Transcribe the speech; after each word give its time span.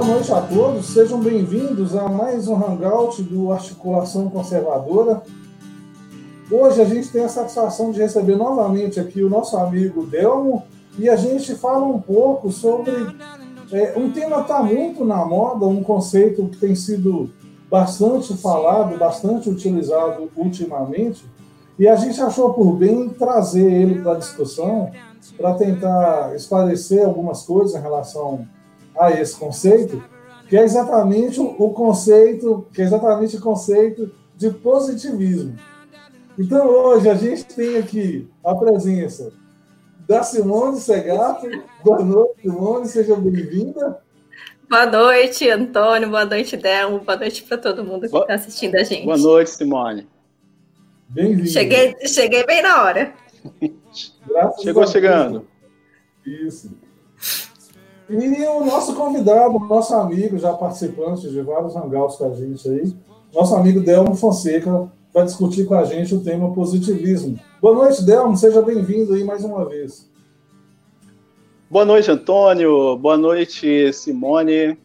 Boa 0.00 0.14
noite 0.14 0.32
a 0.32 0.40
todos, 0.40 0.86
sejam 0.86 1.20
bem-vindos 1.20 1.94
a 1.94 2.08
mais 2.08 2.48
um 2.48 2.56
Hangout 2.56 3.22
do 3.22 3.52
Articulação 3.52 4.30
Conservadora. 4.30 5.22
Hoje 6.50 6.80
a 6.80 6.86
gente 6.86 7.10
tem 7.10 7.22
a 7.22 7.28
satisfação 7.28 7.92
de 7.92 8.00
receber 8.00 8.34
novamente 8.34 8.98
aqui 8.98 9.22
o 9.22 9.28
nosso 9.28 9.58
amigo 9.58 10.06
Delmo 10.06 10.62
e 10.98 11.06
a 11.06 11.16
gente 11.16 11.54
fala 11.54 11.84
um 11.84 12.00
pouco 12.00 12.50
sobre 12.50 12.90
é, 13.70 13.92
um 13.94 14.10
tema 14.10 14.36
que 14.36 14.40
está 14.40 14.62
muito 14.62 15.04
na 15.04 15.22
moda, 15.26 15.66
um 15.66 15.82
conceito 15.82 16.48
que 16.48 16.56
tem 16.56 16.74
sido 16.74 17.28
bastante 17.70 18.34
falado, 18.38 18.96
bastante 18.96 19.50
utilizado 19.50 20.30
ultimamente, 20.34 21.26
e 21.78 21.86
a 21.86 21.96
gente 21.96 22.18
achou 22.22 22.54
por 22.54 22.72
bem 22.72 23.10
trazer 23.10 23.70
ele 23.70 24.00
para 24.00 24.12
a 24.12 24.18
discussão 24.18 24.90
para 25.36 25.52
tentar 25.56 26.34
esclarecer 26.34 27.04
algumas 27.04 27.42
coisas 27.42 27.74
em 27.74 27.82
relação 27.82 28.48
a 28.98 29.10
esse 29.10 29.36
conceito, 29.36 30.02
que 30.48 30.56
é 30.56 30.62
exatamente 30.62 31.40
o 31.40 31.70
conceito, 31.70 32.66
que 32.72 32.82
é 32.82 32.84
exatamente 32.84 33.36
o 33.36 33.40
conceito 33.40 34.12
de 34.36 34.50
positivismo. 34.50 35.56
Então 36.38 36.66
hoje 36.66 37.08
a 37.08 37.14
gente 37.14 37.44
tem 37.44 37.76
aqui 37.76 38.28
a 38.42 38.54
presença 38.54 39.32
da 40.08 40.22
Simone 40.22 40.80
Segato. 40.80 41.46
Boa 41.84 42.02
noite, 42.02 42.42
Simone, 42.42 42.88
seja 42.88 43.14
bem-vinda. 43.14 44.02
Boa 44.68 44.86
noite, 44.86 45.48
Antônio. 45.50 46.08
Boa 46.08 46.24
noite, 46.24 46.56
Delmo. 46.56 47.00
Boa 47.00 47.18
noite 47.18 47.42
para 47.42 47.58
todo 47.58 47.84
mundo 47.84 48.08
que 48.08 48.16
está 48.16 48.34
assistindo 48.34 48.76
a 48.76 48.82
gente. 48.82 49.04
Boa 49.04 49.18
noite, 49.18 49.50
Simone. 49.50 50.08
Bem-vindo. 51.08 51.48
Cheguei, 51.48 51.96
cheguei 52.06 52.46
bem 52.46 52.62
na 52.62 52.84
hora. 52.84 53.12
Chegou 54.62 54.86
chegando. 54.86 55.46
Isso. 56.24 56.70
E 58.12 58.44
o 58.48 58.64
nosso 58.64 58.96
convidado, 58.96 59.56
nosso 59.60 59.94
amigo, 59.94 60.36
já 60.36 60.52
participante 60.52 61.30
de 61.30 61.40
vários 61.42 61.76
hangouts 61.76 62.16
com 62.16 62.24
a 62.24 62.34
gente 62.34 62.68
aí, 62.68 62.92
nosso 63.32 63.54
amigo 63.54 63.78
Delmo 63.78 64.16
Fonseca, 64.16 64.90
vai 65.14 65.24
discutir 65.24 65.64
com 65.64 65.74
a 65.74 65.84
gente 65.84 66.12
o 66.12 66.20
tema 66.20 66.52
positivismo. 66.52 67.38
Boa 67.62 67.72
noite, 67.72 68.02
Delmo, 68.02 68.36
seja 68.36 68.60
bem-vindo 68.62 69.14
aí 69.14 69.22
mais 69.22 69.44
uma 69.44 69.64
vez. 69.64 70.10
Boa 71.70 71.84
noite, 71.84 72.10
Antônio. 72.10 72.96
Boa 72.96 73.16
noite, 73.16 73.92
Simone. 73.92 74.76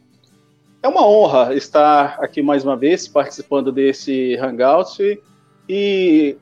É 0.84 0.88
uma 0.88 1.08
honra 1.08 1.56
estar 1.56 2.20
aqui 2.20 2.44
mais 2.44 2.64
uma 2.64 2.78
vez 2.78 3.08
participando 3.08 3.72
desse 3.72 4.36
hangout 4.36 5.20
e 5.68 6.38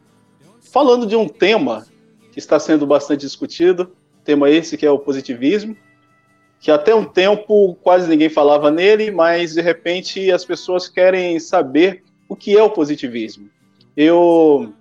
falando 0.60 1.06
de 1.06 1.16
um 1.16 1.30
tema 1.30 1.86
que 2.34 2.40
está 2.40 2.60
sendo 2.60 2.86
bastante 2.86 3.22
discutido, 3.22 3.90
tema 4.26 4.50
esse 4.50 4.76
que 4.76 4.86
é 4.86 4.92
o 4.92 5.00
positivismo, 5.00 5.78
que 6.64 6.72
até 6.72 6.96
um 6.96 7.04
tempo 7.04 7.76
quase 7.84 8.08
ninguém 8.08 8.30
falava 8.30 8.72
nele, 8.72 9.12
mas 9.12 9.54
de 9.54 9.62
repente 9.62 10.32
as 10.32 10.46
pessoas 10.46 10.88
querem 10.88 11.38
saber 11.38 12.04
o 12.30 12.38
que 12.38 12.58
é 12.58 12.64
o 12.64 12.70
positivismo. 12.70 13.50
Eu 13.98 14.74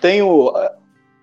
tenho 0.00 0.46
uh, 0.50 0.70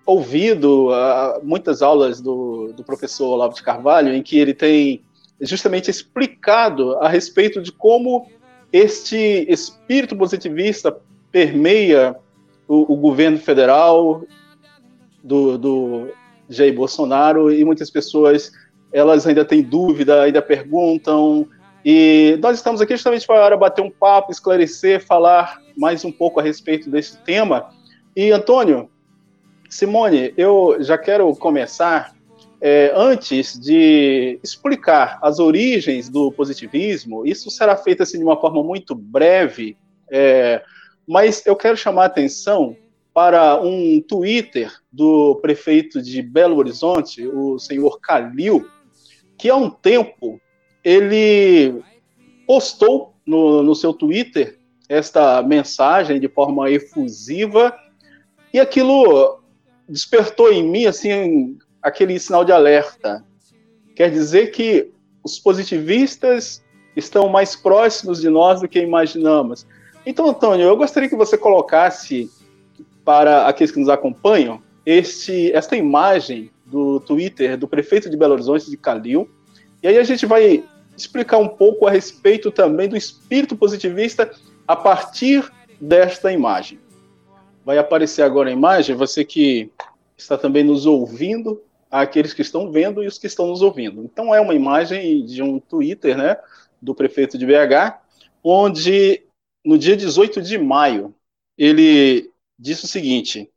ouvido 0.04 0.90
uh, 0.90 1.42
muitas 1.42 1.80
aulas 1.80 2.20
do, 2.20 2.74
do 2.74 2.84
professor 2.84 3.28
Olavo 3.28 3.54
de 3.54 3.62
Carvalho 3.62 4.12
em 4.12 4.22
que 4.22 4.38
ele 4.38 4.52
tem 4.52 5.02
justamente 5.40 5.90
explicado 5.90 6.96
a 6.96 7.08
respeito 7.08 7.62
de 7.62 7.72
como 7.72 8.30
este 8.70 9.46
espírito 9.48 10.14
positivista 10.14 10.94
permeia 11.32 12.14
o, 12.68 12.92
o 12.92 12.96
governo 12.96 13.38
federal 13.38 14.24
do, 15.24 15.56
do 15.56 16.08
Jair 16.50 16.74
Bolsonaro 16.74 17.50
e 17.50 17.64
muitas 17.64 17.88
pessoas 17.88 18.52
elas 18.92 19.26
ainda 19.26 19.44
têm 19.44 19.62
dúvida, 19.62 20.22
ainda 20.22 20.42
perguntam. 20.42 21.48
E 21.84 22.38
nós 22.42 22.56
estamos 22.56 22.80
aqui 22.80 22.94
justamente 22.94 23.26
para 23.26 23.56
bater 23.56 23.82
um 23.82 23.90
papo, 23.90 24.32
esclarecer, 24.32 25.04
falar 25.04 25.60
mais 25.76 26.04
um 26.04 26.12
pouco 26.12 26.40
a 26.40 26.42
respeito 26.42 26.90
desse 26.90 27.16
tema. 27.18 27.68
E, 28.16 28.30
Antônio, 28.32 28.90
Simone, 29.68 30.32
eu 30.36 30.76
já 30.80 30.98
quero 30.98 31.34
começar 31.36 32.12
é, 32.60 32.92
antes 32.94 33.58
de 33.58 34.38
explicar 34.42 35.18
as 35.22 35.38
origens 35.38 36.08
do 36.08 36.32
positivismo. 36.32 37.26
Isso 37.26 37.50
será 37.50 37.76
feito 37.76 38.02
assim, 38.02 38.18
de 38.18 38.24
uma 38.24 38.40
forma 38.40 38.62
muito 38.62 38.94
breve, 38.94 39.76
é, 40.10 40.62
mas 41.06 41.46
eu 41.46 41.54
quero 41.54 41.76
chamar 41.76 42.04
a 42.04 42.06
atenção 42.06 42.76
para 43.14 43.60
um 43.60 44.00
Twitter 44.00 44.72
do 44.92 45.36
prefeito 45.36 46.00
de 46.00 46.22
Belo 46.22 46.56
Horizonte, 46.56 47.26
o 47.26 47.58
senhor 47.58 47.98
Calil, 48.00 48.66
que 49.38 49.48
há 49.48 49.56
um 49.56 49.70
tempo 49.70 50.40
ele 50.84 51.80
postou 52.46 53.14
no, 53.24 53.62
no 53.62 53.74
seu 53.74 53.92
Twitter 53.94 54.58
esta 54.88 55.42
mensagem 55.42 56.18
de 56.18 56.28
forma 56.28 56.70
efusiva 56.70 57.74
e 58.52 58.58
aquilo 58.58 59.40
despertou 59.88 60.52
em 60.52 60.62
mim 60.62 60.86
assim 60.86 61.56
aquele 61.82 62.18
sinal 62.18 62.44
de 62.44 62.52
alerta. 62.52 63.24
Quer 63.94 64.10
dizer 64.10 64.50
que 64.50 64.90
os 65.22 65.38
positivistas 65.38 66.64
estão 66.96 67.28
mais 67.28 67.54
próximos 67.54 68.20
de 68.20 68.28
nós 68.28 68.60
do 68.60 68.68
que 68.68 68.80
imaginamos. 68.80 69.66
Então, 70.04 70.28
Antônio, 70.28 70.66
eu 70.66 70.76
gostaria 70.76 71.08
que 71.08 71.16
você 71.16 71.36
colocasse 71.36 72.30
para 73.04 73.46
aqueles 73.46 73.70
que 73.70 73.78
nos 73.78 73.88
acompanham 73.88 74.62
este, 74.84 75.52
esta 75.52 75.76
imagem 75.76 76.50
do 76.70 77.00
Twitter 77.00 77.56
do 77.56 77.66
prefeito 77.66 78.10
de 78.10 78.16
Belo 78.16 78.34
Horizonte, 78.34 78.70
de 78.70 78.76
Calil. 78.76 79.28
E 79.82 79.88
aí 79.88 79.98
a 79.98 80.04
gente 80.04 80.26
vai 80.26 80.64
explicar 80.96 81.38
um 81.38 81.48
pouco 81.48 81.86
a 81.86 81.90
respeito 81.90 82.50
também 82.50 82.88
do 82.88 82.96
espírito 82.96 83.56
positivista 83.56 84.30
a 84.66 84.76
partir 84.76 85.50
desta 85.80 86.32
imagem. 86.32 86.78
Vai 87.64 87.78
aparecer 87.78 88.22
agora 88.22 88.48
a 88.48 88.52
imagem, 88.52 88.96
você 88.96 89.24
que 89.24 89.70
está 90.16 90.36
também 90.36 90.64
nos 90.64 90.86
ouvindo, 90.86 91.62
aqueles 91.90 92.34
que 92.34 92.42
estão 92.42 92.70
vendo 92.70 93.02
e 93.02 93.06
os 93.06 93.18
que 93.18 93.26
estão 93.26 93.46
nos 93.46 93.62
ouvindo. 93.62 94.02
Então 94.02 94.34
é 94.34 94.40
uma 94.40 94.54
imagem 94.54 95.24
de 95.24 95.42
um 95.42 95.58
Twitter, 95.60 96.16
né, 96.16 96.36
do 96.82 96.94
prefeito 96.94 97.38
de 97.38 97.46
BH, 97.46 98.00
onde 98.42 99.22
no 99.64 99.78
dia 99.78 99.96
18 99.96 100.42
de 100.42 100.58
maio 100.58 101.14
ele 101.56 102.30
disse 102.58 102.84
o 102.84 102.88
seguinte: 102.88 103.50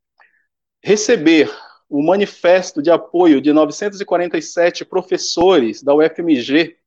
receber 0.83 1.51
o 1.91 2.01
manifesto 2.01 2.81
de 2.81 2.89
apoio 2.89 3.41
de 3.41 3.51
947 3.51 4.85
professores 4.85 5.83
da 5.83 5.93
UFMG 5.93 6.77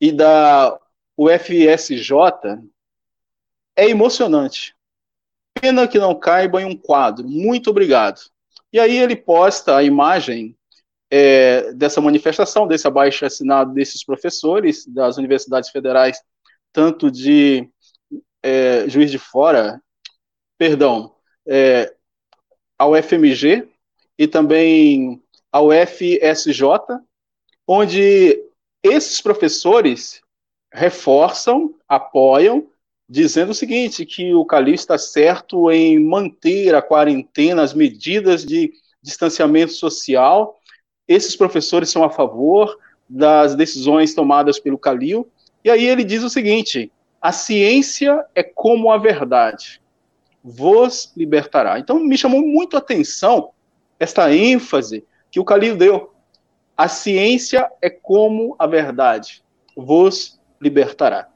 e 0.00 0.10
da 0.10 0.80
UFSJ 1.14 2.10
é 3.76 3.90
emocionante. 3.90 4.74
Pena 5.60 5.86
que 5.86 5.98
não 5.98 6.18
caiba 6.18 6.62
em 6.62 6.64
um 6.64 6.74
quadro. 6.74 7.28
Muito 7.28 7.68
obrigado. 7.68 8.22
E 8.72 8.80
aí 8.80 8.96
ele 8.96 9.14
posta 9.14 9.76
a 9.76 9.82
imagem 9.82 10.56
é, 11.10 11.74
dessa 11.74 12.00
manifestação, 12.00 12.66
desse 12.66 12.88
abaixo 12.88 13.26
assinado 13.26 13.74
desses 13.74 14.02
professores 14.02 14.86
das 14.86 15.18
universidades 15.18 15.68
federais, 15.68 16.18
tanto 16.72 17.10
de 17.10 17.68
é, 18.42 18.88
Juiz 18.88 19.10
de 19.10 19.18
Fora, 19.18 19.78
perdão, 20.56 21.14
é, 21.46 21.94
a 22.78 22.86
UFMG, 22.86 23.70
e 24.18 24.26
também 24.26 25.20
ao 25.50 25.68
FSJ, 25.70 26.62
onde 27.66 28.42
esses 28.82 29.20
professores 29.20 30.20
reforçam, 30.72 31.74
apoiam, 31.88 32.68
dizendo 33.08 33.50
o 33.50 33.54
seguinte, 33.54 34.06
que 34.06 34.34
o 34.34 34.44
Cali 34.44 34.74
está 34.74 34.96
certo 34.96 35.70
em 35.70 35.98
manter 35.98 36.74
a 36.74 36.80
quarentena, 36.80 37.62
as 37.62 37.74
medidas 37.74 38.44
de 38.44 38.72
distanciamento 39.02 39.72
social. 39.72 40.58
Esses 41.06 41.36
professores 41.36 41.90
são 41.90 42.02
a 42.02 42.10
favor 42.10 42.78
das 43.08 43.54
decisões 43.54 44.14
tomadas 44.14 44.58
pelo 44.58 44.78
Calil. 44.78 45.30
E 45.62 45.70
aí 45.70 45.86
ele 45.86 46.04
diz 46.04 46.22
o 46.22 46.30
seguinte: 46.30 46.90
a 47.20 47.32
ciência 47.32 48.24
é 48.34 48.42
como 48.42 48.90
a 48.90 48.96
verdade, 48.96 49.80
vos 50.42 51.12
libertará. 51.16 51.78
Então 51.78 52.00
me 52.00 52.16
chamou 52.16 52.40
muito 52.40 52.76
a 52.76 52.78
atenção 52.78 53.50
esta 54.02 54.34
ênfase 54.34 55.06
que 55.30 55.38
o 55.38 55.44
Calil 55.44 55.76
deu. 55.76 56.12
A 56.76 56.88
ciência 56.88 57.70
é 57.80 57.88
como 57.88 58.56
a 58.58 58.66
verdade 58.66 59.44
vos 59.76 60.40
libertará. 60.60 61.32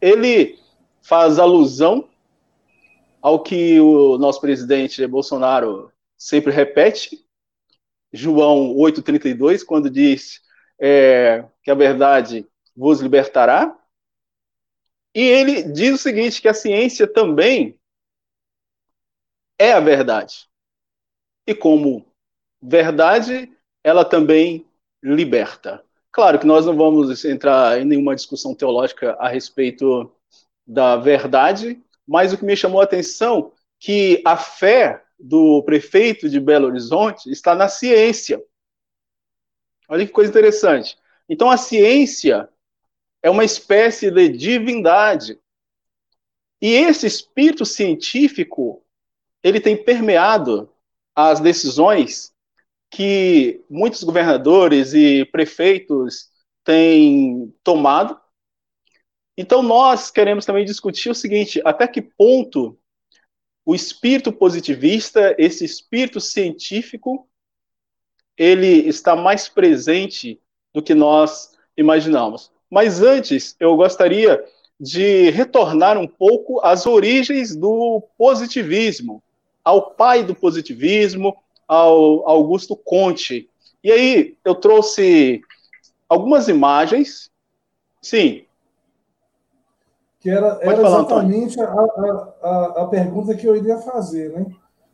Ele 0.00 0.56
faz 1.02 1.40
alusão 1.40 2.08
ao 3.20 3.42
que 3.42 3.80
o 3.80 4.16
nosso 4.18 4.40
presidente 4.40 5.04
Bolsonaro 5.08 5.92
sempre 6.16 6.52
repete, 6.52 7.26
João 8.12 8.76
8,32, 8.76 9.64
quando 9.64 9.90
diz 9.90 10.40
é, 10.80 11.44
que 11.60 11.72
a 11.72 11.74
verdade 11.74 12.46
vos 12.76 13.00
libertará. 13.00 13.76
E 15.12 15.22
ele 15.22 15.64
diz 15.64 15.94
o 15.94 15.98
seguinte: 15.98 16.40
que 16.40 16.48
a 16.48 16.54
ciência 16.54 17.06
também 17.12 17.76
é 19.58 19.72
a 19.72 19.80
verdade 19.80 20.49
e 21.50 21.54
como 21.54 22.06
verdade, 22.62 23.50
ela 23.82 24.04
também 24.04 24.64
liberta. 25.02 25.82
Claro 26.12 26.38
que 26.38 26.46
nós 26.46 26.64
não 26.64 26.76
vamos 26.76 27.24
entrar 27.24 27.80
em 27.80 27.84
nenhuma 27.84 28.14
discussão 28.14 28.54
teológica 28.54 29.16
a 29.18 29.28
respeito 29.28 30.12
da 30.64 30.96
verdade, 30.96 31.82
mas 32.06 32.32
o 32.32 32.38
que 32.38 32.44
me 32.44 32.56
chamou 32.56 32.80
a 32.80 32.84
atenção 32.84 33.52
que 33.80 34.22
a 34.24 34.36
fé 34.36 35.02
do 35.18 35.62
prefeito 35.64 36.28
de 36.28 36.38
Belo 36.38 36.68
Horizonte 36.68 37.28
está 37.30 37.54
na 37.54 37.68
ciência. 37.68 38.40
Olha 39.88 40.06
que 40.06 40.12
coisa 40.12 40.30
interessante. 40.30 40.96
Então 41.28 41.50
a 41.50 41.56
ciência 41.56 42.48
é 43.22 43.28
uma 43.28 43.44
espécie 43.44 44.08
de 44.08 44.28
divindade. 44.28 45.36
E 46.62 46.74
esse 46.74 47.06
espírito 47.08 47.64
científico, 47.64 48.84
ele 49.42 49.60
tem 49.60 49.76
permeado 49.76 50.69
as 51.28 51.40
decisões 51.40 52.32
que 52.90 53.62
muitos 53.70 54.02
governadores 54.02 54.94
e 54.94 55.24
prefeitos 55.26 56.28
têm 56.64 57.54
tomado. 57.62 58.18
Então, 59.36 59.62
nós 59.62 60.10
queremos 60.10 60.44
também 60.44 60.64
discutir 60.64 61.10
o 61.10 61.14
seguinte: 61.14 61.60
até 61.64 61.86
que 61.86 62.02
ponto 62.02 62.78
o 63.64 63.74
espírito 63.74 64.32
positivista, 64.32 65.34
esse 65.38 65.64
espírito 65.64 66.20
científico, 66.20 67.28
ele 68.36 68.88
está 68.88 69.14
mais 69.14 69.48
presente 69.48 70.40
do 70.72 70.82
que 70.82 70.94
nós 70.94 71.52
imaginamos. 71.76 72.50
Mas 72.70 73.02
antes, 73.02 73.54
eu 73.60 73.76
gostaria 73.76 74.42
de 74.78 75.30
retornar 75.30 75.98
um 75.98 76.06
pouco 76.06 76.60
às 76.60 76.86
origens 76.86 77.54
do 77.54 78.00
positivismo, 78.16 79.22
ao 79.64 79.90
pai 79.90 80.22
do 80.22 80.34
positivismo, 80.34 81.36
ao 81.66 82.28
Augusto 82.28 82.76
Conte. 82.76 83.48
E 83.82 83.90
aí 83.90 84.36
eu 84.44 84.54
trouxe 84.54 85.40
algumas 86.08 86.48
imagens. 86.48 87.30
Sim. 88.02 88.44
Que 90.18 90.28
era, 90.28 90.58
era 90.60 90.76
falar, 90.76 91.00
exatamente 91.00 91.60
a, 91.60 91.64
a, 91.64 92.82
a, 92.82 92.86
pergunta 92.88 93.34
que 93.34 93.46
eu 93.46 93.56
iria 93.56 93.78
fazer, 93.78 94.30
né? 94.32 94.46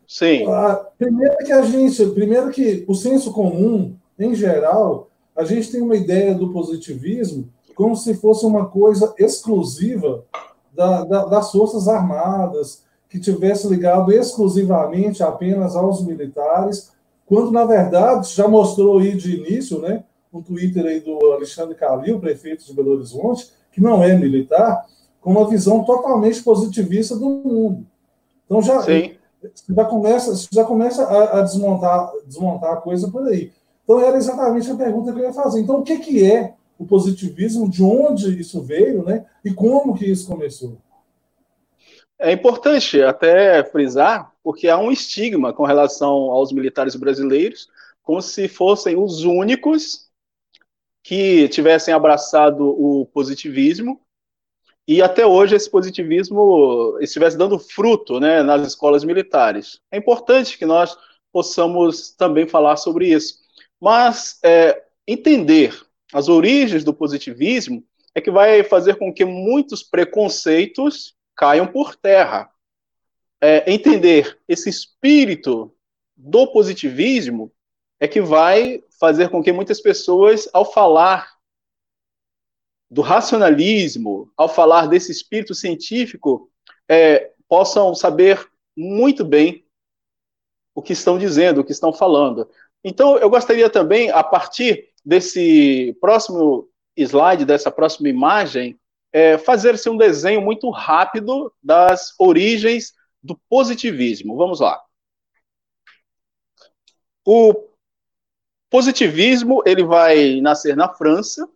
Sim. 0.06 0.46
A, 0.46 0.74
primeiro 0.96 1.36
que 1.38 1.52
a 1.52 1.62
gente, 1.62 2.06
primeiro 2.10 2.50
que 2.50 2.84
o 2.86 2.94
senso 2.94 3.32
comum, 3.32 3.96
em 4.18 4.34
geral, 4.34 5.08
a 5.34 5.44
gente 5.44 5.70
tem 5.70 5.80
uma 5.80 5.96
ideia 5.96 6.34
do 6.34 6.52
positivismo 6.52 7.48
como 7.74 7.94
se 7.94 8.14
fosse 8.14 8.46
uma 8.46 8.66
coisa 8.66 9.14
exclusiva 9.18 10.24
da, 10.72 11.04
da, 11.04 11.24
das 11.26 11.52
forças 11.52 11.86
armadas, 11.86 12.85
que 13.16 13.20
tivesse 13.20 13.66
ligado 13.66 14.12
exclusivamente 14.12 15.22
apenas 15.22 15.74
aos 15.74 16.04
militares, 16.04 16.92
quando 17.24 17.50
na 17.50 17.64
verdade 17.64 18.32
já 18.34 18.46
mostrou 18.46 18.98
aí 18.98 19.16
de 19.16 19.36
início, 19.36 19.80
né, 19.80 20.04
um 20.32 20.42
Twitter 20.42 20.84
aí 20.84 21.00
do 21.00 21.32
Alexandre 21.32 21.74
Calil, 21.74 22.20
prefeito 22.20 22.64
de 22.64 22.74
Belo 22.74 22.92
Horizonte, 22.92 23.50
que 23.72 23.80
não 23.80 24.02
é 24.02 24.14
militar, 24.14 24.84
com 25.20 25.30
uma 25.30 25.48
visão 25.48 25.82
totalmente 25.82 26.42
positivista 26.42 27.16
do 27.16 27.28
mundo. 27.28 27.86
Então 28.44 28.60
já 28.60 28.82
já 29.68 29.84
começa 29.84 30.48
já 30.50 30.64
começa 30.64 31.04
a, 31.04 31.38
a, 31.38 31.42
desmontar 31.42 32.12
desmontar 32.26 32.74
a 32.74 32.76
coisa 32.76 33.10
por 33.10 33.26
aí. 33.26 33.52
Então 33.82 34.00
era 34.00 34.16
exatamente 34.16 34.70
a 34.70 34.76
pergunta 34.76 35.12
que 35.12 35.18
eu 35.18 35.24
ia 35.24 35.32
fazer. 35.32 35.60
Então 35.60 35.80
o 35.80 35.82
que 35.82 35.98
que 35.98 36.24
é 36.24 36.54
o 36.78 36.84
positivismo? 36.84 37.68
De 37.68 37.82
onde 37.82 38.38
isso 38.38 38.60
veio, 38.60 39.04
né? 39.04 39.24
E 39.44 39.52
como 39.52 39.94
que 39.94 40.04
isso 40.04 40.28
começou? 40.28 40.76
É 42.18 42.32
importante 42.32 43.02
até 43.02 43.62
frisar, 43.64 44.32
porque 44.42 44.68
há 44.68 44.78
um 44.78 44.90
estigma 44.90 45.52
com 45.52 45.64
relação 45.64 46.30
aos 46.30 46.50
militares 46.50 46.96
brasileiros, 46.96 47.68
como 48.02 48.22
se 48.22 48.48
fossem 48.48 48.96
os 48.96 49.24
únicos 49.24 50.06
que 51.02 51.48
tivessem 51.48 51.92
abraçado 51.92 52.64
o 52.64 53.06
positivismo 53.06 54.00
e 54.88 55.02
até 55.02 55.26
hoje 55.26 55.56
esse 55.56 55.68
positivismo 55.68 56.96
estivesse 57.00 57.36
dando 57.36 57.58
fruto 57.58 58.20
né, 58.20 58.42
nas 58.42 58.66
escolas 58.66 59.02
militares. 59.02 59.80
É 59.90 59.96
importante 59.96 60.56
que 60.56 60.64
nós 60.64 60.96
possamos 61.32 62.12
também 62.12 62.46
falar 62.46 62.76
sobre 62.76 63.08
isso. 63.08 63.40
Mas 63.80 64.38
é, 64.44 64.84
entender 65.06 65.76
as 66.12 66.28
origens 66.28 66.84
do 66.84 66.94
positivismo 66.94 67.84
é 68.14 68.20
que 68.20 68.30
vai 68.30 68.62
fazer 68.62 68.96
com 68.96 69.12
que 69.12 69.24
muitos 69.24 69.82
preconceitos 69.82 71.15
caiam 71.36 71.66
por 71.66 71.94
terra. 71.94 72.50
É, 73.40 73.70
entender 73.70 74.38
esse 74.48 74.68
espírito 74.68 75.74
do 76.16 76.46
positivismo 76.46 77.52
é 78.00 78.08
que 78.08 78.20
vai 78.20 78.82
fazer 78.98 79.28
com 79.28 79.42
que 79.42 79.52
muitas 79.52 79.80
pessoas, 79.80 80.48
ao 80.52 80.70
falar 80.70 81.36
do 82.90 83.02
racionalismo, 83.02 84.32
ao 84.36 84.48
falar 84.48 84.86
desse 84.86 85.12
espírito 85.12 85.54
científico, 85.54 86.50
é, 86.88 87.32
possam 87.48 87.94
saber 87.94 88.48
muito 88.76 89.24
bem 89.24 89.66
o 90.74 90.82
que 90.82 90.92
estão 90.92 91.18
dizendo, 91.18 91.60
o 91.60 91.64
que 91.64 91.72
estão 91.72 91.92
falando. 91.92 92.48
Então, 92.84 93.18
eu 93.18 93.28
gostaria 93.28 93.68
também, 93.68 94.10
a 94.10 94.22
partir 94.22 94.90
desse 95.04 95.96
próximo 96.00 96.68
slide, 96.96 97.44
dessa 97.44 97.70
próxima 97.70 98.08
imagem, 98.08 98.78
é, 99.12 99.38
fazer-se 99.38 99.88
um 99.88 99.96
desenho 99.96 100.40
muito 100.40 100.68
rápido 100.70 101.52
das 101.62 102.14
origens 102.18 102.92
do 103.22 103.38
positivismo. 103.48 104.36
Vamos 104.36 104.58
lá. 104.60 104.82
O 107.24 107.68
positivismo 108.70 109.62
ele 109.66 109.84
vai 109.84 110.40
nascer 110.40 110.76
na 110.76 110.92
França 110.92 111.48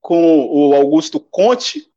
com 0.00 0.46
o 0.46 0.74
Augusto 0.74 1.18
Comte. 1.18 1.90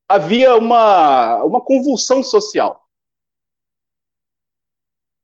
havia 0.08 0.56
uma, 0.56 1.44
uma 1.44 1.60
convulsão 1.60 2.24
social. 2.24 2.88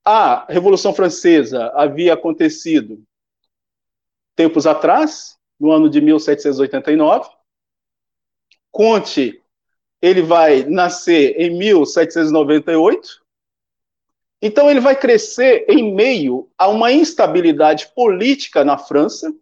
A 0.04 0.46
Revolução 0.52 0.94
Francesa 0.94 1.72
havia 1.74 2.16
acontecido 2.16 3.02
tempos 4.36 4.66
atrás, 4.66 5.38
no 5.60 5.72
ano 5.72 5.90
de 5.90 6.02
1789. 6.02 7.30
Conte, 8.72 9.42
ele 10.02 10.22
vai 10.22 10.64
nascer 10.64 11.40
em 11.40 11.58
1798. 11.58 13.24
Então 14.42 14.70
ele 14.70 14.82
vai 14.82 14.96
crescer 15.00 15.66
em 15.70 15.94
meio 15.94 16.50
a 16.58 16.68
uma 16.68 16.92
instabilidade 16.92 17.88
política 17.96 18.66
na 18.66 18.78
França. 18.78 19.34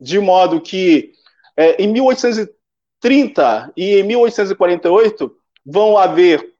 de 0.00 0.18
modo 0.18 0.60
que 0.60 1.12
é, 1.56 1.80
em 1.80 1.86
1830 1.92 3.72
e 3.76 4.00
em 4.00 4.02
1848 4.02 5.36
vão 5.64 5.96
haver 5.96 6.54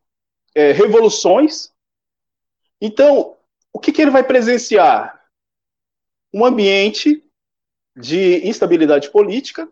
é, 0.54 0.70
revoluções. 0.70 1.72
Então, 2.80 3.36
o 3.72 3.80
que, 3.80 3.90
que 3.90 4.00
ele 4.00 4.12
vai 4.12 4.22
presenciar? 4.22 5.20
Um 6.32 6.44
ambiente 6.44 7.20
de 7.96 8.46
instabilidade 8.48 9.10
política 9.10 9.68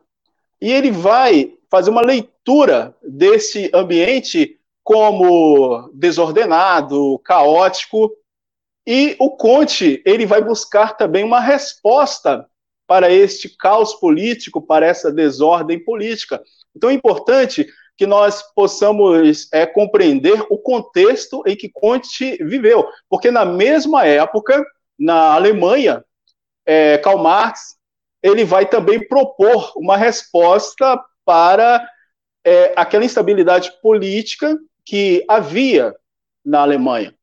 e 0.60 0.70
ele 0.70 0.90
vai 0.90 1.54
fazer 1.70 1.90
uma 1.90 2.02
leitura 2.02 2.94
desse 3.02 3.70
ambiente 3.72 4.58
como 4.82 5.88
desordenado, 5.94 7.18
caótico, 7.20 8.10
e 8.86 9.14
o 9.18 9.30
Conte 9.30 10.02
ele 10.04 10.26
vai 10.26 10.42
buscar 10.42 10.96
também 10.96 11.22
uma 11.22 11.40
resposta 11.40 12.46
para 12.86 13.10
este 13.10 13.48
caos 13.56 13.94
político, 13.94 14.60
para 14.60 14.84
essa 14.84 15.12
desordem 15.12 15.78
política. 15.78 16.42
Então 16.74 16.90
é 16.90 16.94
importante 16.94 17.66
que 17.96 18.06
nós 18.06 18.42
possamos 18.54 19.48
é, 19.52 19.64
compreender 19.64 20.44
o 20.50 20.58
contexto 20.58 21.42
em 21.46 21.54
que 21.54 21.68
Conte 21.68 22.42
viveu, 22.42 22.88
porque 23.08 23.30
na 23.30 23.44
mesma 23.44 24.04
época, 24.06 24.64
na 24.98 25.34
Alemanha, 25.34 26.04
é, 26.66 26.98
Karl 26.98 27.18
Marx 27.18 27.76
ele 28.22 28.44
vai 28.44 28.66
também 28.68 29.06
propor 29.06 29.72
uma 29.76 29.96
resposta 29.96 31.02
para 31.24 31.88
é, 32.44 32.72
aquela 32.76 33.04
instabilidade 33.04 33.72
política 33.80 34.58
que 34.84 35.24
havia 35.28 35.94
na 36.44 36.60
Alemanha. 36.60 37.14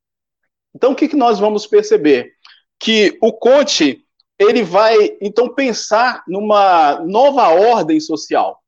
Então, 0.74 0.92
o 0.92 0.94
que, 0.94 1.08
que 1.08 1.16
nós 1.16 1.38
vamos 1.38 1.66
perceber? 1.66 2.32
Que 2.78 3.18
o 3.20 3.32
Conte 3.32 4.04
ele 4.38 4.62
vai 4.62 5.16
então 5.20 5.52
pensar 5.52 6.22
numa 6.28 7.00
nova 7.00 7.48
ordem 7.48 7.98
social. 7.98 8.62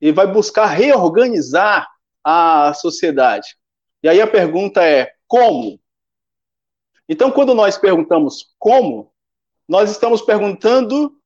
Ele 0.00 0.12
vai 0.12 0.26
buscar 0.26 0.66
reorganizar 0.66 1.88
a 2.22 2.74
sociedade. 2.74 3.56
E 4.02 4.08
aí 4.08 4.20
a 4.20 4.26
pergunta 4.26 4.84
é 4.84 5.10
como? 5.26 5.80
Então, 7.08 7.30
quando 7.30 7.54
nós 7.54 7.78
perguntamos 7.78 8.54
como, 8.58 9.10
nós 9.66 9.90
estamos 9.90 10.20
perguntando 10.20 11.17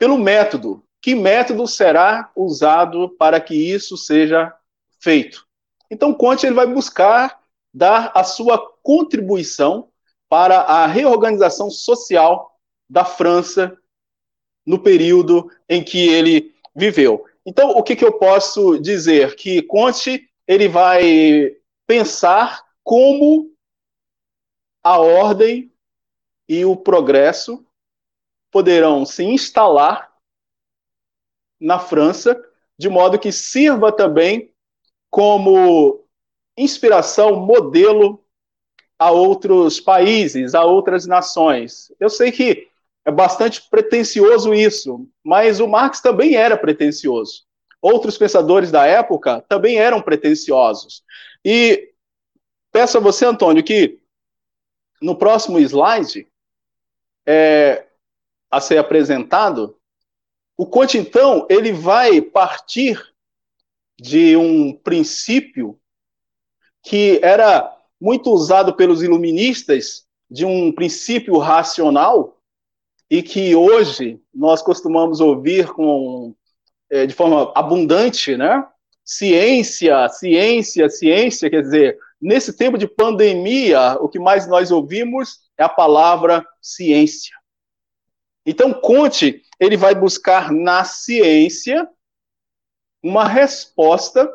pelo 0.00 0.16
método. 0.16 0.82
Que 1.02 1.14
método 1.14 1.66
será 1.66 2.32
usado 2.34 3.10
para 3.10 3.38
que 3.38 3.54
isso 3.54 3.98
seja 3.98 4.52
feito? 4.98 5.46
Então, 5.90 6.14
Conte 6.14 6.46
ele 6.46 6.54
vai 6.54 6.66
buscar 6.66 7.38
dar 7.72 8.10
a 8.14 8.24
sua 8.24 8.58
contribuição 8.82 9.90
para 10.26 10.60
a 10.60 10.86
reorganização 10.86 11.70
social 11.70 12.58
da 12.88 13.04
França 13.04 13.76
no 14.64 14.82
período 14.82 15.50
em 15.68 15.84
que 15.84 16.08
ele 16.08 16.54
viveu. 16.74 17.26
Então, 17.44 17.70
o 17.70 17.82
que, 17.82 17.94
que 17.94 18.04
eu 18.04 18.12
posso 18.12 18.78
dizer? 18.78 19.36
Que 19.36 19.60
Conte 19.62 20.30
ele 20.46 20.68
vai 20.68 21.56
pensar 21.86 22.64
como 22.82 23.52
a 24.82 24.98
ordem 24.98 25.70
e 26.48 26.64
o 26.64 26.74
progresso 26.74 27.66
poderão 28.50 29.04
se 29.04 29.24
instalar 29.24 30.10
na 31.60 31.78
França, 31.78 32.40
de 32.78 32.88
modo 32.88 33.18
que 33.18 33.30
sirva 33.30 33.92
também 33.92 34.52
como 35.10 36.04
inspiração, 36.56 37.36
modelo 37.36 38.24
a 38.98 39.10
outros 39.10 39.80
países, 39.80 40.54
a 40.54 40.64
outras 40.64 41.06
nações. 41.06 41.92
Eu 41.98 42.10
sei 42.10 42.30
que 42.30 42.68
é 43.04 43.10
bastante 43.10 43.62
pretensioso 43.68 44.52
isso, 44.52 45.08
mas 45.24 45.58
o 45.60 45.66
Marx 45.66 46.00
também 46.00 46.36
era 46.36 46.56
pretensioso. 46.56 47.44
Outros 47.80 48.18
pensadores 48.18 48.70
da 48.70 48.86
época 48.86 49.42
também 49.48 49.78
eram 49.78 50.02
pretensiosos. 50.02 51.02
E 51.42 51.92
peço 52.70 52.98
a 52.98 53.00
você, 53.00 53.24
Antônio, 53.24 53.64
que 53.64 53.98
no 55.00 55.16
próximo 55.16 55.58
slide 55.58 56.28
é, 57.26 57.86
a 58.50 58.60
ser 58.60 58.78
apresentado, 58.78 59.76
o 60.56 60.66
Conte, 60.66 60.98
então, 60.98 61.46
ele 61.48 61.72
vai 61.72 62.20
partir 62.20 63.00
de 63.98 64.36
um 64.36 64.74
princípio 64.74 65.78
que 66.82 67.18
era 67.22 67.74
muito 68.00 68.30
usado 68.30 68.74
pelos 68.74 69.02
iluministas 69.02 70.04
de 70.30 70.44
um 70.44 70.70
princípio 70.70 71.38
racional 71.38 72.38
e 73.08 73.22
que 73.22 73.54
hoje 73.54 74.20
nós 74.34 74.60
costumamos 74.60 75.18
ouvir 75.20 75.68
com, 75.68 76.34
é, 76.90 77.06
de 77.06 77.14
forma 77.14 77.50
abundante, 77.54 78.36
né? 78.36 78.62
Ciência, 79.02 80.08
ciência, 80.10 80.90
ciência, 80.90 81.48
quer 81.48 81.62
dizer, 81.62 81.98
nesse 82.20 82.56
tempo 82.56 82.76
de 82.76 82.86
pandemia, 82.86 83.96
o 84.00 84.10
que 84.10 84.18
mais 84.18 84.46
nós 84.46 84.70
ouvimos 84.70 85.40
é 85.56 85.64
a 85.64 85.68
palavra 85.68 86.46
ciência. 86.60 87.39
Então, 88.50 88.74
Conte, 88.74 89.44
ele 89.60 89.76
vai 89.76 89.94
buscar 89.94 90.50
na 90.50 90.82
ciência 90.82 91.88
uma 93.00 93.24
resposta 93.24 94.28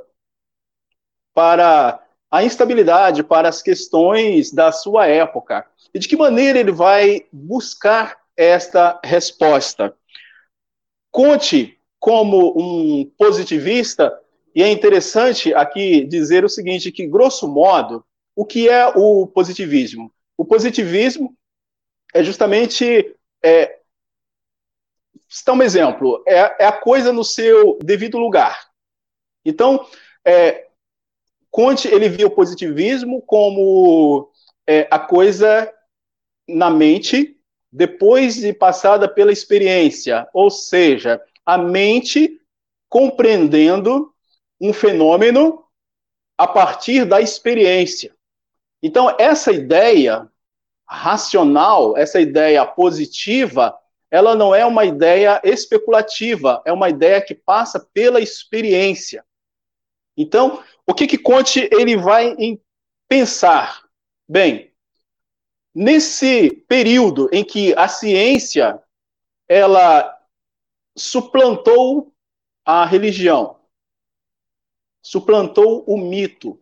para 1.33 2.01
a 2.31 2.41
instabilidade, 2.41 3.25
para 3.25 3.49
as 3.49 3.61
questões 3.61 4.53
da 4.53 4.71
sua 4.71 5.05
época. 5.05 5.67
E 5.93 5.99
de 5.99 6.07
que 6.07 6.15
maneira 6.15 6.57
ele 6.57 6.71
vai 6.71 7.25
buscar 7.29 8.17
esta 8.37 8.97
resposta? 9.03 9.93
Conte 11.11 11.77
como 11.99 12.53
um 12.57 13.11
positivista, 13.17 14.17
e 14.55 14.63
é 14.63 14.71
interessante 14.71 15.53
aqui 15.53 16.05
dizer 16.05 16.45
o 16.45 16.49
seguinte, 16.49 16.89
que 16.89 17.05
grosso 17.05 17.49
modo, 17.49 18.01
o 18.33 18.45
que 18.45 18.69
é 18.69 18.87
o 18.87 19.27
positivismo? 19.27 20.09
O 20.37 20.45
positivismo 20.45 21.35
é 22.13 22.23
justamente 22.23 23.13
é, 23.43 23.79
citar 25.27 25.55
um 25.55 25.61
exemplo, 25.61 26.23
é, 26.27 26.63
é, 26.63 26.65
a 26.65 26.71
coisa 26.71 27.11
no 27.11 27.23
seu 27.23 27.77
devido 27.81 28.17
lugar. 28.17 28.69
Então, 29.43 29.85
é, 30.25 30.67
ele 31.91 32.09
via 32.09 32.27
o 32.27 32.31
positivismo 32.31 33.21
como 33.21 34.29
é, 34.67 34.87
a 34.91 34.99
coisa 34.99 35.71
na 36.47 36.69
mente 36.69 37.37
depois 37.71 38.35
de 38.35 38.53
passada 38.53 39.07
pela 39.07 39.33
experiência, 39.33 40.27
ou 40.33 40.49
seja, 40.49 41.21
a 41.45 41.57
mente 41.57 42.39
compreendendo 42.87 44.13
um 44.59 44.71
fenômeno 44.71 45.65
a 46.37 46.47
partir 46.47 47.05
da 47.05 47.19
experiência. 47.19 48.15
Então, 48.81 49.13
essa 49.19 49.51
ideia 49.51 50.29
racional, 50.87 51.97
essa 51.97 52.21
ideia 52.21 52.65
positiva, 52.65 53.77
ela 54.15 54.33
não 54.33 54.55
é 54.55 54.65
uma 54.65 54.85
ideia 54.85 55.41
especulativa, 55.43 56.63
é 56.65 56.71
uma 56.71 56.89
ideia 56.89 57.21
que 57.21 57.35
passa 57.35 57.81
pela 57.93 58.21
experiência. 58.21 59.25
Então, 60.15 60.63
o 60.87 60.93
que 60.93 61.05
que 61.05 61.17
Conte 61.17 61.67
ele 61.69 61.97
vai 61.97 62.33
pensar? 63.09 63.83
Bem, 64.25 64.73
nesse 65.73 66.49
período 66.65 67.29
em 67.33 67.43
que 67.43 67.73
a 67.75 67.89
ciência 67.89 68.81
ela 69.49 70.17
suplantou 70.95 72.13
a 72.63 72.85
religião, 72.85 73.59
suplantou 75.01 75.83
o 75.85 75.97
mito, 75.97 76.57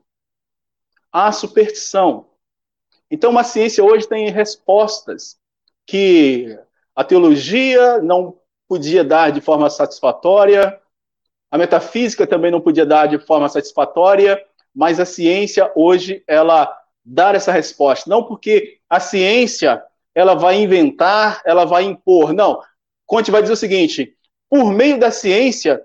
a 1.12 1.31
superstição. 1.31 2.31
Então, 3.12 3.38
a 3.38 3.43
ciência 3.43 3.83
hoje 3.83 4.07
tem 4.10 4.27
respostas 4.31 5.39
que 5.86 6.57
a 6.95 7.03
teologia 7.03 8.00
não 8.00 8.38
podia 8.67 9.03
dar 9.03 9.31
de 9.31 9.41
forma 9.41 9.69
satisfatória, 9.69 10.79
a 11.51 11.57
metafísica 11.57 12.25
também 12.25 12.50
não 12.50 12.62
podia 12.62 12.85
dar 12.85 13.07
de 13.07 13.19
forma 13.19 13.47
satisfatória, 13.47 14.43
mas 14.73 15.00
a 15.00 15.05
ciência 15.05 15.71
hoje 15.75 16.23
ela 16.27 16.75
dá 17.05 17.31
essa 17.31 17.51
resposta. 17.51 18.09
Não 18.09 18.23
porque 18.23 18.79
a 18.89 19.00
ciência 19.00 19.83
ela 20.15 20.33
vai 20.33 20.59
inventar, 20.59 21.41
ela 21.45 21.65
vai 21.65 21.83
impor. 21.83 22.33
Não. 22.33 22.59
Conte 23.05 23.29
vai 23.29 23.41
dizer 23.41 23.53
o 23.53 23.57
seguinte: 23.57 24.15
por 24.50 24.71
meio 24.71 25.00
da 25.00 25.12
ciência, 25.12 25.83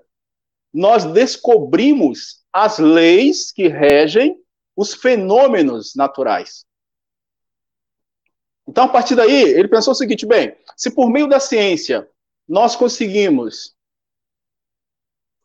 nós 0.73 1.05
descobrimos 1.05 2.43
as 2.51 2.79
leis 2.79 3.51
que 3.51 3.67
regem 3.67 4.37
os 4.75 4.93
fenômenos 4.93 5.93
naturais. 5.95 6.65
Então, 8.69 8.83
a 8.83 8.87
partir 8.87 9.15
daí, 9.15 9.33
ele 9.33 9.67
pensou 9.67 9.93
o 9.93 9.95
seguinte: 9.95 10.27
bem, 10.27 10.55
se 10.77 10.91
por 10.91 11.09
meio 11.09 11.27
da 11.27 11.39
ciência 11.39 12.07
nós 12.47 12.75
conseguimos 12.75 13.75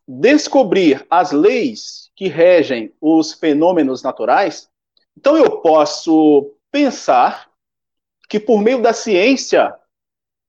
descobrir 0.07 1.03
as 1.09 1.31
leis 1.31 2.11
que 2.15 2.27
regem 2.27 2.93
os 3.01 3.33
fenômenos 3.33 4.03
naturais, 4.03 4.69
então 5.17 5.35
eu 5.35 5.59
posso 5.59 6.53
pensar 6.71 7.49
que 8.29 8.39
por 8.39 8.61
meio 8.61 8.79
da 8.79 8.93
ciência 8.93 9.75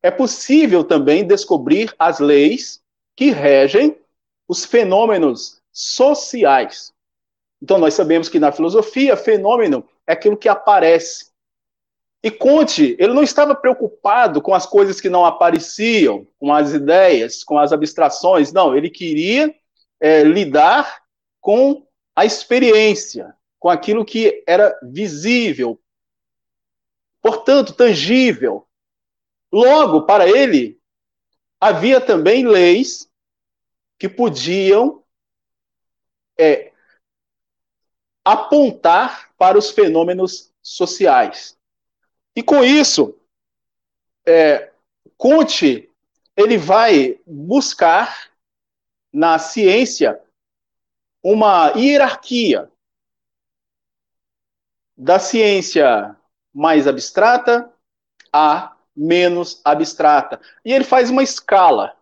é 0.02 0.10
possível 0.10 0.84
também 0.84 1.26
descobrir 1.26 1.94
as 1.98 2.18
leis 2.18 2.82
que 3.16 3.30
regem 3.30 3.98
os 4.46 4.66
fenômenos 4.66 5.62
sociais. 5.72 6.92
Então, 7.62 7.78
nós 7.78 7.94
sabemos 7.94 8.28
que 8.28 8.38
na 8.38 8.52
filosofia, 8.52 9.16
fenômeno 9.16 9.88
é 10.06 10.12
aquilo 10.12 10.36
que 10.36 10.48
aparece. 10.48 11.25
E 12.22 12.30
Conte, 12.30 12.96
ele 12.98 13.12
não 13.12 13.22
estava 13.22 13.54
preocupado 13.54 14.42
com 14.42 14.54
as 14.54 14.66
coisas 14.66 15.00
que 15.00 15.08
não 15.08 15.24
apareciam, 15.24 16.26
com 16.38 16.52
as 16.52 16.72
ideias, 16.72 17.44
com 17.44 17.58
as 17.58 17.72
abstrações. 17.72 18.52
Não, 18.52 18.76
ele 18.76 18.90
queria 18.90 19.54
é, 20.00 20.22
lidar 20.22 21.02
com 21.40 21.86
a 22.14 22.24
experiência, 22.24 23.34
com 23.58 23.68
aquilo 23.68 24.04
que 24.04 24.42
era 24.46 24.76
visível, 24.82 25.80
portanto, 27.20 27.74
tangível. 27.74 28.66
Logo, 29.52 30.02
para 30.02 30.28
ele, 30.28 30.80
havia 31.60 32.00
também 32.00 32.46
leis 32.46 33.08
que 33.98 34.08
podiam 34.08 35.04
é, 36.38 36.72
apontar 38.24 39.30
para 39.38 39.56
os 39.56 39.70
fenômenos 39.70 40.52
sociais. 40.62 41.56
E 42.36 42.42
com 42.42 42.62
isso, 42.62 43.18
é, 44.26 44.70
ele 46.36 46.58
vai 46.58 47.18
buscar 47.26 48.30
na 49.10 49.38
ciência 49.38 50.20
uma 51.22 51.72
hierarquia 51.74 52.70
da 54.94 55.18
ciência 55.18 56.14
mais 56.52 56.86
abstrata 56.86 57.72
a 58.30 58.76
menos 58.94 59.60
abstrata. 59.64 60.38
E 60.64 60.72
ele 60.72 60.84
faz 60.84 61.08
uma 61.08 61.22
escala. 61.22 61.96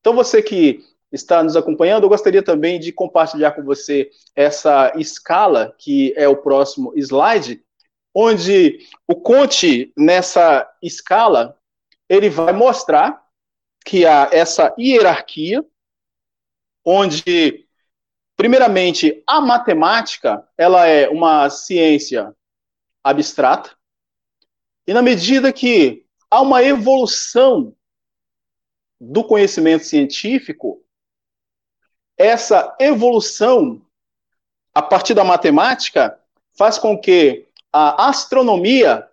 Então, 0.00 0.14
você 0.14 0.40
que 0.40 0.84
está 1.12 1.42
nos 1.42 1.56
acompanhando, 1.56 2.04
eu 2.04 2.08
gostaria 2.08 2.42
também 2.42 2.80
de 2.80 2.92
compartilhar 2.92 3.52
com 3.52 3.62
você 3.62 4.10
essa 4.34 4.92
escala, 4.96 5.74
que 5.78 6.14
é 6.16 6.26
o 6.26 6.36
próximo 6.36 6.92
slide, 6.96 7.62
onde 8.14 8.86
o 9.06 9.14
Conte, 9.16 9.92
nessa 9.96 10.70
escala, 10.82 11.58
ele 12.08 12.28
vai 12.28 12.52
mostrar 12.52 13.24
que 13.84 14.06
há 14.06 14.28
essa 14.32 14.74
hierarquia, 14.78 15.64
onde, 16.84 17.66
primeiramente, 18.36 19.22
a 19.26 19.40
matemática, 19.40 20.46
ela 20.56 20.86
é 20.86 21.08
uma 21.08 21.48
ciência 21.48 22.34
abstrata, 23.02 23.76
e 24.86 24.92
na 24.92 25.02
medida 25.02 25.52
que 25.52 26.06
há 26.30 26.40
uma 26.40 26.62
evolução 26.62 27.74
do 29.00 29.24
conhecimento 29.24 29.84
científico, 29.84 30.84
essa 32.16 32.76
evolução 32.80 33.84
a 34.74 34.82
partir 34.82 35.14
da 35.14 35.24
matemática 35.24 36.18
faz 36.56 36.78
com 36.78 36.98
que 36.98 37.48
a 37.72 38.08
astronomia 38.08 39.08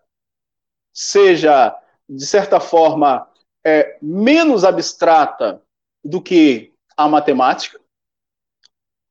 seja, 0.93 1.75
de 2.07 2.25
certa 2.25 2.59
forma, 2.59 3.27
é, 3.63 3.97
menos 4.01 4.63
abstrata 4.63 5.61
do 6.03 6.21
que 6.21 6.73
a 6.97 7.07
matemática, 7.07 7.79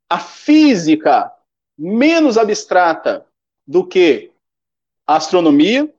a 0.09 0.19
física 0.19 1.33
menos 1.77 2.37
abstrata 2.37 3.27
do 3.67 3.87
que 3.87 4.33
a 5.07 5.17
astronomia, 5.17 5.93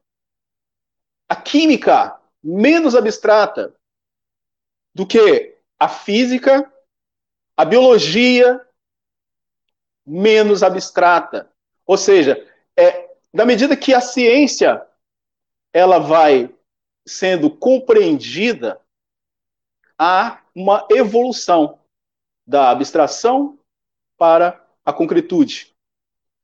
a 1.27 1.35
química 1.35 2.19
menos 2.43 2.95
abstrata 2.95 3.73
do 4.93 5.05
que 5.05 5.57
a 5.79 5.87
física 5.87 6.71
a 7.59 7.65
biologia 7.65 8.65
menos 10.05 10.63
abstrata. 10.63 11.51
Ou 11.85 11.97
seja, 11.97 12.41
é, 12.77 13.08
da 13.33 13.45
medida 13.45 13.77
que 13.77 13.93
a 13.93 14.01
ciência 14.01 14.85
ela 15.71 15.99
vai 15.99 16.53
sendo 17.05 17.49
compreendida, 17.49 18.79
há 19.97 20.41
uma 20.55 20.87
evolução 20.91 21.79
da 22.45 22.69
abstração 22.69 23.57
para 24.17 24.63
a 24.85 24.91
concretude. 24.91 25.73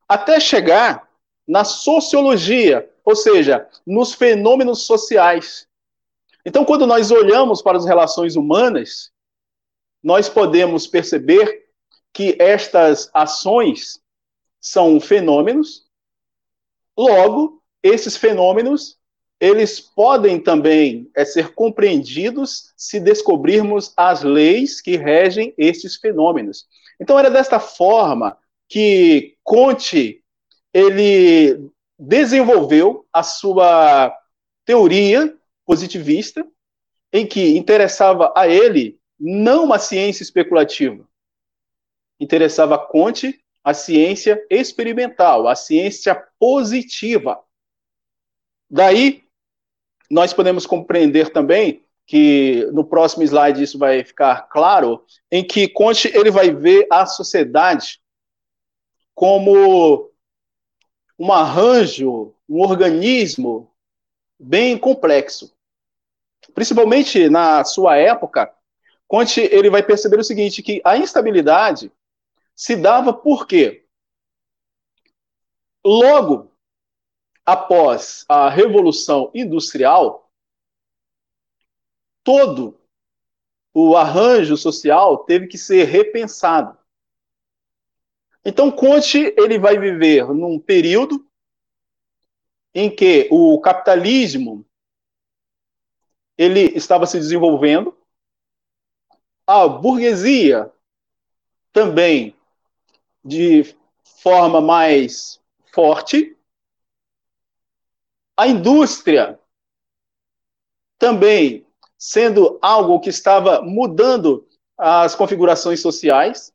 Até 0.08 0.40
chegar 0.40 1.10
na 1.48 1.64
sociologia, 1.64 2.92
ou 3.04 3.16
seja, 3.16 3.70
nos 3.86 4.14
fenômenos 4.14 4.84
sociais. 4.84 5.68
Então, 6.46 6.66
quando 6.66 6.86
nós 6.86 7.12
olhamos 7.12 7.62
para 7.62 7.78
as 7.78 7.86
relações 7.86 8.36
humanas, 8.36 9.12
nós 10.04 10.30
podemos 10.30 10.86
perceber 10.86 11.70
que 12.14 12.36
estas 12.40 13.10
ações 13.14 14.00
são 14.60 15.00
fenômenos. 15.00 15.85
Logo, 16.98 17.62
esses 17.84 18.18
fenômenos 18.18 18.98
eles 19.40 19.80
podem 19.80 20.40
também 20.40 21.10
é, 21.16 21.26
ser 21.26 21.54
compreendidos 21.54 22.74
se 22.78 23.00
descobrirmos 23.00 23.94
as 23.98 24.24
leis 24.24 24.82
que 24.82 24.96
regem 24.96 25.54
estes 25.58 25.98
fenômenos. 25.98 26.66
Então 27.00 27.20
era 27.20 27.30
desta 27.30 27.60
forma 27.60 28.38
que 28.68 29.36
Conte 29.44 30.24
ele 30.74 31.70
desenvolveu 31.98 33.06
a 33.12 33.24
sua 33.24 34.14
teoria 34.66 35.36
positivista, 35.66 36.46
em 37.12 37.26
que 37.26 37.58
interessava 37.58 38.34
a 38.36 38.48
ele 38.48 39.00
não 39.20 39.64
uma 39.64 39.80
ciência 39.80 40.24
especulativa. 40.24 41.08
Interessava 42.20 42.76
a 42.76 42.80
Conte 42.80 43.40
a 43.66 43.74
ciência 43.74 44.46
experimental, 44.48 45.48
a 45.48 45.56
ciência 45.56 46.24
positiva. 46.40 47.44
Daí, 48.70 49.24
nós 50.10 50.34
podemos 50.34 50.68
compreender 50.68 51.32
também 51.32 51.84
que 52.06 52.70
no 52.72 52.86
próximo 52.86 53.24
slide 53.24 53.64
isso 53.64 53.80
vai 53.80 54.04
ficar 54.04 54.44
claro, 54.50 55.04
em 55.32 55.44
que 55.44 55.68
Conte 55.68 56.16
ele 56.16 56.30
vai 56.30 56.52
ver 56.52 56.86
a 56.92 57.08
sociedade 57.08 58.00
como 59.16 60.12
um 61.18 61.34
arranjo, 61.34 62.36
um 62.48 62.62
organismo 62.62 63.72
bem 64.40 64.78
complexo. 64.78 65.52
Principalmente 66.54 67.28
na 67.30 67.64
sua 67.64 67.98
época, 67.98 68.54
Conte 69.08 69.42
ele 69.42 69.72
vai 69.72 69.82
perceber 69.82 70.20
o 70.20 70.24
seguinte, 70.24 70.62
que 70.62 70.80
a 70.86 70.96
instabilidade 70.98 71.92
se 72.56 72.76
dava 72.76 73.14
por 73.14 73.46
quê? 73.46 73.86
Logo 75.84 76.52
após 77.46 78.26
a 78.28 78.50
Revolução 78.50 79.30
Industrial, 79.36 80.32
todo 82.24 82.80
o 83.74 83.96
arranjo 83.96 84.58
social 84.58 85.20
teve 85.26 85.48
que 85.48 85.58
ser 85.58 85.84
repensado. 85.84 86.78
Então, 88.44 88.72
Conte 88.72 89.34
ele 89.38 89.60
vai 89.60 89.78
viver 89.78 90.28
num 90.34 90.58
período 90.58 91.28
em 92.74 92.94
que 92.94 93.28
o 93.32 93.60
capitalismo 93.60 94.66
ele 96.38 96.62
estava 96.76 97.06
se 97.06 97.18
desenvolvendo, 97.18 97.98
a 99.48 99.68
burguesia 99.68 100.72
também 101.72 102.36
de 103.26 103.76
forma 104.22 104.62
mais 104.62 105.42
forte, 105.74 106.38
a 108.38 108.48
indústria 108.48 109.40
também 111.00 111.66
sendo 111.98 112.60
algo 112.62 113.00
que 113.00 113.10
estava 113.10 113.62
mudando 113.62 114.48
as 114.78 115.16
configurações 115.16 115.82
sociais. 115.82 116.54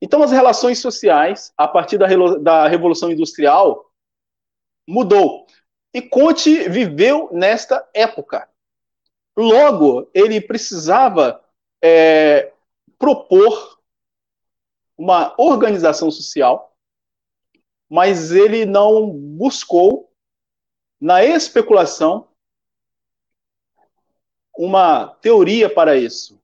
Então, 0.00 0.22
as 0.22 0.30
relações 0.30 0.78
sociais, 0.80 1.52
a 1.56 1.66
partir 1.66 1.96
da, 1.96 2.06
da 2.36 2.68
Revolução 2.68 3.10
Industrial, 3.10 3.90
mudou. 4.86 5.46
E 5.94 6.02
Conte 6.02 6.68
viveu 6.68 7.30
nesta 7.32 7.88
época. 7.94 8.48
Logo, 9.36 10.10
ele 10.12 10.40
precisava 10.40 11.42
é, 11.82 12.52
propor 12.98 13.73
uma 14.96 15.34
organização 15.38 16.10
social, 16.10 16.76
mas 17.88 18.32
ele 18.32 18.64
não 18.64 19.10
buscou 19.10 20.10
na 21.00 21.24
especulação 21.24 22.28
uma 24.56 25.08
teoria 25.20 25.68
para 25.68 25.96
isso. 25.96 26.40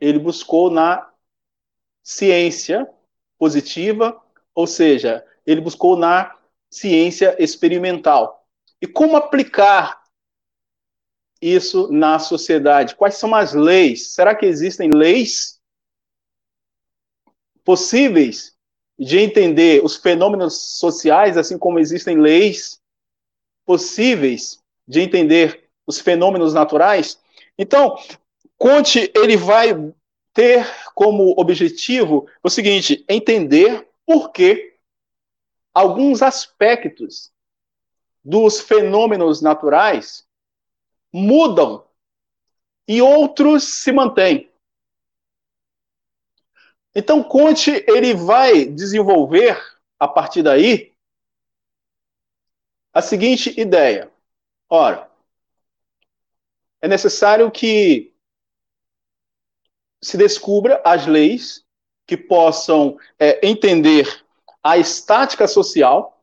Ele 0.00 0.18
buscou 0.18 0.70
na 0.70 1.10
ciência 2.02 2.88
positiva, 3.38 4.20
ou 4.54 4.66
seja, 4.66 5.26
ele 5.46 5.60
buscou 5.60 5.96
na 5.96 6.36
ciência 6.70 7.36
experimental. 7.42 8.46
E 8.80 8.86
como 8.86 9.16
aplicar 9.16 10.02
isso 11.40 11.90
na 11.90 12.18
sociedade? 12.18 12.94
Quais 12.94 13.14
são 13.14 13.34
as 13.34 13.54
leis? 13.54 14.12
Será 14.12 14.34
que 14.34 14.46
existem 14.46 14.90
leis 14.90 15.57
possíveis 17.68 18.56
de 18.98 19.18
entender 19.18 19.84
os 19.84 19.94
fenômenos 19.94 20.78
sociais, 20.78 21.36
assim 21.36 21.58
como 21.58 21.78
existem 21.78 22.18
leis 22.18 22.80
possíveis 23.66 24.58
de 24.86 25.02
entender 25.02 25.68
os 25.86 26.00
fenômenos 26.00 26.54
naturais? 26.54 27.20
Então, 27.58 27.98
Conte 28.56 29.12
ele 29.14 29.36
vai 29.36 29.92
ter 30.32 30.66
como 30.94 31.34
objetivo 31.38 32.26
o 32.42 32.48
seguinte: 32.48 33.04
entender 33.06 33.86
por 34.06 34.32
que 34.32 34.78
alguns 35.74 36.22
aspectos 36.22 37.30
dos 38.24 38.62
fenômenos 38.62 39.42
naturais 39.42 40.26
mudam 41.12 41.84
e 42.88 43.02
outros 43.02 43.64
se 43.64 43.92
mantêm. 43.92 44.47
Então, 46.98 47.22
Conte 47.22 47.84
ele 47.86 48.12
vai 48.12 48.64
desenvolver 48.64 49.56
a 50.00 50.08
partir 50.08 50.42
daí 50.42 50.92
a 52.92 53.00
seguinte 53.00 53.54
ideia: 53.56 54.10
ora, 54.68 55.08
é 56.82 56.88
necessário 56.88 57.52
que 57.52 58.12
se 60.02 60.16
descubra 60.16 60.82
as 60.84 61.06
leis 61.06 61.64
que 62.04 62.16
possam 62.16 62.98
é, 63.16 63.46
entender 63.46 64.24
a 64.60 64.76
estática 64.76 65.46
social, 65.46 66.20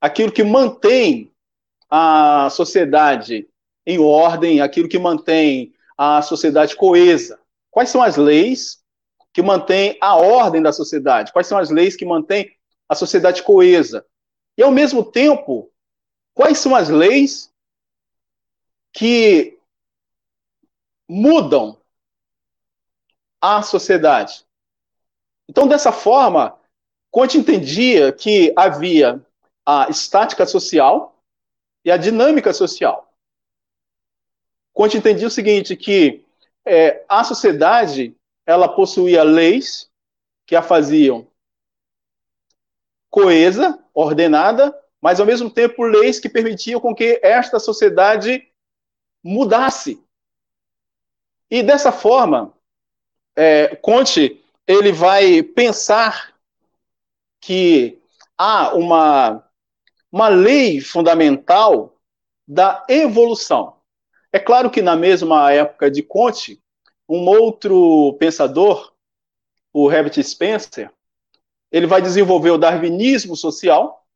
aquilo 0.00 0.32
que 0.32 0.42
mantém 0.42 1.30
a 1.88 2.50
sociedade 2.50 3.48
em 3.86 4.00
ordem, 4.00 4.60
aquilo 4.60 4.88
que 4.88 4.98
mantém 4.98 5.72
a 5.96 6.20
sociedade 6.20 6.74
coesa. 6.74 7.38
Quais 7.70 7.90
são 7.90 8.02
as 8.02 8.16
leis 8.16 8.84
que 9.36 9.42
mantêm 9.42 9.98
a 10.00 10.16
ordem 10.16 10.62
da 10.62 10.72
sociedade? 10.72 11.30
Quais 11.30 11.46
são 11.46 11.58
as 11.58 11.68
leis 11.68 11.94
que 11.94 12.06
mantêm 12.06 12.56
a 12.88 12.94
sociedade 12.94 13.42
coesa? 13.42 14.06
E, 14.56 14.62
ao 14.62 14.70
mesmo 14.70 15.04
tempo, 15.04 15.70
quais 16.32 16.58
são 16.58 16.74
as 16.74 16.88
leis 16.88 17.52
que 18.94 19.58
mudam 21.06 21.78
a 23.38 23.60
sociedade? 23.60 24.46
Então, 25.46 25.68
dessa 25.68 25.92
forma, 25.92 26.58
Conte 27.10 27.36
entendia 27.36 28.14
que 28.14 28.54
havia 28.56 29.22
a 29.66 29.90
estática 29.90 30.46
social 30.46 31.22
e 31.84 31.90
a 31.90 31.98
dinâmica 31.98 32.54
social. 32.54 33.12
Conte 34.72 34.96
entendia 34.96 35.26
o 35.26 35.30
seguinte, 35.30 35.76
que 35.76 36.24
é, 36.64 37.04
a 37.06 37.22
sociedade 37.22 38.15
ela 38.46 38.68
possuía 38.68 39.22
leis 39.24 39.90
que 40.46 40.54
a 40.54 40.62
faziam 40.62 41.26
coesa, 43.10 43.82
ordenada, 43.92 44.76
mas 45.00 45.18
ao 45.18 45.26
mesmo 45.26 45.50
tempo 45.50 45.82
leis 45.82 46.20
que 46.20 46.28
permitiam 46.28 46.80
com 46.80 46.94
que 46.94 47.20
esta 47.22 47.58
sociedade 47.58 48.46
mudasse. 49.22 50.00
E 51.50 51.62
dessa 51.62 51.90
forma, 51.90 52.54
é, 53.34 53.74
Conte 53.76 54.42
ele 54.66 54.92
vai 54.92 55.42
pensar 55.42 56.34
que 57.40 58.00
há 58.36 58.74
uma, 58.74 59.48
uma 60.10 60.28
lei 60.28 60.80
fundamental 60.80 61.96
da 62.46 62.84
evolução. 62.88 63.76
É 64.32 64.38
claro 64.38 64.70
que 64.70 64.82
na 64.82 64.96
mesma 64.96 65.52
época 65.52 65.90
de 65.90 66.02
Conte, 66.02 66.60
um 67.08 67.26
outro 67.28 68.14
pensador, 68.18 68.92
o 69.72 69.90
Herbert 69.90 70.22
Spencer, 70.22 70.90
ele 71.70 71.86
vai 71.86 72.00
desenvolver 72.00 72.50
o 72.50 72.58
darwinismo 72.58 73.36
social. 73.36 74.06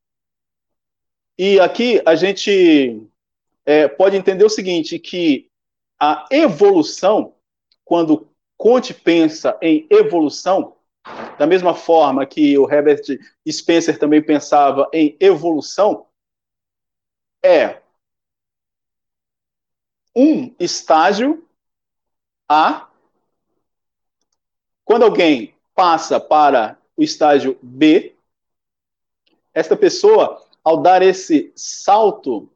E 1.38 1.61
aqui 1.61 2.03
a 2.05 2.14
gente 2.14 3.07
é, 3.64 3.88
pode 3.88 4.16
entender 4.16 4.44
o 4.44 4.50
seguinte, 4.50 4.98
que 4.98 5.50
a 5.98 6.26
evolução, 6.31 7.35
quando 7.85 8.29
Conte 8.57 8.92
pensa 8.92 9.57
em 9.62 9.87
evolução, 9.90 10.76
da 11.38 11.46
mesma 11.46 11.74
forma 11.74 12.26
que 12.26 12.59
o 12.59 12.70
Herbert 12.70 13.03
Spencer 13.50 13.98
também 13.98 14.22
pensava 14.22 14.88
em 14.92 15.16
evolução, 15.18 16.07
é 17.42 17.81
um 20.14 20.55
estágio 20.59 21.46
A. 22.52 22.88
Quando 24.84 25.04
alguém 25.04 25.54
passa 25.72 26.18
para 26.18 26.76
o 26.96 27.02
estágio 27.04 27.56
B, 27.62 28.16
esta 29.54 29.76
pessoa, 29.76 30.44
ao 30.64 30.82
dar 30.82 31.00
esse 31.00 31.52
salto, 31.54 32.50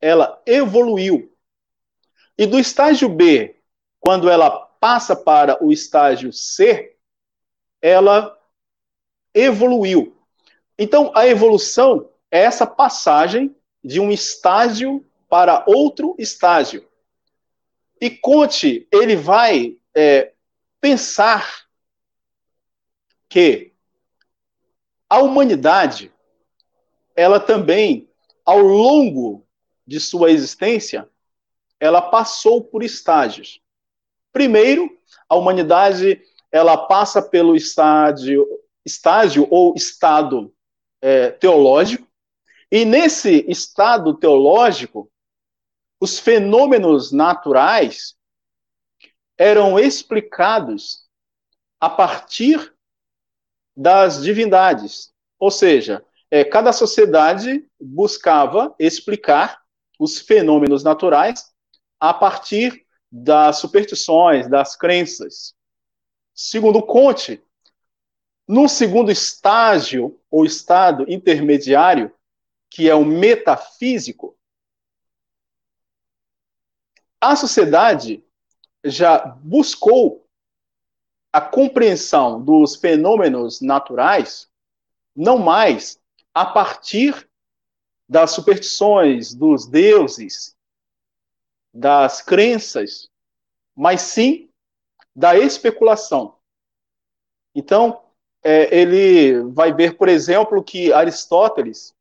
ela 0.00 0.42
evoluiu. 0.44 1.32
E 2.36 2.44
do 2.44 2.58
estágio 2.58 3.08
B, 3.08 3.54
quando 4.00 4.28
ela 4.28 4.50
passa 4.50 5.14
para 5.14 5.64
o 5.64 5.70
estágio 5.70 6.32
C, 6.32 6.96
ela 7.80 8.36
evoluiu. 9.32 10.16
Então, 10.76 11.12
a 11.14 11.24
evolução 11.28 12.10
é 12.32 12.40
essa 12.40 12.66
passagem 12.66 13.54
de 13.84 14.00
um 14.00 14.10
estágio 14.10 15.06
para 15.28 15.62
outro 15.68 16.16
estágio. 16.18 16.84
E 18.00 18.10
Conte, 18.10 18.86
ele 18.92 19.16
vai 19.16 19.76
é, 19.94 20.32
pensar 20.80 21.66
que 23.28 23.72
a 25.08 25.20
humanidade, 25.20 26.12
ela 27.14 27.40
também, 27.40 28.08
ao 28.44 28.58
longo 28.58 29.46
de 29.86 30.00
sua 30.00 30.30
existência, 30.30 31.08
ela 31.78 32.02
passou 32.02 32.62
por 32.62 32.82
estágios. 32.82 33.60
Primeiro, 34.32 34.90
a 35.28 35.36
humanidade 35.36 36.20
ela 36.50 36.76
passa 36.76 37.22
pelo 37.22 37.54
estágio, 37.54 38.46
estágio 38.84 39.46
ou 39.50 39.74
estado 39.74 40.52
é, 41.00 41.30
teológico, 41.30 42.06
e 42.70 42.84
nesse 42.84 43.44
estado 43.48 44.14
teológico, 44.14 45.10
os 46.00 46.18
fenômenos 46.18 47.12
naturais 47.12 48.14
eram 49.38 49.78
explicados 49.78 51.06
a 51.80 51.90
partir 51.90 52.74
das 53.76 54.22
divindades. 54.22 55.12
Ou 55.38 55.50
seja, 55.50 56.04
é, 56.30 56.44
cada 56.44 56.72
sociedade 56.72 57.68
buscava 57.80 58.74
explicar 58.78 59.60
os 59.98 60.18
fenômenos 60.18 60.82
naturais 60.82 61.52
a 62.00 62.12
partir 62.12 62.86
das 63.10 63.58
superstições, 63.58 64.48
das 64.48 64.76
crenças. 64.76 65.54
Segundo 66.34 66.82
Conte, 66.82 67.42
no 68.46 68.68
segundo 68.68 69.10
estágio, 69.10 70.20
ou 70.30 70.44
estado 70.44 71.04
intermediário, 71.08 72.12
que 72.70 72.88
é 72.88 72.94
o 72.94 73.04
metafísico, 73.04 74.35
a 77.30 77.36
sociedade 77.36 78.24
já 78.84 79.18
buscou 79.42 80.26
a 81.32 81.40
compreensão 81.40 82.40
dos 82.42 82.76
fenômenos 82.76 83.60
naturais 83.60 84.48
não 85.14 85.38
mais 85.38 86.00
a 86.32 86.44
partir 86.44 87.28
das 88.08 88.30
superstições, 88.30 89.34
dos 89.34 89.66
deuses, 89.66 90.56
das 91.74 92.22
crenças, 92.22 93.10
mas 93.74 94.02
sim 94.02 94.48
da 95.14 95.36
especulação. 95.36 96.36
Então, 97.54 98.04
é, 98.44 98.78
ele 98.78 99.42
vai 99.50 99.72
ver, 99.72 99.96
por 99.96 100.08
exemplo, 100.08 100.62
que 100.62 100.92
Aristóteles 100.92 101.94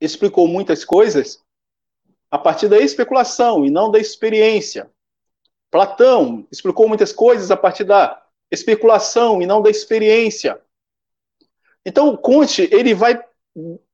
explicou 0.00 0.48
muitas 0.48 0.84
coisas 0.84 1.43
a 2.34 2.38
partir 2.38 2.66
da 2.66 2.80
especulação 2.80 3.64
e 3.64 3.70
não 3.70 3.92
da 3.92 4.00
experiência. 4.00 4.90
Platão 5.70 6.44
explicou 6.50 6.88
muitas 6.88 7.12
coisas 7.12 7.48
a 7.52 7.56
partir 7.56 7.84
da 7.84 8.20
especulação 8.50 9.40
e 9.40 9.46
não 9.46 9.62
da 9.62 9.70
experiência. 9.70 10.60
Então, 11.86 12.16
Conte, 12.16 12.68
ele 12.72 12.92
vai 12.92 13.24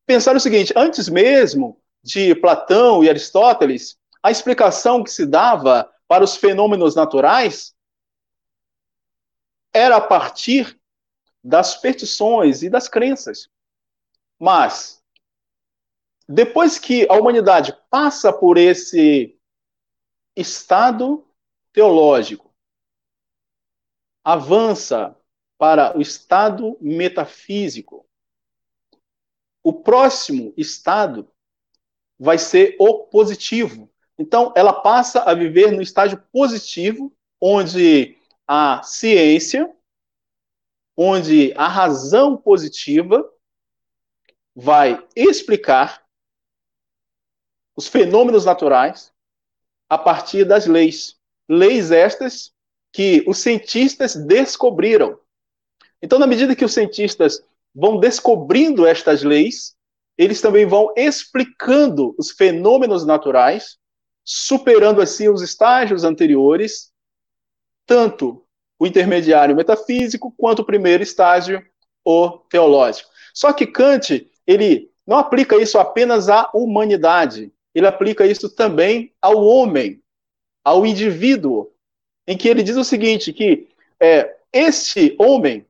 pensar 0.07 0.35
o 0.35 0.41
seguinte, 0.41 0.73
antes 0.75 1.07
mesmo 1.11 1.79
de 2.03 2.35
Platão 2.35 3.05
e 3.05 3.11
Aristóteles, 3.11 3.99
a 4.23 4.31
explicação 4.31 5.05
que 5.05 5.11
se 5.11 5.27
dava 5.27 5.93
para 6.09 6.25
os 6.25 6.35
fenômenos 6.35 6.95
naturais 6.95 7.75
era 9.71 9.97
a 9.97 10.01
partir 10.01 10.81
das 11.45 11.67
superstições 11.67 12.63
e 12.63 12.71
das 12.71 12.89
crenças. 12.89 13.51
Mas, 14.39 15.00
depois 16.33 16.79
que 16.79 17.09
a 17.11 17.15
humanidade 17.15 17.77
passa 17.91 18.33
por 18.33 18.57
esse 18.57 19.37
estado 20.37 21.27
teológico, 21.73 22.55
avança 24.23 25.17
para 25.59 25.99
o 25.99 26.01
estado 26.01 26.79
metafísico. 26.81 28.07
O 29.61 29.73
próximo 29.73 30.55
estado 30.57 31.29
vai 32.17 32.39
ser 32.39 32.77
o 32.79 33.07
positivo. 33.07 33.91
Então, 34.17 34.53
ela 34.55 34.73
passa 34.73 35.25
a 35.25 35.35
viver 35.35 35.73
no 35.73 35.83
estágio 35.83 36.23
positivo, 36.33 37.13
onde 37.41 38.17
a 38.47 38.81
ciência, 38.85 39.75
onde 40.97 41.53
a 41.57 41.67
razão 41.67 42.37
positiva 42.37 43.29
vai 44.55 45.05
explicar 45.17 46.09
os 47.81 47.89
fenômenos 47.89 48.45
naturais 48.45 49.11
a 49.89 49.97
partir 49.97 50.45
das 50.45 50.67
leis. 50.67 51.17
Leis 51.49 51.91
estas 51.91 52.53
que 52.93 53.25
os 53.27 53.39
cientistas 53.39 54.15
descobriram. 54.15 55.19
Então, 56.03 56.19
na 56.19 56.27
medida 56.27 56.55
que 56.55 56.65
os 56.65 56.75
cientistas 56.75 57.43
vão 57.75 57.99
descobrindo 57.99 58.87
estas 58.87 59.23
leis, 59.23 59.75
eles 60.19 60.43
também 60.43 60.67
vão 60.67 60.93
explicando 60.95 62.15
os 62.19 62.31
fenômenos 62.31 63.07
naturais, 63.07 63.79
superando 64.23 65.01
assim 65.01 65.31
os 65.31 65.41
estágios 65.41 66.05
anteriores, 66.05 66.93
tanto 67.87 68.45
o 68.79 68.87
intermediário 68.87 69.57
metafísico 69.57 70.35
quanto 70.37 70.59
o 70.61 70.67
primeiro 70.67 71.03
estágio, 71.03 71.65
o 72.05 72.29
teológico. 72.51 73.09
Só 73.33 73.55
que 73.55 73.67
Kant, 73.67 74.31
ele 74.47 74.91
não 75.07 75.17
aplica 75.17 75.57
isso 75.57 75.79
apenas 75.79 76.29
à 76.29 76.51
humanidade, 76.53 77.51
ele 77.75 77.87
aplica 77.87 78.27
isso 78.27 78.49
também 78.49 79.13
ao 79.21 79.45
homem, 79.45 80.03
ao 80.65 80.85
indivíduo, 80.85 81.73
em 82.27 82.37
que 82.37 82.49
ele 82.49 82.63
diz 82.63 82.77
o 82.77 82.85
seguinte, 82.85 83.33
que 83.33 83.69
é, 83.99 84.37
este 84.53 85.17
homem, 85.19 85.67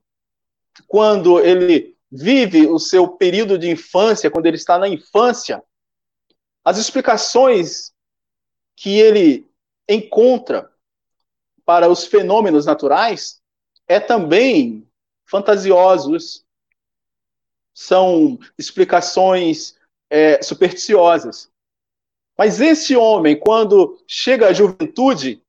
quando 0.87 1.41
ele 1.41 1.97
vive 2.11 2.67
o 2.67 2.79
seu 2.79 3.09
período 3.09 3.59
de 3.59 3.71
infância, 3.71 4.31
quando 4.31 4.47
ele 4.47 4.57
está 4.57 4.79
na 4.79 4.89
infância, 4.89 5.63
as 6.65 6.79
explicações 6.79 7.93
que 8.77 8.99
ele 8.99 9.49
encontra 9.89 10.71
para 11.65 11.89
os 11.89 12.05
fenômenos 12.05 12.67
naturais 12.67 13.41
é 13.87 14.01
também 14.01 14.89
fantasiosos, 15.25 16.45
são 17.73 18.39
explicações 18.59 19.77
é, 20.09 20.43
supersticiosas. 20.43 21.50
Mas 22.41 22.59
esse 22.59 22.97
homem, 22.97 23.39
quando 23.39 24.03
chega 24.09 24.49
à 24.49 24.53
juventude, 24.55 25.45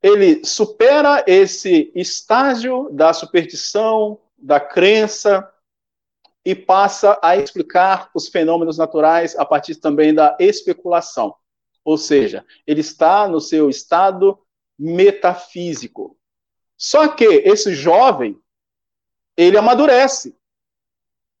ele 0.00 0.44
supera 0.44 1.24
esse 1.26 1.90
estágio 1.96 2.88
da 2.92 3.12
superstição, 3.12 4.20
da 4.38 4.60
crença, 4.60 5.52
e 6.44 6.54
passa 6.54 7.18
a 7.20 7.36
explicar 7.36 8.08
os 8.14 8.28
fenômenos 8.28 8.78
naturais 8.78 9.36
a 9.36 9.44
partir 9.44 9.74
também 9.74 10.14
da 10.14 10.36
especulação. 10.38 11.34
Ou 11.84 11.98
seja, 11.98 12.46
ele 12.68 12.82
está 12.82 13.26
no 13.26 13.40
seu 13.40 13.68
estado 13.68 14.38
metafísico. 14.78 16.16
Só 16.76 17.08
que 17.08 17.24
esse 17.24 17.74
jovem, 17.74 18.40
ele 19.36 19.58
amadurece. 19.58 20.38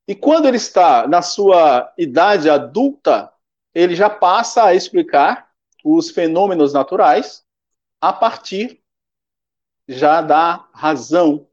E 0.08 0.14
quando 0.16 0.48
ele 0.48 0.56
está 0.56 1.06
na 1.06 1.22
sua 1.22 1.94
idade 1.96 2.50
adulta, 2.50 3.31
ele 3.74 3.94
já 3.94 4.10
passa 4.10 4.64
a 4.64 4.74
explicar 4.74 5.50
os 5.84 6.10
fenômenos 6.10 6.72
naturais 6.72 7.44
a 8.00 8.12
partir 8.12 8.82
já 9.88 10.20
da 10.20 10.68
razão 10.72 11.48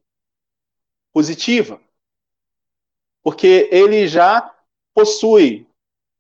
positiva. 1.12 1.82
Porque 3.24 3.68
ele 3.72 4.08
já 4.08 4.56
possui 4.94 5.68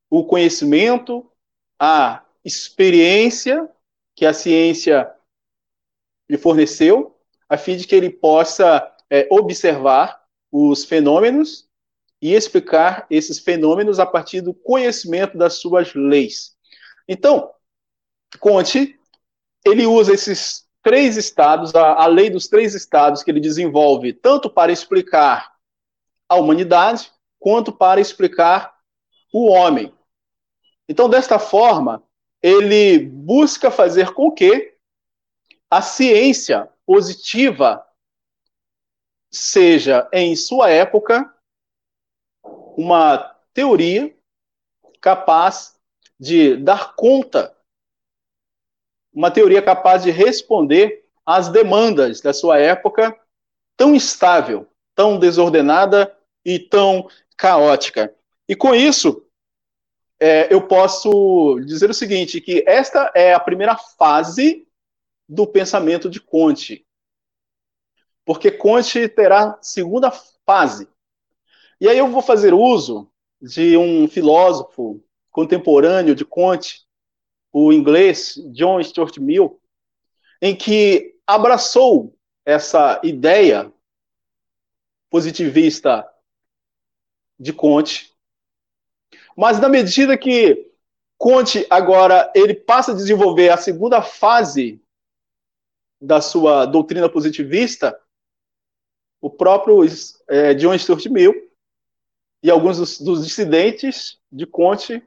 o 0.10 0.26
conhecimento, 0.26 1.30
a 1.78 2.26
experiência 2.44 3.70
que 4.16 4.26
a 4.26 4.34
ciência 4.34 5.14
lhe 6.30 6.38
forneceu, 6.38 7.18
a 7.48 7.58
fim 7.58 7.78
de 7.78 7.88
que 7.88 7.96
ele 7.96 8.10
possa 8.10 8.96
é, 9.10 9.28
observar 9.32 10.24
os 10.52 10.84
fenômenos 10.84 11.69
e 12.22 12.34
explicar 12.34 13.06
esses 13.10 13.40
fenômenos 13.40 14.00
a 14.00 14.06
partir 14.06 14.42
do 14.42 14.54
conhecimento 14.54 15.38
das 15.38 15.56
suas 15.56 15.94
leis. 15.94 16.56
Então, 17.08 17.52
Conte, 18.40 19.00
ele 19.66 19.86
usa 19.86 20.14
esses 20.14 20.68
três 20.84 21.18
estados, 21.18 21.74
a, 21.74 21.94
a 21.94 22.06
lei 22.08 22.30
dos 22.30 22.48
três 22.48 22.76
estados 22.76 23.24
que 23.24 23.32
ele 23.32 23.40
desenvolve, 23.40 24.14
tanto 24.14 24.50
para 24.50 24.72
explicar 24.72 25.54
a 26.28 26.36
humanidade, 26.36 27.12
quanto 27.40 27.72
para 27.72 28.02
explicar 28.02 28.76
o 29.34 29.48
homem. 29.48 29.94
Então, 30.88 31.10
desta 31.10 31.40
forma, 31.40 32.04
ele 32.42 33.00
busca 33.00 33.72
fazer 33.72 34.14
com 34.14 34.32
que 34.32 34.76
a 35.70 35.82
ciência 35.82 36.70
positiva 36.86 37.86
seja, 39.32 40.10
em 40.12 40.36
sua 40.36 40.70
época, 40.70 41.32
uma 42.80 43.36
teoria 43.54 44.16
capaz 45.02 45.76
de 46.18 46.56
dar 46.56 46.96
conta, 46.96 47.54
uma 49.14 49.30
teoria 49.30 49.62
capaz 49.62 50.04
de 50.04 50.12
responder 50.12 51.06
às 51.26 51.50
demandas 51.50 52.22
da 52.22 52.32
sua 52.32 52.58
época 52.58 53.20
tão 53.76 53.94
instável, 53.94 54.66
tão 54.96 55.20
desordenada 55.20 56.18
e 56.46 56.58
tão 56.58 57.10
caótica. 57.36 58.16
E 58.48 58.56
com 58.56 58.74
isso, 58.74 59.28
é, 60.18 60.48
eu 60.54 60.66
posso 60.66 61.60
dizer 61.66 61.90
o 61.90 61.94
seguinte, 61.94 62.40
que 62.40 62.64
esta 62.66 63.12
é 63.14 63.34
a 63.34 63.42
primeira 63.42 63.76
fase 63.76 64.66
do 65.28 65.46
pensamento 65.46 66.10
de 66.10 66.22
Conte. 66.22 66.88
Porque 68.24 68.50
Conte 68.50 69.10
terá 69.10 69.60
segunda 69.62 70.10
fase. 70.46 70.88
E 71.82 71.88
aí 71.88 71.98
eu 71.98 72.10
vou 72.10 72.22
fazer 72.22 72.54
uso 72.54 73.10
de 73.42 73.78
um 73.78 74.06
filósofo 74.08 75.02
contemporâneo 75.32 76.14
de 76.14 76.26
Conte, 76.26 76.86
o 77.54 77.72
inglês 77.72 78.36
John 78.52 78.84
Stuart 78.84 79.18
Mill, 79.18 79.62
em 80.42 80.56
que 80.56 81.16
abraçou 81.26 82.14
essa 82.46 83.00
ideia 83.02 83.72
positivista 85.10 86.06
de 87.40 87.54
Conte. 87.54 88.14
Mas 89.36 89.60
na 89.60 89.70
medida 89.70 90.18
que 90.18 90.70
Conte 91.18 91.66
agora 91.70 92.30
ele 92.36 92.54
passa 92.54 92.92
a 92.92 92.96
desenvolver 92.96 93.50
a 93.50 93.58
segunda 93.58 94.02
fase 94.02 94.82
da 96.02 96.20
sua 96.20 96.66
doutrina 96.66 97.10
positivista, 97.10 97.98
o 99.22 99.30
próprio 99.30 99.82
é, 100.28 100.54
John 100.54 100.78
Stuart 100.78 101.06
Mill 101.08 101.49
e 102.42 102.50
alguns 102.50 102.78
dos, 102.78 103.00
dos 103.00 103.26
dissidentes 103.26 104.18
de 104.32 104.46
Conte, 104.46 105.04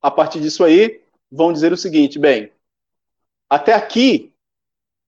a 0.00 0.10
partir 0.10 0.40
disso 0.40 0.62
aí, 0.64 1.02
vão 1.30 1.52
dizer 1.52 1.72
o 1.72 1.76
seguinte: 1.76 2.18
bem, 2.18 2.52
até 3.48 3.72
aqui 3.72 4.32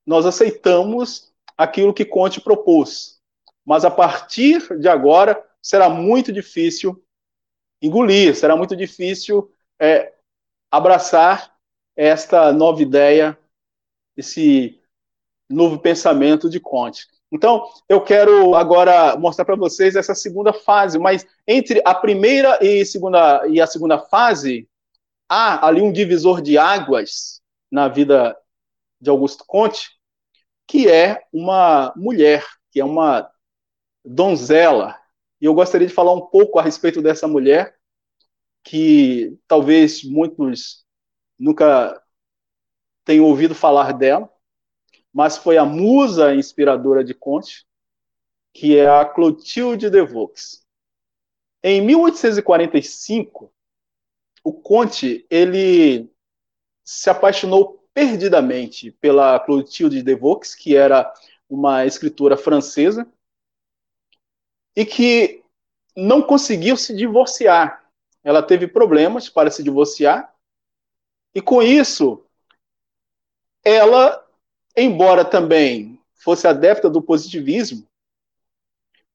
nós 0.05 0.27
aceitamos 0.27 1.33
aquilo 1.57 1.95
que 1.95 2.05
Conte 2.05 2.41
propôs, 2.41 3.21
mas 3.65 3.85
a 3.85 3.91
partir 3.91 4.79
de 4.79 4.89
agora 4.89 5.43
será 5.63 5.89
muito 5.89 6.33
difícil 6.33 7.03
engolir, 7.81 8.35
será 8.35 8.57
muito 8.57 8.77
difícil 8.77 9.53
é, 9.79 10.15
abraçar 10.71 11.57
esta 11.95 12.53
nova 12.53 12.83
ideia, 12.83 13.39
esse 14.17 14.81
novo 15.49 15.79
pensamento 15.79 16.51
de 16.51 16.61
Conte. 16.61 17.07
Então, 17.31 17.67
eu 17.89 18.01
quero 18.01 18.55
agora 18.55 19.17
mostrar 19.17 19.45
para 19.45 19.57
vocês 19.57 19.97
essa 19.97 20.15
segunda 20.15 20.53
fase, 20.53 20.99
mas 20.99 21.27
entre 21.47 21.83
a 21.85 21.95
primeira 21.95 22.59
e, 22.65 22.85
segunda, 22.85 23.47
e 23.49 23.61
a 23.61 23.67
segunda 23.67 23.99
fase, 23.99 24.69
há 25.29 25.67
ali 25.67 25.83
um 25.83 25.93
divisor 25.93 26.41
de 26.41 26.57
águas 26.57 27.43
na 27.71 27.89
vida 27.89 28.37
de 29.01 29.11
Augusto 29.11 29.45
Conte, 29.47 29.91
que 30.67 30.89
é 30.89 31.25
uma 31.33 31.93
mulher, 31.97 32.47
que 32.71 32.81
é 32.81 32.85
uma 32.85 33.29
donzela, 34.05 34.97
e 35.41 35.45
eu 35.45 35.55
gostaria 35.55 35.87
de 35.87 35.93
falar 35.93 36.15
um 36.15 36.27
pouco 36.27 36.59
a 36.59 36.63
respeito 36.63 37.03
dessa 37.03 37.27
mulher, 37.27 37.77
que 38.63 39.39
talvez 39.47 40.03
muitos 40.03 40.85
nunca 41.39 42.01
tenham 43.05 43.27
ouvido 43.27 43.55
falar 43.55 43.93
dela, 43.93 44.31
mas 45.17 45.39
foi 45.39 45.57
a 45.57 45.65
musa 45.65 46.35
inspiradora 46.35 47.03
de 47.03 47.15
Conte, 47.15 47.67
que 48.53 48.77
é 48.77 48.87
a 48.87 49.03
Clotilde 49.03 49.89
de 49.89 50.03
Vaux. 50.05 50.63
Em 51.63 51.81
1845, 51.81 53.51
o 54.45 54.53
Conte 54.53 55.27
ele 55.31 56.13
se 56.85 57.09
apaixonou 57.09 57.89
perdidamente 57.95 58.91
pela 58.91 59.41
Clotilde 59.41 60.03
de 60.03 60.15
Vaux, 60.15 60.55
que 60.55 60.77
era 60.77 61.11
uma 61.49 61.87
escritora 61.87 62.37
francesa, 62.37 63.11
e 64.77 64.85
que 64.85 65.43
não 65.97 66.21
conseguiu 66.21 66.77
se 66.77 66.95
divorciar. 66.95 67.91
Ela 68.23 68.43
teve 68.43 68.69
problemas 68.69 69.31
para 69.31 69.51
se 69.51 69.63
divorciar, 69.63 70.31
e 71.35 71.41
com 71.41 71.63
isso, 71.63 72.23
ela, 73.65 74.26
embora 74.77 75.25
também 75.25 75.99
fosse 76.15 76.47
adepta 76.47 76.91
do 76.91 77.01
positivismo, 77.01 77.87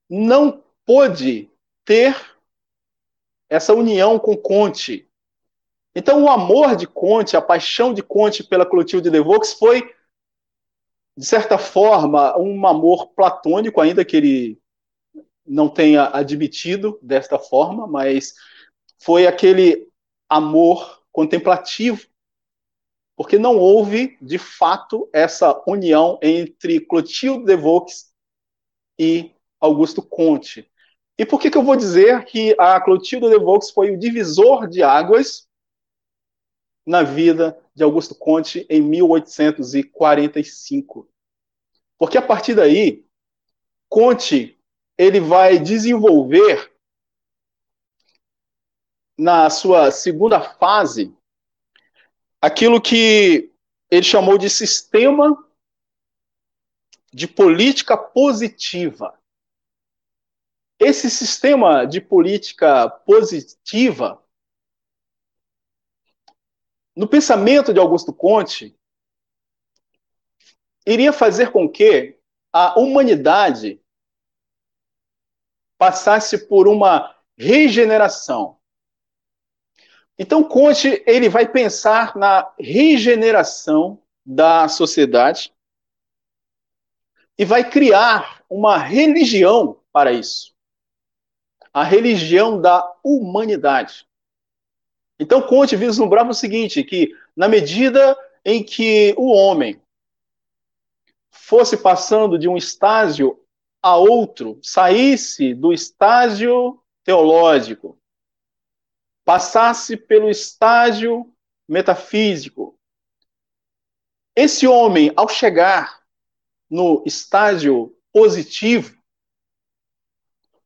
não 0.08 0.62
pôde 0.84 1.50
ter 1.84 2.16
essa 3.48 3.72
união 3.74 4.18
com 4.18 4.36
Conte. 4.36 5.08
Então, 5.94 6.24
o 6.24 6.28
amor 6.28 6.74
de 6.74 6.86
Conte, 6.86 7.36
a 7.36 7.42
paixão 7.42 7.92
de 7.92 8.02
Conte 8.02 8.42
pela 8.42 8.66
Clotilde 8.66 9.10
de 9.10 9.20
Vaux 9.20 9.52
foi, 9.52 9.82
de 11.16 11.24
certa 11.24 11.58
forma, 11.58 12.36
um 12.38 12.66
amor 12.66 13.08
platônico, 13.08 13.80
ainda 13.80 14.04
que 14.04 14.16
ele 14.16 14.62
não 15.46 15.68
tenha 15.68 16.08
admitido 16.14 16.98
desta 17.02 17.38
forma, 17.38 17.86
mas 17.86 18.34
foi 18.98 19.26
aquele 19.26 19.88
amor 20.28 21.02
contemplativo, 21.12 22.06
porque 23.22 23.38
não 23.38 23.56
houve, 23.56 24.18
de 24.20 24.36
fato, 24.36 25.08
essa 25.12 25.62
união 25.64 26.18
entre 26.20 26.80
Clotilde 26.80 27.44
de 27.44 27.54
Vaux 27.54 28.12
e 28.98 29.30
Augusto 29.60 30.02
Conte. 30.02 30.68
E 31.16 31.24
por 31.24 31.40
que, 31.40 31.48
que 31.48 31.56
eu 31.56 31.62
vou 31.62 31.76
dizer 31.76 32.24
que 32.24 32.52
a 32.58 32.80
Clotilde 32.80 33.28
de 33.28 33.38
Vaux 33.38 33.70
foi 33.70 33.92
o 33.92 33.96
divisor 33.96 34.66
de 34.66 34.82
águas 34.82 35.48
na 36.84 37.04
vida 37.04 37.56
de 37.72 37.84
Augusto 37.84 38.16
Conte 38.16 38.66
em 38.68 38.82
1845? 38.82 41.08
Porque 41.96 42.18
a 42.18 42.22
partir 42.22 42.56
daí, 42.56 43.06
Conte 43.88 44.58
ele 44.98 45.20
vai 45.20 45.60
desenvolver 45.60 46.72
na 49.16 49.48
sua 49.48 49.92
segunda 49.92 50.40
fase 50.40 51.16
aquilo 52.42 52.82
que 52.82 53.54
ele 53.88 54.02
chamou 54.02 54.36
de 54.36 54.50
sistema 54.50 55.48
de 57.12 57.28
política 57.28 57.96
positiva. 57.96 59.16
Esse 60.76 61.08
sistema 61.08 61.86
de 61.86 62.00
política 62.00 62.90
positiva, 62.90 64.20
no 66.96 67.06
pensamento 67.06 67.72
de 67.72 67.78
Augusto 67.78 68.12
Conte, 68.12 68.76
iria 70.84 71.12
fazer 71.12 71.52
com 71.52 71.68
que 71.70 72.18
a 72.52 72.76
humanidade 72.78 73.80
passasse 75.78 76.48
por 76.48 76.66
uma 76.66 77.16
regeneração. 77.38 78.60
Então 80.22 80.44
Conte 80.44 81.02
ele 81.04 81.28
vai 81.28 81.48
pensar 81.48 82.16
na 82.16 82.48
regeneração 82.56 83.98
da 84.24 84.68
sociedade 84.68 85.52
e 87.36 87.44
vai 87.44 87.68
criar 87.68 88.44
uma 88.48 88.78
religião 88.78 89.80
para 89.92 90.12
isso 90.12 90.52
a 91.72 91.82
religião 91.82 92.60
da 92.60 92.86
humanidade. 93.02 94.06
Então, 95.18 95.40
Conte 95.40 95.74
vislumbrava 95.74 96.30
o 96.30 96.34
seguinte: 96.34 96.84
que 96.84 97.16
na 97.34 97.48
medida 97.48 98.16
em 98.44 98.62
que 98.62 99.14
o 99.16 99.30
homem 99.30 99.80
fosse 101.30 101.76
passando 101.76 102.38
de 102.38 102.48
um 102.48 102.56
estágio 102.56 103.40
a 103.80 103.96
outro, 103.96 104.58
saísse 104.62 105.54
do 105.54 105.72
estágio 105.72 106.80
teológico, 107.02 107.98
passasse 109.24 109.96
pelo 109.96 110.28
estágio 110.28 111.32
metafísico, 111.68 112.78
esse 114.34 114.66
homem, 114.66 115.12
ao 115.14 115.28
chegar 115.28 116.02
no 116.70 117.02
estágio 117.04 117.94
positivo, 118.12 118.96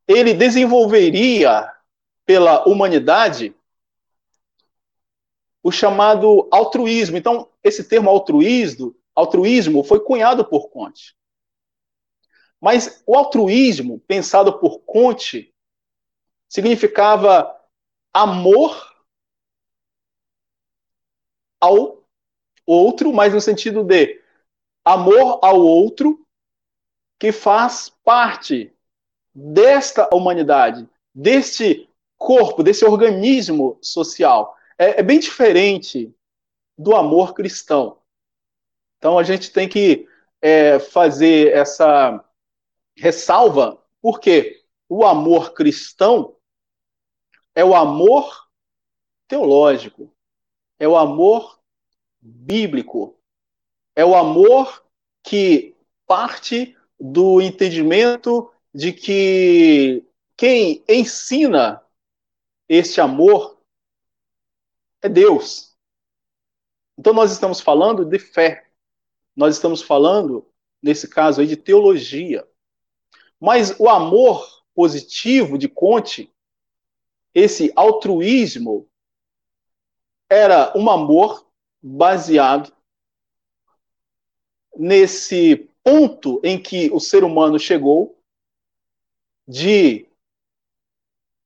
ele 0.06 0.32
desenvolveria 0.32 1.72
pela 2.24 2.66
humanidade 2.68 3.54
o 5.62 5.72
chamado 5.72 6.48
altruísmo. 6.52 7.16
Então, 7.16 7.50
esse 7.62 7.82
termo 7.82 8.08
altruísmo, 8.08 8.94
altruísmo 9.16 9.82
foi 9.82 9.98
cunhado 9.98 10.44
por 10.44 10.68
Conte. 10.68 11.16
Mas 12.60 13.02
o 13.04 13.16
altruísmo, 13.16 13.98
pensado 14.06 14.60
por 14.60 14.78
Conte, 14.80 15.52
significava 16.48 17.55
amor 18.16 18.94
ao 21.60 22.02
outro, 22.64 23.12
mas 23.12 23.34
no 23.34 23.40
sentido 23.42 23.84
de 23.84 24.22
amor 24.82 25.38
ao 25.42 25.60
outro 25.60 26.26
que 27.18 27.30
faz 27.30 27.90
parte 28.02 28.74
desta 29.34 30.08
humanidade, 30.14 30.88
deste 31.14 31.90
corpo, 32.16 32.62
desse 32.62 32.86
organismo 32.86 33.78
social. 33.82 34.56
É, 34.78 35.00
é 35.00 35.02
bem 35.02 35.18
diferente 35.18 36.14
do 36.78 36.96
amor 36.96 37.34
cristão. 37.34 37.98
Então 38.96 39.18
a 39.18 39.22
gente 39.22 39.52
tem 39.52 39.68
que 39.68 40.08
é, 40.40 40.78
fazer 40.78 41.52
essa 41.52 42.24
ressalva, 42.96 43.78
porque 44.00 44.64
o 44.88 45.04
amor 45.04 45.52
cristão 45.52 46.35
é 47.56 47.64
o 47.64 47.74
amor 47.74 48.48
teológico, 49.26 50.14
é 50.78 50.86
o 50.86 50.94
amor 50.94 51.58
bíblico, 52.20 53.18
é 53.96 54.04
o 54.04 54.14
amor 54.14 54.86
que 55.22 55.74
parte 56.06 56.76
do 57.00 57.40
entendimento 57.40 58.52
de 58.74 58.92
que 58.92 60.04
quem 60.36 60.84
ensina 60.86 61.82
este 62.68 63.00
amor 63.00 63.58
é 65.00 65.08
Deus. 65.08 65.74
Então 66.98 67.14
nós 67.14 67.32
estamos 67.32 67.60
falando 67.60 68.04
de 68.04 68.18
fé. 68.18 68.68
Nós 69.34 69.56
estamos 69.56 69.80
falando, 69.80 70.46
nesse 70.82 71.08
caso 71.08 71.40
aí, 71.40 71.46
de 71.46 71.56
teologia. 71.56 72.46
Mas 73.40 73.78
o 73.80 73.88
amor 73.88 74.64
positivo 74.74 75.56
de 75.56 75.68
Conte, 75.68 76.30
esse 77.36 77.70
altruísmo, 77.76 78.88
era 80.26 80.72
um 80.74 80.88
amor 80.88 81.46
baseado 81.82 82.74
nesse 84.74 85.68
ponto 85.84 86.40
em 86.42 86.60
que 86.60 86.90
o 86.90 86.98
ser 86.98 87.22
humano 87.22 87.58
chegou 87.58 88.18
de 89.46 90.08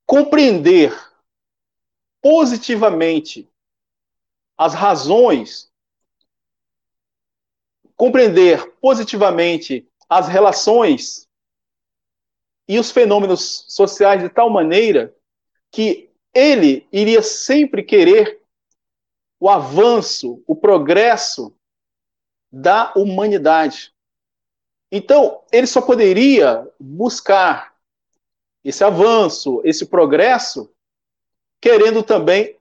compreender 0.07 0.97
positivamente 2.23 3.51
as 4.57 4.75
razões, 4.75 5.73
compreender 7.97 8.77
positivamente 8.77 9.91
as 10.09 10.29
relações 10.29 11.29
e 12.69 12.79
os 12.79 12.93
fenômenos 12.93 13.65
sociais 13.67 14.23
de 14.23 14.29
tal 14.29 14.49
maneira 14.49 15.17
que 15.71 16.11
ele 16.35 16.87
iria 16.93 17.23
sempre 17.23 17.83
querer 17.83 18.41
o 19.39 19.49
avanço, 19.49 20.43
o 20.47 20.55
progresso 20.55 21.55
da 22.53 22.93
humanidade. 22.95 23.93
Então, 24.93 25.43
ele 25.53 25.67
só 25.67 25.81
poderia 25.81 26.69
buscar 26.79 27.75
esse 28.65 28.85
avanço, 28.85 29.63
esse 29.65 29.87
progresso, 29.87 30.71
querendo 31.61 32.03
também 32.03 32.59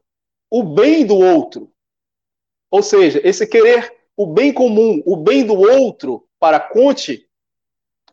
o 0.49 0.63
bem 0.63 1.05
do 1.05 1.17
outro. 1.17 1.71
Ou 2.71 2.81
seja, 2.81 3.19
esse 3.27 3.45
querer 3.47 3.99
o 4.15 4.27
bem 4.27 4.53
comum, 4.53 5.01
o 5.05 5.15
bem 5.15 5.45
do 5.45 5.53
outro 5.53 6.27
para 6.37 6.59
Conte, 6.59 7.25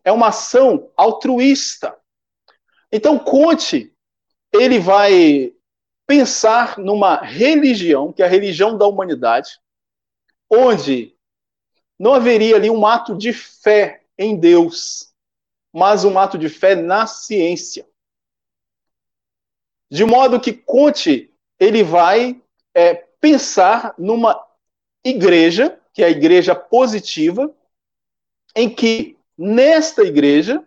é 0.04 0.12
uma 0.12 0.28
ação 0.28 0.88
altruísta. 0.96 1.98
Então, 2.92 3.18
Conte, 3.18 3.92
ele 4.60 4.78
vai 4.78 5.52
pensar 6.06 6.78
numa 6.78 7.16
religião, 7.16 8.12
que 8.12 8.22
é 8.22 8.26
a 8.26 8.28
religião 8.28 8.76
da 8.76 8.86
humanidade, 8.86 9.60
onde 10.50 11.16
não 11.98 12.14
haveria 12.14 12.56
ali 12.56 12.70
um 12.70 12.86
ato 12.86 13.16
de 13.16 13.32
fé 13.32 14.04
em 14.18 14.38
Deus, 14.38 15.12
mas 15.72 16.04
um 16.04 16.18
ato 16.18 16.38
de 16.38 16.48
fé 16.48 16.74
na 16.74 17.06
ciência. 17.06 17.86
De 19.90 20.04
modo 20.04 20.40
que 20.40 20.52
Conte 20.52 21.32
ele 21.58 21.82
vai 21.82 22.40
é, 22.74 22.94
pensar 22.94 23.94
numa 23.98 24.44
igreja 25.04 25.80
que 25.92 26.02
é 26.02 26.06
a 26.06 26.10
igreja 26.10 26.54
positiva, 26.54 27.54
em 28.54 28.68
que 28.68 29.16
nesta 29.36 30.02
igreja 30.02 30.62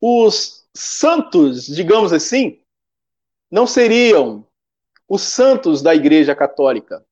os 0.00 0.63
santos, 0.74 1.66
digamos 1.66 2.12
assim, 2.12 2.60
não 3.50 3.66
seriam 3.66 4.46
os 5.08 5.22
santos 5.22 5.80
da 5.80 5.94
igreja 5.94 6.34
católica, 6.34 7.04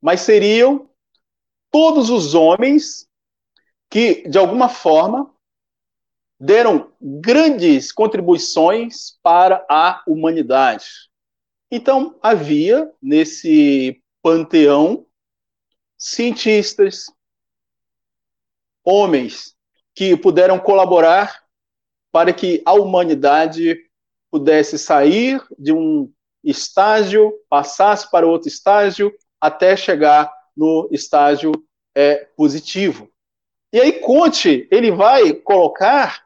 mas 0.00 0.22
seriam 0.22 0.88
todos 1.70 2.10
os 2.10 2.34
homens 2.34 3.08
que, 3.90 4.26
de 4.28 4.38
alguma 4.38 4.68
forma, 4.68 5.30
deram 6.40 6.92
grandes 7.00 7.92
contribuições 7.92 9.18
para 9.22 9.64
a 9.68 10.02
humanidade. 10.06 11.10
Então, 11.70 12.18
havia 12.22 12.90
nesse 13.00 14.02
panteão 14.22 15.06
cientistas, 15.96 17.06
homens 18.84 19.54
que 19.94 20.16
puderam 20.16 20.58
colaborar 20.58 21.41
para 22.12 22.32
que 22.32 22.62
a 22.64 22.74
humanidade 22.74 23.76
pudesse 24.30 24.78
sair 24.78 25.42
de 25.58 25.72
um 25.72 26.12
estágio, 26.44 27.32
passasse 27.48 28.10
para 28.10 28.26
outro 28.26 28.48
estágio, 28.48 29.12
até 29.40 29.76
chegar 29.76 30.32
no 30.56 30.88
estágio 30.92 31.52
é, 31.94 32.26
positivo. 32.36 33.10
E 33.72 33.80
aí 33.80 33.92
Conte, 33.92 34.68
ele 34.70 34.90
vai 34.90 35.32
colocar 35.32 36.24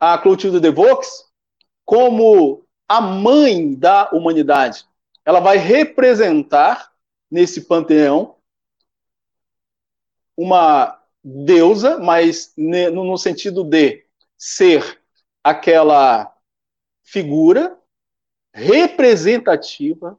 a 0.00 0.16
Clotilde 0.16 0.58
de 0.58 0.70
Vaux 0.70 1.26
como 1.84 2.64
a 2.88 3.00
mãe 3.00 3.74
da 3.74 4.08
humanidade. 4.10 4.86
Ela 5.24 5.40
vai 5.40 5.58
representar 5.58 6.90
nesse 7.30 7.62
panteão 7.62 8.36
uma 10.34 10.98
deusa, 11.22 11.98
mas 11.98 12.54
no 12.56 13.18
sentido 13.18 13.62
de 13.64 14.04
ser 14.36 14.97
aquela 15.50 16.34
figura 17.02 17.78
representativa 18.52 20.18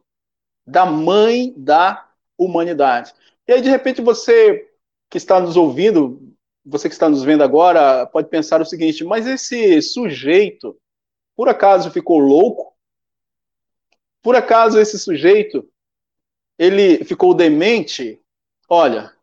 da 0.65 0.86
mãe 0.86 1.53
da 1.57 2.09
humanidade. 2.38 3.13
E 3.47 3.53
aí, 3.53 3.61
de 3.61 3.69
repente, 3.69 4.01
você 4.01 4.69
que 5.09 5.17
está 5.17 5.39
nos 5.39 5.57
ouvindo 5.57 6.36
você 6.65 6.88
que 6.88 6.93
está 6.93 7.09
nos 7.09 7.23
vendo 7.23 7.43
agora 7.43 8.05
pode 8.05 8.30
pensar 8.30 8.61
o 8.61 8.65
seguinte: 8.65 9.03
mas 9.03 9.25
esse 9.25 9.82
sujeito, 9.82 10.80
por 11.36 11.49
acaso 11.49 11.91
ficou 11.91 12.19
louco? 12.19 12.75
Por 14.21 14.36
acaso 14.36 14.80
esse 14.80 14.99
sujeito 14.99 15.67
ele 16.57 17.03
ficou 17.05 17.34
demente? 17.34 18.21
Olha, 18.67 19.13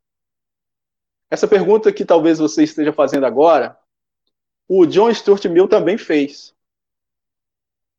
essa 1.30 1.46
pergunta 1.46 1.92
que 1.92 2.04
talvez 2.04 2.38
você 2.38 2.64
esteja 2.64 2.92
fazendo 2.92 3.26
agora, 3.26 3.78
o 4.68 4.86
John 4.86 5.12
Stuart 5.12 5.44
Mill 5.46 5.68
também 5.68 5.96
fez. 5.96 6.54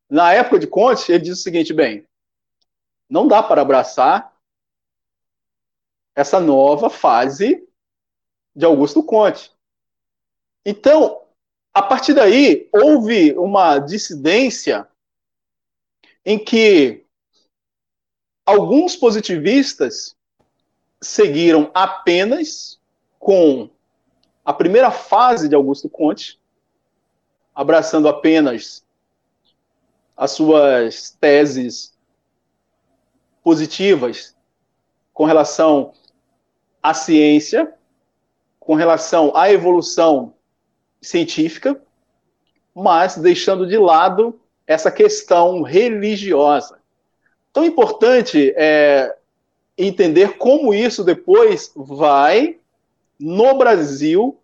Na 0.08 0.32
época 0.32 0.58
de 0.58 0.66
Conte, 0.66 1.10
ele 1.10 1.24
diz 1.24 1.38
o 1.38 1.42
seguinte: 1.42 1.72
bem, 1.72 2.06
não 3.08 3.26
dá 3.26 3.42
para 3.42 3.62
abraçar 3.62 4.34
essa 6.14 6.40
nova 6.40 6.90
fase 6.90 7.66
de 8.54 8.64
Augusto 8.64 9.02
Conte. 9.02 9.52
Então, 10.64 11.22
a 11.72 11.82
partir 11.82 12.12
daí, 12.12 12.68
houve 12.72 13.32
uma 13.38 13.78
dissidência 13.78 14.88
em 16.24 16.38
que 16.42 17.04
alguns 18.44 18.96
positivistas 18.96 20.16
seguiram 21.00 21.70
apenas 21.72 22.80
com 23.18 23.70
a 24.44 24.52
primeira 24.52 24.90
fase 24.90 25.48
de 25.48 25.54
Augusto 25.54 25.88
Conte, 25.88 26.37
abraçando 27.58 28.06
apenas 28.06 28.84
as 30.16 30.30
suas 30.30 31.10
teses 31.20 31.92
positivas 33.42 34.36
com 35.12 35.24
relação 35.24 35.92
à 36.80 36.94
ciência, 36.94 37.74
com 38.60 38.76
relação 38.76 39.36
à 39.36 39.50
evolução 39.50 40.34
científica, 41.02 41.82
mas 42.72 43.16
deixando 43.16 43.66
de 43.66 43.76
lado 43.76 44.40
essa 44.64 44.92
questão 44.92 45.62
religiosa. 45.62 46.78
Tão 47.52 47.64
importante 47.64 48.54
é 48.56 49.16
entender 49.76 50.38
como 50.38 50.72
isso 50.72 51.02
depois 51.02 51.72
vai, 51.74 52.60
no 53.18 53.58
Brasil, 53.58 54.37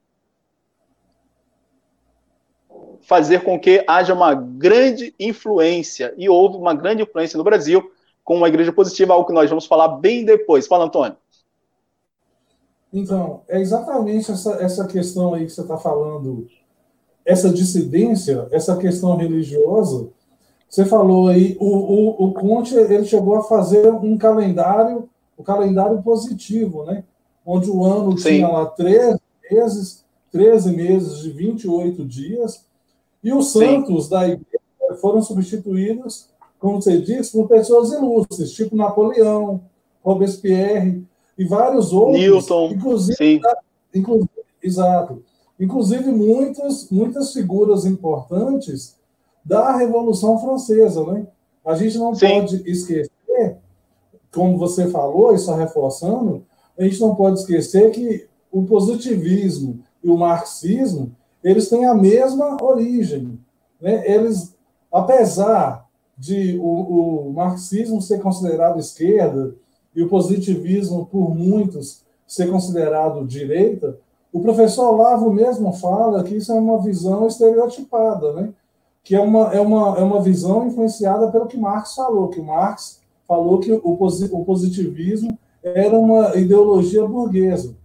fazer 3.06 3.42
com 3.42 3.58
que 3.58 3.84
haja 3.86 4.14
uma 4.14 4.34
grande 4.34 5.14
influência, 5.18 6.14
e 6.16 6.28
houve 6.28 6.56
uma 6.56 6.74
grande 6.74 7.02
influência 7.02 7.36
no 7.36 7.44
Brasil 7.44 7.90
com 8.24 8.36
uma 8.36 8.48
igreja 8.48 8.72
positiva, 8.72 9.12
algo 9.12 9.26
que 9.26 9.34
nós 9.34 9.50
vamos 9.50 9.66
falar 9.66 9.88
bem 9.88 10.24
depois. 10.24 10.66
Fala, 10.66 10.86
Antônio. 10.86 11.16
Então, 12.92 13.42
é 13.48 13.60
exatamente 13.60 14.30
essa, 14.30 14.54
essa 14.62 14.86
questão 14.86 15.34
aí 15.34 15.44
que 15.44 15.52
você 15.52 15.60
está 15.60 15.76
falando, 15.76 16.46
essa 17.24 17.50
dissidência, 17.50 18.48
essa 18.50 18.76
questão 18.76 19.16
religiosa. 19.16 20.08
Você 20.68 20.84
falou 20.84 21.28
aí, 21.28 21.56
o, 21.60 21.66
o, 21.66 22.26
o 22.26 22.32
Conte 22.32 22.74
ele 22.74 23.04
chegou 23.04 23.36
a 23.36 23.42
fazer 23.42 23.92
um 23.92 24.16
calendário, 24.16 25.08
o 25.36 25.42
um 25.42 25.44
calendário 25.44 26.02
positivo, 26.02 26.84
né? 26.84 27.04
Onde 27.44 27.68
o 27.68 27.84
ano 27.84 28.16
Sim. 28.16 28.36
tinha 28.36 28.48
lá 28.48 28.66
13 28.66 29.20
meses, 29.50 30.04
13 30.32 30.74
meses 30.74 31.18
de 31.18 31.30
28 31.30 32.04
dias, 32.04 32.64
e 33.24 33.32
os 33.32 33.50
santos 33.52 34.04
Sim. 34.04 34.10
da 34.10 34.28
igreja 34.28 35.00
foram 35.00 35.22
substituídos, 35.22 36.28
como 36.60 36.80
você 36.80 37.00
disse, 37.00 37.32
por 37.32 37.48
pessoas 37.48 37.92
ilustres, 37.92 38.52
tipo 38.52 38.76
Napoleão, 38.76 39.60
Robespierre, 40.04 41.02
e 41.36 41.44
vários 41.44 41.92
outros. 41.92 42.20
Newton, 42.20 42.70
inclusive, 42.72 43.16
sim. 43.16 43.40
inclusive 43.94 44.30
exato. 44.62 45.22
Inclusive 45.58 46.10
muitas, 46.10 46.88
muitas 46.90 47.32
figuras 47.32 47.84
importantes 47.84 48.96
da 49.44 49.76
Revolução 49.76 50.38
Francesa, 50.38 51.04
né? 51.04 51.26
A 51.64 51.74
gente 51.74 51.98
não 51.98 52.14
sim. 52.14 52.28
pode 52.28 52.62
esquecer, 52.68 53.10
como 54.32 54.58
você 54.58 54.88
falou, 54.88 55.34
e 55.34 55.38
só 55.38 55.54
reforçando, 55.54 56.44
a 56.78 56.84
gente 56.84 57.00
não 57.00 57.14
pode 57.14 57.40
esquecer 57.40 57.90
que 57.90 58.26
o 58.50 58.64
positivismo 58.64 59.80
e 60.02 60.10
o 60.10 60.16
marxismo, 60.16 61.14
eles 61.44 61.68
têm 61.68 61.84
a 61.84 61.94
mesma 61.94 62.56
origem. 62.60 63.38
Né? 63.80 64.10
Eles, 64.10 64.56
apesar 64.90 65.86
de 66.16 66.58
o, 66.58 67.28
o 67.28 67.32
marxismo 67.32 68.00
ser 68.00 68.20
considerado 68.20 68.80
esquerda, 68.80 69.54
e 69.94 70.02
o 70.02 70.08
positivismo, 70.08 71.06
por 71.06 71.34
muitos, 71.34 72.02
ser 72.26 72.50
considerado 72.50 73.24
direita, 73.24 73.96
o 74.32 74.40
professor 74.40 74.92
Olavo 74.92 75.32
mesmo 75.32 75.72
fala 75.72 76.24
que 76.24 76.34
isso 76.34 76.50
é 76.50 76.56
uma 76.56 76.80
visão 76.82 77.26
estereotipada, 77.26 78.32
né? 78.32 78.52
que 79.04 79.14
é 79.14 79.20
uma, 79.20 79.54
é, 79.54 79.60
uma, 79.60 79.98
é 79.98 80.02
uma 80.02 80.20
visão 80.20 80.66
influenciada 80.66 81.30
pelo 81.30 81.46
que 81.46 81.56
Marx 81.56 81.94
falou, 81.94 82.28
que 82.28 82.40
Marx 82.40 83.00
falou 83.28 83.60
que 83.60 83.70
o, 83.70 83.80
o 83.84 84.44
positivismo 84.44 85.38
era 85.62 85.96
uma 85.96 86.34
ideologia 86.36 87.06
burguesa. 87.06 87.76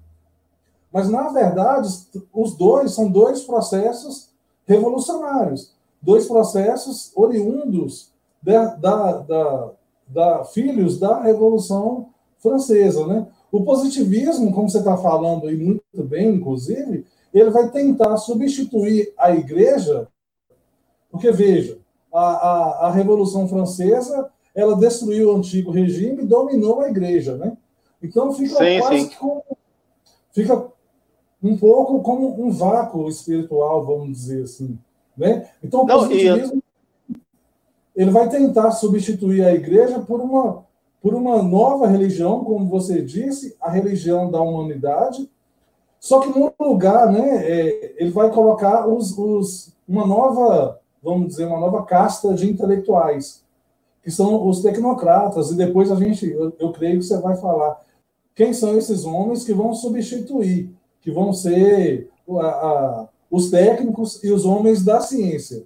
Mas, 0.91 1.09
na 1.09 1.29
verdade, 1.29 1.87
os 2.33 2.55
dois 2.55 2.93
são 2.93 3.09
dois 3.09 3.41
processos 3.41 4.29
revolucionários, 4.65 5.73
dois 6.01 6.27
processos 6.27 7.11
oriundos 7.15 8.11
da, 8.41 8.65
da, 8.75 9.17
da, 9.19 9.71
da, 10.07 10.45
filhos 10.45 10.99
da 10.99 11.21
Revolução 11.21 12.09
Francesa. 12.39 13.05
Né? 13.05 13.27
O 13.51 13.63
positivismo, 13.63 14.51
como 14.51 14.69
você 14.69 14.79
está 14.79 14.97
falando 14.97 15.47
aí 15.47 15.57
muito 15.57 16.03
bem, 16.03 16.35
inclusive, 16.35 17.05
ele 17.33 17.49
vai 17.51 17.69
tentar 17.69 18.17
substituir 18.17 19.13
a 19.17 19.31
igreja, 19.31 20.07
porque, 21.11 21.31
veja, 21.31 21.79
a, 22.13 22.19
a, 22.19 22.87
a 22.87 22.91
Revolução 22.91 23.47
Francesa 23.47 24.29
ela 24.55 24.75
destruiu 24.75 25.31
o 25.31 25.35
antigo 25.35 25.71
regime 25.71 26.23
e 26.23 26.27
dominou 26.27 26.81
a 26.81 26.89
igreja. 26.89 27.37
Né? 27.37 27.55
Então 28.01 28.33
fica 28.33 28.57
sim, 28.57 28.79
quase 28.79 28.99
sim. 29.01 29.09
como. 29.19 29.43
Fica 30.31 30.67
um 31.41 31.57
pouco 31.57 32.01
como 32.01 32.41
um 32.43 32.51
vácuo 32.51 33.07
espiritual, 33.07 33.85
vamos 33.85 34.09
dizer 34.17 34.43
assim. 34.43 34.77
Né? 35.17 35.49
Então, 35.63 35.81
o 35.81 35.87
positivismo 35.87 36.61
ele 37.99 38.11
vai 38.11 38.29
tentar 38.29 38.71
substituir 38.71 39.43
a 39.43 39.53
igreja 39.53 39.99
por 39.99 40.21
uma, 40.21 40.63
por 41.01 41.13
uma 41.13 41.43
nova 41.43 41.85
religião, 41.85 42.45
como 42.45 42.65
você 42.65 43.01
disse, 43.01 43.57
a 43.59 43.69
religião 43.69 44.31
da 44.31 44.39
humanidade. 44.39 45.29
Só 45.99 46.21
que 46.21 46.29
no 46.29 46.53
lugar, 46.57 47.11
né, 47.11 47.43
é, 47.45 47.95
ele 47.97 48.09
vai 48.09 48.31
colocar 48.31 48.87
os, 48.87 49.17
os, 49.17 49.73
uma 49.85 50.07
nova, 50.07 50.79
vamos 51.03 51.27
dizer, 51.27 51.45
uma 51.45 51.59
nova 51.59 51.83
casta 51.83 52.33
de 52.33 52.49
intelectuais, 52.49 53.43
que 54.01 54.09
são 54.09 54.47
os 54.47 54.61
tecnocratas, 54.61 55.51
e 55.51 55.55
depois 55.55 55.91
a 55.91 55.95
gente, 55.95 56.25
eu, 56.25 56.53
eu 56.57 56.71
creio 56.71 56.99
que 56.99 57.05
você 57.05 57.19
vai 57.19 57.35
falar, 57.35 57.81
quem 58.33 58.53
são 58.53 58.77
esses 58.77 59.03
homens 59.03 59.43
que 59.43 59.53
vão 59.53 59.73
substituir, 59.73 60.73
que 61.01 61.11
vão 61.11 61.33
ser 61.33 62.09
a, 62.29 62.45
a, 62.45 63.07
os 63.29 63.49
técnicos 63.49 64.23
e 64.23 64.31
os 64.31 64.45
homens 64.45 64.83
da 64.83 65.01
ciência. 65.01 65.65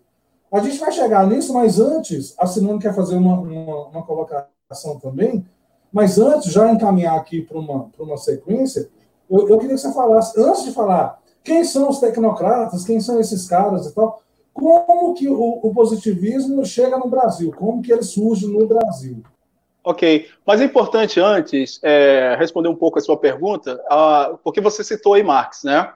A 0.51 0.59
gente 0.59 0.77
vai 0.77 0.91
chegar 0.91 1.25
nisso, 1.27 1.53
mas 1.53 1.79
antes, 1.79 2.35
a 2.37 2.45
Simone 2.45 2.79
quer 2.79 2.93
fazer 2.93 3.15
uma, 3.15 3.39
uma, 3.39 3.87
uma 3.87 4.03
colocação 4.03 4.99
também, 5.01 5.45
mas 5.91 6.17
antes, 6.17 6.51
já 6.51 6.71
encaminhar 6.71 7.17
aqui 7.17 7.41
para 7.41 7.57
uma, 7.57 7.89
uma 7.99 8.17
sequência, 8.17 8.89
eu, 9.29 9.47
eu 9.47 9.57
queria 9.57 9.75
que 9.75 9.81
você 9.81 9.91
falasse, 9.93 10.39
antes 10.39 10.63
de 10.63 10.71
falar 10.71 11.19
quem 11.43 11.63
são 11.63 11.89
os 11.89 11.99
tecnocratas, 11.99 12.85
quem 12.85 12.99
são 13.01 13.19
esses 13.19 13.47
caras 13.47 13.87
e 13.87 13.93
tal, 13.93 14.21
como 14.53 15.13
que 15.13 15.27
o, 15.27 15.59
o 15.63 15.73
positivismo 15.73 16.63
chega 16.63 16.97
no 16.97 17.09
Brasil, 17.09 17.51
como 17.57 17.81
que 17.81 17.91
ele 17.91 18.03
surge 18.03 18.47
no 18.47 18.67
Brasil. 18.67 19.23
Ok, 19.85 20.31
mas 20.45 20.61
é 20.61 20.63
importante 20.63 21.19
antes 21.19 21.77
é, 21.83 22.35
responder 22.39 22.69
um 22.69 22.75
pouco 22.75 22.99
a 22.99 23.01
sua 23.01 23.17
pergunta, 23.17 23.75
uh, 23.91 24.37
porque 24.37 24.61
você 24.61 24.81
citou 24.81 25.13
aí 25.13 25.23
Marx, 25.23 25.63
né? 25.63 25.93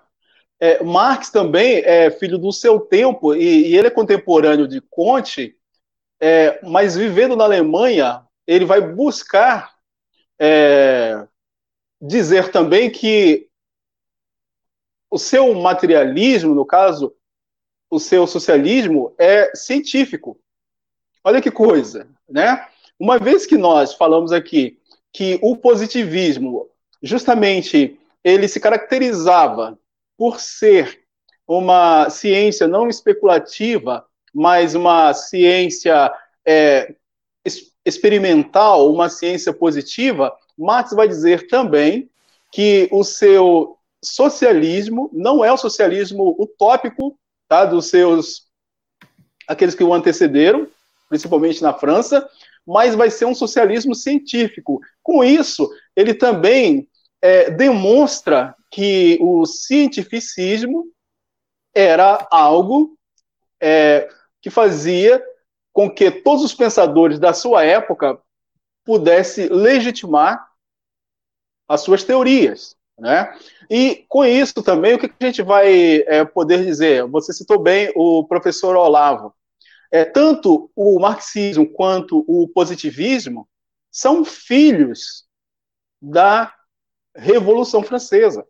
É, 0.59 0.83
Marx 0.83 1.29
também 1.29 1.77
é 1.85 2.11
filho 2.11 2.37
do 2.37 2.51
seu 2.51 2.81
tempo 2.81 3.33
e, 3.33 3.69
e 3.69 3.77
ele 3.77 3.87
é 3.87 3.91
contemporâneo 3.91 4.67
de 4.67 4.81
Comte, 4.81 5.55
é, 6.19 6.59
mas 6.65 6.97
vivendo 6.97 7.35
na 7.35 7.45
Alemanha, 7.45 8.25
ele 8.45 8.65
vai 8.65 8.81
buscar 8.81 9.75
é, 10.39 11.25
dizer 12.01 12.51
também 12.51 12.89
que 12.89 13.47
o 15.09 15.17
seu 15.17 15.53
materialismo, 15.53 16.53
no 16.53 16.65
caso, 16.65 17.15
o 17.89 17.99
seu 17.99 18.27
socialismo, 18.27 19.15
é 19.17 19.55
científico. 19.55 20.37
Olha 21.23 21.41
que 21.41 21.51
coisa, 21.51 22.09
né? 22.27 22.67
Uma 22.99 23.19
vez 23.19 23.45
que 23.45 23.57
nós 23.57 23.93
falamos 23.93 24.31
aqui 24.31 24.79
que 25.13 25.39
o 25.41 25.55
positivismo, 25.55 26.67
justamente, 27.01 27.99
ele 28.23 28.47
se 28.47 28.59
caracterizava 28.59 29.77
por 30.17 30.39
ser 30.39 31.01
uma 31.47 32.09
ciência 32.09 32.67
não 32.67 32.89
especulativa, 32.89 34.05
mas 34.33 34.75
uma 34.75 35.13
ciência 35.13 36.11
é, 36.45 36.93
experimental, 37.85 38.91
uma 38.91 39.09
ciência 39.09 39.53
positiva, 39.53 40.35
Marx 40.57 40.91
vai 40.91 41.07
dizer 41.07 41.47
também 41.47 42.09
que 42.51 42.89
o 42.91 43.03
seu 43.03 43.77
socialismo 44.03 45.09
não 45.13 45.43
é 45.43 45.51
o 45.51 45.57
socialismo 45.57 46.35
utópico 46.39 47.17
tá, 47.47 47.65
dos 47.65 47.87
seus 47.87 48.47
aqueles 49.47 49.75
que 49.75 49.83
o 49.83 49.93
antecederam, 49.93 50.67
principalmente 51.07 51.61
na 51.61 51.73
França, 51.73 52.29
mas 52.67 52.93
vai 52.93 53.09
ser 53.09 53.25
um 53.25 53.33
socialismo 53.33 53.95
científico. 53.95 54.81
Com 55.01 55.23
isso, 55.23 55.69
ele 55.95 56.13
também 56.13 56.89
é, 57.21 57.49
demonstra 57.49 58.53
que 58.69 59.17
o 59.21 59.45
cientificismo 59.45 60.85
era 61.73 62.27
algo 62.29 62.97
é, 63.61 64.09
que 64.41 64.49
fazia 64.49 65.23
com 65.71 65.89
que 65.89 66.11
todos 66.11 66.43
os 66.43 66.53
pensadores 66.53 67.19
da 67.19 67.33
sua 67.33 67.63
época 67.63 68.19
pudessem 68.83 69.47
legitimar 69.47 70.47
as 71.69 71.81
suas 71.81 72.03
teorias. 72.03 72.75
Né? 72.99 73.31
E 73.69 74.05
com 74.09 74.25
isso 74.25 74.61
também, 74.63 74.95
o 74.95 74.99
que 74.99 75.05
a 75.05 75.25
gente 75.25 75.41
vai 75.41 76.03
é, 76.07 76.25
poder 76.25 76.65
dizer? 76.65 77.05
Você 77.07 77.31
citou 77.31 77.59
bem 77.59 77.91
o 77.95 78.25
professor 78.25 78.75
Olavo. 78.75 79.33
É, 79.91 80.03
tanto 80.05 80.69
o 80.75 80.99
marxismo 80.99 81.67
quanto 81.67 82.23
o 82.27 82.47
positivismo 82.47 83.47
são 83.91 84.23
filhos 84.25 85.25
da 86.01 86.53
Revolução 87.15 87.81
Francesa. 87.81 88.45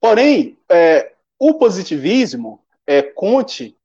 Porém, 0.00 0.58
é, 0.68 1.14
o 1.38 1.54
positivismo, 1.54 2.64
é, 2.86 3.02
Conte, 3.02 3.76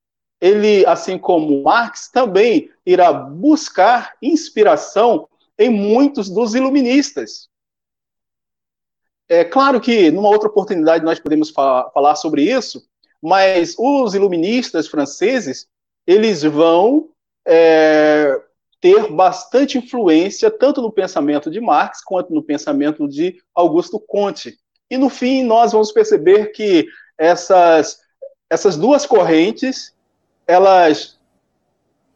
ele, 0.42 0.86
assim 0.86 1.18
como 1.18 1.64
Marx, 1.64 2.10
também 2.10 2.70
irá 2.86 3.14
buscar 3.14 4.18
inspiração 4.22 5.28
em 5.58 5.70
muitos 5.70 6.30
dos 6.30 6.54
iluministas. 6.54 7.50
É 9.30 9.46
claro 9.46 9.80
que 9.80 10.12
numa 10.12 10.30
outra 10.30 10.50
oportunidade 10.50 11.06
nós 11.06 11.20
podemos 11.20 11.50
fa 11.50 11.90
falar 11.94 12.16
sobre 12.16 12.44
isso, 12.44 12.86
mas 13.24 13.74
os 13.80 14.14
iluministas 14.14 14.90
franceses 14.90 15.66
eles 16.06 16.44
vão 16.44 17.08
é, 17.48 18.38
ter 18.82 19.10
bastante 19.14 19.78
influência 19.78 20.52
tanto 20.52 20.82
no 20.82 20.92
pensamento 20.92 21.50
de 21.50 21.62
Marx 21.62 22.04
quanto 22.04 22.34
no 22.34 22.44
pensamento 22.44 23.08
de 23.08 23.42
Augusto 23.56 23.98
Comte. 23.98 24.60
E 24.92 24.98
no 24.98 25.10
fim 25.10 25.42
nós 25.42 25.72
vamos 25.72 25.94
perceber 25.94 26.48
que 26.48 26.86
essas 27.18 28.02
essas 28.50 28.76
duas 28.76 29.06
correntes 29.06 29.96
elas 30.46 31.18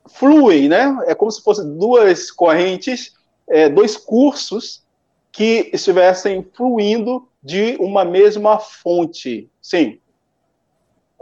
fluem, 0.10 0.68
né? 0.68 0.98
É 1.08 1.16
como 1.16 1.32
se 1.32 1.42
fossem 1.42 1.78
duas 1.78 2.30
correntes, 2.32 3.14
é, 3.50 3.70
dois 3.70 3.96
cursos 3.96 4.84
que 5.32 5.70
estivessem 5.72 6.46
fluindo 6.54 7.30
de 7.42 7.78
uma 7.80 8.04
mesma 8.04 8.60
fonte. 8.60 9.50
Sim. 9.62 10.02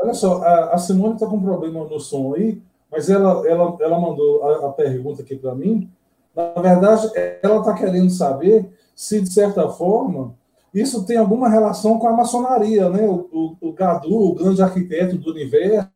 Olha 0.06 0.14
só, 0.14 0.44
a, 0.44 0.78
Simone 0.78 1.16
está 1.16 1.26
com 1.26 1.38
um 1.38 1.42
problema 1.42 1.84
no 1.84 2.00
som 2.00 2.36
aí, 2.36 2.62
mas 2.92 3.10
ela, 3.10 3.42
ela, 3.50 3.76
ela 3.80 4.00
mandou 4.00 4.44
a, 4.44 4.68
a 4.68 4.72
pergunta 4.72 5.24
aqui 5.24 5.36
para 5.36 5.56
mim. 5.56 5.90
Na 6.36 6.62
verdade, 6.62 7.10
ela 7.42 7.58
está 7.58 7.74
querendo 7.74 8.12
saber 8.12 8.70
se, 8.96 9.20
de 9.20 9.34
certa 9.34 9.68
forma, 9.68 10.36
isso 10.72 11.08
tem 11.08 11.18
alguma 11.18 11.50
relação 11.50 11.98
com 11.98 12.08
a 12.08 12.14
maçonaria, 12.14 12.88
né? 12.88 13.04
O, 13.04 13.28
o, 13.32 13.70
o 13.70 13.74
Gadu, 13.74 14.16
o 14.16 14.36
grande 14.36 14.62
arquiteto 14.62 15.18
do 15.18 15.32
universo, 15.32 15.90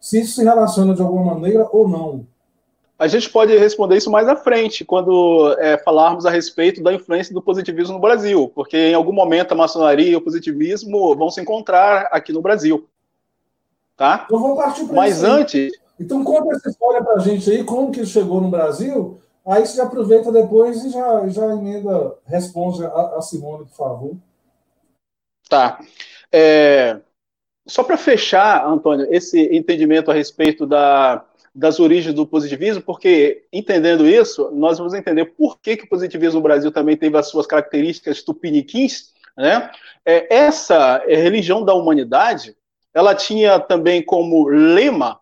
se 0.00 0.20
isso 0.20 0.36
se 0.36 0.44
relaciona 0.44 0.94
de 0.94 1.02
alguma 1.02 1.34
maneira 1.34 1.68
ou 1.72 1.88
não. 1.88 2.24
A 2.96 3.08
gente 3.08 3.28
pode 3.28 3.58
responder 3.58 3.96
isso 3.96 4.10
mais 4.10 4.28
à 4.28 4.36
frente, 4.36 4.84
quando 4.84 5.52
é, 5.58 5.76
falarmos 5.78 6.24
a 6.26 6.30
respeito 6.30 6.80
da 6.80 6.94
influência 6.94 7.34
do 7.34 7.42
positivismo 7.42 7.94
no 7.94 8.00
Brasil, 8.00 8.52
porque 8.54 8.76
em 8.76 8.94
algum 8.94 9.12
momento 9.12 9.50
a 9.50 9.56
maçonaria 9.56 10.10
e 10.10 10.16
o 10.16 10.20
positivismo 10.20 11.16
vão 11.16 11.28
se 11.28 11.40
encontrar 11.40 12.08
aqui 12.12 12.32
no 12.32 12.40
Brasil. 12.40 12.86
Tá? 13.96 14.24
Então 14.26 14.40
vamos 14.40 14.58
partir 14.58 14.84
para 14.84 14.94
Mas 14.94 15.16
isso 15.16 15.26
antes. 15.26 15.72
Então 15.98 16.22
conta 16.22 16.54
essa 16.54 16.68
história 16.68 17.02
para 17.02 17.14
a 17.14 17.18
gente 17.20 17.50
aí, 17.50 17.64
como 17.64 17.90
que 17.90 18.04
chegou 18.04 18.40
no 18.40 18.50
Brasil. 18.50 19.20
Aí 19.46 19.64
você 19.64 19.80
aproveita 19.80 20.30
depois 20.30 20.84
e 20.84 20.90
já, 20.90 21.26
já 21.28 21.46
emenda, 21.52 22.14
responde 22.26 22.84
a, 22.84 23.16
a 23.16 23.22
Simone, 23.22 23.64
por 23.66 23.76
favor. 23.76 24.16
Tá. 25.48 25.80
É, 26.32 27.00
só 27.66 27.82
para 27.82 27.96
fechar, 27.96 28.66
Antônio, 28.66 29.06
esse 29.10 29.40
entendimento 29.56 30.10
a 30.10 30.14
respeito 30.14 30.66
da, 30.66 31.24
das 31.54 31.80
origens 31.80 32.14
do 32.14 32.26
positivismo, 32.26 32.82
porque 32.82 33.46
entendendo 33.52 34.06
isso, 34.06 34.50
nós 34.52 34.78
vamos 34.78 34.92
entender 34.92 35.24
por 35.26 35.58
que, 35.58 35.76
que 35.76 35.84
o 35.84 35.88
positivismo 35.88 36.40
no 36.40 36.42
Brasil 36.42 36.70
também 36.70 36.96
teve 36.96 37.16
as 37.16 37.28
suas 37.28 37.46
características 37.46 38.22
tupiniquins, 38.22 39.14
né? 39.36 39.70
É, 40.04 40.34
essa 40.34 41.02
religião 41.06 41.64
da 41.64 41.74
humanidade, 41.74 42.56
ela 42.96 43.14
tinha 43.14 43.60
também 43.60 44.02
como 44.02 44.48
lema 44.48 45.20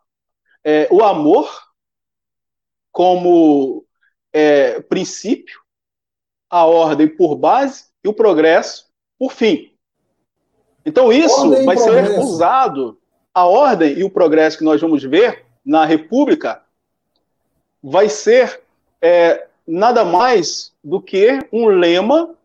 é, 0.62 0.86
o 0.92 1.02
amor 1.02 1.50
como 2.92 3.84
é, 4.32 4.80
princípio, 4.82 5.60
a 6.48 6.64
ordem 6.64 7.08
por 7.08 7.34
base 7.34 7.86
e 8.04 8.06
o 8.06 8.12
progresso 8.12 8.86
por 9.18 9.32
fim. 9.32 9.72
Então 10.86 11.12
isso 11.12 11.50
vai 11.64 11.74
progresso. 11.74 12.12
ser 12.12 12.20
usado, 12.20 12.96
a 13.34 13.44
ordem 13.44 13.98
e 13.98 14.04
o 14.04 14.10
progresso 14.10 14.58
que 14.58 14.64
nós 14.64 14.80
vamos 14.80 15.02
ver 15.02 15.44
na 15.66 15.84
República 15.84 16.62
vai 17.82 18.08
ser 18.08 18.62
é, 19.02 19.48
nada 19.66 20.04
mais 20.04 20.72
do 20.82 21.02
que 21.02 21.40
um 21.52 21.66
lema 21.66 22.36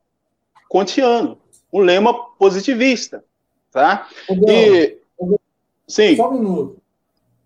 kantiano, 0.72 1.40
um 1.72 1.82
lema 1.82 2.16
positivista, 2.32 3.24
tá? 3.72 4.10
e, 4.28 4.99
sim. 5.90 6.16
Só 6.16 6.30
um 6.30 6.34
minuto. 6.34 6.80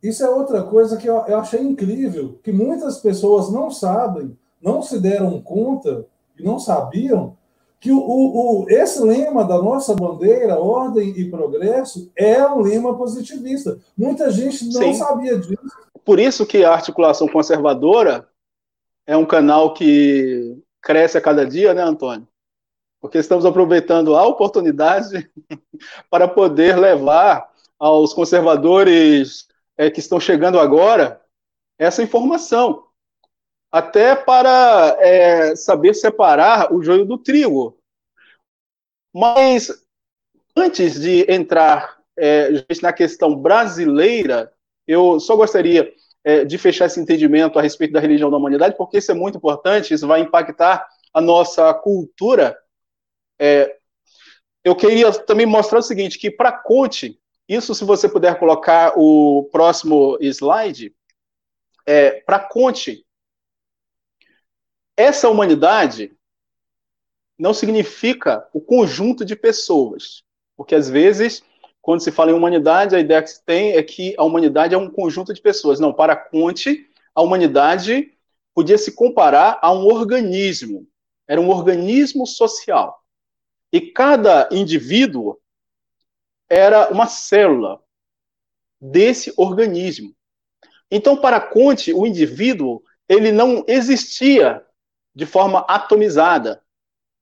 Isso 0.03 0.23
é 0.23 0.29
outra 0.29 0.63
coisa 0.63 0.97
que 0.97 1.07
eu, 1.07 1.15
eu 1.27 1.39
achei 1.39 1.61
incrível, 1.61 2.37
que 2.43 2.51
muitas 2.51 2.99
pessoas 2.99 3.49
não 3.49 3.71
sabem, 3.71 4.37
não 4.61 4.81
se 4.81 4.99
deram 4.99 5.41
conta 5.41 6.05
e 6.37 6.43
não 6.43 6.59
sabiam 6.59 7.37
que 7.79 7.91
o, 7.91 7.99
o, 7.99 8.65
esse 8.69 9.03
lema 9.03 9.43
da 9.43 9.61
nossa 9.61 9.93
bandeira, 9.93 10.57
ordem 10.57 11.09
e 11.17 11.29
progresso, 11.29 12.09
é 12.15 12.45
um 12.47 12.61
lema 12.61 12.97
positivista. 12.97 13.77
Muita 13.97 14.31
gente 14.31 14.65
não 14.65 14.81
Sim. 14.81 14.93
sabia 14.93 15.37
disso. 15.37 15.59
Por 16.05 16.19
isso 16.19 16.45
que 16.45 16.63
a 16.63 16.71
articulação 16.71 17.27
conservadora 17.27 18.27
é 19.05 19.17
um 19.17 19.25
canal 19.25 19.73
que 19.73 20.57
cresce 20.81 21.17
a 21.17 21.21
cada 21.21 21.45
dia, 21.45 21.73
né, 21.73 21.81
Antônio? 21.81 22.27
Porque 23.01 23.17
estamos 23.17 23.45
aproveitando 23.45 24.15
a 24.15 24.25
oportunidade 24.25 25.29
para 26.09 26.25
poder 26.25 26.77
levar 26.77 27.52
aos 27.79 28.13
conservadores 28.13 29.47
é, 29.77 29.89
que 29.89 29.99
estão 29.99 30.19
chegando 30.19 30.59
agora 30.59 31.21
essa 31.77 32.03
informação. 32.03 32.87
até 33.71 34.15
para 34.15 34.95
é, 34.99 35.55
saber 35.55 35.95
separar 35.95 36.71
o 36.71 36.83
joio 36.83 37.05
do 37.05 37.17
trigo. 37.17 37.75
Mas 39.11 39.71
antes 40.55 41.01
de 41.01 41.25
entrar 41.27 41.97
é, 42.15 42.49
na 42.83 42.93
questão 42.93 43.35
brasileira, 43.35 44.53
eu 44.87 45.19
só 45.19 45.35
gostaria 45.35 45.91
é, 46.23 46.45
de 46.45 46.57
fechar 46.59 46.85
esse 46.85 46.99
entendimento 46.99 47.57
a 47.57 47.63
respeito 47.63 47.93
da 47.93 47.99
religião 47.99 48.29
da 48.29 48.37
humanidade, 48.37 48.77
porque 48.77 48.99
isso 48.99 49.11
é 49.11 49.15
muito 49.15 49.39
importante, 49.39 49.91
isso 49.91 50.05
vai 50.05 50.21
impactar 50.21 50.87
a 51.11 51.19
nossa 51.19 51.73
cultura. 51.73 52.55
É, 53.39 53.75
eu 54.63 54.75
queria 54.75 55.11
também 55.11 55.47
mostrar 55.47 55.79
o 55.79 55.83
seguinte, 55.83 56.19
que 56.19 56.29
para 56.29 56.51
Conte, 56.51 57.19
isso 57.47 57.75
se 57.75 57.83
você 57.83 58.07
puder 58.07 58.39
colocar 58.39 58.93
o 58.95 59.49
próximo 59.51 60.17
slide, 60.21 60.95
é, 61.85 62.21
para 62.21 62.39
Conte, 62.39 63.05
essa 64.95 65.29
humanidade 65.29 66.15
não 67.37 67.53
significa 67.53 68.47
o 68.53 68.61
conjunto 68.61 69.25
de 69.25 69.35
pessoas, 69.35 70.23
porque 70.55 70.75
às 70.75 70.89
vezes 70.89 71.43
quando 71.83 71.99
se 71.99 72.13
fala 72.13 72.31
em 72.31 72.33
humanidade, 72.33 72.95
a 72.95 72.99
ideia 73.01 73.21
que 73.21 73.29
se 73.29 73.43
tem 73.43 73.73
é 73.73 73.83
que 73.83 74.15
a 74.17 74.23
humanidade 74.23 74.73
é 74.73 74.77
um 74.77 74.89
conjunto 74.89 75.33
de 75.33 75.41
pessoas. 75.41 75.81
Não, 75.81 75.91
para 75.91 76.15
Conte, 76.15 76.89
a 77.13 77.21
humanidade 77.21 78.13
podia 78.55 78.77
se 78.77 78.93
comparar 78.95 79.59
a 79.61 79.69
um 79.73 79.85
organismo. 79.87 80.87
Era 81.27 81.41
um 81.41 81.49
organismo 81.49 82.25
social. 82.25 83.03
E 83.69 83.81
cada 83.81 84.47
indivíduo 84.49 85.37
era 86.53 86.91
uma 86.91 87.07
célula 87.07 87.81
desse 88.79 89.33
organismo. 89.35 90.13
Então, 90.91 91.17
para 91.17 91.41
Conte, 91.41 91.91
o 91.91 92.05
indivíduo 92.05 92.83
ele 93.09 93.31
não 93.31 93.65
existia 93.67 94.63
de 95.15 95.25
forma 95.25 95.65
atomizada, 95.67 96.61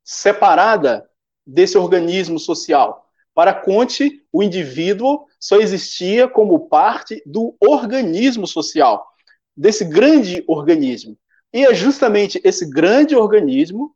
separada 0.03 1.09
desse 1.47 1.77
organismo 1.77 2.38
social. 2.38 3.09
Para 3.34 3.53
Conte, 3.53 4.21
o 4.34 4.43
indivíduo 4.43 5.25
só 5.39 5.57
existia 5.57 6.27
como 6.27 6.67
parte 6.67 7.23
do 7.25 7.55
organismo 7.61 8.45
social, 8.45 9.07
desse 9.55 9.86
grande 9.86 10.43
organismo. 10.45 11.17
E 11.53 11.65
é 11.65 11.73
justamente 11.73 12.41
esse 12.43 12.69
grande 12.69 13.15
organismo, 13.15 13.95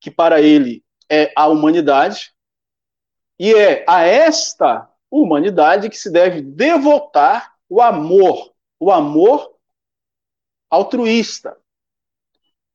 que 0.00 0.10
para 0.10 0.40
ele 0.40 0.82
é 1.08 1.32
a 1.36 1.46
humanidade, 1.46 2.32
e 3.38 3.54
é 3.54 3.84
a 3.88 4.02
esta 4.02 4.88
humanidade 5.10 5.88
que 5.88 5.96
se 5.96 6.10
deve 6.10 6.40
devotar 6.40 7.52
o 7.68 7.80
amor, 7.80 8.52
o 8.78 8.90
amor 8.90 9.54
altruísta. 10.70 11.56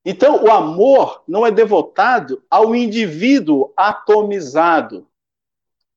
Então, 0.05 0.43
o 0.43 0.51
amor 0.51 1.23
não 1.27 1.45
é 1.45 1.51
devotado 1.51 2.43
ao 2.49 2.73
indivíduo 2.73 3.73
atomizado, 3.75 5.07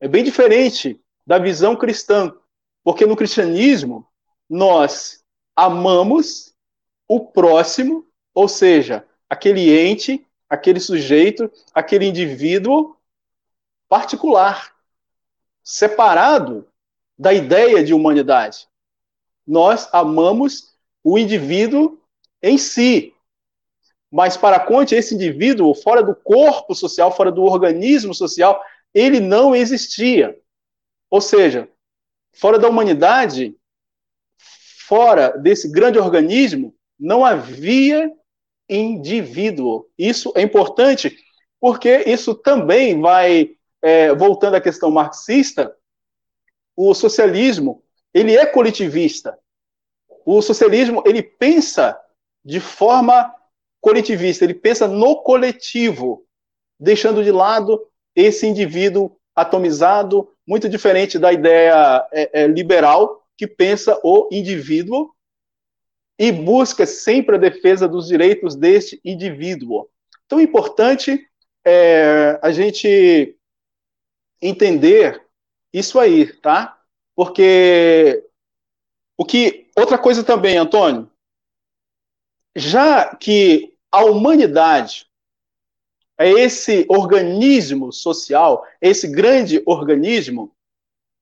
é 0.00 0.08
bem 0.08 0.24
diferente 0.24 1.00
da 1.26 1.38
visão 1.38 1.76
cristã, 1.76 2.34
porque 2.82 3.06
no 3.06 3.16
cristianismo 3.16 4.06
nós 4.48 5.22
amamos 5.54 6.54
o 7.06 7.20
próximo, 7.20 8.06
ou 8.34 8.48
seja, 8.48 9.06
aquele 9.28 9.70
ente, 9.78 10.26
aquele 10.48 10.80
sujeito, 10.80 11.50
aquele 11.74 12.06
indivíduo 12.06 12.96
particular, 13.90 14.72
separado 15.62 16.66
da 17.18 17.34
ideia 17.34 17.84
de 17.84 17.92
humanidade. 17.92 18.66
Nós 19.46 19.88
amamos 19.92 20.74
o 21.04 21.18
indivíduo 21.18 22.00
em 22.42 22.56
si. 22.56 23.12
Mas 24.10 24.36
para 24.36 24.60
Conte, 24.60 24.94
esse 24.94 25.14
indivíduo, 25.14 25.74
fora 25.74 26.02
do 26.02 26.14
corpo 26.14 26.74
social, 26.74 27.14
fora 27.14 27.30
do 27.30 27.42
organismo 27.42 28.14
social, 28.14 28.62
ele 28.94 29.20
não 29.20 29.54
existia. 29.54 30.40
Ou 31.10 31.20
seja, 31.20 31.68
fora 32.32 32.58
da 32.58 32.68
humanidade, 32.68 33.56
fora 34.86 35.36
desse 35.36 35.70
grande 35.70 35.98
organismo, 35.98 36.74
não 36.98 37.24
havia 37.24 38.10
indivíduo. 38.68 39.86
Isso 39.98 40.32
é 40.36 40.42
importante 40.42 41.16
porque 41.60 42.04
isso 42.06 42.34
também 42.34 43.00
vai, 43.00 43.50
é, 43.82 44.14
voltando 44.14 44.54
à 44.56 44.60
questão 44.60 44.90
marxista, 44.90 45.74
o 46.76 46.94
socialismo 46.94 47.82
ele 48.12 48.36
é 48.36 48.46
coletivista. 48.46 49.38
O 50.24 50.42
socialismo 50.42 51.02
ele 51.06 51.22
pensa 51.22 51.98
de 52.44 52.60
forma 52.60 53.34
coletivista, 53.80 54.44
ele 54.44 54.54
pensa 54.54 54.86
no 54.86 55.22
coletivo, 55.22 56.26
deixando 56.78 57.24
de 57.24 57.32
lado 57.32 57.86
esse 58.14 58.46
indivíduo 58.46 59.16
atomizado, 59.34 60.28
muito 60.46 60.68
diferente 60.68 61.18
da 61.18 61.32
ideia 61.32 62.06
é, 62.12 62.42
é, 62.42 62.46
liberal, 62.46 63.24
que 63.36 63.46
pensa 63.46 63.98
o 64.02 64.28
indivíduo 64.30 65.10
e 66.18 66.30
busca 66.30 66.84
sempre 66.84 67.36
a 67.36 67.38
defesa 67.38 67.88
dos 67.88 68.08
direitos 68.08 68.54
deste 68.54 69.00
indivíduo. 69.04 69.88
Então 70.26 70.38
é 70.38 70.42
importante 70.42 71.26
é, 71.64 72.38
a 72.42 72.50
gente 72.50 73.36
entender 74.40 75.26
isso 75.72 75.98
aí, 75.98 76.32
tá? 76.40 76.80
Porque 77.14 78.26
o 79.16 79.24
que 79.24 79.70
outra 79.76 79.98
coisa 79.98 80.24
também, 80.24 80.56
Antônio, 80.56 81.10
já 82.56 83.14
que 83.14 83.76
a 83.90 84.04
humanidade 84.04 85.06
é 86.18 86.30
esse 86.30 86.86
organismo 86.88 87.92
social, 87.92 88.66
esse 88.80 89.08
grande 89.08 89.62
organismo, 89.66 90.54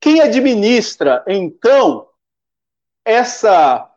quem 0.00 0.20
administra, 0.20 1.24
então, 1.26 2.08
essa 3.04 3.92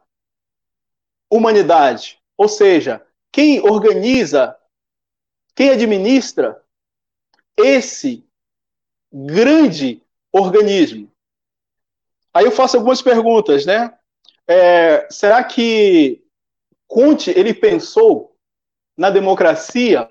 humanidade? 1.30 2.20
Ou 2.38 2.48
seja, 2.48 3.06
quem 3.32 3.62
organiza, 3.62 4.58
quem 5.56 5.70
administra 5.70 6.64
esse 7.58 8.28
grande 9.12 10.02
organismo? 10.32 11.12
Aí 12.34 12.46
eu 12.46 12.52
faço 12.52 12.78
algumas 12.78 13.02
perguntas, 13.02 13.66
né? 13.66 13.98
É, 14.48 15.08
será 15.10 15.44
que 15.44 16.24
Conte 16.88 17.30
ele 17.32 17.54
pensou 17.54 18.36
na 18.98 19.10
democracia 19.10 20.10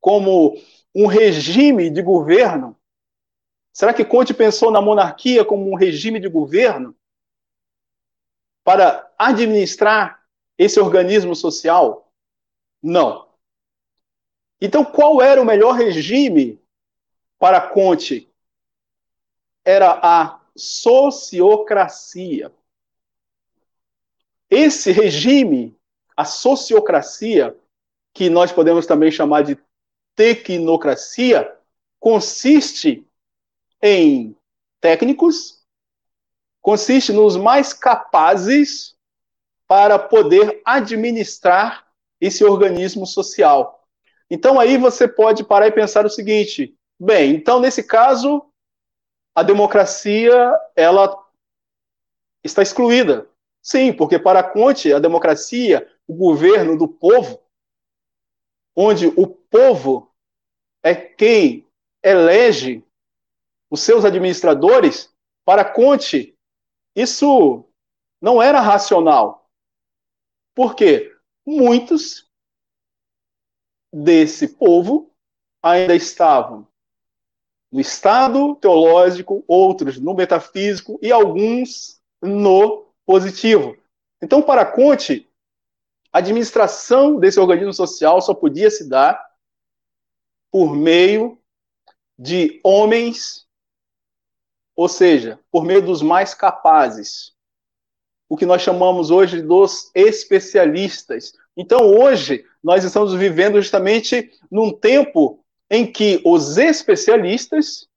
como 0.00 0.56
um 0.94 1.06
regime 1.06 1.90
de 1.90 2.02
governo? 2.02 2.76
Será 3.72 3.94
que 3.94 4.04
Conte 4.04 4.34
pensou 4.34 4.70
na 4.70 4.80
monarquia 4.80 5.44
como 5.44 5.70
um 5.70 5.74
regime 5.74 6.18
de 6.20 6.28
governo 6.28 6.96
para 8.64 9.12
administrar 9.18 10.22
esse 10.58 10.78
organismo 10.78 11.34
social? 11.34 12.12
Não. 12.82 13.28
Então, 14.60 14.84
qual 14.84 15.22
era 15.22 15.40
o 15.40 15.46
melhor 15.46 15.72
regime 15.72 16.59
para 17.40 17.60
Conte? 17.60 18.32
Era 19.64 19.98
a 20.00 20.40
sociocracia. 20.54 22.52
Esse 24.48 24.92
regime, 24.92 25.76
a 26.16 26.24
sociocracia, 26.24 27.56
que 28.12 28.28
nós 28.28 28.52
podemos 28.52 28.86
também 28.86 29.10
chamar 29.10 29.42
de 29.42 29.58
tecnocracia 30.14 31.56
consiste 31.98 33.06
em 33.80 34.36
técnicos, 34.80 35.64
consiste 36.60 37.12
nos 37.12 37.36
mais 37.36 37.72
capazes 37.72 38.96
para 39.66 39.98
poder 39.98 40.60
administrar 40.64 41.86
esse 42.20 42.44
organismo 42.44 43.06
social. 43.06 43.86
Então 44.28 44.60
aí 44.60 44.76
você 44.76 45.08
pode 45.08 45.44
parar 45.44 45.68
e 45.68 45.72
pensar 45.72 46.04
o 46.04 46.10
seguinte: 46.10 46.76
bem, 47.00 47.34
então 47.34 47.58
nesse 47.58 47.82
caso 47.82 48.46
a 49.34 49.42
democracia 49.42 50.54
ela 50.76 51.16
está 52.44 52.60
excluída. 52.60 53.28
Sim, 53.62 53.92
porque 53.92 54.18
para 54.18 54.42
Conte 54.42 54.92
a 54.92 54.98
democracia, 54.98 55.90
o 56.06 56.14
governo 56.14 56.76
do 56.76 56.86
povo, 56.86 57.42
onde 58.76 59.06
o 59.06 59.26
povo 59.26 60.14
é 60.82 60.94
quem 60.94 61.66
elege 62.02 62.84
os 63.70 63.80
seus 63.80 64.04
administradores, 64.04 65.14
para 65.44 65.64
Conte, 65.64 66.36
isso 66.94 67.64
não 68.20 68.42
era 68.42 68.60
racional. 68.60 69.48
Por 70.54 70.74
quê? 70.74 71.14
Muitos 71.46 72.28
desse 73.92 74.48
povo 74.48 75.10
ainda 75.62 75.94
estavam 75.94 76.69
no 77.70 77.80
estado 77.80 78.56
teológico, 78.56 79.44
outros 79.46 79.98
no 80.00 80.14
metafísico 80.14 80.98
e 81.00 81.12
alguns 81.12 82.00
no 82.20 82.86
positivo. 83.06 83.76
Então, 84.22 84.42
para 84.42 84.66
Conte, 84.66 85.30
A 86.12 86.18
administração 86.18 87.18
desse 87.18 87.38
organismo 87.38 87.72
social 87.72 88.20
só 88.20 88.34
podia 88.34 88.70
se 88.70 88.88
dar 88.88 89.24
por 90.50 90.74
meio 90.74 91.38
de 92.18 92.60
homens, 92.64 93.46
ou 94.74 94.88
seja, 94.88 95.38
por 95.50 95.64
meio 95.64 95.80
dos 95.80 96.02
mais 96.02 96.34
capazes, 96.34 97.32
o 98.28 98.36
que 98.36 98.44
nós 98.44 98.62
chamamos 98.62 99.10
hoje 99.10 99.40
dos 99.40 99.90
especialistas. 99.94 101.32
Então, 101.56 101.86
hoje, 101.86 102.44
nós 102.62 102.82
estamos 102.84 103.14
vivendo 103.14 103.60
justamente 103.60 104.30
num 104.50 104.72
tempo 104.72 105.39
em 105.70 105.86
que 105.86 106.20
os 106.24 106.58
especialistas 106.58 107.88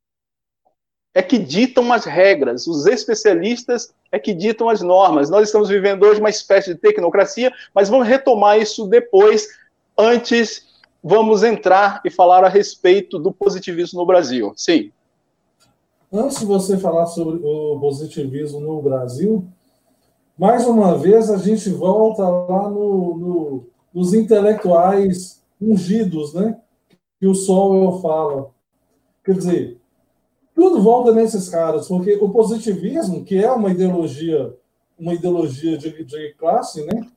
é 1.13 1.21
que 1.21 1.37
ditam 1.37 1.91
as 1.91 2.05
regras, 2.05 2.67
os 2.67 2.85
especialistas 2.85 3.93
é 4.11 4.19
que 4.19 4.33
ditam 4.33 4.69
as 4.69 4.81
normas. 4.81 5.29
Nós 5.29 5.47
estamos 5.47 5.69
vivendo 5.69 6.03
hoje 6.03 6.19
uma 6.19 6.29
espécie 6.29 6.73
de 6.73 6.79
tecnocracia, 6.79 7.51
mas 7.73 7.89
vamos 7.89 8.07
retomar 8.07 8.59
isso 8.59 8.87
depois. 8.87 9.47
Antes, 9.97 10.67
vamos 11.03 11.43
entrar 11.43 12.01
e 12.05 12.09
falar 12.09 12.43
a 12.43 12.49
respeito 12.49 13.19
do 13.19 13.31
positivismo 13.31 13.99
no 13.99 14.05
Brasil. 14.05 14.53
Sim. 14.55 14.91
Antes 16.11 16.39
de 16.39 16.45
você 16.45 16.77
falar 16.77 17.07
sobre 17.07 17.39
o 17.43 17.79
positivismo 17.79 18.59
no 18.59 18.81
Brasil, 18.81 19.47
mais 20.37 20.65
uma 20.67 20.97
vez 20.97 21.29
a 21.29 21.37
gente 21.37 21.69
volta 21.71 22.23
lá 22.27 22.69
no, 22.69 23.17
no, 23.17 23.63
nos 23.93 24.13
intelectuais 24.13 25.41
ungidos, 25.59 26.33
né? 26.33 26.57
Que 27.23 27.27
o 27.27 27.33
Sol 27.33 28.01
fala. 28.01 28.51
Quer 29.23 29.35
dizer, 29.37 29.81
tudo 30.53 30.81
volta 30.81 31.13
nesses 31.13 31.47
caras, 31.47 31.87
porque 31.87 32.15
o 32.15 32.27
positivismo, 32.27 33.23
que 33.23 33.41
é 33.41 33.49
uma 33.49 33.71
ideologia, 33.71 34.53
uma 34.99 35.13
ideologia 35.13 35.77
de, 35.77 36.03
de 36.03 36.33
classe, 36.33 36.85
né? 36.85 37.07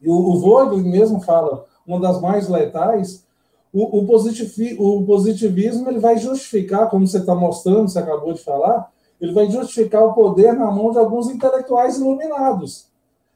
E 0.00 0.08
o, 0.08 0.14
o 0.14 0.40
Vogel 0.40 0.78
mesmo 0.78 1.20
fala, 1.20 1.66
uma 1.86 2.00
das 2.00 2.22
mais 2.22 2.48
letais, 2.48 3.26
o, 3.70 3.98
o, 3.98 4.06
positivi, 4.06 4.74
o 4.80 5.04
positivismo 5.04 5.90
ele 5.90 5.98
vai 5.98 6.16
justificar, 6.16 6.88
como 6.88 7.06
você 7.06 7.18
está 7.18 7.34
mostrando, 7.34 7.86
você 7.86 7.98
acabou 7.98 8.32
de 8.32 8.40
falar, 8.40 8.90
ele 9.20 9.34
vai 9.34 9.50
justificar 9.50 10.04
o 10.04 10.14
poder 10.14 10.54
na 10.54 10.70
mão 10.70 10.90
de 10.90 10.98
alguns 10.98 11.28
intelectuais 11.28 11.98
iluminados, 11.98 12.86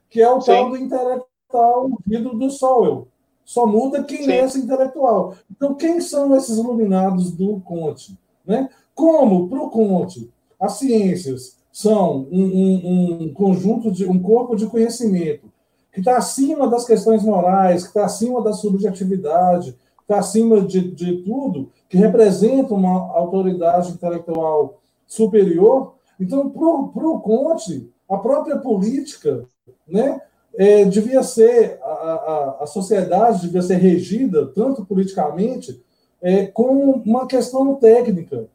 que 0.08 0.22
é 0.22 0.30
o 0.30 0.40
Sim. 0.40 0.52
tal 0.52 0.70
do 0.70 0.76
intelectual 0.78 1.90
vidro 2.06 2.34
do 2.34 2.50
Sowell. 2.50 3.11
Só 3.44 3.66
muda 3.66 4.02
quem 4.02 4.24
Sim. 4.24 4.30
é 4.32 4.44
esse 4.44 4.58
intelectual. 4.58 5.34
Então, 5.50 5.74
quem 5.74 6.00
são 6.00 6.34
esses 6.36 6.56
iluminados 6.56 7.32
do 7.32 7.60
Conte? 7.60 8.16
Né? 8.46 8.68
Como, 8.94 9.48
para 9.48 9.60
o 9.60 9.70
Conte, 9.70 10.30
as 10.58 10.72
ciências 10.74 11.56
são 11.72 12.28
um, 12.30 12.44
um, 12.44 13.22
um, 13.22 13.34
conjunto 13.34 13.90
de 13.90 14.06
um 14.06 14.20
corpo 14.22 14.54
de 14.54 14.66
conhecimento 14.66 15.50
que 15.92 16.00
está 16.00 16.16
acima 16.16 16.68
das 16.68 16.86
questões 16.86 17.22
morais, 17.22 17.82
que 17.82 17.88
está 17.88 18.04
acima 18.04 18.42
da 18.42 18.52
subjetividade, 18.52 19.76
está 20.00 20.18
acima 20.18 20.60
de, 20.60 20.90
de 20.90 21.22
tudo, 21.22 21.70
que 21.88 21.96
representa 21.96 22.74
uma 22.74 23.10
autoridade 23.16 23.92
intelectual 23.92 24.80
superior. 25.06 25.94
Então, 26.18 26.48
para 26.48 27.08
o 27.08 27.20
Conte, 27.20 27.90
a 28.08 28.16
própria 28.18 28.58
política 28.58 29.46
né, 29.86 30.20
é, 30.54 30.84
devia 30.84 31.22
ser, 31.22 31.78
a, 31.82 31.86
a, 31.86 32.56
a, 32.62 32.66
sociedade 32.66 33.42
devia 33.42 33.62
ser 33.62 33.76
regida, 33.76 34.46
tanto 34.54 34.84
politicamente, 34.84 35.82
é, 36.20 36.46
com 36.46 37.02
uma 37.04 37.26
questão 37.26 37.74
técnica. 37.76 38.46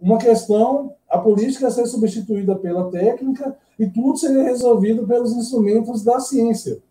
Uma 0.00 0.18
questão, 0.18 0.94
a 1.08 1.18
política 1.18 1.70
ser 1.70 1.86
substituída 1.86 2.54
pela 2.56 2.90
técnica 2.90 3.56
e 3.78 3.86
tudo 3.86 4.18
seria 4.18 4.42
resolvido 4.42 5.06
pelos 5.06 5.32
instrumentos 5.32 6.02
da 6.02 6.20
ciência. 6.20 6.82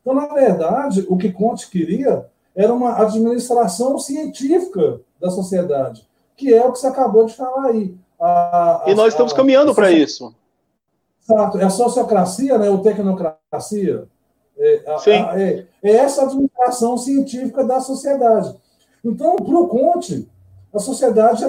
Então, 0.00 0.14
na 0.14 0.26
verdade, 0.28 1.04
o 1.08 1.16
que 1.16 1.32
Conte 1.32 1.68
queria 1.68 2.26
era 2.54 2.72
uma 2.72 3.02
administração 3.02 3.98
científica 3.98 5.00
da 5.20 5.30
sociedade, 5.30 6.06
que 6.36 6.54
é 6.54 6.64
o 6.64 6.72
que 6.72 6.78
você 6.78 6.86
acabou 6.86 7.26
de 7.26 7.34
falar 7.34 7.66
aí. 7.66 7.94
A, 8.18 8.84
a, 8.84 8.90
e 8.90 8.94
nós 8.94 9.12
estamos 9.12 9.32
caminhando 9.32 9.74
para 9.74 9.90
isso. 9.90 10.34
Exato, 11.28 11.58
é 11.58 11.64
a 11.64 11.70
sociocracia, 11.70 12.56
né, 12.56 12.70
ou 12.70 12.78
tecnocracia. 12.78 14.06
É, 14.56 14.98
Sim. 14.98 15.10
É, 15.10 15.66
é 15.82 15.90
essa 15.90 16.22
administração 16.22 16.96
científica 16.96 17.64
da 17.64 17.80
sociedade. 17.80 18.56
Então, 19.04 19.36
para 19.36 19.58
o 19.58 19.68
Conte, 19.68 20.28
a 20.72 20.78
sociedade, 20.78 21.44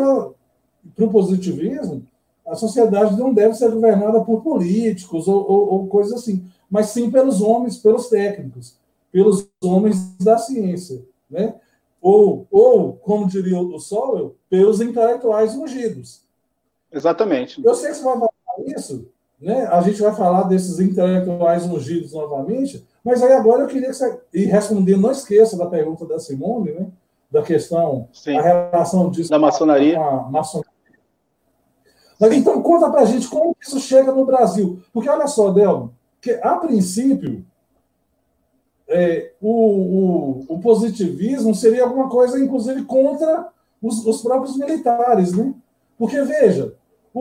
para 0.95 1.05
o 1.05 1.11
positivismo, 1.11 2.03
a 2.45 2.55
sociedade 2.55 3.17
não 3.17 3.33
deve 3.33 3.53
ser 3.53 3.69
governada 3.71 4.21
por 4.23 4.41
políticos 4.41 5.27
ou, 5.27 5.49
ou, 5.49 5.73
ou 5.73 5.87
coisas 5.87 6.13
assim, 6.13 6.45
mas 6.69 6.87
sim 6.87 7.11
pelos 7.11 7.41
homens, 7.41 7.77
pelos 7.77 8.07
técnicos, 8.07 8.77
pelos 9.11 9.49
homens 9.61 10.17
da 10.17 10.37
ciência, 10.37 11.05
né? 11.29 11.55
Ou, 12.01 12.47
ou 12.49 12.93
como 12.93 13.27
diria 13.27 13.59
o 13.59 13.79
Sowell, 13.79 14.35
pelos 14.49 14.79
intelectuais 14.79 15.55
ungidos. 15.55 16.21
Exatamente. 16.91 17.63
Eu 17.65 17.75
sei 17.75 17.91
que 17.91 17.97
você 17.97 18.03
vai 18.03 18.17
falar 18.17 18.31
isso, 18.67 19.09
né? 19.39 19.65
A 19.67 19.81
gente 19.81 20.01
vai 20.01 20.13
falar 20.15 20.43
desses 20.43 20.79
intelectuais 20.79 21.65
ungidos 21.65 22.13
novamente, 22.13 22.85
mas 23.03 23.21
aí 23.21 23.33
agora 23.33 23.63
eu 23.63 23.67
queria 23.67 23.89
que 23.89 23.95
você, 23.95 24.19
e 24.33 24.45
responder, 24.45 24.97
não 24.97 25.11
esqueça 25.11 25.57
da 25.57 25.67
pergunta 25.67 26.05
da 26.05 26.19
Simone, 26.19 26.71
né? 26.71 26.87
Da 27.29 27.41
questão, 27.41 28.07
Sim. 28.13 28.37
a 28.37 28.41
relação 28.41 29.09
disso 29.11 29.29
da 29.29 29.37
maçonaria. 29.37 29.95
com 29.95 30.03
a 30.03 30.29
maçonaria. 30.29 30.71
Mas 32.19 32.31
Sim. 32.31 32.39
então 32.39 32.61
conta 32.61 32.89
pra 32.89 33.05
gente 33.05 33.27
como 33.27 33.55
isso 33.61 33.79
chega 33.79 34.11
no 34.11 34.25
Brasil. 34.25 34.81
Porque 34.91 35.09
olha 35.09 35.27
só, 35.27 35.51
Delmo, 35.51 35.93
que 36.21 36.31
a 36.41 36.55
princípio 36.55 37.45
é, 38.87 39.33
o, 39.41 39.51
o, 39.51 40.45
o, 40.47 40.59
positivismo 40.59 41.53
seria 41.53 41.83
alguma 41.83 42.09
coisa, 42.09 42.39
inclusive, 42.39 42.85
contra 42.85 43.49
os, 43.81 44.05
os 44.05 44.21
próprios 44.21 44.57
militares, 44.57 45.33
né? 45.33 45.53
Porque, 45.97 46.21
veja, 46.21 46.73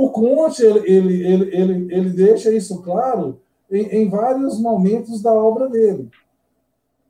o 0.05 0.11
Conte, 0.11 0.63
ele, 0.63 1.25
ele, 1.25 1.57
ele, 1.57 1.95
ele, 1.95 2.11
deixa 2.11 2.53
isso 2.53 2.83
claro 2.83 3.41
em, 3.71 3.87
em, 3.87 4.09
vários 4.09 4.61
momentos 4.61 5.23
da 5.23 5.33
obra 5.33 5.69
dele. 5.69 6.09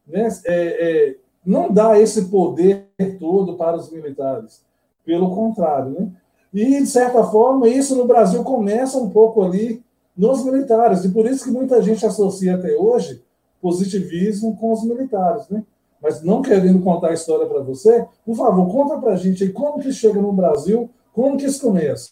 Né? 0.07 0.28
É, 0.45 0.55
é, 0.55 1.16
não 1.45 1.72
dá 1.72 1.99
esse 1.99 2.26
poder 2.26 2.89
todo 3.18 3.57
para 3.57 3.76
os 3.76 3.91
militares, 3.91 4.64
pelo 5.05 5.34
contrário. 5.34 5.91
Né? 5.93 6.12
E, 6.53 6.80
de 6.80 6.87
certa 6.87 7.24
forma, 7.24 7.68
isso 7.68 7.97
no 7.97 8.07
Brasil 8.07 8.43
começa 8.45 8.99
um 8.99 9.11
pouco 9.11 9.43
ali 9.43 9.82
nos 10.16 10.45
militares, 10.45 11.05
e 11.05 11.11
por 11.11 11.26
isso 11.26 11.45
que 11.45 11.51
muita 11.51 11.82
gente 11.82 12.07
associa 12.07 12.55
até 12.55 12.74
hoje 12.74 13.22
positivismo 13.61 14.57
com 14.57 14.72
os 14.72 14.82
militares. 14.82 15.49
Né? 15.49 15.62
Mas 16.03 16.22
não 16.22 16.41
querendo 16.41 16.82
contar 16.82 17.09
a 17.11 17.14
história 17.14 17.47
para 17.47 17.61
você, 17.61 18.07
por 18.24 18.34
favor, 18.34 18.70
conta 18.70 18.99
para 18.99 19.12
a 19.12 19.16
gente 19.16 19.45
aí 19.45 19.51
como 19.51 19.80
que 19.80 19.93
chega 19.93 20.20
no 20.20 20.32
Brasil 20.32 20.89
como 21.16 21.39
que 21.39 21.47
isso 21.47 21.62
começa? 21.62 22.11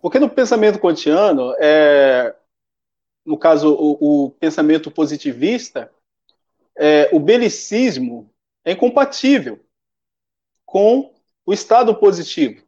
Porque 0.00 0.18
no 0.18 0.30
pensamento 0.30 0.78
kantiano, 0.78 1.54
é, 1.58 2.34
no 3.24 3.36
caso, 3.36 3.74
o, 3.74 4.26
o 4.26 4.30
pensamento 4.30 4.90
positivista, 4.90 5.90
é, 6.76 7.10
o 7.12 7.18
belicismo 7.18 8.30
é 8.64 8.72
incompatível 8.72 9.60
com 10.64 11.12
o 11.44 11.52
estado 11.52 11.94
positivo. 11.96 12.62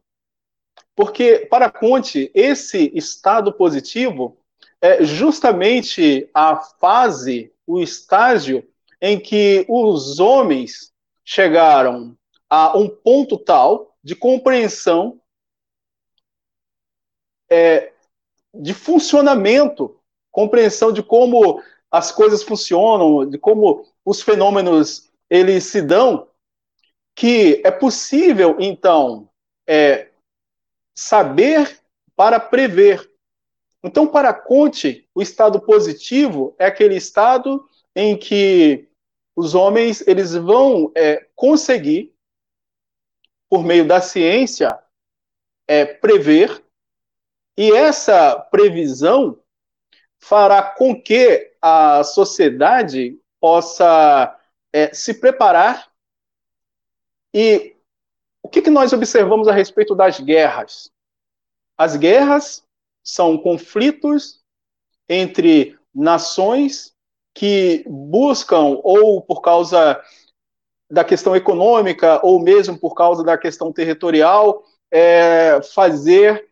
Porque, 0.95 1.47
para 1.49 1.71
Conte, 1.71 2.29
esse 2.33 2.91
estado 2.93 3.53
positivo 3.53 4.37
é 4.81 5.03
justamente 5.03 6.29
a 6.33 6.57
fase, 6.57 7.53
o 7.65 7.79
estágio 7.79 8.67
em 8.99 9.19
que 9.19 9.65
os 9.69 10.19
homens 10.19 10.91
chegaram 11.23 12.17
a 12.49 12.77
um 12.77 12.89
ponto 12.89 13.37
tal 13.37 13.95
de 14.03 14.15
compreensão 14.15 15.20
é, 17.51 17.91
de 18.53 18.73
funcionamento, 18.73 19.99
compreensão 20.31 20.93
de 20.93 21.03
como 21.03 21.61
as 21.91 22.11
coisas 22.11 22.41
funcionam, 22.41 23.29
de 23.29 23.37
como 23.37 23.85
os 24.05 24.21
fenômenos 24.21 25.11
eles 25.29 25.65
se 25.65 25.81
dão, 25.81 26.29
que 27.13 27.61
é 27.65 27.71
possível 27.71 28.55
então 28.59 29.29
é, 29.67 30.09
saber 30.95 31.79
para 32.15 32.39
prever. 32.39 33.11
Então, 33.83 34.07
para 34.07 34.33
Conte, 34.33 35.07
o 35.13 35.21
estado 35.21 35.59
positivo 35.59 36.55
é 36.57 36.65
aquele 36.65 36.95
estado 36.95 37.67
em 37.95 38.17
que 38.17 38.87
os 39.35 39.55
homens 39.55 40.05
eles 40.07 40.33
vão 40.33 40.91
é, 40.95 41.27
conseguir 41.35 42.13
por 43.49 43.65
meio 43.65 43.85
da 43.85 43.99
ciência, 43.99 44.69
é, 45.67 45.85
prever, 45.85 46.63
e 47.61 47.71
essa 47.71 48.39
previsão 48.49 49.37
fará 50.17 50.63
com 50.63 50.99
que 50.99 51.53
a 51.61 52.03
sociedade 52.03 53.19
possa 53.39 54.35
é, 54.73 54.91
se 54.91 55.13
preparar. 55.13 55.91
E 57.31 57.75
o 58.41 58.49
que, 58.49 58.63
que 58.63 58.71
nós 58.71 58.93
observamos 58.93 59.47
a 59.47 59.51
respeito 59.51 59.93
das 59.93 60.19
guerras? 60.19 60.91
As 61.77 61.95
guerras 61.95 62.65
são 63.03 63.37
conflitos 63.37 64.41
entre 65.07 65.77
nações 65.93 66.95
que 67.31 67.85
buscam, 67.87 68.79
ou 68.83 69.21
por 69.21 69.39
causa 69.39 70.03
da 70.89 71.03
questão 71.03 71.35
econômica, 71.35 72.25
ou 72.25 72.41
mesmo 72.41 72.75
por 72.75 72.95
causa 72.95 73.23
da 73.23 73.37
questão 73.37 73.71
territorial, 73.71 74.63
é, 74.89 75.61
fazer 75.61 76.50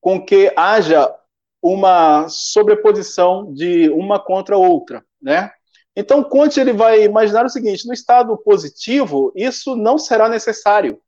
com 0.00 0.24
que 0.24 0.52
haja 0.56 1.14
uma 1.62 2.28
sobreposição 2.28 3.52
de 3.52 3.90
uma 3.90 4.18
contra 4.18 4.56
outra, 4.56 5.04
né? 5.20 5.52
Então, 5.94 6.22
Conte 6.22 6.58
ele 6.58 6.72
vai 6.72 7.02
imaginar 7.02 7.44
o 7.44 7.50
seguinte: 7.50 7.86
no 7.86 7.92
estado 7.92 8.36
positivo, 8.38 9.32
isso 9.34 9.76
não 9.76 9.98
será 9.98 10.28
necessário. 10.28 11.00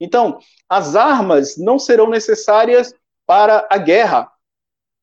Então, 0.00 0.38
as 0.68 0.94
armas 0.94 1.56
não 1.56 1.78
serão 1.78 2.08
necessárias 2.08 2.94
para 3.26 3.66
a 3.68 3.76
guerra. 3.76 4.30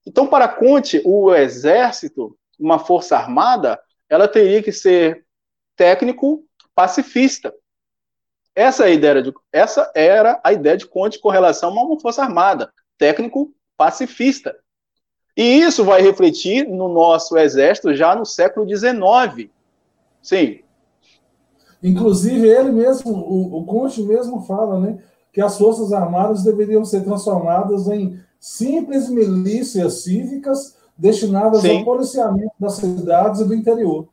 Então, 0.08 0.26
para 0.26 0.48
Conte, 0.48 1.02
o 1.06 1.34
exército, 1.34 2.38
uma 2.58 2.80
força 2.80 3.18
armada, 3.18 3.80
ela 4.10 4.28
teria 4.28 4.64
que 4.64 4.72
ser 4.72 5.26
técnico 5.76 6.44
pacifista. 6.74 7.54
Essa, 8.56 8.86
é 8.86 8.88
a 8.88 8.92
ideia 8.92 9.22
de, 9.22 9.34
essa 9.52 9.92
era 9.94 10.40
a 10.44 10.54
ideia 10.54 10.78
de 10.78 10.88
Conte 10.88 11.20
com 11.20 11.30
relação 11.30 11.78
a 11.78 11.84
uma 11.84 12.00
força 12.00 12.24
armada, 12.24 12.74
técnico 12.98 13.54
pacifista. 13.78 14.56
E 15.36 15.60
isso 15.60 15.84
vai 15.84 16.02
refletir 16.02 16.68
no 16.68 16.88
nosso 16.88 17.38
exército 17.38 17.94
já 17.94 18.16
no 18.16 18.26
século 18.26 18.68
XIX. 18.68 19.50
Sim. 20.22 20.60
Inclusive, 21.84 22.48
ele 22.48 22.72
mesmo, 22.72 23.12
o, 23.12 23.60
o 23.60 23.66
Conte 23.66 24.02
mesmo 24.02 24.42
fala, 24.44 24.80
né, 24.80 25.04
que 25.32 25.42
as 25.42 25.58
Forças 25.58 25.92
Armadas 25.92 26.44
deveriam 26.44 26.86
ser 26.86 27.04
transformadas 27.04 27.88
em 27.88 28.20
simples 28.40 29.10
milícias 29.10 30.04
cívicas 30.04 30.78
destinadas 30.98 31.62
Sim. 31.62 31.80
ao 31.80 31.86
policiamento 31.86 32.54
das 32.60 32.76
cidades 32.76 33.42
e 33.42 33.46
do 33.46 33.54
interior. 33.54 34.08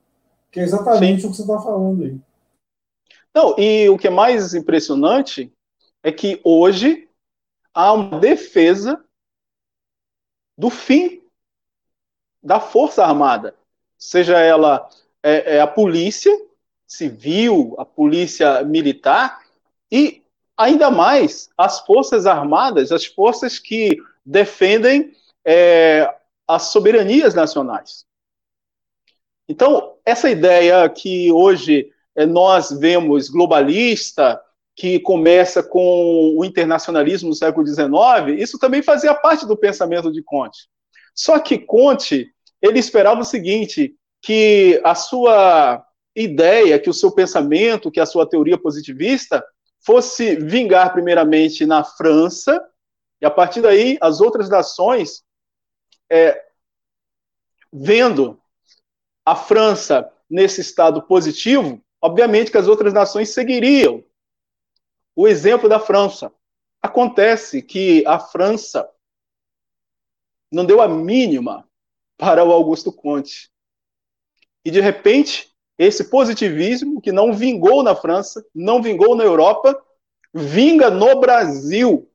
Que 0.50 0.60
é 0.60 0.64
exatamente 0.64 1.22
Sim. 1.22 1.28
o 1.28 1.30
que 1.30 1.36
você 1.36 1.42
está 1.42 1.60
falando 1.60 2.02
aí. 2.02 2.20
Não, 3.34 3.54
e 3.56 3.88
o 3.88 3.96
que 3.96 4.08
é 4.08 4.10
mais 4.10 4.52
impressionante 4.52 5.52
é 6.02 6.10
que 6.10 6.40
hoje 6.44 7.08
há 7.74 7.92
uma 7.92 8.18
defesa 8.18 9.02
do 10.56 10.70
fim 10.70 11.22
da 12.42 12.60
Força 12.60 13.04
Armada, 13.04 13.54
seja 13.96 14.38
ela 14.38 14.88
é, 15.22 15.56
é 15.56 15.60
a 15.60 15.66
polícia 15.66 16.32
civil, 16.86 17.74
a 17.78 17.84
polícia 17.84 18.62
militar 18.64 19.42
e 19.90 20.22
ainda 20.56 20.90
mais 20.90 21.50
as 21.56 21.80
Forças 21.80 22.26
Armadas, 22.26 22.92
as 22.92 23.06
forças 23.06 23.58
que 23.58 23.96
defendem 24.24 25.16
é, 25.44 26.14
as 26.46 26.64
soberanias 26.64 27.34
nacionais. 27.34 28.04
Então, 29.48 29.96
essa 30.04 30.30
ideia 30.30 30.88
que 30.88 31.32
hoje 31.32 31.92
é, 32.14 32.26
nós 32.26 32.70
vemos 32.70 33.28
globalista, 33.28 34.42
que 34.74 34.98
começa 35.00 35.62
com 35.62 36.34
o 36.36 36.44
internacionalismo 36.44 37.28
no 37.28 37.34
século 37.34 37.66
XIX, 37.66 38.38
isso 38.38 38.58
também 38.58 38.82
fazia 38.82 39.14
parte 39.14 39.46
do 39.46 39.56
pensamento 39.56 40.10
de 40.10 40.22
Conte. 40.22 40.68
Só 41.14 41.38
que 41.38 41.58
Conte, 41.58 42.32
ele 42.60 42.78
esperava 42.78 43.20
o 43.20 43.24
seguinte, 43.24 43.94
que 44.22 44.80
a 44.84 44.94
sua 44.94 45.84
ideia, 46.16 46.78
que 46.78 46.88
o 46.88 46.94
seu 46.94 47.12
pensamento, 47.12 47.90
que 47.90 48.00
a 48.00 48.06
sua 48.06 48.28
teoria 48.28 48.56
positivista 48.56 49.44
fosse 49.84 50.36
vingar 50.36 50.92
primeiramente 50.92 51.66
na 51.66 51.84
França, 51.84 52.62
e 53.20 53.26
a 53.26 53.30
partir 53.30 53.60
daí 53.60 53.98
as 54.00 54.20
outras 54.20 54.48
nações, 54.48 55.22
é, 56.10 56.40
vendo 57.72 58.40
a 59.24 59.34
França 59.36 60.10
nesse 60.28 60.60
estado 60.60 61.02
positivo, 61.02 61.82
obviamente 62.00 62.50
que 62.50 62.58
as 62.58 62.68
outras 62.68 62.92
nações 62.92 63.30
seguiriam 63.30 64.02
o 65.14 65.28
exemplo 65.28 65.68
da 65.68 65.78
França. 65.78 66.32
Acontece 66.80 67.62
que 67.62 68.04
a 68.06 68.18
França 68.18 68.88
não 70.50 70.64
deu 70.64 70.80
a 70.80 70.88
mínima 70.88 71.68
para 72.16 72.44
o 72.44 72.52
Augusto 72.52 72.92
Conte. 72.92 73.50
E 74.64 74.70
de 74.70 74.80
repente, 74.80 75.52
esse 75.78 76.04
positivismo 76.04 77.00
que 77.00 77.10
não 77.10 77.32
vingou 77.32 77.82
na 77.82 77.94
França, 77.94 78.44
não 78.54 78.82
vingou 78.82 79.16
na 79.16 79.24
Europa, 79.24 79.80
vinga 80.32 80.90
no 80.90 81.18
Brasil. 81.20 82.10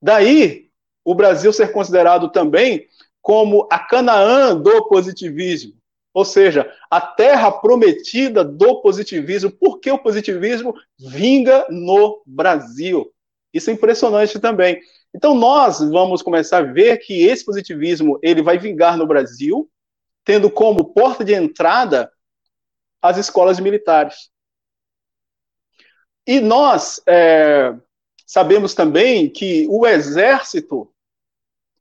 Daí, 0.00 0.70
o 1.04 1.14
Brasil 1.14 1.52
ser 1.52 1.72
considerado 1.72 2.30
também 2.30 2.88
como 3.22 3.66
a 3.70 3.78
Canaã 3.78 4.54
do 4.54 4.86
positivismo. 4.88 5.74
Ou 6.14 6.24
seja, 6.24 6.72
a 6.88 7.00
terra 7.00 7.50
prometida 7.50 8.44
do 8.44 8.80
positivismo. 8.80 9.50
Por 9.50 9.80
que 9.80 9.90
o 9.90 9.98
positivismo 9.98 10.72
vinga 10.96 11.66
no 11.68 12.22
Brasil? 12.24 13.12
Isso 13.52 13.68
é 13.68 13.72
impressionante 13.72 14.38
também. 14.38 14.80
Então 15.12 15.34
nós 15.34 15.80
vamos 15.80 16.22
começar 16.22 16.58
a 16.58 16.72
ver 16.72 16.98
que 16.98 17.24
esse 17.26 17.44
positivismo 17.44 18.18
ele 18.22 18.42
vai 18.42 18.58
vingar 18.58 18.96
no 18.96 19.06
Brasil, 19.06 19.68
tendo 20.24 20.48
como 20.48 20.94
porta 20.94 21.24
de 21.24 21.34
entrada 21.34 22.10
as 23.02 23.18
escolas 23.18 23.58
militares. 23.58 24.30
E 26.26 26.40
nós 26.40 27.02
é, 27.06 27.74
sabemos 28.24 28.72
também 28.72 29.28
que 29.28 29.66
o 29.68 29.84
exército, 29.84 30.90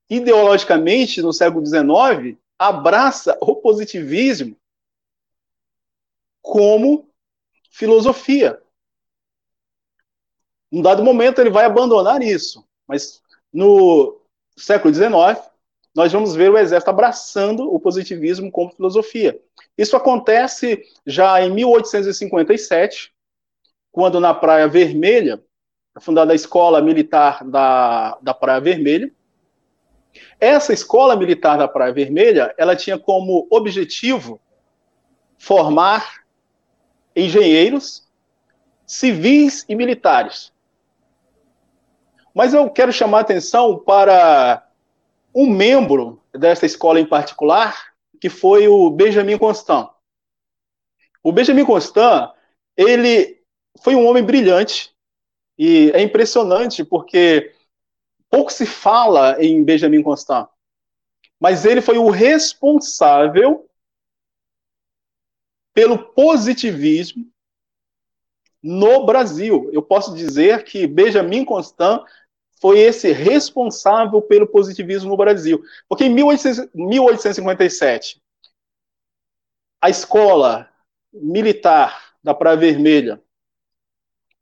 ideologicamente, 0.09 1.21
no 1.21 1.31
século 1.31 1.65
XIX, 1.65 2.37
abraça 2.57 3.37
o 3.41 3.55
positivismo 3.55 4.55
como 6.41 7.09
filosofia. 7.69 8.61
Em 10.71 10.81
dado 10.81 11.03
momento, 11.03 11.39
ele 11.39 11.49
vai 11.49 11.65
abandonar 11.65 12.21
isso, 12.21 12.65
mas 12.87 13.21
no 13.51 14.19
século 14.57 14.93
XIX, 14.93 15.39
nós 15.95 16.11
vamos 16.11 16.35
ver 16.35 16.49
o 16.49 16.57
exército 16.57 16.89
abraçando 16.89 17.71
o 17.71 17.79
positivismo 17.79 18.51
como 18.51 18.71
filosofia. 18.71 19.39
Isso 19.77 19.95
acontece 19.95 20.83
já 21.05 21.41
em 21.41 21.51
1857, 21.51 23.13
quando 23.91 24.19
na 24.19 24.33
Praia 24.33 24.67
Vermelha, 24.67 25.43
é 25.95 25.99
fundada 25.99 26.31
a 26.31 26.35
Escola 26.35 26.81
Militar 26.81 27.43
da, 27.47 28.17
da 28.21 28.33
Praia 28.33 28.59
Vermelha, 28.59 29.11
essa 30.39 30.73
escola 30.73 31.15
militar 31.15 31.57
da 31.57 31.67
Praia 31.67 31.93
Vermelha, 31.93 32.53
ela 32.57 32.75
tinha 32.75 32.97
como 32.97 33.47
objetivo 33.49 34.39
formar 35.37 36.23
engenheiros 37.15 38.07
civis 38.85 39.65
e 39.67 39.75
militares. 39.75 40.53
Mas 42.33 42.53
eu 42.53 42.69
quero 42.69 42.91
chamar 42.91 43.19
a 43.19 43.21
atenção 43.21 43.77
para 43.77 44.67
um 45.33 45.49
membro 45.49 46.21
dessa 46.33 46.65
escola 46.65 46.99
em 46.99 47.05
particular, 47.05 47.93
que 48.19 48.29
foi 48.29 48.67
o 48.67 48.89
Benjamin 48.89 49.37
Constant. 49.37 49.89
O 51.23 51.31
Benjamin 51.31 51.65
Constant, 51.65 52.31
ele 52.75 53.41
foi 53.81 53.95
um 53.95 54.05
homem 54.07 54.23
brilhante 54.23 54.93
e 55.57 55.91
é 55.93 56.01
impressionante 56.01 56.83
porque 56.83 57.53
pouco 58.33 58.51
se 58.51 58.65
fala 58.65 59.37
em 59.39 59.63
Benjamin 59.63 60.01
Constant, 60.01 60.49
mas 61.39 61.65
ele 61.65 61.83
foi 61.83 61.99
o 61.99 62.09
responsável 62.09 63.69
pelo 65.71 65.99
positivismo 66.13 67.31
no 68.63 69.05
Brasil. 69.05 69.69
Eu 69.71 69.83
posso 69.83 70.15
dizer 70.15 70.63
que 70.63 70.87
Benjamin 70.87 71.45
Constant 71.45 72.03
foi 72.59 72.79
esse 72.79 73.11
responsável 73.11 74.19
pelo 74.19 74.47
positivismo 74.47 75.09
no 75.09 75.17
Brasil. 75.17 75.63
Porque 75.87 76.05
em 76.05 76.09
1857, 76.09 78.19
a 79.79 79.91
escola 79.91 80.67
militar 81.13 82.15
da 82.23 82.33
Praia 82.33 82.57
Vermelha 82.57 83.22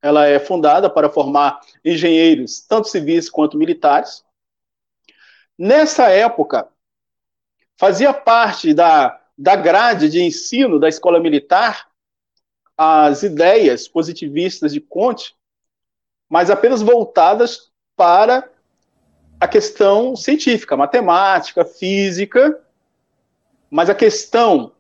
ela 0.02 0.28
é 0.28 0.40
fundada 0.40 0.90
para 0.90 1.10
formar 1.10 1.62
engenheiros, 1.86 2.62
tanto 2.62 2.88
civis 2.88 3.30
quanto 3.30 3.58
militares. 3.58 4.24
Nessa 5.58 6.10
época, 6.10 6.68
fazia 7.78 8.14
parte 8.14 8.74
da, 8.74 9.22
da 9.38 9.56
grade 9.56 10.10
de 10.10 10.22
ensino 10.22 10.80
da 10.80 10.90
escola 10.90 11.20
militar 11.20 11.88
as 12.78 13.22
ideias 13.22 13.88
positivistas 13.88 14.74
de 14.74 14.82
Conte, 14.82 15.36
mas 16.28 16.50
apenas 16.50 16.82
voltadas 16.82 17.72
para 17.96 18.50
a 19.40 19.48
questão 19.48 20.16
científica, 20.16 20.76
matemática, 20.76 21.64
física, 21.64 22.60
mas 23.70 23.90
a 23.90 23.96
questão 23.96 24.72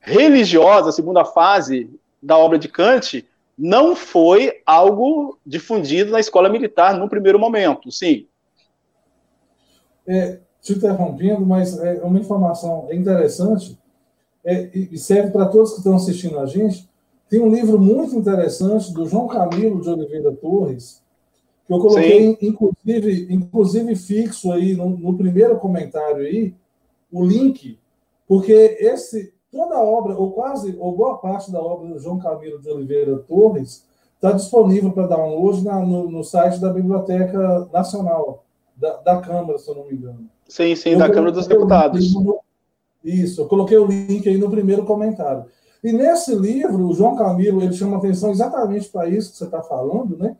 religiosa, 0.00 0.90
a 0.90 0.92
segunda 0.92 1.24
fase 1.24 1.90
da 2.22 2.36
obra 2.36 2.58
de 2.58 2.68
Kant, 2.68 3.26
não 3.56 3.96
foi 3.96 4.60
algo 4.66 5.38
difundido 5.44 6.10
na 6.10 6.20
escola 6.20 6.48
militar 6.48 6.98
no 6.98 7.08
primeiro 7.08 7.38
momento, 7.38 7.90
sim. 7.90 8.26
É, 10.06 10.40
te 10.60 10.74
interrompendo, 10.74 11.44
mas 11.44 11.78
é 11.78 12.02
uma 12.02 12.18
informação 12.18 12.88
interessante 12.92 13.78
é, 14.44 14.70
e 14.72 14.96
serve 14.98 15.30
para 15.30 15.46
todos 15.46 15.72
que 15.72 15.78
estão 15.78 15.96
assistindo 15.96 16.38
a 16.38 16.46
gente. 16.46 16.88
Tem 17.28 17.40
um 17.40 17.52
livro 17.52 17.80
muito 17.80 18.14
interessante 18.14 18.92
do 18.92 19.06
João 19.06 19.26
Camilo 19.26 19.80
de 19.80 19.88
Oliveira 19.88 20.30
Torres, 20.32 21.02
que 21.66 21.72
eu 21.72 21.80
coloquei, 21.80 22.38
inclusive, 22.40 23.26
inclusive 23.28 23.96
fixo 23.96 24.52
aí 24.52 24.76
no, 24.76 24.90
no, 24.90 25.16
primeiro 25.16 25.58
comentário 25.58 26.18
aí, 26.18 26.54
o 27.10 27.24
link, 27.24 27.78
porque 28.28 28.76
esse 28.78 29.34
toda 29.56 29.76
a 29.76 29.82
obra, 29.82 30.14
ou 30.16 30.32
quase, 30.32 30.76
ou 30.78 30.94
boa 30.94 31.16
parte 31.18 31.50
da 31.50 31.60
obra 31.60 31.88
do 31.88 31.98
João 31.98 32.18
Camilo 32.18 32.60
de 32.60 32.68
Oliveira 32.68 33.16
Torres, 33.18 33.84
está 34.14 34.32
disponível 34.32 34.92
para 34.92 35.06
download 35.06 35.64
na, 35.64 35.80
no, 35.80 36.10
no, 36.10 36.22
site 36.22 36.60
da 36.60 36.72
Biblioteca 36.72 37.68
Nacional, 37.72 38.44
da, 38.76 38.96
da, 38.98 39.20
Câmara, 39.20 39.58
se 39.58 39.70
eu 39.70 39.74
não 39.74 39.86
me 39.86 39.94
engano. 39.94 40.26
Sim, 40.46 40.74
sim, 40.76 40.90
eu 40.90 40.98
da 40.98 41.08
Câmara 41.08 41.32
dos 41.32 41.46
Deputados. 41.46 42.14
No, 42.14 42.38
isso, 43.02 43.42
eu 43.42 43.46
coloquei 43.46 43.78
o 43.78 43.86
link 43.86 44.28
aí 44.28 44.36
no 44.36 44.50
primeiro 44.50 44.84
comentário. 44.84 45.46
E 45.82 45.92
nesse 45.92 46.34
livro, 46.34 46.88
o 46.88 46.92
João 46.92 47.16
Camilo, 47.16 47.62
ele 47.62 47.72
chama 47.72 47.96
atenção 47.96 48.30
exatamente 48.30 48.88
para 48.88 49.08
isso 49.08 49.32
que 49.32 49.38
você 49.38 49.44
está 49.44 49.62
falando, 49.62 50.16
né? 50.16 50.36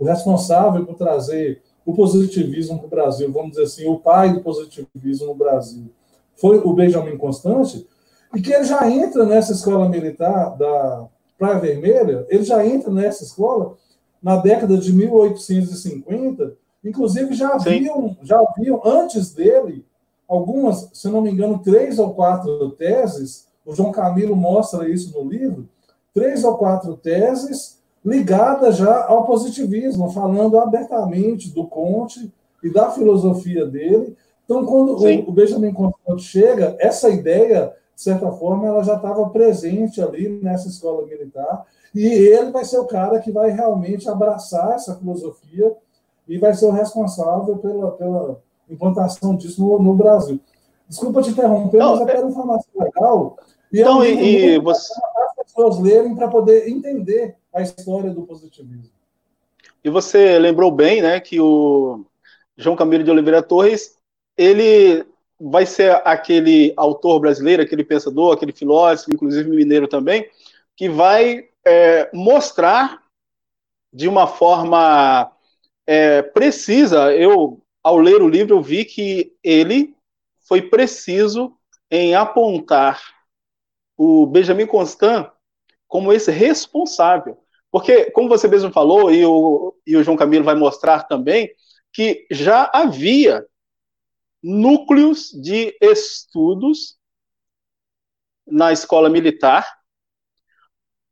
o 0.00 0.04
responsável 0.04 0.84
por 0.86 0.94
trazer 0.94 1.60
o 1.84 1.94
positivismo 1.94 2.78
para 2.78 2.86
o 2.86 2.90
Brasil, 2.90 3.30
vamos 3.30 3.50
dizer 3.50 3.64
assim, 3.64 3.86
o 3.86 3.98
pai 3.98 4.32
do 4.32 4.40
positivismo 4.40 5.26
no 5.26 5.34
Brasil, 5.34 5.90
foi 6.36 6.58
o 6.58 6.72
Benjamin 6.72 7.18
Constante, 7.18 7.86
e 8.34 8.40
que 8.40 8.52
ele 8.52 8.64
já 8.64 8.88
entra 8.88 9.24
nessa 9.24 9.52
escola 9.52 9.88
militar 9.88 10.56
da 10.56 11.06
Praia 11.38 11.58
Vermelha, 11.58 12.26
ele 12.28 12.44
já 12.44 12.64
entra 12.64 12.90
nessa 12.90 13.24
escola 13.24 13.76
na 14.22 14.36
década 14.36 14.76
de 14.76 14.92
1850, 14.92 16.54
inclusive 16.84 17.34
já 17.34 17.54
haviam, 17.54 18.16
já 18.22 18.38
haviam 18.38 18.80
antes 18.84 19.32
dele 19.32 19.84
algumas, 20.28 20.90
se 20.92 21.08
não 21.08 21.22
me 21.22 21.30
engano, 21.30 21.58
três 21.58 21.98
ou 21.98 22.14
quatro 22.14 22.70
teses, 22.72 23.48
o 23.66 23.74
João 23.74 23.90
Camilo 23.90 24.36
mostra 24.36 24.88
isso 24.88 25.12
no 25.18 25.28
livro, 25.28 25.68
três 26.14 26.44
ou 26.44 26.56
quatro 26.56 26.96
teses 26.96 27.80
ligada 28.04 28.72
já 28.72 29.06
ao 29.06 29.24
positivismo, 29.24 30.10
falando 30.10 30.58
abertamente 30.58 31.50
do 31.50 31.66
Conte 31.66 32.32
e 32.62 32.70
da 32.72 32.90
filosofia 32.90 33.66
dele. 33.66 34.16
Então, 34.44 34.64
quando 34.64 34.96
o, 34.96 35.28
o 35.28 35.32
Benjamin 35.32 35.72
Constant 35.72 36.20
chega, 36.20 36.76
essa 36.78 37.08
ideia, 37.10 37.72
de 38.00 38.04
certa 38.04 38.32
forma, 38.32 38.66
ela 38.66 38.82
já 38.82 38.94
estava 38.94 39.28
presente 39.28 40.00
ali 40.00 40.26
nessa 40.42 40.68
escola 40.68 41.06
militar, 41.06 41.66
e 41.94 42.06
ele 42.06 42.50
vai 42.50 42.64
ser 42.64 42.78
o 42.78 42.86
cara 42.86 43.20
que 43.20 43.30
vai 43.30 43.50
realmente 43.50 44.08
abraçar 44.08 44.72
essa 44.72 44.96
filosofia 44.96 45.76
e 46.26 46.38
vai 46.38 46.54
ser 46.54 46.64
o 46.64 46.70
responsável 46.70 47.58
pela, 47.58 47.90
pela 47.90 48.40
implantação 48.70 49.36
disso 49.36 49.62
no, 49.62 49.78
no 49.82 49.92
Brasil. 49.92 50.40
Desculpa 50.88 51.20
te 51.20 51.28
interromper, 51.28 51.76
Não, 51.76 51.96
mas 51.96 52.08
é 52.08 52.12
quero 52.12 52.30
informação 52.30 52.70
legal. 52.74 53.36
E 53.70 53.80
então, 53.80 54.02
e, 54.02 54.54
e 54.54 54.58
você... 54.58 54.94
as 55.28 55.34
pessoas 55.44 55.78
lerem 55.78 56.14
para 56.14 56.28
poder 56.28 56.70
entender 56.70 57.36
a 57.52 57.60
história 57.60 58.10
do 58.10 58.22
positivismo. 58.22 58.94
E 59.84 59.90
você 59.90 60.38
lembrou 60.38 60.70
bem, 60.70 61.02
né, 61.02 61.20
que 61.20 61.38
o 61.38 62.06
João 62.56 62.76
Camilo 62.76 63.04
de 63.04 63.10
Oliveira 63.10 63.42
Torres, 63.42 63.96
ele 64.38 65.04
vai 65.40 65.64
ser 65.64 66.02
aquele 66.04 66.74
autor 66.76 67.20
brasileiro, 67.20 67.62
aquele 67.62 67.82
pensador, 67.82 68.34
aquele 68.34 68.52
filósofo, 68.52 69.12
inclusive 69.12 69.48
mineiro 69.48 69.88
também, 69.88 70.28
que 70.76 70.88
vai 70.88 71.48
é, 71.64 72.10
mostrar 72.12 73.02
de 73.92 74.06
uma 74.06 74.26
forma 74.26 75.32
é, 75.86 76.20
precisa. 76.22 77.14
Eu, 77.14 77.62
ao 77.82 77.96
ler 77.96 78.20
o 78.20 78.28
livro, 78.28 78.56
eu 78.56 78.62
vi 78.62 78.84
que 78.84 79.34
ele 79.42 79.96
foi 80.46 80.62
preciso 80.62 81.56
em 81.90 82.14
apontar 82.14 83.00
o 83.96 84.26
Benjamin 84.26 84.66
Constant 84.66 85.30
como 85.88 86.12
esse 86.12 86.30
responsável. 86.30 87.38
Porque, 87.70 88.10
como 88.10 88.28
você 88.28 88.46
mesmo 88.46 88.72
falou, 88.72 89.10
e 89.10 89.24
o, 89.24 89.74
e 89.86 89.96
o 89.96 90.02
João 90.02 90.16
Camilo 90.16 90.44
vai 90.44 90.54
mostrar 90.54 91.04
também, 91.04 91.50
que 91.92 92.26
já 92.30 92.70
havia 92.72 93.46
núcleos 94.42 95.30
de 95.32 95.76
estudos 95.80 96.98
na 98.46 98.72
escola 98.72 99.08
militar, 99.08 99.66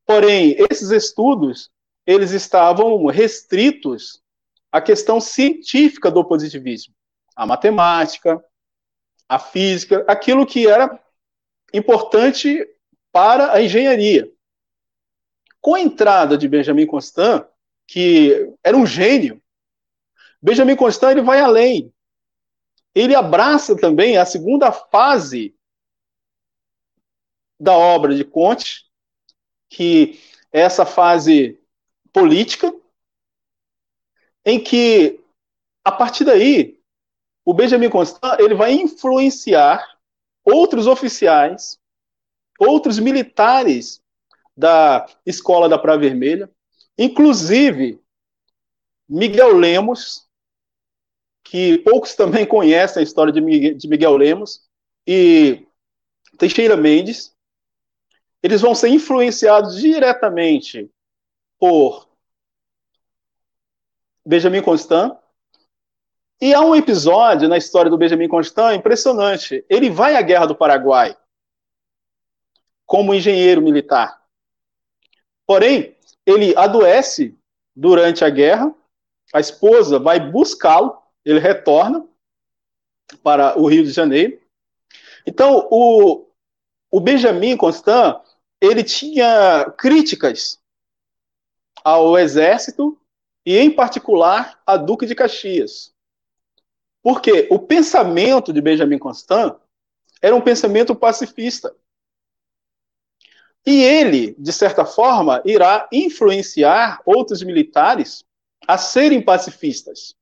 porém, 0.04 0.56
esses 0.70 0.90
estudos, 0.90 1.70
eles 2.06 2.32
estavam 2.32 3.06
restritos 3.06 4.22
à 4.72 4.80
questão 4.80 5.20
científica 5.20 6.10
do 6.10 6.24
positivismo, 6.24 6.94
a 7.36 7.46
matemática, 7.46 8.42
a 9.28 9.38
física, 9.38 10.04
aquilo 10.08 10.46
que 10.46 10.66
era 10.66 10.98
importante 11.72 12.66
para 13.12 13.52
a 13.52 13.62
engenharia. 13.62 14.30
Com 15.60 15.74
a 15.74 15.80
entrada 15.80 16.38
de 16.38 16.48
Benjamin 16.48 16.86
Constant, 16.86 17.46
que 17.86 18.54
era 18.62 18.76
um 18.76 18.86
gênio, 18.86 19.42
Benjamin 20.40 20.76
Constant 20.76 21.12
ele 21.12 21.22
vai 21.22 21.40
além. 21.40 21.92
Ele 22.94 23.14
abraça 23.14 23.76
também 23.76 24.16
a 24.16 24.26
segunda 24.26 24.72
fase 24.72 25.54
da 27.58 27.76
obra 27.76 28.14
de 28.14 28.24
Comte, 28.24 28.86
que 29.68 30.20
é 30.52 30.60
essa 30.60 30.86
fase 30.86 31.60
política, 32.12 32.72
em 34.44 34.62
que 34.62 35.20
a 35.84 35.92
partir 35.92 36.24
daí 36.24 36.80
o 37.44 37.54
Benjamin 37.54 37.90
Constant 37.90 38.38
ele 38.40 38.54
vai 38.54 38.72
influenciar 38.72 39.98
outros 40.44 40.86
oficiais, 40.86 41.78
outros 42.58 42.98
militares 42.98 44.02
da 44.56 45.06
Escola 45.24 45.68
da 45.68 45.78
Praia 45.78 45.98
Vermelha, 45.98 46.50
inclusive 46.96 48.00
Miguel 49.08 49.56
Lemos, 49.56 50.27
que 51.50 51.78
poucos 51.78 52.14
também 52.14 52.44
conhecem 52.46 53.00
a 53.00 53.04
história 53.04 53.32
de 53.32 53.40
Miguel 53.88 54.16
Lemos, 54.16 54.68
e 55.06 55.66
Teixeira 56.38 56.76
Mendes, 56.76 57.34
eles 58.42 58.60
vão 58.60 58.74
ser 58.74 58.88
influenciados 58.88 59.80
diretamente 59.80 60.90
por 61.58 62.08
Benjamin 64.24 64.62
Constant. 64.62 65.16
E 66.40 66.52
há 66.54 66.60
um 66.60 66.76
episódio 66.76 67.48
na 67.48 67.56
história 67.56 67.90
do 67.90 67.96
Benjamin 67.96 68.28
Constant 68.28 68.76
impressionante. 68.76 69.64
Ele 69.68 69.90
vai 69.90 70.14
à 70.14 70.22
Guerra 70.22 70.46
do 70.46 70.54
Paraguai 70.54 71.16
como 72.86 73.14
engenheiro 73.14 73.62
militar. 73.62 74.22
Porém, 75.46 75.96
ele 76.26 76.54
adoece 76.56 77.34
durante 77.74 78.24
a 78.24 78.30
guerra, 78.30 78.74
a 79.32 79.40
esposa 79.40 79.98
vai 79.98 80.20
buscá-lo, 80.20 81.02
ele 81.24 81.38
retorna 81.38 82.06
para 83.22 83.58
o 83.58 83.66
Rio 83.66 83.84
de 83.84 83.90
Janeiro. 83.90 84.40
Então, 85.26 85.68
o, 85.70 86.26
o 86.90 87.00
Benjamin 87.00 87.56
Constant, 87.56 88.22
ele 88.60 88.82
tinha 88.82 89.70
críticas 89.76 90.60
ao 91.84 92.18
exército 92.18 92.98
e, 93.44 93.56
em 93.56 93.70
particular, 93.70 94.60
a 94.66 94.76
Duque 94.76 95.06
de 95.06 95.14
Caxias. 95.14 95.94
Porque 97.02 97.48
o 97.50 97.58
pensamento 97.58 98.52
de 98.52 98.60
Benjamin 98.60 98.98
Constant 98.98 99.58
era 100.20 100.34
um 100.34 100.40
pensamento 100.40 100.94
pacifista. 100.94 101.74
E 103.66 103.82
ele, 103.82 104.34
de 104.38 104.52
certa 104.52 104.84
forma, 104.84 105.42
irá 105.44 105.88
influenciar 105.92 107.00
outros 107.04 107.42
militares 107.42 108.24
a 108.66 108.78
serem 108.78 109.22
pacifistas. 109.22 110.16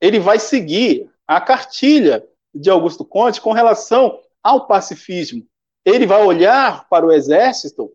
Ele 0.00 0.18
vai 0.18 0.38
seguir 0.38 1.10
a 1.26 1.40
cartilha 1.40 2.24
de 2.54 2.70
Augusto 2.70 3.04
Conte 3.04 3.40
com 3.40 3.52
relação 3.52 4.20
ao 4.42 4.66
pacifismo. 4.66 5.46
Ele 5.84 6.06
vai 6.06 6.22
olhar 6.22 6.88
para 6.88 7.06
o 7.06 7.12
exército 7.12 7.92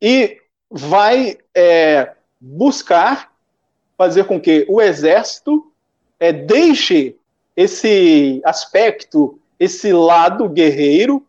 e 0.00 0.38
vai 0.70 1.38
é, 1.54 2.14
buscar 2.40 3.32
fazer 3.96 4.24
com 4.24 4.40
que 4.40 4.66
o 4.68 4.80
exército 4.80 5.72
é, 6.18 6.32
deixe 6.32 7.16
esse 7.56 8.40
aspecto, 8.44 9.38
esse 9.58 9.92
lado 9.92 10.48
guerreiro 10.48 11.26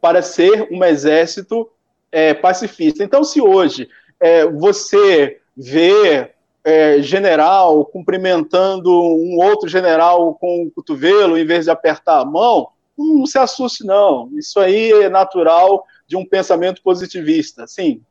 para 0.00 0.22
ser 0.22 0.68
um 0.70 0.84
exército 0.84 1.70
é, 2.10 2.32
pacifista. 2.32 3.02
Então, 3.02 3.24
se 3.24 3.40
hoje 3.40 3.88
é, 4.20 4.46
você 4.46 5.40
vê 5.56 6.32
é, 6.68 7.00
general 7.00 7.82
cumprimentando 7.86 8.90
um 8.90 9.38
outro 9.42 9.66
general 9.66 10.34
com 10.34 10.64
o 10.64 10.70
cotovelo 10.70 11.38
em 11.38 11.46
vez 11.46 11.64
de 11.64 11.70
apertar 11.70 12.20
a 12.20 12.24
mão, 12.26 12.68
não 12.96 13.24
se 13.24 13.38
assuste, 13.38 13.86
não. 13.86 14.28
Isso 14.34 14.60
aí 14.60 14.92
é 14.92 15.08
natural 15.08 15.82
de 16.06 16.14
um 16.14 16.26
pensamento 16.26 16.82
positivista, 16.82 17.66
sim. 17.66 18.02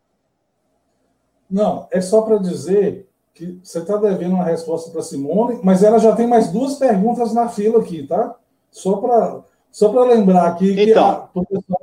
Não, 1.50 1.88
é 1.92 2.02
só 2.02 2.24
para 2.24 2.38
dizer 2.38 3.08
que 3.36 3.60
você 3.64 3.78
está 3.78 3.96
devendo 3.98 4.34
uma 4.34 4.44
resposta 4.44 4.90
para 4.90 5.04
Simone, 5.04 5.60
mas 5.64 5.84
ela 5.84 6.00
já 6.00 6.16
tem 6.16 6.26
mais 6.26 6.52
duas 6.52 6.76
perguntas 6.76 7.34
na 7.36 7.48
fila 7.50 7.80
aqui, 7.80 8.08
tá? 8.08 8.36
Só 8.72 8.98
para 8.98 9.42
Só 9.72 9.90
para 9.90 10.04
lembrar 10.04 10.48
aqui 10.48 10.72
então. 10.82 11.30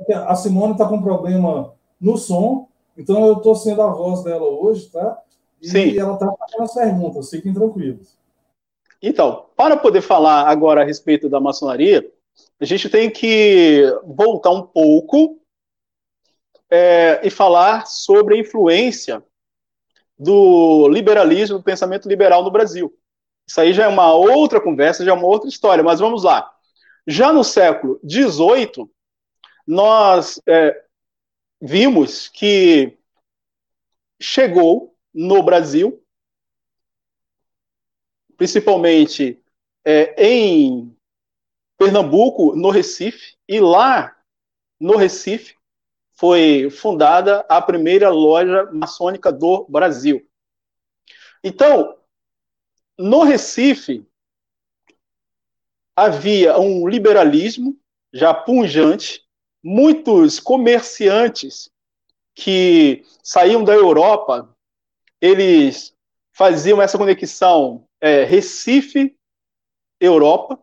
que 0.05 0.13
a, 0.13 0.29
a 0.29 0.35
Simone 0.35 0.73
está 0.73 0.85
com 0.85 1.01
problema 1.01 1.73
no 2.01 2.17
som, 2.17 2.67
então 2.97 3.25
eu 3.25 3.37
estou 3.37 3.55
sendo 3.55 3.81
a 3.81 3.87
voz 3.87 4.23
dela 4.23 4.45
hoje, 4.45 4.89
tá? 4.89 5.21
E 5.65 5.67
Sim. 5.67 5.97
ela 5.97 6.13
está 6.13 6.31
fazendo 6.31 6.63
as 6.63 6.73
perguntas, 6.75 7.29
fiquem 7.31 7.51
tranquilos. 7.51 8.15
Então, 9.01 9.47
para 9.55 9.75
poder 9.75 10.01
falar 10.01 10.47
agora 10.47 10.81
a 10.81 10.85
respeito 10.85 11.27
da 11.27 11.39
maçonaria, 11.39 12.07
a 12.59 12.65
gente 12.65 12.87
tem 12.87 13.09
que 13.09 13.81
voltar 14.05 14.51
um 14.51 14.61
pouco 14.61 15.39
é, 16.69 17.19
e 17.23 17.31
falar 17.31 17.87
sobre 17.87 18.35
a 18.35 18.39
influência 18.39 19.23
do 20.17 20.87
liberalismo, 20.87 21.57
do 21.57 21.63
pensamento 21.63 22.07
liberal 22.07 22.43
no 22.43 22.51
Brasil. 22.51 22.95
Isso 23.47 23.59
aí 23.59 23.73
já 23.73 23.85
é 23.85 23.87
uma 23.87 24.13
outra 24.13 24.61
conversa, 24.61 25.03
já 25.03 25.11
é 25.11 25.15
uma 25.15 25.25
outra 25.27 25.49
história, 25.49 25.83
mas 25.83 25.99
vamos 25.99 26.23
lá. 26.23 26.51
Já 27.07 27.33
no 27.33 27.43
século 27.43 27.99
XVIII, 28.07 28.87
nós 29.67 30.39
é, 30.47 30.83
vimos 31.59 32.27
que 32.27 32.97
chegou 34.21 34.94
no 35.15 35.41
Brasil, 35.41 36.03
principalmente 38.35 39.41
é, 39.85 40.13
em 40.21 40.93
Pernambuco, 41.77 42.53
no 42.53 42.69
Recife, 42.69 43.37
e 43.47 43.61
lá 43.61 44.13
no 44.77 44.97
Recife 44.97 45.55
foi 46.11 46.69
fundada 46.69 47.45
a 47.47 47.61
primeira 47.61 48.09
loja 48.09 48.69
maçônica 48.73 49.31
do 49.31 49.65
Brasil. 49.69 50.27
Então, 51.41 51.97
no 52.97 53.23
Recife, 53.23 54.05
havia 55.95 56.59
um 56.59 56.87
liberalismo 56.87 57.79
já 58.13 58.33
punjante, 58.33 59.23
muitos 59.63 60.39
comerciantes 60.39 61.69
que 62.33 63.05
saíam 63.23 63.63
da 63.63 63.73
Europa, 63.73 64.54
eles 65.25 65.93
faziam 66.33 66.81
essa 66.81 66.97
conexão 66.97 67.85
é, 67.99 68.23
Recife-Europa, 68.23 70.59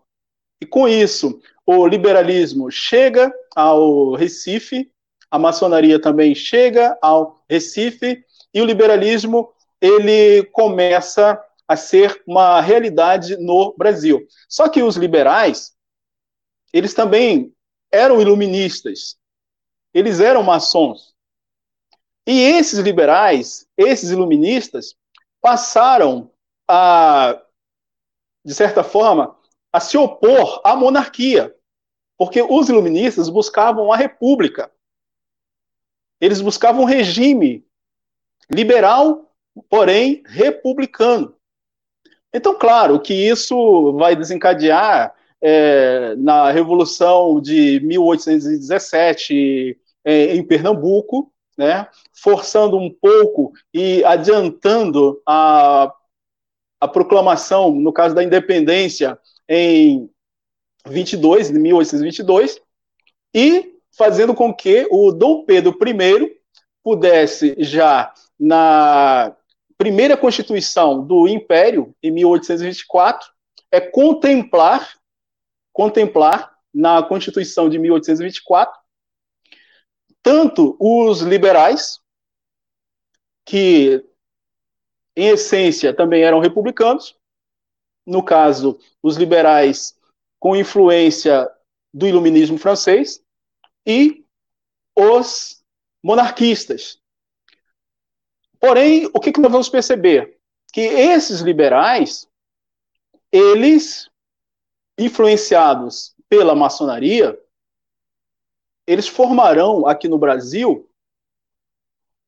e 0.61 0.67
com 0.67 0.87
isso 0.87 1.41
o 1.67 1.87
liberalismo 1.87 2.71
chega 2.71 3.33
ao 3.57 4.15
Recife, 4.15 4.93
a 5.31 5.39
maçonaria 5.39 6.01
também 6.01 6.35
chega 6.35 6.99
ao 7.03 7.43
Recife, 7.49 8.25
e 8.55 8.61
o 8.61 8.65
liberalismo 8.65 9.53
ele 9.81 10.45
começa 10.53 11.43
a 11.67 11.77
ser 11.77 12.23
uma 12.27 12.61
realidade 12.61 13.37
no 13.39 13.75
Brasil. 13.77 14.27
Só 14.49 14.69
que 14.69 14.83
os 14.83 14.97
liberais, 14.97 15.73
eles 16.73 16.95
também 16.95 17.53
eram 17.91 18.21
iluministas, 18.21 19.17
eles 19.93 20.21
eram 20.21 20.43
maçons. 20.43 21.12
E 22.27 22.41
esses 22.41 22.79
liberais, 22.79 23.67
esses 23.77 24.11
iluministas, 24.11 24.95
passaram 25.41 26.31
a, 26.69 27.43
de 28.45 28.55
certa 28.55 28.85
forma, 28.85 29.37
a 29.73 29.81
se 29.81 29.97
opor 29.97 30.61
à 30.65 30.77
monarquia, 30.77 31.55
porque 32.17 32.41
os 32.43 32.69
iluministas 32.69 33.29
buscavam 33.29 33.93
a 33.93 33.97
república. 33.97 34.71
Eles 36.21 36.41
buscavam 36.41 36.83
um 36.83 36.87
regime 36.87 37.67
liberal, 38.49 39.35
porém 39.69 40.23
republicano. 40.27 41.35
Então, 42.33 42.57
claro 42.57 43.01
que 43.01 43.13
isso 43.13 43.93
vai 43.95 44.15
desencadear 44.15 45.15
é, 45.41 46.15
na 46.17 46.51
Revolução 46.51 47.41
de 47.41 47.81
1817 47.81 49.79
é, 50.05 50.35
em 50.37 50.47
Pernambuco, 50.47 51.33
né, 51.59 51.89
forçando 52.15 52.77
um 52.77 52.91
pouco 52.91 53.53
e 53.73 54.05
adiantando 54.05 55.21
a, 55.27 55.93
a 56.81 56.89
proclamação, 56.89 57.73
no 57.73 57.93
caso 57.93 58.15
da 58.15 58.23
independência, 58.23 59.19
em 59.49 60.11
22, 60.87 61.51
1822, 61.51 62.61
e 63.35 63.77
fazendo 63.97 64.35
com 64.35 64.53
que 64.53 64.87
o 64.91 65.13
Dom 65.13 65.45
Pedro 65.45 65.77
I 65.87 66.41
pudesse 66.83 67.55
já 67.59 68.13
na 68.39 69.35
primeira 69.79 70.17
Constituição 70.17 71.05
do 71.05 71.29
Império, 71.29 71.95
em 72.03 72.11
1824, 72.11 73.29
é 73.71 73.81
contemplar, 73.81 74.97
contemplar 75.73 76.53
na 76.75 77.03
Constituição 77.03 77.69
de 77.69 77.79
1824, 77.79 78.81
tanto 80.23 80.77
os 80.79 81.21
liberais, 81.21 82.02
que 83.45 84.05
em 85.17 85.29
essência 85.29 85.95
também 85.95 86.23
eram 86.23 86.41
republicanos, 86.41 87.17
no 88.07 88.25
caso, 88.25 88.79
os 89.03 89.17
liberais 89.17 89.99
com 90.41 90.57
influência 90.57 91.51
do 91.93 92.07
iluminismo 92.07 92.59
francês, 92.59 93.23
e 93.87 94.25
os 94.97 95.63
monarquistas, 96.03 97.03
Porém, 98.63 99.11
o 99.13 99.19
que, 99.19 99.37
nós 99.41 99.51
vamos 99.51 99.69
perceber? 99.69 100.39
Que 100.73 100.83
esses 100.83 101.41
liberais, 101.41 102.31
eles, 103.33 104.09
influenciados 104.97 106.15
pela 106.29 106.55
maçonaria, 106.55 107.37
eles 108.87 109.09
formarão 109.09 109.85
aqui 109.85 110.07
no 110.07 110.17
Brasil, 110.17 110.89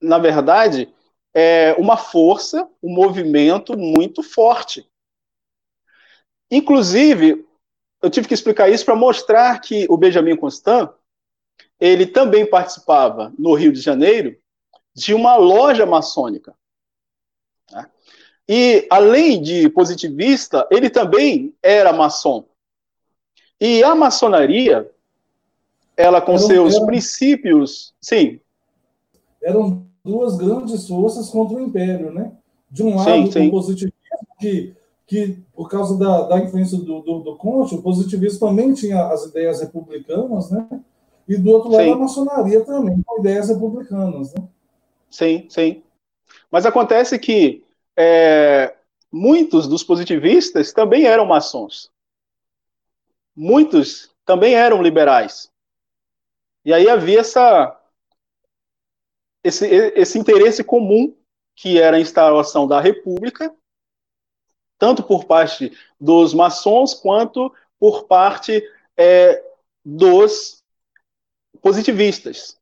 na 0.03 0.19
verdade, 0.19 0.93
é, 1.35 1.74
uma 1.78 1.97
força, 1.97 2.68
um 2.80 2.95
movimento 2.95 3.76
muito 3.76 4.22
forte. 4.22 4.89
Inclusive, 6.51 7.45
eu 8.01 8.09
tive 8.09 8.28
que 8.28 8.35
explicar 8.35 8.70
isso 8.70 8.85
para 8.85 8.95
mostrar 8.95 9.61
que 9.61 9.87
o 9.91 9.97
Benjamin 9.97 10.37
Constant, 10.37 10.91
ele 11.80 12.07
também 12.07 12.47
participava 12.47 13.32
no 13.37 13.55
Rio 13.55 13.72
de 13.72 13.80
Janeiro 13.80 14.39
de 14.94 15.12
uma 15.12 15.36
loja 15.36 15.85
maçônica. 15.85 16.55
Né? 17.73 17.90
E, 18.48 18.86
além 18.89 19.43
de 19.43 19.69
positivista, 19.70 20.69
ele 20.70 20.89
também 20.89 21.52
era 21.61 21.93
maçom. 21.93 22.47
E 23.61 23.82
a 23.82 23.94
maçonaria, 23.94 24.89
ela 25.97 26.20
com 26.20 26.32
eram, 26.32 26.47
seus 26.47 26.78
princípios, 26.81 27.94
sim. 28.01 28.40
Eram 29.43 29.86
duas 30.05 30.36
grandes 30.36 30.86
forças 30.86 31.31
contra 31.31 31.56
o 31.56 31.60
império, 31.60 32.12
né? 32.12 32.32
De 32.70 32.82
um 32.82 32.97
lado, 32.97 33.10
sim, 33.10 33.32
sim. 33.32 33.48
o 33.48 33.51
positivismo, 33.51 33.94
que, 34.39 34.74
que 35.06 35.39
por 35.55 35.70
causa 35.70 35.97
da, 35.97 36.22
da 36.28 36.39
influência 36.40 36.76
do, 36.76 37.01
do, 37.01 37.20
do 37.20 37.36
Conte, 37.36 37.74
o 37.74 37.82
positivismo 37.82 38.40
também 38.40 38.74
tinha 38.74 39.06
as 39.06 39.24
ideias 39.26 39.60
republicanas, 39.60 40.51
né? 40.51 40.68
E 41.26 41.36
do 41.36 41.51
outro 41.51 41.70
lado, 41.70 41.85
sim. 41.85 41.93
a 41.93 41.97
maçonaria 41.97 42.64
também, 42.64 43.02
com 43.02 43.20
ideias 43.20 43.48
republicanas, 43.48 44.35
né? 44.35 44.47
Sim, 45.10 45.47
sim. 45.48 45.82
Mas 46.51 46.66
acontece 46.66 47.18
que 47.18 47.64
é, 47.97 48.74
muitos 49.10 49.66
dos 49.66 49.82
positivistas 49.82 50.72
também 50.72 51.06
eram 51.06 51.24
maçons. 51.24 51.90
Muitos 53.35 54.10
também 54.26 54.55
eram 54.55 54.82
liberais. 54.82 55.51
E 56.64 56.72
aí 56.72 56.89
havia 56.89 57.20
essa, 57.20 57.78
esse, 59.45 59.66
esse 59.66 60.19
interesse 60.19 60.65
comum, 60.65 61.15
que 61.55 61.79
era 61.79 61.99
a 61.99 62.01
instalação 62.01 62.66
da 62.66 62.81
república, 62.81 63.55
tanto 64.79 65.03
por 65.03 65.27
parte 65.27 65.77
dos 66.01 66.35
maçons 66.35 66.95
quanto 66.95 67.55
por 67.79 68.05
parte 68.05 68.62
é, 68.97 69.45
dos 69.85 70.65
positivistas. 71.61 72.59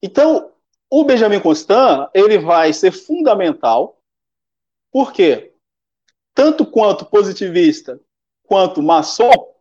Então, 0.00 0.52
o 0.88 1.04
Benjamin 1.04 1.40
Constant, 1.40 2.08
ele 2.14 2.38
vai 2.38 2.72
ser 2.72 2.92
fundamental, 2.92 3.98
porque 4.90 5.52
tanto 6.32 6.64
quanto 6.64 7.04
positivista 7.06 8.00
quanto 8.44 8.82
maçom, 8.82 9.54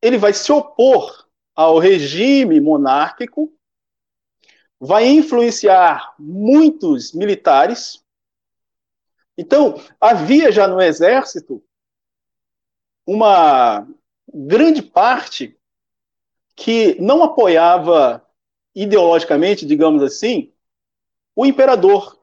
ele 0.00 0.18
vai 0.18 0.32
se 0.32 0.50
opor 0.52 1.28
ao 1.54 1.78
regime 1.78 2.60
monárquico, 2.60 3.52
vai 4.80 5.06
influenciar 5.06 6.14
muitos 6.18 7.12
militares. 7.12 8.04
Então, 9.36 9.80
havia 10.00 10.52
já 10.52 10.68
no 10.68 10.80
exército 10.80 11.62
uma 13.06 13.86
grande 14.32 14.82
parte 14.82 15.58
que 16.56 17.00
não 17.00 17.22
apoiava 17.22 18.24
ideologicamente, 18.74 19.66
digamos 19.66 20.02
assim, 20.02 20.52
o 21.34 21.44
imperador. 21.44 22.18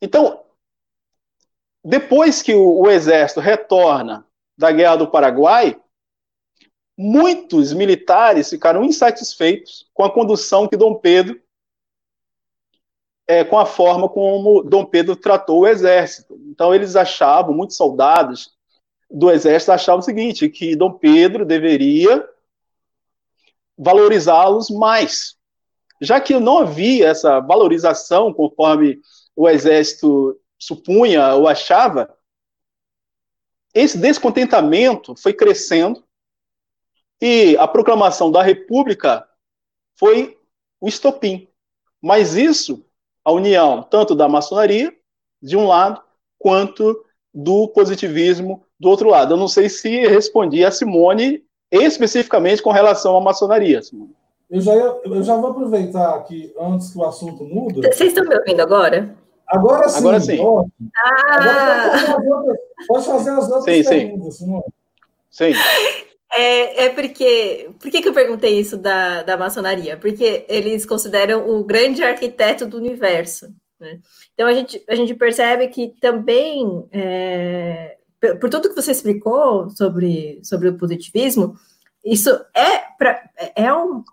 Então, 0.00 0.44
depois 1.84 2.42
que 2.42 2.54
o, 2.54 2.80
o 2.80 2.90
exército 2.90 3.40
retorna 3.40 4.26
da 4.56 4.72
Guerra 4.72 4.96
do 4.96 5.08
Paraguai, 5.08 5.80
muitos 6.96 7.72
militares 7.72 8.48
ficaram 8.48 8.82
insatisfeitos 8.82 9.88
com 9.92 10.04
a 10.04 10.12
condução 10.12 10.66
que 10.66 10.76
Dom 10.76 10.94
Pedro, 10.94 11.40
é, 13.28 13.44
com 13.44 13.58
a 13.58 13.66
forma 13.66 14.08
como 14.08 14.62
Dom 14.62 14.84
Pedro 14.84 15.16
tratou 15.16 15.60
o 15.60 15.66
exército. 15.66 16.38
Então, 16.46 16.74
eles 16.74 16.96
achavam, 16.96 17.54
muitos 17.54 17.76
soldados 17.76 18.56
do 19.10 19.30
exército 19.30 19.72
achavam 19.72 20.00
o 20.00 20.04
seguinte, 20.04 20.48
que 20.48 20.76
Dom 20.76 20.92
Pedro 20.92 21.44
deveria 21.44 22.26
valorizá-los 23.76 24.70
mais, 24.70 25.36
já 26.00 26.20
que 26.20 26.38
não 26.38 26.58
havia 26.58 27.08
essa 27.08 27.40
valorização 27.40 28.32
conforme 28.32 29.00
o 29.34 29.48
exército 29.48 30.40
supunha 30.58 31.34
ou 31.34 31.46
achava, 31.46 32.16
esse 33.74 33.98
descontentamento 33.98 35.14
foi 35.14 35.34
crescendo 35.34 36.05
e 37.20 37.56
a 37.58 37.66
proclamação 37.66 38.30
da 38.30 38.42
República 38.42 39.26
foi 39.98 40.38
o 40.80 40.88
estopim. 40.88 41.48
Mas 42.02 42.34
isso, 42.34 42.84
a 43.24 43.32
união 43.32 43.82
tanto 43.82 44.14
da 44.14 44.28
maçonaria, 44.28 44.94
de 45.42 45.56
um 45.56 45.66
lado, 45.66 46.02
quanto 46.38 47.04
do 47.32 47.68
positivismo 47.68 48.64
do 48.78 48.88
outro 48.88 49.08
lado. 49.08 49.34
Eu 49.34 49.38
não 49.38 49.48
sei 49.48 49.68
se 49.68 50.06
respondi 50.06 50.64
a 50.64 50.70
Simone 50.70 51.44
especificamente 51.70 52.62
com 52.62 52.70
relação 52.70 53.16
à 53.16 53.20
maçonaria. 53.20 53.82
Simone. 53.82 54.14
Eu 54.48 54.60
já, 54.60 54.74
ia, 54.74 55.00
eu 55.04 55.22
já 55.22 55.36
vou 55.36 55.50
aproveitar 55.50 56.14
aqui, 56.14 56.54
antes 56.58 56.92
que 56.92 56.98
o 56.98 57.04
assunto 57.04 57.42
mude. 57.44 57.80
Vocês 57.80 58.12
estão 58.12 58.24
me 58.24 58.36
ouvindo 58.36 58.60
agora? 58.60 59.16
Agora 59.48 59.88
sim. 59.88 59.98
Agora 59.98 60.20
sim. 60.20 60.38
Ah. 61.04 62.14
Agora 62.16 62.58
pode 62.86 63.06
fazer 63.06 63.30
as 63.30 63.50
outras 63.50 63.64
sim, 63.64 63.82
perguntas, 63.84 64.36
sim. 64.36 64.44
Simone. 64.44 64.64
Sim. 65.30 65.52
É, 66.36 66.84
é 66.84 66.88
porque. 66.90 67.70
Por 67.80 67.90
que, 67.90 68.02
que 68.02 68.08
eu 68.08 68.12
perguntei 68.12 68.58
isso 68.58 68.76
da, 68.76 69.22
da 69.22 69.36
maçonaria? 69.36 69.96
Porque 69.96 70.44
eles 70.48 70.84
consideram 70.84 71.48
o 71.48 71.64
grande 71.64 72.02
arquiteto 72.02 72.66
do 72.66 72.76
universo. 72.76 73.48
Né? 73.80 74.00
Então 74.34 74.46
a 74.46 74.52
gente, 74.52 74.82
a 74.88 74.94
gente 74.94 75.14
percebe 75.14 75.68
que 75.68 75.94
também, 76.00 76.86
é, 76.92 77.96
por 78.40 78.50
tudo 78.50 78.68
que 78.68 78.74
você 78.74 78.92
explicou 78.92 79.70
sobre, 79.70 80.40
sobre 80.42 80.68
o 80.68 80.76
positivismo, 80.76 81.54
isso 82.04 82.30
é, 82.54 82.78
pra, 82.98 83.30
é 83.54 83.72
um. 83.72 84.04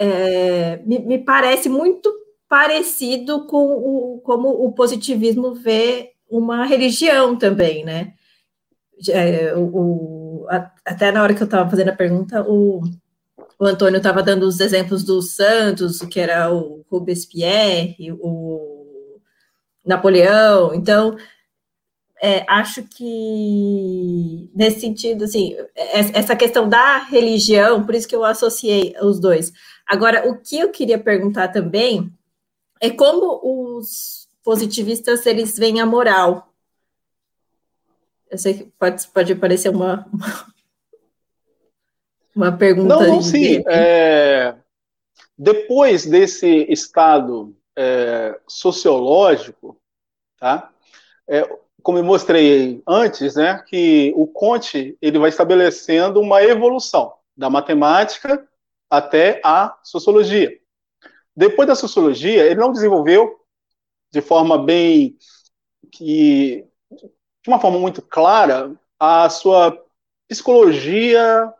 É, 0.00 0.78
me, 0.84 0.98
me 1.00 1.18
parece 1.18 1.68
muito 1.68 2.12
parecido 2.48 3.46
com 3.46 3.64
o, 3.64 4.20
como 4.24 4.48
o 4.48 4.72
positivismo 4.72 5.54
vê 5.54 6.12
uma 6.28 6.64
religião 6.64 7.36
também, 7.36 7.84
né? 7.84 8.14
É, 9.08 9.54
o, 9.56 10.23
até 10.84 11.10
na 11.10 11.22
hora 11.22 11.34
que 11.34 11.42
eu 11.42 11.46
estava 11.46 11.68
fazendo 11.68 11.88
a 11.88 11.96
pergunta, 11.96 12.42
o, 12.42 12.82
o 13.58 13.64
Antônio 13.64 13.98
estava 13.98 14.22
dando 14.22 14.44
os 14.44 14.60
exemplos 14.60 15.04
dos 15.04 15.34
santos, 15.34 16.00
que 16.00 16.20
era 16.20 16.52
o 16.52 16.84
Robespierre, 16.90 18.12
o 18.20 19.18
Napoleão. 19.84 20.74
Então, 20.74 21.16
é, 22.22 22.44
acho 22.48 22.82
que 22.84 24.50
nesse 24.54 24.80
sentido, 24.80 25.24
assim, 25.24 25.54
essa 25.74 26.34
questão 26.34 26.68
da 26.68 26.98
religião, 26.98 27.84
por 27.84 27.94
isso 27.94 28.08
que 28.08 28.16
eu 28.16 28.24
associei 28.24 28.94
os 29.02 29.20
dois. 29.20 29.52
Agora, 29.86 30.28
o 30.28 30.38
que 30.38 30.58
eu 30.58 30.70
queria 30.70 30.98
perguntar 30.98 31.48
também 31.48 32.10
é 32.80 32.90
como 32.90 33.40
os 33.42 34.26
positivistas 34.42 35.26
eles 35.26 35.58
veem 35.58 35.80
a 35.80 35.86
moral 35.86 36.53
eu 38.34 38.38
sei 38.38 38.54
que 38.54 38.64
pode, 38.76 39.06
pode 39.08 39.34
parecer 39.36 39.68
uma, 39.68 40.04
uma 42.34 42.50
pergunta. 42.50 42.96
Não, 42.96 43.06
não 43.06 43.22
sim. 43.22 43.62
É, 43.68 44.56
depois 45.38 46.04
desse 46.04 46.66
estado 46.68 47.56
é, 47.78 48.36
sociológico, 48.48 49.80
tá? 50.36 50.68
É, 51.28 51.48
como 51.80 51.98
eu 51.98 52.02
mostrei 52.02 52.82
antes, 52.88 53.36
né, 53.36 53.62
que 53.68 54.12
o 54.16 54.26
Conte 54.26 54.98
ele 55.00 55.18
vai 55.18 55.28
estabelecendo 55.28 56.20
uma 56.20 56.42
evolução 56.42 57.14
da 57.36 57.48
matemática 57.48 58.48
até 58.90 59.40
a 59.44 59.78
sociologia. 59.84 60.58
Depois 61.36 61.68
da 61.68 61.76
sociologia, 61.76 62.44
ele 62.46 62.60
não 62.60 62.72
desenvolveu 62.72 63.38
de 64.10 64.20
forma 64.20 64.58
bem 64.58 65.16
que 65.92 66.66
de 67.44 67.50
uma 67.50 67.60
forma 67.60 67.78
muito 67.78 68.00
clara 68.00 68.74
a 68.98 69.28
sua 69.28 69.78
psicologia 70.26 71.52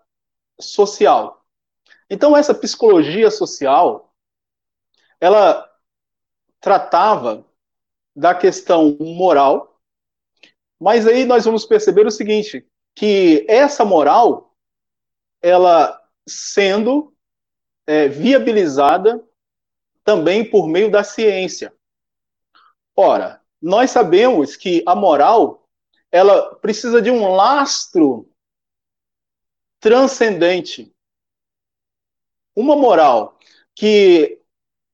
social. 0.58 1.44
Então, 2.08 2.34
essa 2.34 2.54
psicologia 2.54 3.30
social, 3.30 4.14
ela 5.20 5.70
tratava 6.58 7.44
da 8.16 8.34
questão 8.34 8.96
moral, 8.98 9.78
mas 10.80 11.06
aí 11.06 11.26
nós 11.26 11.44
vamos 11.44 11.66
perceber 11.66 12.06
o 12.06 12.10
seguinte, 12.10 12.66
que 12.94 13.44
essa 13.46 13.84
moral, 13.84 14.56
ela 15.42 16.02
sendo 16.26 17.14
é, 17.86 18.08
viabilizada 18.08 19.22
também 20.02 20.48
por 20.48 20.66
meio 20.66 20.90
da 20.90 21.04
ciência. 21.04 21.74
Ora, 22.96 23.42
nós 23.60 23.90
sabemos 23.90 24.56
que 24.56 24.82
a 24.86 24.94
moral 24.94 25.63
ela 26.14 26.54
precisa 26.54 27.02
de 27.02 27.10
um 27.10 27.26
lastro 27.34 28.30
transcendente. 29.80 30.94
Uma 32.54 32.76
moral 32.76 33.36
que 33.74 34.40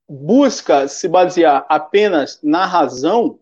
busca 0.09 0.87
se 0.87 1.07
basear 1.07 1.63
apenas 1.69 2.41
na 2.41 2.65
razão 2.65 3.39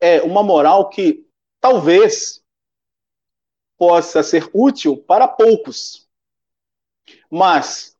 é 0.00 0.22
uma 0.22 0.42
moral 0.42 0.88
que 0.88 1.28
talvez 1.60 2.42
possa 3.76 4.22
ser 4.22 4.48
útil 4.54 4.96
para 4.96 5.28
poucos. 5.28 6.08
Mas 7.30 7.94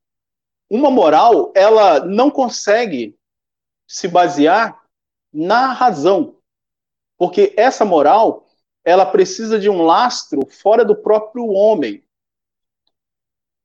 uma 0.70 0.90
moral, 0.90 1.52
ela 1.54 2.00
não 2.06 2.30
consegue 2.30 3.14
se 3.86 4.08
basear 4.08 4.82
na 5.30 5.70
razão. 5.74 6.38
Porque 7.18 7.52
essa 7.58 7.84
moral, 7.84 8.46
ela 8.84 9.04
precisa 9.06 9.58
de 9.58 9.68
um 9.68 9.82
lastro 9.82 10.46
fora 10.46 10.84
do 10.84 10.96
próprio 10.96 11.46
homem. 11.48 12.02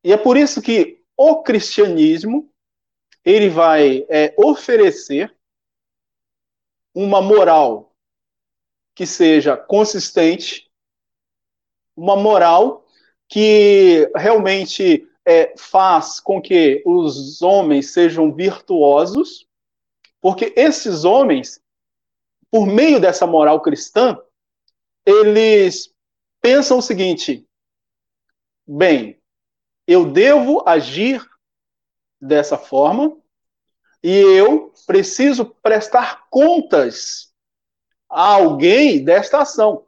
E 0.03 0.11
é 0.11 0.17
por 0.17 0.37
isso 0.37 0.61
que 0.61 1.03
o 1.17 1.41
cristianismo 1.41 2.51
ele 3.23 3.49
vai 3.49 4.05
é, 4.09 4.35
oferecer 4.37 5.35
uma 6.93 7.21
moral 7.21 7.95
que 8.93 9.05
seja 9.05 9.57
consistente, 9.57 10.71
uma 11.95 12.15
moral 12.15 12.85
que 13.27 14.09
realmente 14.15 15.09
é, 15.25 15.57
faz 15.57 16.19
com 16.19 16.41
que 16.41 16.83
os 16.85 17.41
homens 17.41 17.91
sejam 17.91 18.31
virtuosos, 18.31 19.47
porque 20.21 20.53
esses 20.55 21.03
homens, 21.03 21.59
por 22.51 22.67
meio 22.67 22.99
dessa 22.99 23.25
moral 23.25 23.61
cristã, 23.61 24.17
eles 25.05 25.93
pensam 26.41 26.79
o 26.79 26.81
seguinte: 26.81 27.47
bem, 28.65 29.21
eu 29.87 30.11
devo 30.11 30.63
agir 30.67 31.23
dessa 32.19 32.57
forma 32.57 33.15
e 34.03 34.09
eu 34.09 34.73
preciso 34.85 35.45
prestar 35.45 36.27
contas 36.29 37.33
a 38.09 38.33
alguém 38.33 39.03
desta 39.03 39.41
ação. 39.41 39.87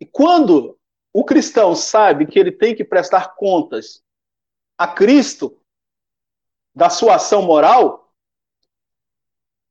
E 0.00 0.06
quando 0.06 0.78
o 1.12 1.24
cristão 1.24 1.74
sabe 1.74 2.26
que 2.26 2.38
ele 2.38 2.52
tem 2.52 2.74
que 2.74 2.84
prestar 2.84 3.36
contas 3.36 4.02
a 4.76 4.88
Cristo 4.88 5.60
da 6.74 6.90
sua 6.90 7.16
ação 7.16 7.42
moral, 7.42 8.12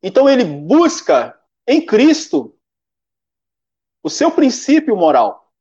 então 0.02 0.30
ele 0.30 0.44
busca 0.44 1.40
em 1.68 1.86
Cristo 1.86 2.58
o 4.04 4.10
seu 4.10 4.30
princípio 4.30 4.96
moral. 4.96 5.52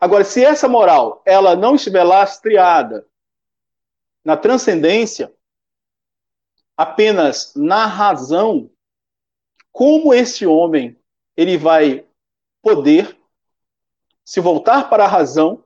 Agora, 0.00 0.24
se 0.24 0.44
essa 0.44 0.68
moral 0.68 1.22
ela 1.24 1.56
não 1.56 1.76
estiver 1.76 2.02
lastreada 2.02 3.08
na 4.24 4.36
transcendência, 4.36 5.32
apenas 6.76 7.54
na 7.54 7.86
razão, 7.86 8.70
como 9.72 10.12
esse 10.12 10.44
homem 10.46 11.00
ele 11.36 11.56
vai 11.56 12.06
poder 12.60 13.16
se 14.24 14.40
voltar 14.40 14.90
para 14.90 15.04
a 15.04 15.08
razão 15.08 15.64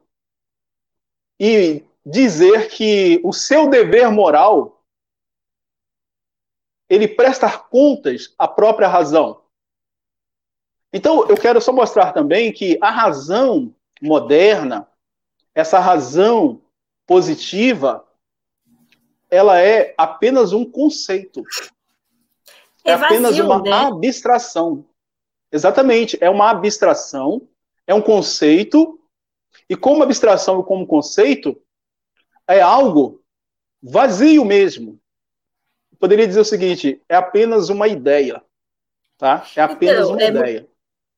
e 1.40 1.84
dizer 2.04 2.68
que 2.68 3.20
o 3.24 3.32
seu 3.32 3.68
dever 3.68 4.10
moral 4.10 4.84
ele 6.88 7.08
presta 7.08 7.58
contas 7.58 8.34
à 8.38 8.46
própria 8.46 8.86
razão. 8.86 9.41
Então, 10.92 11.26
eu 11.28 11.36
quero 11.36 11.60
só 11.60 11.72
mostrar 11.72 12.12
também 12.12 12.52
que 12.52 12.78
a 12.80 12.90
razão 12.90 13.74
moderna, 14.00 14.86
essa 15.54 15.78
razão 15.78 16.60
positiva, 17.06 18.04
ela 19.30 19.60
é 19.60 19.94
apenas 19.96 20.52
um 20.52 20.64
conceito. 20.64 21.42
É, 22.84 22.92
é 22.92 22.96
vazio, 22.96 23.16
apenas 23.16 23.38
uma 23.38 23.62
né? 23.62 23.72
abstração. 23.72 24.84
Exatamente, 25.50 26.18
é 26.20 26.28
uma 26.28 26.50
abstração, 26.50 27.48
é 27.86 27.94
um 27.94 28.02
conceito, 28.02 28.98
e 29.68 29.76
como 29.76 30.02
abstração 30.02 30.60
e 30.60 30.64
como 30.64 30.86
conceito, 30.86 31.60
é 32.46 32.60
algo 32.60 33.22
vazio 33.82 34.44
mesmo. 34.44 34.98
Poderia 35.98 36.26
dizer 36.26 36.40
o 36.40 36.44
seguinte: 36.44 37.00
é 37.08 37.14
apenas 37.14 37.68
uma 37.68 37.88
ideia. 37.88 38.42
Tá? 39.16 39.46
É 39.54 39.62
apenas 39.62 40.06
então, 40.06 40.12
uma 40.12 40.22
é, 40.22 40.28
ideia. 40.28 40.68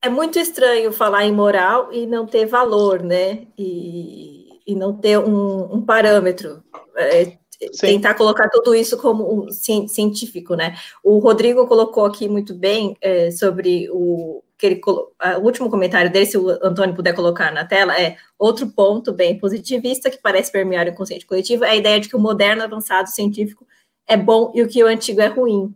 É 0.05 0.09
muito 0.11 0.39
estranho 0.39 0.93
falar 0.93 1.25
em 1.25 1.33
moral 1.33 1.91
e 1.91 2.07
não 2.07 2.27
ter 2.27 2.45
valor, 2.45 3.03
né? 3.03 3.47
E, 3.57 4.61
e 4.67 4.75
não 4.75 4.95
ter 4.95 5.19
um, 5.19 5.77
um 5.77 5.81
parâmetro. 5.83 6.63
É, 6.95 7.39
tentar 7.81 8.13
colocar 8.13 8.51
tudo 8.51 8.75
isso 8.75 8.99
como 8.99 9.47
um 9.47 9.51
científico, 9.51 10.55
né? 10.57 10.77
O 11.03 11.19
Rodrigo 11.21 11.67
colocou 11.67 12.05
aqui 12.05 12.29
muito 12.29 12.55
bem 12.55 12.95
é, 13.01 13.31
sobre 13.31 13.89
o 13.91 14.43
que 14.59 14.67
ele 14.67 14.81
o 14.85 15.41
último 15.41 15.71
comentário 15.71 16.13
dele, 16.13 16.27
se 16.27 16.37
o 16.37 16.51
Antônio 16.63 16.95
puder 16.95 17.15
colocar 17.15 17.51
na 17.51 17.65
tela, 17.65 17.99
é 17.99 18.17
outro 18.39 18.69
ponto 18.69 19.11
bem 19.11 19.39
positivista 19.39 20.11
que 20.11 20.19
parece 20.19 20.53
permear 20.53 20.87
o 20.87 20.91
inconsciente 20.91 21.25
coletivo, 21.25 21.65
é 21.65 21.71
a 21.71 21.77
ideia 21.77 21.99
de 21.99 22.11
que 22.11 22.17
o 22.17 22.21
moderno 22.21 22.63
avançado 22.63 23.09
científico 23.09 23.67
é 24.07 24.19
bom 24.19 24.53
e 24.55 24.63
o 24.63 24.69
que 24.69 24.85
o 24.85 24.87
antigo 24.87 25.23
é 25.23 25.29
ruim. 25.29 25.75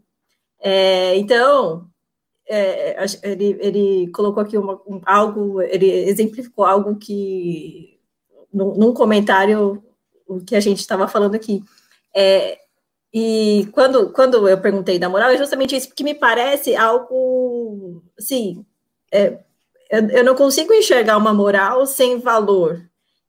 É, 0.60 1.16
então, 1.16 1.87
é, 2.48 2.96
ele, 3.22 3.58
ele, 3.60 4.10
colocou 4.10 4.42
aqui 4.42 4.56
uma, 4.56 4.80
um, 4.86 5.00
algo, 5.04 5.60
ele 5.60 5.90
exemplificou 6.08 6.64
algo 6.64 6.96
que, 6.96 8.00
num, 8.52 8.74
num 8.74 8.94
comentário, 8.94 9.82
o 10.26 10.40
que 10.40 10.56
a 10.56 10.60
gente 10.60 10.78
estava 10.78 11.06
falando 11.06 11.34
aqui. 11.34 11.62
É, 12.16 12.58
e 13.12 13.68
quando, 13.72 14.12
quando 14.12 14.48
eu 14.48 14.60
perguntei 14.60 14.98
da 14.98 15.08
moral, 15.08 15.30
é 15.30 15.36
justamente 15.36 15.76
isso, 15.76 15.88
porque 15.88 16.04
me 16.04 16.14
parece 16.14 16.74
algo, 16.74 18.02
assim, 18.18 18.64
é, 19.12 19.38
eu, 19.90 20.08
eu, 20.08 20.24
não 20.24 20.34
consigo 20.34 20.72
enxergar 20.72 21.16
uma 21.16 21.32
moral 21.32 21.86
sem 21.86 22.18
valor 22.18 22.82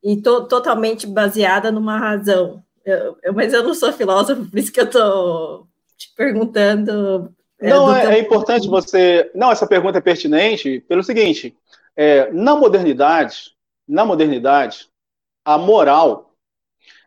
e 0.04 0.22
to, 0.22 0.48
totalmente 0.48 1.08
baseada 1.08 1.72
numa 1.72 1.98
razão. 1.98 2.64
Eu, 2.86 3.18
eu, 3.24 3.34
mas 3.34 3.54
eu 3.54 3.64
não 3.64 3.74
sou 3.74 3.94
filósofo, 3.94 4.50
por 4.50 4.60
isso 4.60 4.72
que 4.72 4.80
eu 4.80 4.86
estou 4.86 5.68
te 5.98 6.14
perguntando. 6.16 7.34
É, 7.60 7.70
não, 7.70 7.94
é, 7.94 8.16
é, 8.16 8.20
importante 8.20 8.68
você. 8.68 9.30
Não, 9.36 9.52
essa 9.52 9.68
pergunta 9.68 9.98
é 9.98 10.02
pertinente 10.02 10.80
pelo 10.82 11.04
seguinte: 11.04 11.58
é, 11.96 12.32
na 12.32 12.56
modernidade, 12.56 13.56
na 13.88 14.06
modernidade, 14.06 14.90
a 15.44 15.58
moral 15.58 16.34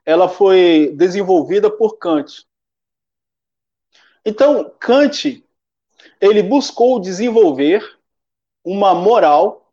ela 0.05 0.29
foi 0.29 0.93
desenvolvida 0.97 1.71
por 1.71 1.97
Kant. 1.97 2.47
Então, 4.25 4.71
Kant 4.79 5.45
ele 6.21 6.43
buscou 6.43 7.01
desenvolver 7.01 7.99
uma 8.65 8.95
moral 8.95 9.73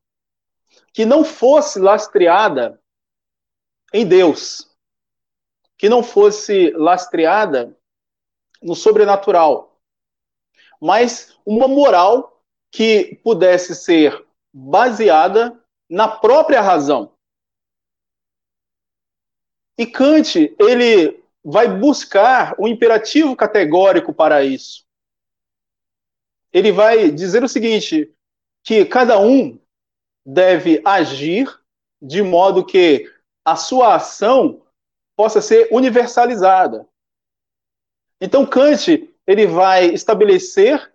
que 0.93 1.05
não 1.05 1.23
fosse 1.23 1.79
lastreada 1.79 2.81
em 3.93 4.07
Deus, 4.07 4.69
que 5.77 5.89
não 5.89 6.03
fosse 6.03 6.71
lastreada 6.71 7.75
no 8.61 8.75
sobrenatural, 8.75 9.68
mas 10.79 11.37
uma 11.45 11.67
moral 11.67 12.41
que 12.71 13.19
pudesse 13.23 13.75
ser 13.75 14.25
baseada 14.53 15.59
na 15.89 16.07
própria 16.07 16.61
razão. 16.61 17.13
E 19.77 19.85
Kant, 19.85 20.55
ele 20.59 21.23
vai 21.43 21.67
buscar 21.67 22.55
um 22.59 22.67
imperativo 22.67 23.35
categórico 23.35 24.13
para 24.13 24.43
isso. 24.43 24.85
Ele 26.51 26.71
vai 26.71 27.09
dizer 27.09 27.43
o 27.43 27.49
seguinte: 27.49 28.13
que 28.63 28.85
cada 28.85 29.19
um 29.19 29.59
deve 30.25 30.81
agir 30.85 31.47
de 32.01 32.21
modo 32.21 32.65
que 32.65 33.11
a 33.43 33.55
sua 33.55 33.95
ação 33.95 34.61
possa 35.15 35.41
ser 35.41 35.69
universalizada. 35.71 36.87
Então 38.21 38.45
Kant 38.45 39.08
ele 39.29 39.45
vai 39.45 39.85
estabelecer 39.85 40.91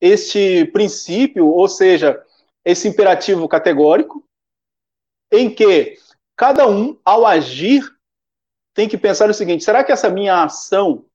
este 0.00 0.66
princípio, 0.66 1.48
ou 1.48 1.66
seja, 1.66 2.24
esse 2.64 2.86
imperativo 2.86 3.48
categórico, 3.48 4.24
em 5.32 5.52
que 5.52 5.98
cada 6.36 6.68
um, 6.68 6.96
ao 7.04 7.26
agir, 7.26 7.82
tem 8.72 8.88
que 8.88 8.96
pensar 8.96 9.28
o 9.28 9.34
seguinte: 9.34 9.64
será 9.64 9.82
que 9.82 9.90
essa 9.90 10.08
minha 10.08 10.44
ação 10.44 11.06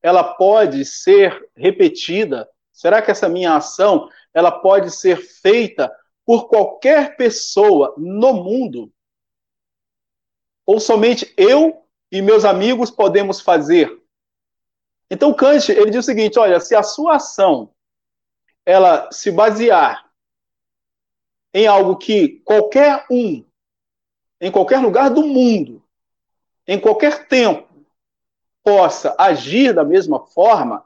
ela 0.00 0.22
pode 0.22 0.84
ser 0.84 1.50
repetida? 1.56 2.48
Será 2.72 3.02
que 3.02 3.10
essa 3.10 3.28
minha 3.28 3.56
ação 3.56 4.08
ela 4.32 4.52
pode 4.52 4.92
ser 4.92 5.16
feita 5.16 5.92
por 6.24 6.46
qualquer 6.46 7.16
pessoa 7.16 7.92
no 7.98 8.34
mundo? 8.34 8.92
Ou 10.64 10.78
somente 10.78 11.34
eu 11.36 11.84
e 12.08 12.22
meus 12.22 12.44
amigos 12.44 12.88
podemos 12.88 13.40
fazer? 13.40 14.03
Então 15.10 15.34
Kant, 15.34 15.70
ele 15.70 15.90
diz 15.90 16.04
o 16.04 16.06
seguinte, 16.06 16.38
olha, 16.38 16.60
se 16.60 16.74
a 16.74 16.82
sua 16.82 17.16
ação 17.16 17.70
ela 18.64 19.10
se 19.12 19.30
basear 19.30 20.10
em 21.52 21.66
algo 21.66 21.96
que 21.96 22.40
qualquer 22.40 23.06
um 23.10 23.44
em 24.40 24.50
qualquer 24.50 24.78
lugar 24.78 25.10
do 25.10 25.22
mundo, 25.22 25.82
em 26.66 26.78
qualquer 26.78 27.28
tempo, 27.28 27.86
possa 28.62 29.14
agir 29.18 29.74
da 29.74 29.84
mesma 29.84 30.26
forma, 30.26 30.84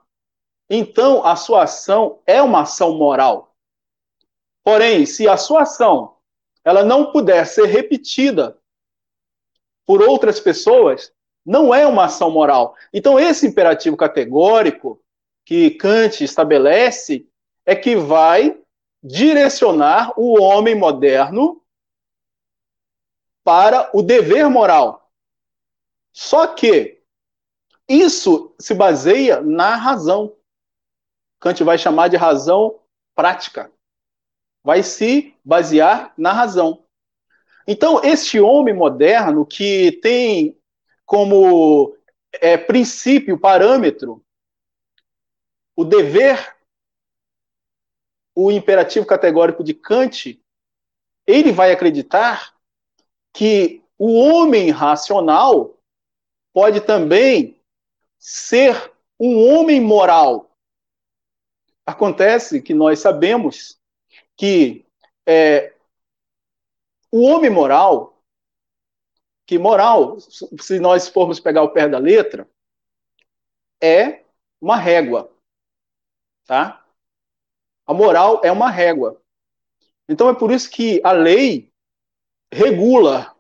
então 0.69 1.25
a 1.25 1.35
sua 1.35 1.65
ação 1.65 2.21
é 2.27 2.43
uma 2.43 2.63
ação 2.63 2.97
moral. 2.97 3.55
Porém, 4.63 5.07
se 5.07 5.27
a 5.27 5.37
sua 5.37 5.63
ação 5.63 6.17
ela 6.65 6.85
não 6.85 7.11
puder 7.11 7.47
ser 7.47 7.67
repetida 7.67 8.59
por 9.87 10.03
outras 10.03 10.39
pessoas, 10.39 11.13
não 11.49 11.75
é 11.75 11.87
uma 11.87 12.05
ação 12.05 12.31
moral. 12.31 12.77
Então, 12.93 13.19
esse 13.19 13.47
imperativo 13.47 13.97
categórico 13.97 15.03
que 15.47 15.71
Kant 15.71 16.23
estabelece 16.23 17.27
é 17.65 17.75
que 17.75 17.97
vai 17.97 18.61
direcionar 19.03 20.13
o 20.15 20.39
homem 20.39 20.75
moderno 20.75 21.63
para 23.43 23.89
o 23.95 24.03
dever 24.03 24.51
moral. 24.51 25.11
Só 26.13 26.49
que 26.49 27.01
isso 27.89 28.55
se 28.59 28.75
baseia 28.75 29.41
na 29.41 29.75
razão. 29.75 30.37
Kant 31.41 31.65
vai 31.65 31.79
chamar 31.79 32.09
de 32.09 32.19
razão 32.19 32.79
prática. 33.15 33.73
Vai 34.63 34.83
se 34.83 35.35
basear 35.43 36.13
na 36.19 36.31
razão. 36.31 36.85
Então, 37.67 38.03
este 38.05 38.39
homem 38.39 38.75
moderno 38.75 39.47
que 39.47 39.93
tem 40.03 40.58
como 41.09 41.97
é, 42.35 42.59
princípio, 42.59 43.41
parâmetro, 43.41 44.23
o 45.75 45.83
dever, 45.83 46.55
o 48.37 48.53
imperativo 48.53 49.07
categórico 49.07 49.65
de 49.65 49.73
Kant, 49.73 50.39
ele 51.27 51.51
vai 51.51 51.73
acreditar 51.73 52.55
que 53.33 53.83
o 53.97 54.19
homem 54.19 54.71
racional 54.71 55.81
pode 56.53 56.83
também 56.83 57.59
ser 58.19 58.93
um 59.19 59.49
homem 59.49 59.81
moral, 59.81 60.49
Acontece 61.89 62.61
que 62.61 62.75
nós 62.75 62.99
sabemos 62.99 63.81
que 64.37 64.85
é, 65.25 65.73
o 67.11 67.23
homem 67.23 67.49
moral, 67.49 68.18
que 69.49 69.59
moral, 69.59 70.19
se 70.21 70.79
nós 70.79 71.09
formos 71.09 71.41
pegar 71.41 71.63
o 71.63 71.71
pé 71.71 71.89
da 71.89 71.97
letra, 71.97 72.47
é 73.83 74.23
uma 74.61 74.77
régua, 74.77 75.33
tá? 76.45 76.85
A 77.87 77.95
moral 77.95 78.43
é 78.45 78.53
uma 78.53 78.69
régua. 78.69 79.19
Então 80.07 80.29
é 80.29 80.35
por 80.35 80.53
isso 80.53 80.69
que 80.69 81.01
a 81.03 81.13
lei 81.13 81.73
regula, 82.53 83.35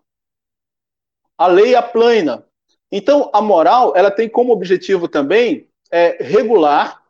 a 1.36 1.46
lei 1.46 1.74
aplana. 1.74 2.48
Então 2.90 3.30
a 3.30 3.42
moral 3.42 3.92
ela 3.94 4.10
tem 4.10 4.30
como 4.30 4.54
objetivo 4.54 5.08
também 5.08 5.68
é, 5.90 6.22
regular 6.22 7.04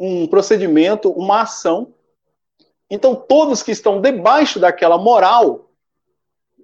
um 0.00 0.26
procedimento, 0.26 1.12
uma 1.12 1.42
ação. 1.42 1.94
Então, 2.90 3.14
todos 3.14 3.62
que 3.62 3.70
estão 3.70 4.00
debaixo 4.00 4.58
daquela 4.58 4.98
moral, 4.98 5.69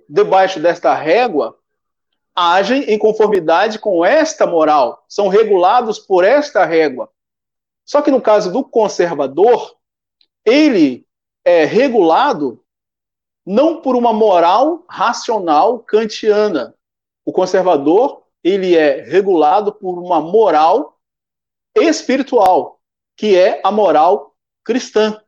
debaixo 0.08 0.60
desta 0.60 0.94
régua, 0.94 1.58
agem 2.34 2.82
em 2.84 2.98
conformidade 2.98 3.78
com 3.78 4.04
esta 4.04 4.46
moral, 4.46 5.04
são 5.08 5.28
regulados 5.28 5.98
por 5.98 6.24
esta 6.24 6.64
régua. 6.64 7.10
Só 7.84 8.02
que 8.02 8.10
no 8.10 8.20
caso 8.20 8.52
do 8.52 8.64
conservador, 8.64 9.76
ele 10.44 11.06
é 11.44 11.64
regulado 11.64 12.62
não 13.44 13.80
por 13.80 13.94
uma 13.94 14.12
moral 14.12 14.84
racional 14.88 15.78
kantiana. 15.78 16.74
O 17.24 17.32
conservador, 17.32 18.24
ele 18.42 18.76
é 18.76 19.02
regulado 19.02 19.72
por 19.72 19.98
uma 19.98 20.20
moral 20.20 20.98
espiritual, 21.76 22.80
que 23.16 23.36
é 23.36 23.60
a 23.64 23.70
moral 23.70 24.34
cristã. 24.64 25.22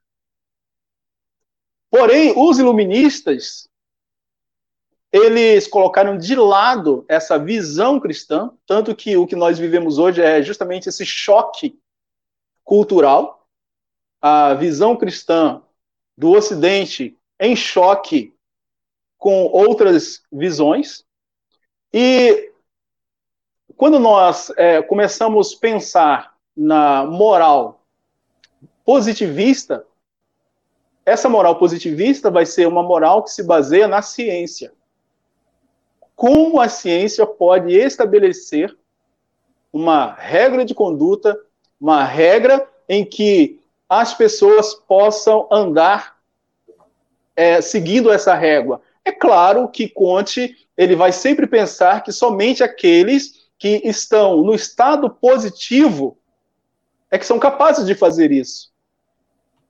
Porém, 1.90 2.34
os 2.36 2.58
iluministas, 2.58 3.67
eles 5.12 5.66
colocaram 5.66 6.18
de 6.18 6.34
lado 6.34 7.04
essa 7.08 7.38
visão 7.38 7.98
cristã, 7.98 8.50
tanto 8.66 8.94
que 8.94 9.16
o 9.16 9.26
que 9.26 9.36
nós 9.36 9.58
vivemos 9.58 9.98
hoje 9.98 10.22
é 10.22 10.42
justamente 10.42 10.88
esse 10.88 11.04
choque 11.06 11.78
cultural, 12.62 13.46
a 14.20 14.54
visão 14.54 14.96
cristã 14.96 15.62
do 16.16 16.32
Ocidente 16.32 17.16
em 17.40 17.56
choque 17.56 18.34
com 19.16 19.44
outras 19.46 20.22
visões. 20.30 21.04
E 21.92 22.52
quando 23.76 23.98
nós 23.98 24.50
é, 24.56 24.82
começamos 24.82 25.54
a 25.54 25.60
pensar 25.60 26.34
na 26.56 27.06
moral 27.06 27.84
positivista, 28.84 29.86
essa 31.06 31.28
moral 31.28 31.58
positivista 31.58 32.30
vai 32.30 32.44
ser 32.44 32.66
uma 32.66 32.82
moral 32.82 33.22
que 33.22 33.30
se 33.30 33.42
baseia 33.42 33.88
na 33.88 34.02
ciência. 34.02 34.72
Como 36.18 36.60
a 36.60 36.68
ciência 36.68 37.24
pode 37.24 37.72
estabelecer 37.76 38.76
uma 39.72 40.14
regra 40.14 40.64
de 40.64 40.74
conduta, 40.74 41.40
uma 41.80 42.02
regra 42.02 42.68
em 42.88 43.04
que 43.04 43.60
as 43.88 44.14
pessoas 44.14 44.74
possam 44.74 45.46
andar 45.48 46.18
é, 47.36 47.60
seguindo 47.60 48.10
essa 48.10 48.34
régua. 48.34 48.82
É 49.04 49.12
claro 49.12 49.68
que 49.68 49.88
Conte 49.88 50.56
ele 50.76 50.96
vai 50.96 51.12
sempre 51.12 51.46
pensar 51.46 52.02
que 52.02 52.10
somente 52.10 52.64
aqueles 52.64 53.48
que 53.56 53.80
estão 53.84 54.38
no 54.42 54.56
estado 54.56 55.08
positivo 55.08 56.18
é 57.12 57.16
que 57.16 57.26
são 57.26 57.38
capazes 57.38 57.86
de 57.86 57.94
fazer 57.94 58.32
isso. 58.32 58.72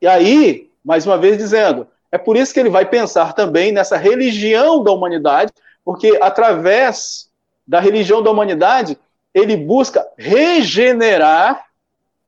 E 0.00 0.06
aí, 0.06 0.70
mais 0.82 1.04
uma 1.04 1.18
vez 1.18 1.36
dizendo, 1.36 1.86
é 2.10 2.16
por 2.16 2.38
isso 2.38 2.54
que 2.54 2.60
ele 2.60 2.70
vai 2.70 2.88
pensar 2.88 3.34
também 3.34 3.70
nessa 3.70 3.98
religião 3.98 4.82
da 4.82 4.90
humanidade, 4.90 5.52
porque 5.89 6.19
através 6.20 7.31
da 7.66 7.81
religião 7.81 8.23
da 8.23 8.31
humanidade, 8.31 8.98
ele 9.32 9.56
busca 9.56 10.06
regenerar 10.19 11.65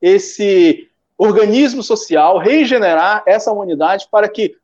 esse 0.01 0.89
organismo 1.15 1.83
social, 1.83 2.39
regenerar 2.39 3.21
essa 3.23 3.51
humanidade 3.51 4.07
para 4.09 4.27
que 4.27 4.57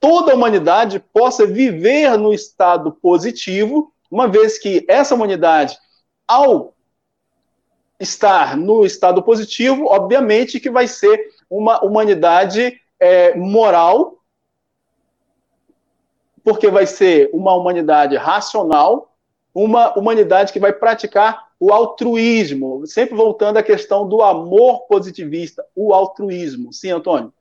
toda 0.00 0.32
a 0.32 0.34
humanidade 0.34 0.98
possa 1.12 1.44
viver 1.44 2.16
no 2.16 2.32
estado 2.32 2.92
positivo, 2.92 3.92
uma 4.10 4.26
vez 4.26 4.58
que 4.58 4.86
essa 4.88 5.14
humanidade, 5.14 5.76
ao 6.26 6.72
estar 8.00 8.56
no 8.56 8.86
estado 8.86 9.22
positivo, 9.22 9.84
obviamente 9.84 10.58
que 10.58 10.70
vai 10.70 10.88
ser 10.88 11.28
uma 11.50 11.84
humanidade 11.84 12.80
é, 12.98 13.36
moral, 13.36 14.17
porque 16.48 16.70
vai 16.70 16.86
ser 16.86 17.28
uma 17.34 17.54
humanidade 17.54 18.16
racional, 18.16 19.12
uma 19.54 19.96
humanidade 19.98 20.50
que 20.50 20.58
vai 20.58 20.72
praticar 20.72 21.48
o 21.60 21.70
altruísmo, 21.70 22.86
sempre 22.86 23.14
voltando 23.14 23.58
à 23.58 23.62
questão 23.62 24.08
do 24.08 24.22
amor 24.22 24.86
positivista, 24.86 25.62
o 25.76 25.92
altruísmo. 25.92 26.72
Sim, 26.72 26.92
Antônio? 26.92 27.34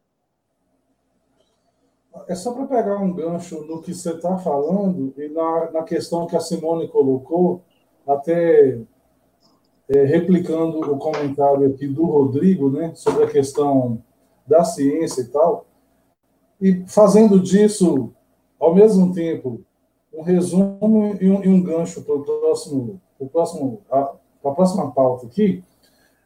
É 2.28 2.36
só 2.36 2.52
para 2.52 2.66
pegar 2.66 2.98
um 2.98 3.14
gancho 3.14 3.62
no 3.62 3.82
que 3.82 3.94
você 3.94 4.12
está 4.12 4.38
falando 4.40 5.14
e 5.18 5.30
na, 5.30 5.72
na 5.72 5.84
questão 5.84 6.28
que 6.28 6.36
a 6.36 6.42
Simone 6.42 6.90
colocou, 6.90 7.62
até 8.06 8.78
é, 9.88 10.04
replicando 10.04 10.80
o 10.82 10.98
comentário 10.98 11.66
aqui 11.66 11.88
do 11.88 12.04
Rodrigo, 12.04 12.70
né, 12.70 12.92
sobre 12.94 13.24
a 13.24 13.30
questão 13.30 14.04
da 14.46 14.66
ciência 14.66 15.22
e 15.22 15.28
tal, 15.28 15.66
e 16.60 16.84
fazendo 16.88 17.40
disso, 17.40 18.12
ao 18.60 18.74
mesmo 18.74 19.14
tempo, 19.14 19.62
um 20.14 20.22
resumo 20.22 21.16
e 21.22 21.30
um, 21.30 21.44
e 21.44 21.48
um 21.48 21.62
gancho 21.62 22.02
para 22.02 22.16
o 22.16 22.24
próximo, 22.24 23.02
pro 23.18 23.28
próximo, 23.28 23.82
a, 23.92 24.14
a 24.44 24.52
próxima 24.52 24.92
pauta 24.92 25.28
aqui. 25.28 25.64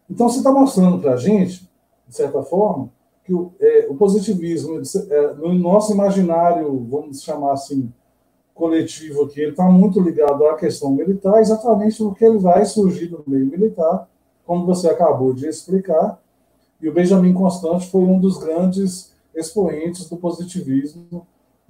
Então, 0.10 0.30
você 0.30 0.40
está 0.40 0.52
mostrando 0.52 0.99
para 0.99 1.14
a 1.14 1.18
gente, 1.18 1.70
de 2.08 2.16
certa 2.16 2.41
forma, 2.44 2.90
que 3.24 3.34
o, 3.34 3.52
é, 3.60 3.88
o 3.90 3.95
positivismo, 3.95 4.82
é, 5.10 5.34
no 5.36 5.53
nosso 5.53 5.94
imaginário, 5.94 6.86
vamos 6.90 7.22
chamar 7.22 7.53
assim, 7.53 7.91
coletivo 8.53 9.24
aqui, 9.24 9.41
ele 9.41 9.52
está 9.52 9.66
muito 9.66 9.99
ligado 9.99 10.45
à 10.45 10.56
questão 10.56 10.91
militar, 10.91 11.40
exatamente 11.40 11.98
porque 11.98 12.26
ele 12.26 12.38
vai 12.38 12.66
surgir 12.66 13.08
do 13.08 13.24
meio 13.26 13.45
militar, 13.45 14.08
como 14.45 14.66
você 14.66 14.90
acabou 14.90 15.34
de 15.34 15.48
explicar, 15.48 16.22
e 16.82 16.90
o 16.90 16.94
Benjamin 16.94 17.34
Constant 17.34 17.82
foi 17.84 18.02
um 18.02 18.20
dos 18.20 18.38
grandes 18.38 19.12
expoentes 19.34 20.10
do 20.10 20.18
positivismo 20.18 21.26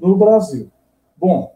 no 0.08 0.16
Brasil. 0.18 0.70
Bom, 1.18 1.56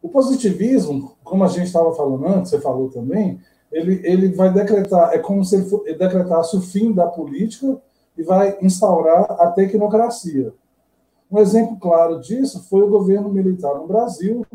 o 0.00 0.08
positivismo, 0.08 1.16
como 1.24 1.42
a 1.42 1.48
gente 1.48 1.66
estava 1.66 1.92
falando 1.94 2.26
antes, 2.26 2.50
você 2.50 2.60
falou 2.60 2.88
também, 2.88 3.40
ele, 3.72 4.00
ele 4.04 4.28
vai 4.32 4.52
decretar, 4.52 5.12
é 5.12 5.18
como 5.18 5.44
se 5.44 5.56
ele, 5.56 5.64
for, 5.64 5.82
ele 5.86 5.98
decretasse 5.98 6.56
o 6.56 6.60
fim 6.60 6.92
da 6.92 7.06
política 7.06 7.80
e 8.16 8.22
vai 8.22 8.56
instaurar 8.62 9.30
a 9.32 9.50
tecnocracia. 9.50 10.54
Um 11.30 11.38
exemplo 11.38 11.76
claro 11.78 12.20
disso 12.20 12.68
foi 12.68 12.82
o 12.82 12.88
governo 12.88 13.28
militar 13.28 13.74
no 13.74 13.86
Brasil, 13.86 14.46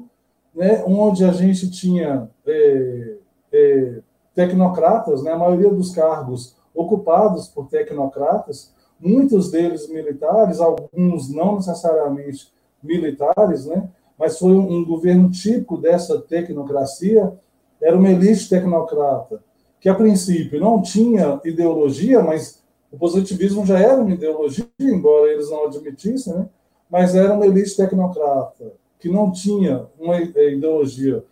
né, 0.55 0.83
onde 0.87 1.25
a 1.25 1.31
gente 1.31 1.69
tinha 1.69 2.29
é, 2.45 3.17
é, 3.51 4.01
tecnocratas, 4.33 5.21
né, 5.21 5.31
a 5.31 5.37
maioria 5.37 5.69
dos 5.69 5.93
cargos 5.93 6.55
ocupados 6.73 7.49
por 7.49 7.67
tecnocratas, 7.67 8.73
muitos 8.99 9.51
deles 9.51 9.89
militares, 9.89 10.61
alguns 10.61 11.29
não 11.29 11.55
necessariamente 11.55 12.53
militares, 12.83 13.65
né, 13.65 13.89
mas 14.17 14.37
foi 14.37 14.53
um 14.53 14.85
governo 14.85 15.29
típico 15.31 15.77
dessa 15.77 16.19
tecnocracia, 16.21 17.33
era 17.81 17.97
uma 17.97 18.09
elite 18.09 18.47
tecnocrata, 18.47 19.41
que 19.79 19.89
a 19.89 19.95
princípio 19.95 20.59
não 20.59 20.79
tinha 20.81 21.41
ideologia, 21.43 22.21
mas 22.21 22.61
o 22.91 22.97
positivismo 22.97 23.65
já 23.65 23.79
era 23.79 23.99
uma 23.99 24.11
ideologia, 24.11 24.67
embora 24.79 25.31
eles 25.31 25.49
não 25.49 25.65
admitissem, 25.65 26.33
né? 26.33 26.47
mas 26.89 27.15
era 27.15 27.33
uma 27.33 27.47
elite 27.47 27.75
tecnocrata 27.75 28.73
que 28.99 29.09
não 29.09 29.31
tinha 29.31 29.87
uma 29.99 30.21
ideologia, 30.21 31.23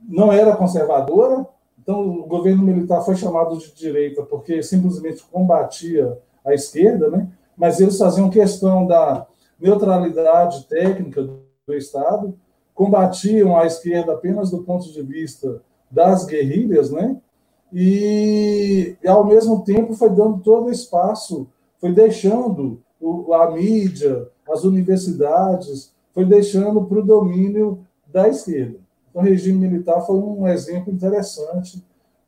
não 0.00 0.32
era 0.32 0.56
conservadora, 0.56 1.46
então 1.80 2.00
o 2.00 2.26
governo 2.26 2.64
militar 2.64 3.02
foi 3.02 3.14
chamado 3.14 3.56
de 3.58 3.72
direita 3.72 4.24
porque 4.24 4.62
simplesmente 4.62 5.22
combatia 5.30 6.18
a 6.44 6.52
esquerda, 6.52 7.08
né? 7.10 7.28
mas 7.56 7.78
eles 7.78 7.96
faziam 7.96 8.28
questão 8.28 8.86
da 8.86 9.26
neutralidade 9.64 10.66
técnica 10.66 11.22
do 11.22 11.74
Estado, 11.74 12.34
combatiam 12.74 13.56
a 13.56 13.64
esquerda 13.64 14.12
apenas 14.12 14.50
do 14.50 14.62
ponto 14.62 14.92
de 14.92 15.02
vista 15.02 15.62
das 15.90 16.26
guerrilhas, 16.26 16.90
né? 16.90 17.16
e, 17.72 18.94
e, 19.02 19.08
ao 19.08 19.24
mesmo 19.24 19.64
tempo 19.64 19.94
foi 19.94 20.10
dando 20.10 20.38
todo 20.40 20.70
espaço, 20.70 21.48
foi 21.80 21.92
deixando 21.92 22.82
o, 23.00 23.32
a 23.32 23.50
mídia, 23.52 24.28
as 24.46 24.64
universidades, 24.64 25.94
foi 26.12 26.26
deixando 26.26 26.84
para 26.84 26.98
o 26.98 27.06
domínio 27.06 27.86
da 28.12 28.28
esquerda. 28.28 28.78
Então, 29.08 29.22
o 29.22 29.24
regime 29.24 29.66
militar 29.66 30.02
foi 30.02 30.16
um 30.16 30.46
exemplo 30.46 30.92
interessante 30.92 31.82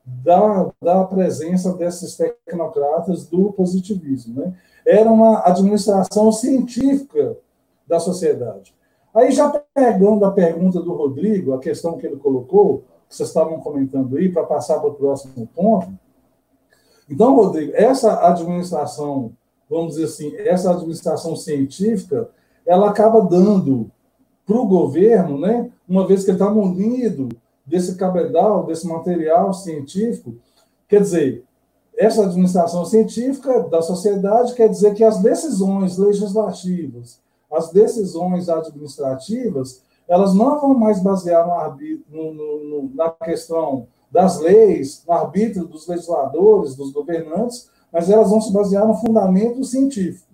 da, 0.07 0.71
da 0.81 1.05
presença 1.05 1.75
desses 1.75 2.17
tecnocratas 2.17 3.27
do 3.27 3.53
positivismo. 3.53 4.41
Né? 4.41 4.55
Era 4.87 5.11
uma 5.11 5.45
administração 5.45 6.31
científica 6.31 7.37
da 7.87 7.99
sociedade. 7.99 8.75
Aí, 9.13 9.33
já 9.33 9.49
pegando 9.75 10.25
a 10.25 10.31
pergunta 10.31 10.81
do 10.81 10.93
Rodrigo, 10.93 11.55
a 11.55 11.59
questão 11.59 11.97
que 11.97 12.07
ele 12.07 12.17
colocou, 12.17 12.85
que 13.09 13.17
vocês 13.17 13.29
estavam 13.29 13.61
comentando 13.61 14.17
aí, 14.17 14.31
para 14.31 14.45
passar 14.45 14.79
para 14.79 14.91
o 14.91 14.95
próximo 14.95 15.49
ponto. 15.55 15.89
Então, 17.09 17.35
Rodrigo, 17.35 17.73
essa 17.75 18.29
administração, 18.29 19.33
vamos 19.71 19.95
dizer 19.95 20.05
assim, 20.05 20.37
essa 20.37 20.71
administração 20.71 21.35
científica, 21.35 22.29
ela 22.65 22.91
acaba 22.91 23.21
dando 23.23 23.91
para 24.45 24.57
o 24.57 24.67
governo, 24.67 25.39
né, 25.39 25.71
uma 25.89 26.07
vez 26.07 26.25
que 26.25 26.31
ele 26.31 26.37
está 26.37 26.51
munido 26.51 27.29
desse 27.65 27.97
cabedal, 27.97 28.65
desse 28.65 28.87
material 28.87 29.53
científico, 29.53 30.37
quer 30.89 31.01
dizer, 31.01 31.45
essa 31.97 32.25
administração 32.25 32.85
científica 32.85 33.61
da 33.63 33.81
sociedade 33.81 34.55
quer 34.55 34.69
dizer 34.69 34.95
que 34.95 35.03
as 35.03 35.21
decisões 35.21 35.97
legislativas, 35.97 37.21
as 37.51 37.71
decisões 37.71 38.49
administrativas, 38.49 39.83
elas 40.07 40.35
não 40.35 40.61
vão 40.61 40.75
mais 40.75 41.03
basear 41.03 41.47
no, 42.09 42.35
no, 42.35 42.65
no, 42.65 42.95
na 42.95 43.11
questão 43.11 43.89
das 44.11 44.39
leis, 44.39 45.03
no 45.07 45.15
arbítrio 45.15 45.67
dos 45.67 45.87
legisladores, 45.87 46.77
dos 46.77 46.93
governantes, 46.93 47.69
mas 47.93 48.11
elas 48.11 48.31
vão 48.31 48.41
se 48.41 48.53
basear 48.53 48.87
no 48.87 48.95
fundamento 48.95 49.65
científico. 49.65 50.27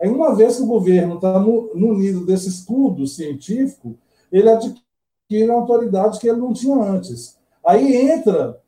Aí, 0.00 0.08
uma 0.08 0.34
vez 0.34 0.56
que 0.56 0.62
o 0.62 0.66
governo 0.66 1.16
está 1.16 1.38
no, 1.38 1.74
no 1.74 1.94
nível 1.94 2.26
desse 2.26 2.48
estudo 2.48 3.06
científico, 3.06 3.96
ele 4.30 4.50
adquire 4.50 5.50
a 5.50 5.54
autoridade 5.54 6.18
que 6.18 6.28
ele 6.28 6.40
não 6.40 6.52
tinha 6.52 6.76
antes. 6.76 7.36
Aí 7.64 7.96
entra 7.96 8.60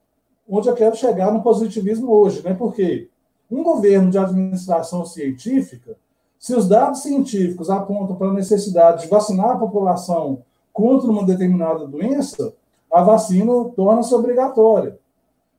onde 0.49 0.69
eu 0.69 0.75
quero 0.75 0.97
chegar 0.97 1.33
no 1.33 1.43
positivismo 1.43 2.13
hoje, 2.13 2.43
né? 2.43 2.55
Porque 2.55 3.09
um 3.51 3.63
governo 3.63 4.11
de 4.11 4.19
administração 4.19 5.05
científica, 5.05 5.97
se 6.39 6.55
os 6.55 6.69
dados 6.69 7.01
científicos 7.01 7.71
apontam 7.71 8.17
para 8.17 8.29
a 8.29 8.35
necessidade 8.35 9.03
de 9.03 9.09
vacinar 9.09 9.51
a 9.51 9.59
população 9.59 10.43
contra 10.73 11.11
uma 11.11 11.25
determinada 11.25 11.87
doença, 11.87 12.53
a 12.93 13.03
vacina 13.03 13.53
torna-se 13.75 14.15
obrigatória. 14.15 14.99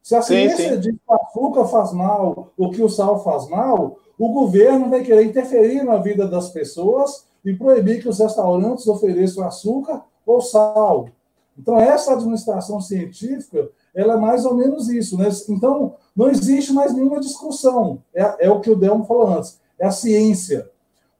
Se 0.02 0.16
a 0.16 0.22
ciência 0.22 0.58
sim, 0.58 0.76
sim. 0.76 0.80
diz 0.80 0.96
que 0.96 1.02
o 1.08 1.14
açúcar 1.14 1.66
faz 1.66 1.92
mal 1.92 2.52
ou 2.58 2.72
que 2.72 2.82
o 2.82 2.90
sal 2.90 3.24
faz 3.24 3.50
mal, 3.50 3.98
o 4.18 4.30
governo 4.30 4.90
vai 4.90 5.04
querer 5.04 5.26
interferir 5.26 5.84
na 5.84 5.98
vida 5.98 6.28
das 6.28 6.50
pessoas 6.50 7.26
e 7.44 7.54
proibir 7.54 8.02
que 8.02 8.10
os 8.10 8.20
restaurantes 8.20 8.88
ofereçam 8.88 9.46
açúcar 9.46 10.04
ou 10.26 10.42
sal. 10.42 11.10
Então, 11.58 11.80
essa 11.80 12.14
administração 12.14 12.80
científica, 12.80 13.70
ela 13.98 14.14
é 14.14 14.18
mais 14.18 14.46
ou 14.46 14.54
menos 14.54 14.88
isso. 14.90 15.18
Né? 15.18 15.28
Então, 15.50 15.96
não 16.16 16.30
existe 16.30 16.72
mais 16.72 16.94
nenhuma 16.94 17.20
discussão. 17.20 18.04
É, 18.14 18.46
é 18.46 18.52
o 18.52 18.62
que 18.62 18.70
o 18.70 18.76
Delmo 18.76 19.06
falou 19.06 19.28
antes. 19.28 19.60
É 19.80 19.88
a 19.88 19.92
ciência. 19.92 20.70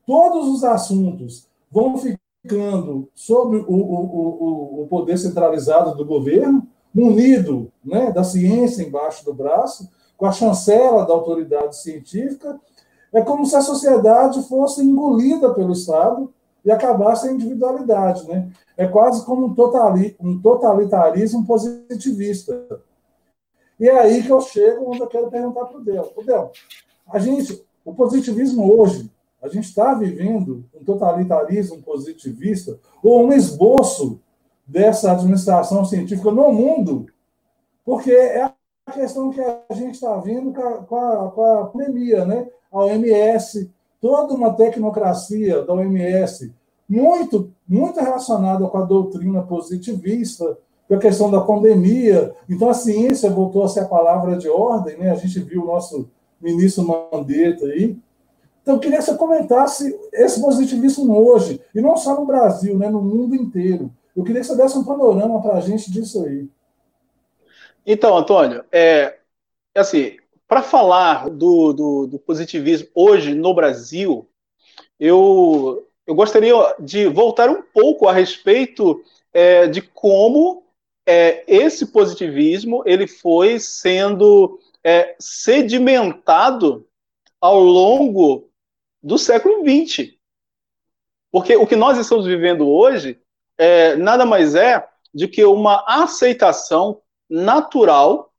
Todos 0.06 0.48
os 0.48 0.64
assuntos 0.64 1.48
vão 1.72 1.98
ficando 1.98 3.10
sobre 3.16 3.58
o, 3.58 3.74
o, 3.74 3.74
o, 3.74 4.84
o 4.84 4.88
poder 4.88 5.18
centralizado 5.18 5.96
do 5.96 6.06
governo, 6.06 6.68
munido 6.94 7.72
né, 7.84 8.12
da 8.12 8.24
ciência 8.24 8.84
embaixo 8.84 9.26
do 9.26 9.34
braço, 9.34 9.90
com 10.16 10.28
a 10.28 10.32
chancela 10.32 11.04
da 11.04 11.14
autoridade 11.14 11.78
científica, 11.78 12.60
é 13.12 13.22
como 13.22 13.46
se 13.46 13.56
a 13.56 13.62
sociedade 13.62 14.42
fosse 14.48 14.84
engolida 14.84 15.52
pelo 15.54 15.74
Estado 15.74 16.32
e 16.68 16.72
acabasse 16.72 17.30
a 17.30 17.32
individualidade. 17.32 18.28
Né? 18.28 18.52
É 18.76 18.86
quase 18.86 19.26
como 19.26 19.46
um, 19.46 19.56
totali, 19.56 20.18
um 20.20 20.38
totalitarismo 20.38 21.46
positivista. 21.46 22.82
E 23.80 23.88
é 23.88 23.98
aí 23.98 24.22
que 24.22 24.30
eu 24.30 24.42
chego 24.42 24.90
onde 24.90 25.00
eu 25.00 25.08
quero 25.08 25.32
perguntar 25.32 25.64
para 25.64 25.78
o 25.78 25.84
Del. 25.84 26.12
Del, 26.26 26.52
a 27.10 27.20
gente, 27.20 27.66
o 27.86 27.94
positivismo 27.94 28.70
hoje, 28.78 29.10
a 29.42 29.48
gente 29.48 29.64
está 29.64 29.94
vivendo 29.94 30.66
um 30.76 30.84
totalitarismo 30.84 31.82
positivista 31.82 32.78
ou 33.02 33.26
um 33.26 33.32
esboço 33.32 34.20
dessa 34.68 35.14
administração 35.14 35.86
científica 35.86 36.32
no 36.32 36.52
mundo, 36.52 37.06
porque 37.86 38.12
é 38.12 38.44
a 38.44 38.92
questão 38.92 39.30
que 39.30 39.40
a 39.40 39.74
gente 39.74 39.94
está 39.94 40.18
vendo 40.18 40.52
com 40.52 40.62
a, 40.62 40.84
com, 40.84 40.98
a, 40.98 41.32
com 41.32 41.46
a 41.46 41.68
pandemia, 41.68 42.26
né? 42.26 42.50
A 42.70 42.80
OMS, 42.80 43.72
toda 44.02 44.34
uma 44.34 44.54
tecnocracia 44.54 45.64
da 45.64 45.74
OMS, 45.74 46.54
muito, 46.88 47.52
muito 47.68 48.00
relacionada 48.00 48.66
com 48.68 48.78
a 48.78 48.86
doutrina 48.86 49.42
positivista, 49.42 50.58
com 50.88 50.96
a 50.96 51.00
questão 51.00 51.30
da 51.30 51.42
pandemia. 51.42 52.34
Então, 52.50 52.70
a 52.70 52.74
ciência 52.74 53.30
voltou 53.30 53.64
a 53.64 53.68
ser 53.68 53.82
a 53.82 53.88
palavra 53.88 54.38
de 54.38 54.48
ordem, 54.48 54.98
né? 54.98 55.12
A 55.12 55.16
gente 55.16 55.40
viu 55.40 55.64
o 55.64 55.68
nosso 55.68 56.10
ministro 56.42 56.86
Mandetta 56.86 57.66
aí. 57.66 57.98
Então, 58.62 58.76
eu 58.76 58.80
queria 58.80 58.98
que 59.00 59.06
você 59.06 59.16
comentasse 59.16 59.98
esse 60.14 60.42
positivismo 60.42 61.18
hoje, 61.18 61.62
e 61.74 61.82
não 61.82 61.96
só 61.98 62.20
no 62.20 62.26
Brasil, 62.26 62.78
né? 62.78 62.90
no 62.90 63.02
mundo 63.02 63.36
inteiro. 63.36 63.92
Eu 64.16 64.24
queria 64.24 64.42
que 64.42 64.48
você 64.48 64.56
desse 64.56 64.78
um 64.78 64.84
panorama 64.84 65.42
para 65.42 65.56
a 65.56 65.62
gente 65.62 65.92
disso 65.92 66.24
aí. 66.26 66.50
Então, 67.86 68.18
Antônio, 68.18 68.66
é, 68.72 69.20
assim, 69.74 70.18
para 70.48 70.62
falar 70.62 71.30
do, 71.30 71.74
do, 71.74 72.08
do, 72.08 72.20
positivismo 72.20 72.88
hoje 72.96 73.34
no 73.34 73.54
Brasil, 73.54 74.30
eu, 75.00 75.86
eu 76.06 76.16
gostaria 76.16 76.54
de 76.80 77.08
voltar 77.08 77.50
um 77.50 77.62
pouco 77.62 78.08
a 78.08 78.14
respeito 78.14 79.04
é, 79.34 79.68
de 79.68 79.82
como 79.82 80.64
é, 81.06 81.44
esse 81.48 81.88
positivismo 81.88 82.82
ele 82.86 83.08
foi 83.08 83.60
sendo 83.60 84.60
é, 84.84 85.16
sedimentado 85.20 86.88
ao 87.42 87.60
longo 87.60 88.50
do 89.04 89.18
século 89.18 89.64
XX. 89.64 90.14
Porque 91.30 91.56
o 91.56 91.68
que 91.68 91.76
nós 91.76 91.98
estamos 91.98 92.26
vivendo 92.26 92.68
hoje 92.68 93.20
é, 93.58 93.96
nada 93.96 94.26
mais 94.26 94.56
é 94.56 94.88
de 95.14 95.28
que 95.28 95.44
uma 95.44 95.84
aceitação 95.88 97.02
natural 97.30 98.34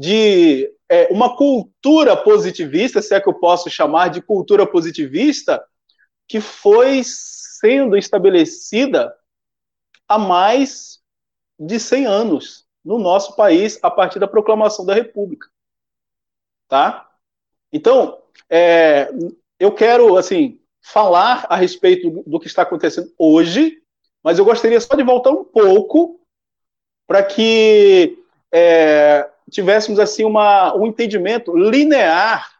de 0.00 0.72
é, 0.88 1.08
uma 1.12 1.36
cultura 1.36 2.16
positivista, 2.16 3.02
se 3.02 3.14
é 3.14 3.20
que 3.20 3.28
eu 3.28 3.34
posso 3.34 3.68
chamar 3.68 4.08
de 4.08 4.22
cultura 4.22 4.66
positivista, 4.66 5.62
que 6.26 6.40
foi 6.40 7.02
sendo 7.04 7.98
estabelecida 7.98 9.14
há 10.08 10.18
mais 10.18 11.00
de 11.58 11.78
100 11.78 12.06
anos 12.06 12.66
no 12.82 12.98
nosso 12.98 13.36
país 13.36 13.78
a 13.82 13.90
partir 13.90 14.18
da 14.18 14.26
proclamação 14.26 14.86
da 14.86 14.94
República, 14.94 15.48
tá? 16.66 17.10
Então, 17.70 18.22
é, 18.48 19.10
eu 19.58 19.70
quero 19.70 20.16
assim 20.16 20.62
falar 20.80 21.46
a 21.50 21.56
respeito 21.56 22.24
do, 22.26 22.40
que 22.40 22.46
está 22.46 22.62
acontecendo 22.62 23.12
hoje, 23.18 23.82
mas 24.24 24.38
eu 24.38 24.46
gostaria 24.46 24.80
só 24.80 24.94
de 24.96 25.02
voltar 25.02 25.30
um 25.30 25.44
pouco 25.44 26.18
para 27.06 27.22
que 27.22 28.18
é, 28.50 29.29
tivéssemos 29.50 29.98
assim 29.98 30.24
uma, 30.24 30.74
um 30.76 30.86
entendimento 30.86 31.56
linear 31.56 32.50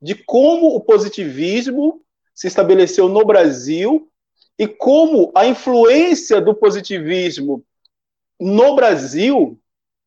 de 0.00 0.14
como 0.14 0.74
o 0.74 0.80
positivismo 0.80 2.02
se 2.34 2.46
estabeleceu 2.46 3.08
no 3.08 3.24
Brasil 3.24 4.10
e 4.58 4.66
como 4.66 5.32
a 5.34 5.46
influência 5.46 6.40
do 6.40 6.54
positivismo 6.54 7.64
no 8.40 8.74
Brasil 8.74 9.58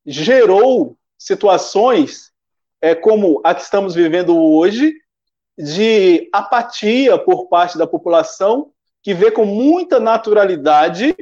gerou 0.05 0.97
situações 1.17 2.31
é, 2.81 2.93
como 2.93 3.41
a 3.43 3.55
que 3.55 3.61
estamos 3.61 3.95
vivendo 3.95 4.37
hoje, 4.37 4.93
de 5.57 6.29
apatia 6.31 7.17
por 7.17 7.47
parte 7.47 7.77
da 7.77 7.87
população, 7.87 8.71
que 9.01 9.13
vê 9.13 9.31
com 9.31 9.45
muita 9.45 9.99
naturalidade 9.99 11.15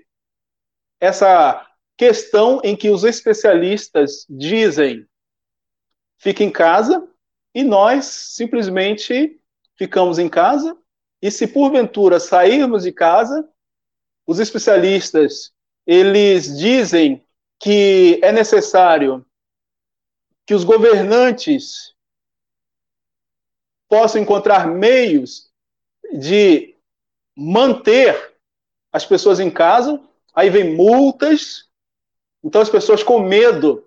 essa 1.00 1.66
questão 1.98 2.60
em 2.64 2.76
que 2.76 2.90
os 2.90 3.04
especialistas 3.04 4.26
dizem 4.30 5.08
fique 6.18 6.44
em 6.44 6.52
casa 6.52 7.08
e 7.54 7.64
nós 7.64 8.06
simplesmente 8.06 9.40
ficamos 9.78 10.20
em 10.20 10.30
casa 10.30 10.78
e 11.22 11.32
se 11.32 11.48
porventura 11.48 12.20
sairmos 12.20 12.84
de 12.84 12.92
casa, 12.92 13.48
os 14.28 14.40
especialistas 14.40 15.54
eles 15.86 16.58
dizem 16.58 17.24
que 17.60 18.20
é 18.24 18.32
necessário 18.32 19.26
que 20.46 20.54
os 20.54 20.64
governantes 20.64 21.96
possam 23.88 24.22
encontrar 24.22 24.68
meios 24.68 25.52
de 26.14 26.76
manter 27.36 28.36
as 28.92 29.06
pessoas 29.06 29.40
em 29.40 29.52
casa, 29.52 30.02
aí 30.34 30.50
vem 30.50 30.76
multas, 30.76 31.65
então 32.46 32.62
as 32.62 32.70
pessoas 32.70 33.02
com 33.02 33.20
medo 33.20 33.84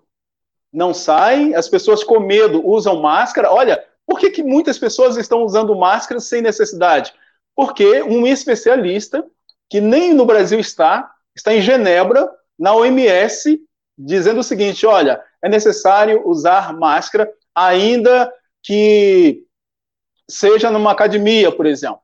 não 0.73 0.93
saem, 0.93 1.55
as 1.55 1.69
pessoas 1.69 2.03
com 2.03 2.19
medo 2.19 2.67
usam 2.67 3.01
máscara. 3.01 3.53
Olha, 3.53 3.83
por 4.05 4.19
que, 4.19 4.31
que 4.31 4.43
muitas 4.43 4.77
pessoas 4.77 5.17
estão 5.17 5.45
usando 5.45 5.77
máscara 5.77 6.21
sem 6.21 6.43
necessidade? 6.43 7.15
Porque 7.55 8.03
um 8.03 8.27
especialista, 8.27 9.25
que 9.71 9.81
nem 9.81 10.13
no 10.13 10.27
Brasil 10.27 10.59
está, 10.59 11.11
está 11.35 11.55
em 11.55 11.61
Genebra, 11.61 12.29
na 12.59 12.75
OMS, 12.75 13.61
dizendo 13.97 14.41
o 14.41 14.45
seguinte: 14.45 14.85
olha, 14.85 15.23
é 15.41 15.49
necessário 15.49 16.27
usar 16.29 16.73
máscara, 16.73 17.33
ainda 17.55 18.33
que 18.63 19.45
seja 20.29 20.71
numa 20.71 20.91
academia, 20.91 21.53
por 21.53 21.65
exemplo. 21.65 22.01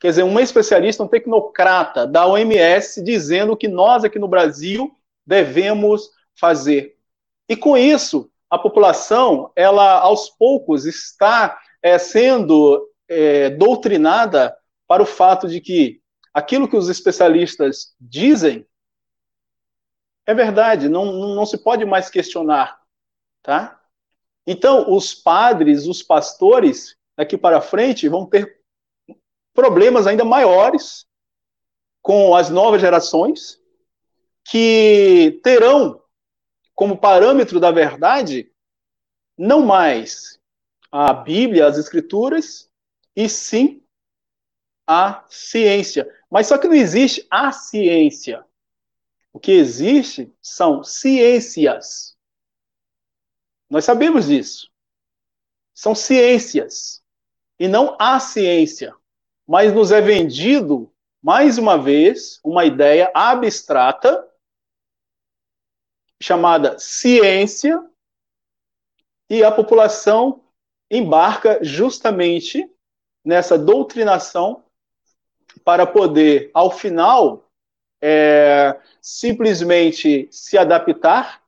Quer 0.00 0.10
dizer, 0.10 0.22
um 0.22 0.38
especialista, 0.38 1.02
um 1.02 1.08
tecnocrata 1.08 2.06
da 2.06 2.26
OMS 2.26 3.02
dizendo 3.02 3.56
que 3.56 3.66
nós 3.66 4.04
aqui 4.04 4.18
no 4.18 4.28
Brasil 4.28 4.94
devemos 5.26 6.10
fazer. 6.34 6.96
E 7.48 7.56
com 7.56 7.76
isso, 7.76 8.30
a 8.48 8.58
população, 8.58 9.50
ela 9.56 9.98
aos 9.98 10.30
poucos 10.30 10.86
está 10.86 11.58
é, 11.82 11.98
sendo 11.98 12.88
é, 13.08 13.50
doutrinada 13.50 14.56
para 14.86 15.02
o 15.02 15.06
fato 15.06 15.48
de 15.48 15.60
que 15.60 16.00
aquilo 16.32 16.68
que 16.68 16.76
os 16.76 16.88
especialistas 16.88 17.94
dizem 18.00 18.66
é 20.24 20.34
verdade, 20.34 20.90
não, 20.90 21.34
não 21.34 21.46
se 21.46 21.56
pode 21.56 21.86
mais 21.86 22.10
questionar, 22.10 22.78
tá? 23.42 23.80
Então, 24.46 24.92
os 24.92 25.14
padres, 25.14 25.86
os 25.86 26.02
pastores, 26.02 26.96
daqui 27.16 27.38
para 27.38 27.62
frente, 27.62 28.08
vão 28.08 28.26
ter 28.26 28.57
problemas 29.58 30.06
ainda 30.06 30.24
maiores 30.24 31.04
com 32.00 32.32
as 32.32 32.48
novas 32.48 32.80
gerações, 32.80 33.60
que 34.44 35.40
terão 35.42 36.00
como 36.76 36.96
parâmetro 36.96 37.58
da 37.58 37.72
verdade 37.72 38.52
não 39.36 39.62
mais 39.66 40.38
a 40.92 41.12
Bíblia, 41.12 41.66
as 41.66 41.76
Escrituras, 41.76 42.70
e 43.16 43.28
sim 43.28 43.82
a 44.86 45.24
ciência. 45.28 46.08
Mas 46.30 46.46
só 46.46 46.56
que 46.56 46.68
não 46.68 46.74
existe 46.76 47.26
a 47.28 47.50
ciência. 47.50 48.46
O 49.32 49.40
que 49.40 49.50
existe 49.50 50.32
são 50.40 50.84
ciências. 50.84 52.16
Nós 53.68 53.84
sabemos 53.84 54.28
disso. 54.28 54.70
São 55.74 55.96
ciências 55.96 57.02
e 57.58 57.66
não 57.66 57.96
a 57.98 58.20
ciência. 58.20 58.94
Mas 59.48 59.72
nos 59.72 59.90
é 59.90 59.98
vendido, 60.02 60.92
mais 61.22 61.56
uma 61.56 61.78
vez, 61.78 62.38
uma 62.44 62.66
ideia 62.66 63.10
abstrata 63.14 64.28
chamada 66.22 66.78
ciência 66.78 67.82
e 69.30 69.42
a 69.42 69.50
população 69.50 70.44
embarca 70.90 71.60
justamente 71.62 72.70
nessa 73.24 73.58
doutrinação 73.58 74.62
para 75.64 75.86
poder, 75.86 76.50
ao 76.52 76.70
final, 76.70 77.48
é, 78.02 78.78
simplesmente 79.00 80.28
se 80.30 80.58
adaptar 80.58 81.42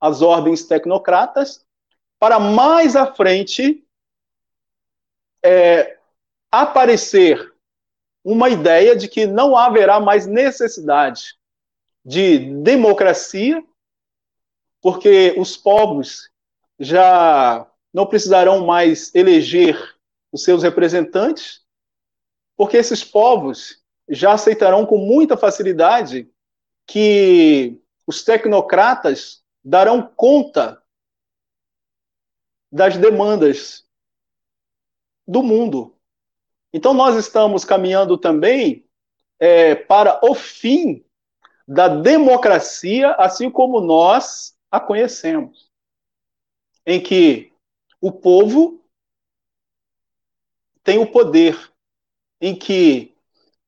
às 0.00 0.22
ordens 0.22 0.64
tecnocratas, 0.64 1.66
para 2.18 2.40
mais 2.40 2.96
à 2.96 3.12
frente 3.12 3.86
é, 5.42 5.97
aparecer 6.50 7.54
uma 8.24 8.48
ideia 8.48 8.96
de 8.96 9.08
que 9.08 9.26
não 9.26 9.56
haverá 9.56 10.00
mais 10.00 10.26
necessidade 10.26 11.36
de 12.04 12.38
democracia, 12.62 13.62
porque 14.80 15.34
os 15.38 15.56
povos 15.56 16.30
já 16.78 17.66
não 17.92 18.06
precisarão 18.06 18.64
mais 18.64 19.14
eleger 19.14 19.96
os 20.30 20.44
seus 20.44 20.62
representantes, 20.62 21.64
porque 22.56 22.76
esses 22.76 23.02
povos 23.02 23.82
já 24.08 24.32
aceitarão 24.32 24.86
com 24.86 24.98
muita 24.98 25.36
facilidade 25.36 26.30
que 26.86 27.80
os 28.06 28.24
tecnocratas 28.24 29.42
darão 29.62 30.02
conta 30.02 30.82
das 32.72 32.96
demandas 32.96 33.86
do 35.26 35.42
mundo. 35.42 35.97
Então, 36.72 36.92
nós 36.92 37.16
estamos 37.16 37.64
caminhando 37.64 38.18
também 38.18 38.84
é, 39.38 39.74
para 39.74 40.20
o 40.22 40.34
fim 40.34 41.04
da 41.66 41.88
democracia, 41.88 43.12
assim 43.12 43.50
como 43.50 43.80
nós 43.80 44.56
a 44.70 44.80
conhecemos, 44.80 45.70
em 46.86 47.02
que 47.02 47.52
o 48.00 48.12
povo 48.12 48.82
tem 50.82 50.98
o 50.98 51.10
poder, 51.10 51.70
em 52.40 52.54
que 52.54 53.14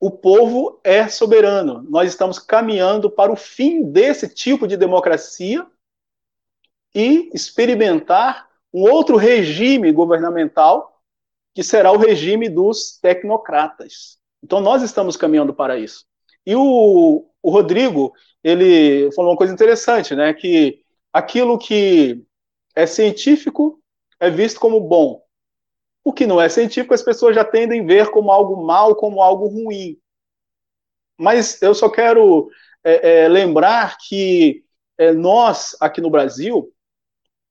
o 0.00 0.10
povo 0.10 0.80
é 0.82 1.06
soberano. 1.08 1.82
Nós 1.90 2.08
estamos 2.08 2.38
caminhando 2.38 3.10
para 3.10 3.30
o 3.30 3.36
fim 3.36 3.82
desse 3.82 4.32
tipo 4.32 4.66
de 4.66 4.76
democracia 4.76 5.66
e 6.94 7.30
experimentar 7.34 8.48
um 8.72 8.90
outro 8.90 9.16
regime 9.16 9.92
governamental, 9.92 10.89
que 11.60 11.64
será 11.64 11.92
o 11.92 11.98
regime 11.98 12.48
dos 12.48 12.98
tecnocratas. 13.02 14.18
Então, 14.42 14.62
nós 14.62 14.82
estamos 14.82 15.14
caminhando 15.14 15.52
para 15.52 15.78
isso. 15.78 16.06
E 16.46 16.56
o, 16.56 17.26
o 17.42 17.50
Rodrigo, 17.50 18.14
ele 18.42 19.12
falou 19.12 19.32
uma 19.32 19.36
coisa 19.36 19.52
interessante, 19.52 20.16
né? 20.16 20.32
Que 20.32 20.80
aquilo 21.12 21.58
que 21.58 22.24
é 22.74 22.86
científico 22.86 23.78
é 24.18 24.30
visto 24.30 24.58
como 24.58 24.80
bom, 24.80 25.22
o 26.02 26.14
que 26.14 26.26
não 26.26 26.40
é 26.40 26.48
científico, 26.48 26.94
as 26.94 27.02
pessoas 27.02 27.34
já 27.34 27.44
tendem 27.44 27.82
a 27.82 27.86
ver 27.86 28.10
como 28.10 28.32
algo 28.32 28.64
mal, 28.64 28.96
como 28.96 29.20
algo 29.20 29.46
ruim. 29.46 29.98
Mas 31.18 31.60
eu 31.60 31.74
só 31.74 31.90
quero 31.90 32.48
é, 32.82 33.24
é, 33.24 33.28
lembrar 33.28 33.98
que 33.98 34.64
é, 34.96 35.12
nós, 35.12 35.76
aqui 35.78 36.00
no 36.00 36.08
Brasil, 36.08 36.72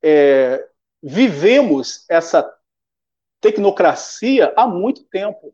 é, 0.02 0.68
vivemos 1.00 2.06
essa 2.10 2.42
tecnocracia 3.42 4.54
há 4.56 4.68
muito 4.68 5.04
tempo. 5.04 5.54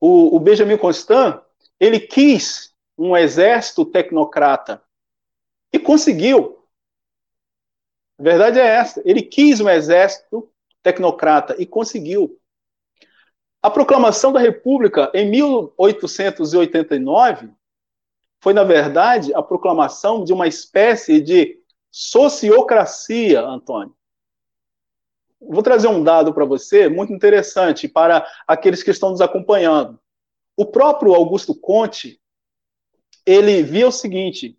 O, 0.00 0.36
o 0.36 0.40
Benjamin 0.40 0.76
Constant, 0.76 1.40
ele 1.78 2.00
quis 2.00 2.74
um 2.96 3.16
exército 3.16 3.84
tecnocrata 3.84 4.82
e 5.72 5.78
conseguiu. 5.78 6.58
A 8.18 8.22
verdade 8.22 8.58
é 8.58 8.66
essa. 8.66 9.00
Ele 9.04 9.22
quis 9.22 9.60
um 9.60 9.68
exército 9.68 10.50
tecnocrata, 10.82 11.54
e 11.58 11.66
conseguiu. 11.66 12.40
A 13.62 13.70
proclamação 13.70 14.32
da 14.32 14.40
República 14.40 15.10
em 15.12 15.30
1889 15.30 17.50
foi, 18.40 18.54
na 18.54 18.62
verdade, 18.62 19.34
a 19.34 19.42
proclamação 19.42 20.22
de 20.24 20.32
uma 20.32 20.46
espécie 20.46 21.20
de 21.20 21.60
sociocracia, 21.90 23.42
Antônio. 23.42 23.97
Vou 25.40 25.62
trazer 25.62 25.88
um 25.88 26.02
dado 26.02 26.34
para 26.34 26.44
você 26.44 26.88
muito 26.88 27.12
interessante 27.12 27.88
para 27.88 28.26
aqueles 28.46 28.82
que 28.82 28.90
estão 28.90 29.10
nos 29.10 29.20
acompanhando. 29.20 29.98
O 30.56 30.66
próprio 30.66 31.14
Augusto 31.14 31.54
Conte, 31.54 32.20
ele 33.24 33.62
via 33.62 33.86
o 33.86 33.92
seguinte, 33.92 34.58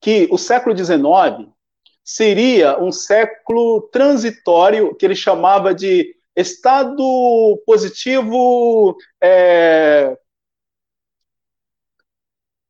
que 0.00 0.26
o 0.30 0.36
século 0.36 0.76
XIX 0.76 1.48
seria 2.04 2.82
um 2.82 2.90
século 2.92 3.82
transitório 3.92 4.94
que 4.94 5.04
ele 5.04 5.14
chamava 5.14 5.74
de 5.74 6.16
estado 6.34 7.62
positivo. 7.64 8.96
É, 9.20 10.16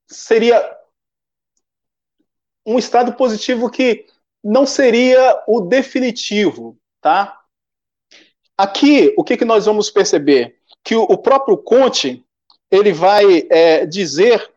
seria 0.06 0.76
um 2.64 2.78
estado 2.78 3.14
positivo 3.14 3.70
que 3.70 4.06
não 4.42 4.66
seria 4.66 5.42
o 5.46 5.60
definitivo, 5.60 6.78
tá? 7.00 7.45
Aqui, 8.56 9.12
o 9.16 9.24
que, 9.24 9.36
que 9.36 9.44
nós 9.44 9.66
vamos 9.66 9.90
perceber? 9.90 10.56
Que 10.82 10.94
o, 10.94 11.02
o 11.02 11.18
próprio 11.18 11.56
Conte, 11.58 12.24
ele 12.70 12.92
vai 12.92 13.46
é, 13.50 13.84
dizer 13.84 14.50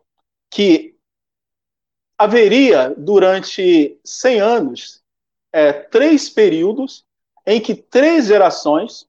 que 0.49 0.95
haveria, 2.17 2.93
durante 2.97 3.99
100 4.03 4.39
anos, 4.39 5.01
é, 5.51 5.73
três 5.73 6.30
períodos 6.30 7.05
em 7.45 7.59
que 7.59 7.73
três 7.73 8.27
gerações 8.27 9.07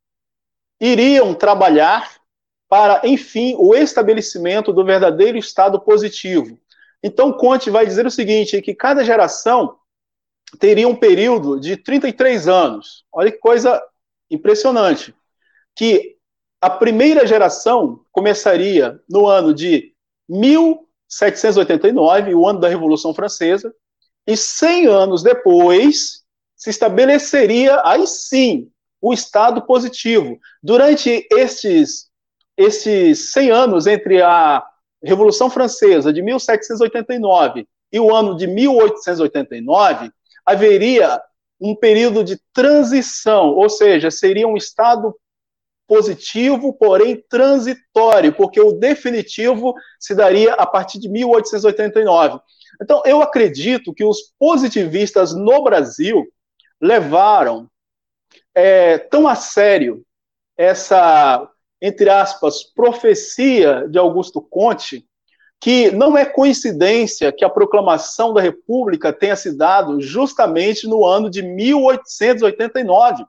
iriam 0.80 1.34
trabalhar 1.34 2.20
para, 2.68 3.02
enfim, 3.04 3.54
o 3.58 3.74
estabelecimento 3.74 4.72
do 4.72 4.84
verdadeiro 4.84 5.36
estado 5.36 5.80
positivo. 5.80 6.58
Então, 7.02 7.32
Conte 7.32 7.68
vai 7.68 7.84
dizer 7.84 8.06
o 8.06 8.10
seguinte: 8.10 8.62
que 8.62 8.74
cada 8.74 9.04
geração 9.04 9.76
teria 10.58 10.88
um 10.88 10.94
período 10.94 11.60
de 11.60 11.76
33 11.76 12.48
anos. 12.48 13.04
Olha 13.12 13.30
que 13.30 13.38
coisa 13.38 13.82
impressionante. 14.30 15.14
Que 15.74 16.16
a 16.60 16.70
primeira 16.70 17.26
geração 17.26 18.04
começaria 18.12 19.00
no 19.08 19.26
ano 19.26 19.54
de 19.54 19.92
1000 20.28 20.86
789, 21.10 22.34
o 22.34 22.46
ano 22.46 22.60
da 22.60 22.68
Revolução 22.68 23.12
Francesa, 23.12 23.74
e 24.26 24.36
100 24.36 24.86
anos 24.86 25.22
depois 25.22 26.22
se 26.56 26.70
estabeleceria, 26.70 27.80
aí 27.84 28.06
sim, 28.06 28.70
o 29.00 29.12
Estado 29.12 29.62
positivo. 29.62 30.38
Durante 30.62 31.26
estes, 31.32 32.08
estes 32.56 33.32
100 33.32 33.50
anos 33.50 33.86
entre 33.88 34.22
a 34.22 34.64
Revolução 35.02 35.50
Francesa 35.50 36.12
de 36.12 36.22
1789 36.22 37.66
e 37.92 37.98
o 37.98 38.14
ano 38.14 38.36
de 38.36 38.46
1889, 38.46 40.12
haveria 40.46 41.20
um 41.60 41.74
período 41.74 42.24
de 42.24 42.40
transição, 42.52 43.50
ou 43.50 43.68
seja, 43.68 44.10
seria 44.10 44.48
um 44.48 44.56
Estado 44.56 45.14
positivo, 45.86 46.72
porém 46.72 47.22
transitório, 47.28 48.32
porque 48.32 48.60
o 48.60 48.72
definitivo 48.72 49.74
se 49.98 50.14
daria 50.14 50.54
a 50.54 50.64
partir 50.64 51.00
de 51.00 51.08
1889. 51.08 52.38
Então, 52.80 53.02
eu 53.04 53.20
acredito 53.20 53.92
que 53.92 54.04
os 54.04 54.32
positivistas 54.38 55.34
no 55.34 55.62
Brasil 55.64 56.26
levaram 56.80 57.68
é, 58.54 58.98
tão 58.98 59.26
a 59.26 59.34
sério 59.34 60.04
essa, 60.56 61.50
entre 61.82 62.08
aspas, 62.08 62.62
profecia 62.62 63.88
de 63.88 63.98
Augusto 63.98 64.40
Conte, 64.40 65.04
que 65.60 65.90
não 65.90 66.16
é 66.16 66.24
coincidência 66.24 67.30
que 67.30 67.44
a 67.44 67.50
proclamação 67.50 68.32
da 68.32 68.40
República 68.40 69.12
tenha 69.12 69.36
se 69.36 69.54
dado 69.54 70.00
justamente 70.00 70.88
no 70.88 71.04
ano 71.04 71.28
de 71.28 71.42
1889. 71.42 73.26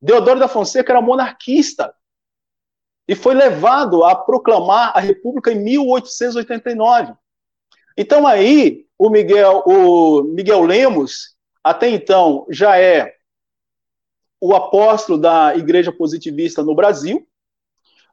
Deodoro 0.00 0.40
da 0.40 0.48
Fonseca 0.48 0.92
era 0.92 1.02
monarquista 1.02 1.94
e 3.06 3.14
foi 3.14 3.34
levado 3.34 4.02
a 4.02 4.16
proclamar 4.16 4.92
a 4.96 5.00
República 5.00 5.52
em 5.52 5.62
1889. 5.62 7.12
Então 7.96 8.26
aí 8.26 8.86
o 8.98 9.10
Miguel, 9.10 9.62
o 9.66 10.22
Miguel 10.22 10.62
Lemos, 10.62 11.36
até 11.62 11.90
então 11.90 12.46
já 12.48 12.78
é 12.78 13.14
o 14.40 14.54
apóstolo 14.54 15.18
da 15.18 15.54
igreja 15.54 15.92
positivista 15.92 16.62
no 16.62 16.74
Brasil. 16.74 17.26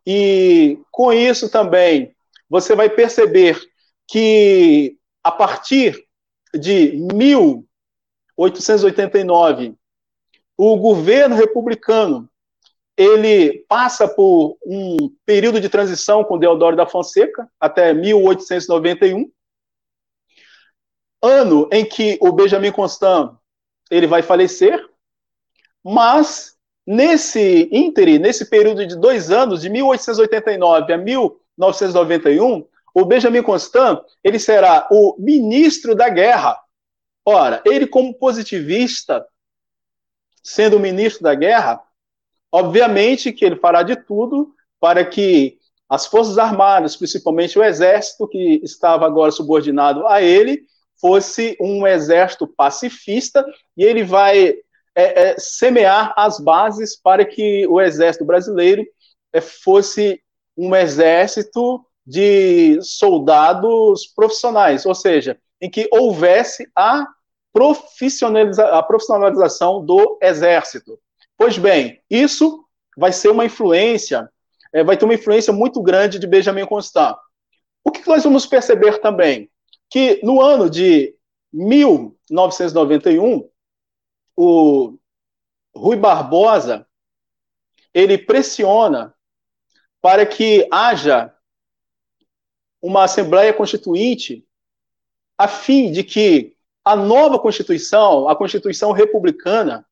E 0.05 0.80
com 0.91 1.13
isso 1.13 1.49
também 1.49 2.13
você 2.52 2.76
vai 2.76 2.90
perceber 2.90 3.57
que 4.06 4.98
a 5.23 5.32
partir 5.32 6.06
de 6.53 6.98
1889, 7.14 9.73
o 10.57 10.76
governo 10.76 11.38
republicano 11.38 12.30
ele 12.98 13.60
passa 13.69 14.06
por 14.06 14.57
um 14.65 14.98
período 15.26 15.61
de 15.61 15.69
transição 15.69 16.26
com 16.26 16.38
Deodoro 16.38 16.76
da 16.76 16.86
Fonseca 16.86 17.49
até 17.57 17.94
1891, 17.94 19.32
ano 21.23 21.69
em 21.72 21.86
que 21.86 22.18
o 22.19 22.34
Benjamin 22.34 22.73
Constant 22.73 23.34
ele 23.90 24.07
vai 24.07 24.22
falecer, 24.22 24.86
mas 25.82 26.57
nesse 26.86 27.69
íntere, 27.72 28.19
nesse 28.19 28.49
período 28.49 28.86
de 28.86 28.98
dois 28.98 29.32
anos, 29.32 29.61
de 29.61 29.69
1889 29.69 30.91
a 30.91 30.98
1991, 31.61 32.67
o 32.93 33.05
Benjamin 33.05 33.43
Constant 33.43 33.99
ele 34.23 34.39
será 34.39 34.88
o 34.91 35.15
ministro 35.17 35.95
da 35.95 36.09
guerra. 36.09 36.59
Ora, 37.25 37.61
ele 37.65 37.88
como 37.88 38.13
positivista, 38.13 39.25
sendo 40.43 40.79
ministro 40.79 41.23
da 41.23 41.35
guerra, 41.35 41.81
obviamente 42.51 43.31
que 43.31 43.45
ele 43.45 43.55
fará 43.55 43.83
de 43.83 43.95
tudo 43.95 44.53
para 44.79 45.05
que 45.05 45.59
as 45.88 46.07
forças 46.07 46.38
armadas, 46.38 46.95
principalmente 46.95 47.59
o 47.59 47.63
exército 47.63 48.27
que 48.27 48.59
estava 48.63 49.05
agora 49.05 49.31
subordinado 49.31 50.07
a 50.07 50.21
ele, 50.21 50.63
fosse 50.99 51.57
um 51.59 51.85
exército 51.85 52.47
pacifista 52.47 53.45
e 53.75 53.83
ele 53.83 54.03
vai 54.03 54.55
é, 54.95 55.29
é, 55.29 55.35
semear 55.38 56.13
as 56.17 56.39
bases 56.39 56.95
para 56.95 57.25
que 57.25 57.65
o 57.67 57.79
exército 57.79 58.25
brasileiro 58.25 58.85
é, 59.33 59.41
fosse 59.41 60.21
um 60.61 60.75
exército 60.75 61.83
de 62.05 62.79
soldados 62.81 64.05
profissionais, 64.15 64.85
ou 64.85 64.93
seja, 64.93 65.39
em 65.59 65.67
que 65.69 65.89
houvesse 65.91 66.69
a, 66.75 67.07
profissionaliza 67.51 68.65
a 68.67 68.83
profissionalização 68.83 69.83
do 69.83 70.19
exército. 70.21 70.99
Pois 71.38 71.57
bem, 71.57 71.99
isso 72.09 72.63
vai 72.95 73.11
ser 73.11 73.29
uma 73.29 73.43
influência, 73.45 74.29
é, 74.71 74.83
vai 74.83 74.95
ter 74.95 75.05
uma 75.05 75.15
influência 75.15 75.51
muito 75.51 75.81
grande 75.81 76.19
de 76.19 76.27
Benjamin 76.27 76.67
Constant. 76.67 77.17
O 77.83 77.89
que 77.89 78.07
nós 78.07 78.23
vamos 78.23 78.45
perceber 78.45 78.99
também? 78.99 79.49
Que 79.89 80.21
no 80.23 80.39
ano 80.41 80.69
de 80.69 81.15
1991, 81.51 83.49
o 84.38 84.95
Rui 85.75 85.95
Barbosa 85.95 86.85
ele 87.93 88.17
pressiona 88.17 89.13
para 90.02 90.26
que 90.26 90.68
haja 90.72 91.34
uma 92.82 93.03
Assembleia 93.03 93.53
Constituinte 93.53 94.45
a 95.38 95.48
fim 95.48 95.91
de 95.91 96.03
que 96.03 96.57
a 96.84 96.95
nova 96.95 97.38
Constituição, 97.38 98.28
a 98.28 98.36
Constituição 98.36 98.91
Republicana, 98.91 99.86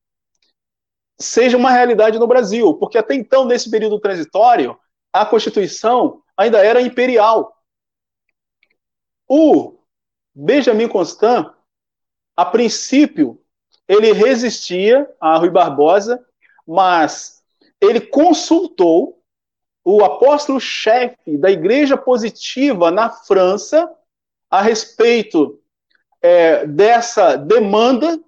seja 1.19 1.57
uma 1.57 1.71
realidade 1.71 2.17
no 2.17 2.27
Brasil, 2.27 2.73
porque 2.75 2.97
até 2.97 3.13
então, 3.13 3.45
nesse 3.45 3.69
período 3.69 3.99
transitório, 3.99 4.79
a 5.13 5.25
Constituição 5.25 6.23
ainda 6.35 6.63
era 6.63 6.81
imperial. 6.81 7.55
O 9.27 9.77
Benjamin 10.33 10.87
Constant, 10.87 11.53
a 12.35 12.45
princípio, 12.45 13.39
ele 13.87 14.13
resistia 14.13 15.09
a 15.19 15.37
Rui 15.37 15.49
Barbosa, 15.49 16.25
mas 16.65 17.43
ele 17.81 17.99
consultou 18.01 19.18
o 19.91 20.05
apóstolo-chefe 20.05 21.35
da 21.35 21.49
Igreja 21.49 21.97
Positiva 21.97 22.91
na 22.91 23.09
França 23.09 23.91
a 24.47 24.61
respeito 24.61 25.59
é, 26.21 26.67
dessa 26.67 27.35
demanda 27.35 28.19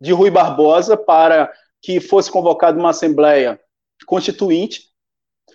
de 0.00 0.12
Rui 0.12 0.30
Barbosa 0.30 0.96
para 0.96 1.52
que 1.80 2.00
fosse 2.00 2.28
convocada 2.28 2.76
uma 2.76 2.90
Assembleia 2.90 3.60
Constituinte. 4.04 4.90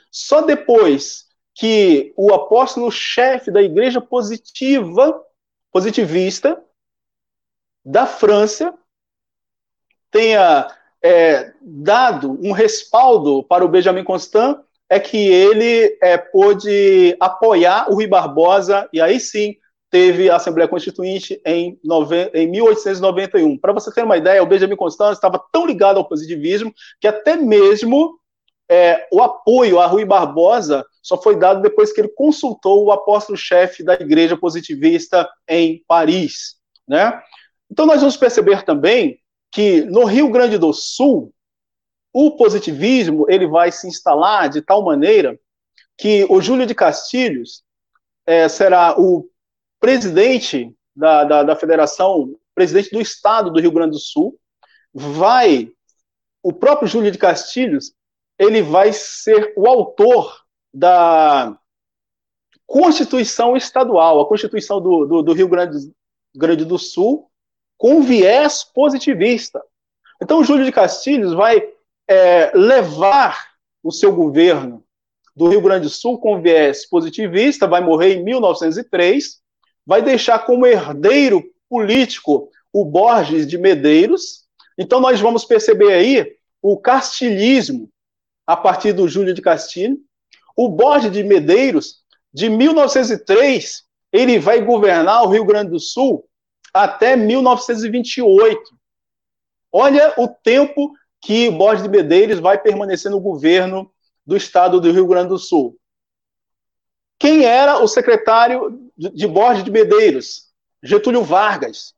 Só 0.09 0.41
depois 0.41 1.27
que 1.53 2.13
o 2.15 2.33
apóstolo-chefe 2.33 3.51
da 3.51 3.61
Igreja 3.61 3.99
Positiva, 3.99 5.21
positivista, 5.69 6.63
da 7.83 8.05
França 8.05 8.73
tenha 10.09 10.73
é, 11.01 11.53
dado 11.61 12.39
um 12.41 12.53
respaldo 12.53 13.43
para 13.43 13.65
o 13.65 13.67
Benjamin 13.67 14.05
Constant 14.05 14.65
é 14.89 14.99
que 14.99 15.17
ele 15.17 15.97
é, 16.01 16.17
pôde 16.17 17.15
apoiar 17.19 17.89
o 17.89 17.95
Rui 17.95 18.07
Barbosa 18.07 18.87
e 18.93 19.01
aí 19.01 19.19
sim 19.19 19.55
teve 19.89 20.29
a 20.29 20.35
Assembleia 20.35 20.67
Constituinte 20.67 21.41
em, 21.45 21.79
em 22.33 22.47
1891. 22.51 23.57
Para 23.57 23.73
você 23.73 23.91
ter 23.91 24.03
uma 24.03 24.17
ideia, 24.17 24.43
o 24.43 24.47
Benjamin 24.47 24.75
Constant 24.75 25.13
estava 25.13 25.41
tão 25.51 25.65
ligado 25.65 25.97
ao 25.97 26.07
positivismo 26.07 26.73
que 26.99 27.07
até 27.07 27.37
mesmo 27.37 28.19
é, 28.69 29.07
o 29.11 29.21
apoio 29.21 29.79
a 29.79 29.85
Rui 29.85 30.03
Barbosa 30.03 30.85
só 31.01 31.21
foi 31.21 31.37
dado 31.37 31.61
depois 31.61 31.93
que 31.93 32.01
ele 32.01 32.09
consultou 32.09 32.85
o 32.85 32.91
apóstolo-chefe 32.91 33.83
da 33.83 33.93
Igreja 33.93 34.35
Positivista 34.35 35.27
em 35.47 35.81
Paris. 35.87 36.55
Né? 36.87 37.17
Então, 37.71 37.85
nós 37.85 38.01
vamos 38.01 38.17
perceber 38.17 38.63
também 38.63 39.19
que 39.51 39.81
no 39.81 40.03
Rio 40.03 40.29
Grande 40.29 40.57
do 40.57 40.73
Sul, 40.73 41.33
o 42.19 42.31
positivismo 42.31 43.27
ele 43.29 43.45
vai 43.45 43.71
se 43.71 43.87
instalar 43.87 44.49
de 44.49 44.59
tal 44.59 44.83
maneira 44.83 45.39
que 45.95 46.25
o 46.27 46.41
Júlio 46.41 46.65
de 46.65 46.73
Castilhos 46.73 47.63
é, 48.25 48.49
será 48.49 48.99
o 48.99 49.29
presidente 49.79 50.75
da, 50.95 51.23
da, 51.23 51.43
da 51.43 51.55
federação, 51.55 52.35
presidente 52.55 52.89
do 52.89 52.99
estado 52.99 53.51
do 53.51 53.59
Rio 53.59 53.71
Grande 53.71 53.91
do 53.91 53.99
Sul, 53.99 54.35
vai, 54.91 55.71
o 56.41 56.51
próprio 56.51 56.87
Júlio 56.87 57.11
de 57.11 57.19
Castilhos, 57.19 57.93
ele 58.39 58.63
vai 58.63 58.91
ser 58.93 59.53
o 59.55 59.67
autor 59.67 60.43
da 60.73 61.55
Constituição 62.65 63.55
Estadual, 63.55 64.21
a 64.21 64.27
Constituição 64.27 64.81
do, 64.81 65.05
do, 65.05 65.21
do 65.21 65.33
Rio 65.33 65.47
Grande, 65.47 65.93
Grande 66.35 66.65
do 66.65 66.79
Sul, 66.79 67.29
com 67.77 68.01
viés 68.01 68.63
positivista. 68.63 69.61
Então, 70.19 70.43
Júlio 70.43 70.65
de 70.65 70.71
Castilhos 70.71 71.31
vai 71.31 71.76
é, 72.07 72.51
levar 72.55 73.49
o 73.83 73.91
seu 73.91 74.13
governo 74.13 74.83
do 75.35 75.47
Rio 75.47 75.61
Grande 75.61 75.83
do 75.83 75.89
Sul 75.89 76.17
com 76.17 76.41
viés 76.41 76.87
positivista, 76.89 77.67
vai 77.67 77.81
morrer 77.81 78.15
em 78.15 78.23
1903, 78.23 79.39
vai 79.85 80.01
deixar 80.01 80.39
como 80.39 80.65
herdeiro 80.65 81.43
político 81.69 82.49
o 82.73 82.83
Borges 82.83 83.47
de 83.47 83.57
Medeiros. 83.57 84.45
Então, 84.77 84.99
nós 84.99 85.19
vamos 85.19 85.45
perceber 85.45 85.93
aí 85.93 86.35
o 86.61 86.77
castilismo 86.77 87.89
a 88.45 88.57
partir 88.57 88.93
do 88.93 89.07
Júlio 89.07 89.33
de 89.33 89.41
Castilho. 89.41 89.97
O 90.55 90.69
Borges 90.69 91.11
de 91.11 91.23
Medeiros, 91.23 91.97
de 92.33 92.49
1903, 92.49 93.83
ele 94.11 94.39
vai 94.39 94.61
governar 94.61 95.23
o 95.23 95.29
Rio 95.29 95.45
Grande 95.45 95.71
do 95.71 95.79
Sul 95.79 96.27
até 96.73 97.15
1928. 97.15 98.59
Olha 99.71 100.13
o 100.17 100.27
tempo 100.27 100.93
que 101.21 101.49
Borges 101.49 101.83
de 101.83 101.89
Medeiros 101.89 102.39
vai 102.39 102.57
permanecer 102.57 103.11
no 103.11 103.19
governo 103.19 103.91
do 104.25 104.35
estado 104.35 104.79
do 104.79 104.91
Rio 104.91 105.07
Grande 105.07 105.29
do 105.29 105.37
Sul. 105.37 105.77
Quem 107.19 107.45
era 107.45 107.79
o 107.79 107.87
secretário 107.87 108.91
de 108.95 109.27
Borges 109.27 109.63
de 109.63 109.71
Medeiros? 109.71 110.51
Getúlio 110.83 111.23
Vargas. 111.23 111.95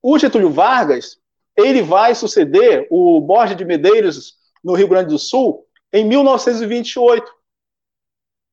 O 0.00 0.18
Getúlio 0.18 0.50
Vargas, 0.50 1.18
ele 1.56 1.82
vai 1.82 2.14
suceder 2.14 2.86
o 2.90 3.20
Borges 3.20 3.56
de 3.56 3.64
Medeiros 3.64 4.36
no 4.62 4.74
Rio 4.74 4.88
Grande 4.88 5.08
do 5.08 5.18
Sul 5.18 5.66
em 5.92 6.04
1928. 6.04 7.26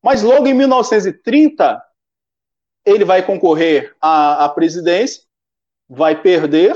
Mas 0.01 0.23
logo 0.23 0.47
em 0.47 0.53
1930, 0.53 1.81
ele 2.85 3.05
vai 3.05 3.25
concorrer 3.25 3.95
à, 4.01 4.45
à 4.45 4.49
presidência, 4.49 5.23
vai 5.87 6.21
perder, 6.21 6.75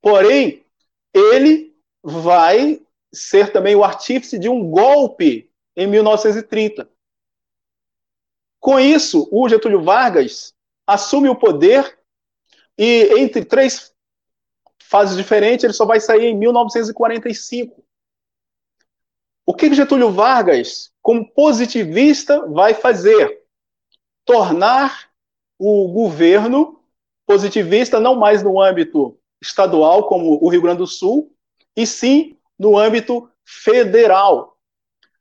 porém, 0.00 0.64
ele 1.12 1.74
vai 2.02 2.80
ser 3.12 3.52
também 3.52 3.74
o 3.74 3.84
artífice 3.84 4.38
de 4.38 4.48
um 4.48 4.70
golpe 4.70 5.50
em 5.76 5.86
1930. 5.86 6.88
Com 8.60 8.78
isso, 8.78 9.28
o 9.30 9.48
Getúlio 9.48 9.82
Vargas 9.82 10.54
assume 10.86 11.28
o 11.28 11.36
poder 11.36 11.98
e, 12.76 13.18
entre 13.18 13.44
três 13.44 13.94
fases 14.82 15.16
diferentes, 15.16 15.64
ele 15.64 15.72
só 15.72 15.84
vai 15.84 16.00
sair 16.00 16.26
em 16.26 16.36
1945. 16.36 17.84
O 19.46 19.54
que 19.54 19.72
Getúlio 19.72 20.10
Vargas, 20.10 20.92
como 21.00 21.28
positivista, 21.32 22.46
vai 22.46 22.74
fazer? 22.74 23.38
tornar 24.28 25.10
o 25.58 25.88
governo 25.88 26.84
positivista 27.26 27.98
não 27.98 28.14
mais 28.14 28.42
no 28.42 28.60
âmbito 28.60 29.18
estadual, 29.40 30.08
como 30.08 30.38
o 30.42 30.48
Rio 30.48 30.62
Grande 30.62 30.78
do 30.78 30.86
Sul, 30.86 31.32
e 31.76 31.86
sim 31.86 32.36
no 32.58 32.76
âmbito 32.76 33.30
federal. 33.44 34.56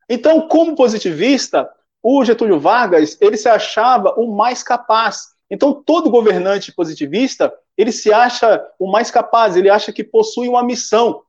Então, 0.09 0.47
como 0.47 0.75
positivista, 0.75 1.69
o 2.01 2.23
Getúlio 2.23 2.59
Vargas, 2.59 3.17
ele 3.19 3.37
se 3.37 3.49
achava 3.49 4.13
o 4.17 4.33
mais 4.33 4.63
capaz. 4.63 5.35
Então, 5.49 5.73
todo 5.73 6.09
governante 6.09 6.71
positivista, 6.71 7.53
ele 7.77 7.91
se 7.91 8.11
acha 8.11 8.65
o 8.79 8.89
mais 8.89 9.11
capaz, 9.11 9.55
ele 9.55 9.69
acha 9.69 9.93
que 9.93 10.03
possui 10.03 10.47
uma 10.47 10.63
missão. 10.63 11.23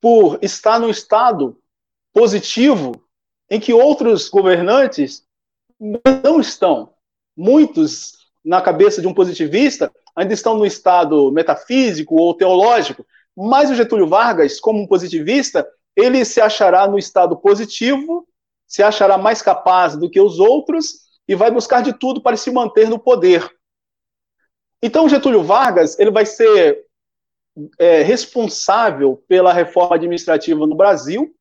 Por 0.00 0.38
estar 0.42 0.78
no 0.78 0.88
estado 0.88 1.58
positivo 2.12 3.02
em 3.50 3.58
que 3.60 3.72
outros 3.72 4.28
governantes 4.28 5.26
não 6.24 6.40
estão. 6.40 6.94
Muitos, 7.36 8.30
na 8.44 8.62
cabeça 8.62 9.00
de 9.00 9.08
um 9.08 9.14
positivista, 9.14 9.92
ainda 10.16 10.34
estão 10.34 10.56
no 10.56 10.66
estado 10.66 11.30
metafísico 11.32 12.16
ou 12.16 12.34
teológico, 12.34 13.04
mas 13.36 13.70
o 13.70 13.74
Getúlio 13.74 14.06
Vargas, 14.06 14.60
como 14.60 14.80
um 14.80 14.86
positivista, 14.86 15.66
ele 15.96 16.24
se 16.24 16.40
achará 16.40 16.86
no 16.86 16.98
estado 16.98 17.36
positivo, 17.36 18.26
se 18.66 18.82
achará 18.82 19.18
mais 19.18 19.42
capaz 19.42 19.96
do 19.96 20.10
que 20.10 20.20
os 20.20 20.38
outros 20.38 21.10
e 21.26 21.34
vai 21.34 21.50
buscar 21.50 21.82
de 21.82 21.92
tudo 21.92 22.22
para 22.22 22.36
se 22.36 22.50
manter 22.50 22.88
no 22.88 22.98
poder. 22.98 23.48
Então, 24.82 25.08
Getúlio 25.08 25.42
Vargas 25.42 25.98
ele 25.98 26.10
vai 26.10 26.24
ser 26.24 26.84
é, 27.78 28.02
responsável 28.02 29.22
pela 29.28 29.52
reforma 29.52 29.96
administrativa 29.96 30.66
no 30.66 30.74
Brasil, 30.74 31.34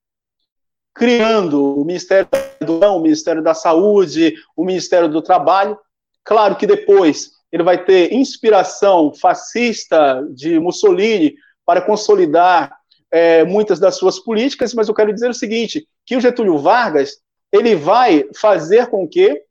criando 0.93 1.79
o 1.79 1.85
Ministério 1.85 2.27
da 2.29 2.39
Educação, 2.59 2.97
o 2.97 3.01
Ministério 3.01 3.41
da 3.41 3.53
Saúde, 3.53 4.35
o 4.55 4.65
Ministério 4.65 5.07
do 5.07 5.21
Trabalho. 5.21 5.79
Claro 6.23 6.55
que 6.55 6.67
depois 6.67 7.31
ele 7.51 7.63
vai 7.63 7.83
ter 7.83 8.13
inspiração 8.13 9.13
fascista 9.13 10.25
de 10.31 10.59
Mussolini 10.59 11.35
para 11.65 11.81
consolidar 11.81 12.75
é, 13.11 13.43
muitas 13.43 13.79
das 13.79 13.95
suas 13.95 14.19
políticas, 14.19 14.73
mas 14.73 14.87
eu 14.87 14.93
quero 14.93 15.13
dizer 15.13 15.29
o 15.29 15.33
seguinte, 15.33 15.87
que 16.05 16.15
o 16.15 16.21
Getúlio 16.21 16.57
Vargas 16.57 17.17
ele 17.51 17.75
vai 17.75 18.25
fazer 18.35 18.87
com 18.87 19.07
que 19.07 19.43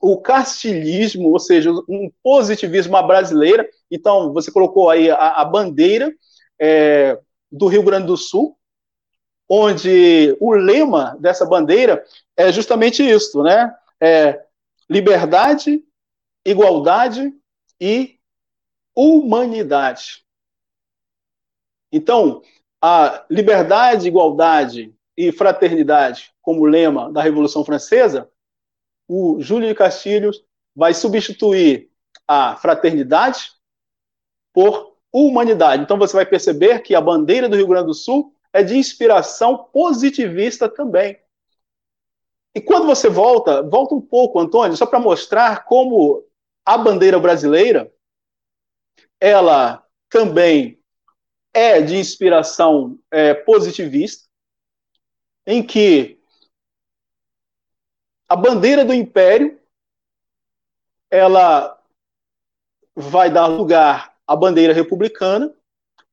o 0.00 0.18
castilhismo, 0.18 1.30
ou 1.30 1.38
seja, 1.38 1.70
um 1.88 2.10
positivismo 2.22 2.96
à 2.96 3.02
brasileira, 3.02 3.68
então 3.90 4.32
você 4.32 4.50
colocou 4.50 4.88
aí 4.88 5.10
a, 5.10 5.16
a 5.16 5.44
bandeira 5.44 6.12
é, 6.60 7.18
do 7.52 7.66
Rio 7.66 7.82
Grande 7.82 8.06
do 8.06 8.16
Sul, 8.16 8.56
onde 9.48 10.36
o 10.40 10.52
lema 10.52 11.16
dessa 11.20 11.44
bandeira 11.44 12.02
é 12.36 12.50
justamente 12.52 13.02
isso, 13.02 13.42
né? 13.42 13.74
É 14.00 14.40
liberdade, 14.88 15.82
igualdade 16.44 17.32
e 17.80 18.18
humanidade. 18.94 20.24
Então, 21.92 22.42
a 22.80 23.24
liberdade, 23.30 24.08
igualdade 24.08 24.94
e 25.16 25.32
fraternidade 25.32 26.32
como 26.40 26.64
lema 26.64 27.12
da 27.12 27.22
Revolução 27.22 27.64
Francesa, 27.64 28.30
o 29.08 29.40
Júlio 29.40 29.68
de 29.68 29.74
Castilhos 29.74 30.44
vai 30.74 30.94
substituir 30.94 31.90
a 32.26 32.56
fraternidade 32.56 33.52
por 34.52 34.96
humanidade. 35.12 35.82
Então 35.82 35.98
você 35.98 36.14
vai 36.14 36.24
perceber 36.24 36.80
que 36.80 36.94
a 36.94 37.00
bandeira 37.00 37.48
do 37.48 37.56
Rio 37.56 37.66
Grande 37.66 37.88
do 37.88 37.94
Sul 37.94 38.34
é 38.52 38.62
de 38.62 38.76
inspiração 38.76 39.68
positivista 39.72 40.68
também. 40.68 41.18
E 42.54 42.60
quando 42.60 42.86
você 42.86 43.08
volta, 43.08 43.62
volta 43.62 43.94
um 43.94 44.00
pouco, 44.00 44.40
Antônio, 44.40 44.76
só 44.76 44.86
para 44.86 44.98
mostrar 44.98 45.64
como 45.64 46.24
a 46.64 46.78
bandeira 46.78 47.18
brasileira 47.18 47.92
ela 49.20 49.84
também 50.08 50.80
é 51.52 51.80
de 51.80 51.96
inspiração 51.96 52.98
é, 53.10 53.34
positivista, 53.34 54.28
em 55.46 55.62
que 55.62 56.18
a 58.28 58.36
bandeira 58.36 58.84
do 58.84 58.94
império 58.94 59.60
ela 61.10 61.76
vai 62.94 63.30
dar 63.30 63.46
lugar 63.46 64.16
à 64.26 64.36
bandeira 64.36 64.72
republicana. 64.72 65.52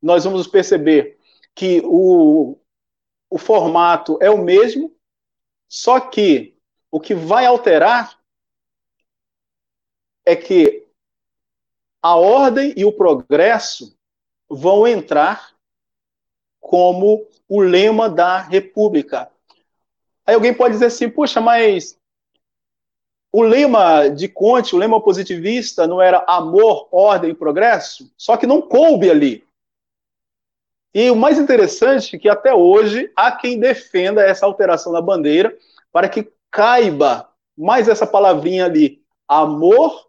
Nós 0.02 0.24
vamos 0.24 0.48
perceber 0.48 1.20
que 1.54 1.82
o, 1.86 2.60
o 3.30 3.38
formato 3.38 4.18
é 4.22 4.30
o 4.30 4.44
mesmo, 4.44 4.96
só 5.68 6.00
que 6.00 6.58
o 6.90 7.00
que 7.00 7.14
vai 7.14 7.46
alterar 7.46 8.20
é 10.28 10.36
que 10.36 10.86
a 12.04 12.18
ordem 12.18 12.74
e 12.76 12.84
o 12.84 12.92
progresso 12.92 13.98
vão 14.50 14.86
entrar 14.86 15.52
como 16.60 17.26
o 17.48 17.62
lema 17.62 18.10
da 18.10 18.40
República. 18.40 19.32
Aí 20.26 20.36
alguém 20.36 20.54
pode 20.54 20.74
dizer 20.74 20.88
assim, 20.88 21.10
puxa, 21.10 21.40
mas 21.40 21.98
o 23.32 23.42
lema 23.42 24.10
de 24.10 24.28
Conte, 24.28 24.76
o 24.76 24.78
lema 24.78 25.02
positivista, 25.02 25.88
não 25.88 26.02
era 26.02 26.26
amor, 26.28 26.90
ordem 26.92 27.32
e 27.32 27.36
progresso? 27.36 28.12
Só 28.18 28.36
que 28.36 28.46
não 28.46 28.62
coube 28.62 29.10
ali. 29.10 29.48
E 30.94 31.10
o 31.10 31.16
mais 31.16 31.40
interessante 31.40 32.18
é 32.18 32.20
que 32.20 32.28
até 32.28 32.54
hoje 32.54 33.10
há 33.16 33.32
quem 33.32 33.58
defenda 33.58 34.22
essa 34.22 34.46
alteração 34.46 34.92
da 34.92 35.02
bandeira 35.02 35.58
para 35.90 36.10
que 36.10 36.30
caiba 36.52 37.30
mais 37.58 37.88
essa 37.88 38.06
palavrinha 38.06 38.66
ali, 38.66 39.02
amor, 39.26 40.08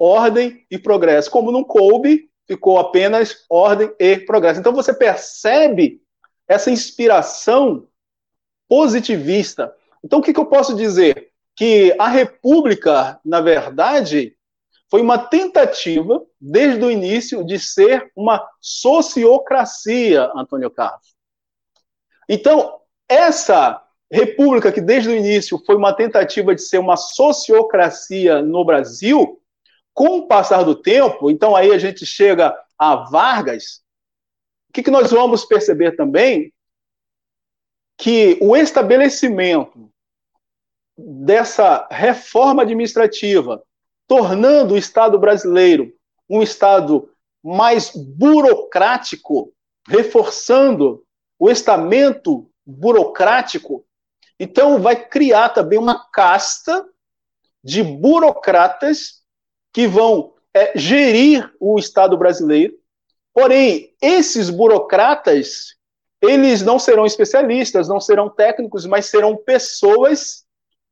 ordem 0.00 0.66
e 0.70 0.78
progresso. 0.78 1.30
Como 1.30 1.52
não 1.52 1.62
coube, 1.62 2.30
ficou 2.48 2.78
apenas 2.78 3.44
ordem 3.48 3.92
e 4.00 4.16
progresso. 4.16 4.58
Então 4.58 4.72
você 4.72 4.94
percebe 4.94 6.00
essa 6.48 6.70
inspiração 6.70 7.86
positivista. 8.66 9.74
Então 10.02 10.20
o 10.20 10.22
que, 10.22 10.32
que 10.32 10.40
eu 10.40 10.46
posso 10.46 10.74
dizer? 10.74 11.30
Que 11.54 11.94
a 11.98 12.08
República, 12.08 13.20
na 13.22 13.42
verdade, 13.42 14.34
foi 14.90 15.02
uma 15.02 15.18
tentativa, 15.18 16.20
desde 16.40 16.84
o 16.84 16.90
início, 16.90 17.44
de 17.44 17.58
ser 17.58 18.10
uma 18.16 18.44
sociocracia, 18.60 20.30
Antônio 20.34 20.70
Carlos. 20.70 21.14
Então, 22.28 22.80
essa 23.08 23.84
república, 24.10 24.72
que 24.72 24.80
desde 24.80 25.08
o 25.08 25.14
início 25.14 25.62
foi 25.64 25.76
uma 25.76 25.92
tentativa 25.92 26.54
de 26.54 26.62
ser 26.62 26.78
uma 26.78 26.96
sociocracia 26.96 28.42
no 28.42 28.64
Brasil, 28.64 29.39
com 30.00 30.16
o 30.16 30.26
passar 30.26 30.62
do 30.62 30.74
tempo, 30.74 31.30
então 31.30 31.54
aí 31.54 31.72
a 31.72 31.76
gente 31.76 32.06
chega 32.06 32.58
a 32.78 32.96
Vargas, 32.96 33.82
o 34.70 34.72
que, 34.72 34.82
que 34.82 34.90
nós 34.90 35.10
vamos 35.10 35.44
perceber 35.44 35.94
também? 35.94 36.54
Que 37.98 38.38
o 38.40 38.56
estabelecimento 38.56 39.92
dessa 40.96 41.86
reforma 41.90 42.62
administrativa 42.62 43.62
tornando 44.08 44.72
o 44.72 44.78
Estado 44.78 45.18
brasileiro 45.18 45.92
um 46.30 46.42
Estado 46.42 47.10
mais 47.44 47.94
burocrático, 47.94 49.52
reforçando 49.86 51.04
o 51.38 51.50
estamento 51.50 52.50
burocrático, 52.64 53.84
então 54.38 54.80
vai 54.80 54.96
criar 54.96 55.50
também 55.50 55.78
uma 55.78 56.08
casta 56.10 56.88
de 57.62 57.82
burocratas 57.82 59.19
que 59.72 59.86
vão 59.86 60.32
é, 60.54 60.72
gerir 60.76 61.50
o 61.60 61.78
Estado 61.78 62.16
brasileiro. 62.16 62.74
Porém, 63.32 63.94
esses 64.02 64.50
burocratas, 64.50 65.76
eles 66.20 66.62
não 66.62 66.78
serão 66.78 67.06
especialistas, 67.06 67.88
não 67.88 68.00
serão 68.00 68.28
técnicos, 68.28 68.84
mas 68.84 69.06
serão 69.06 69.36
pessoas 69.36 70.44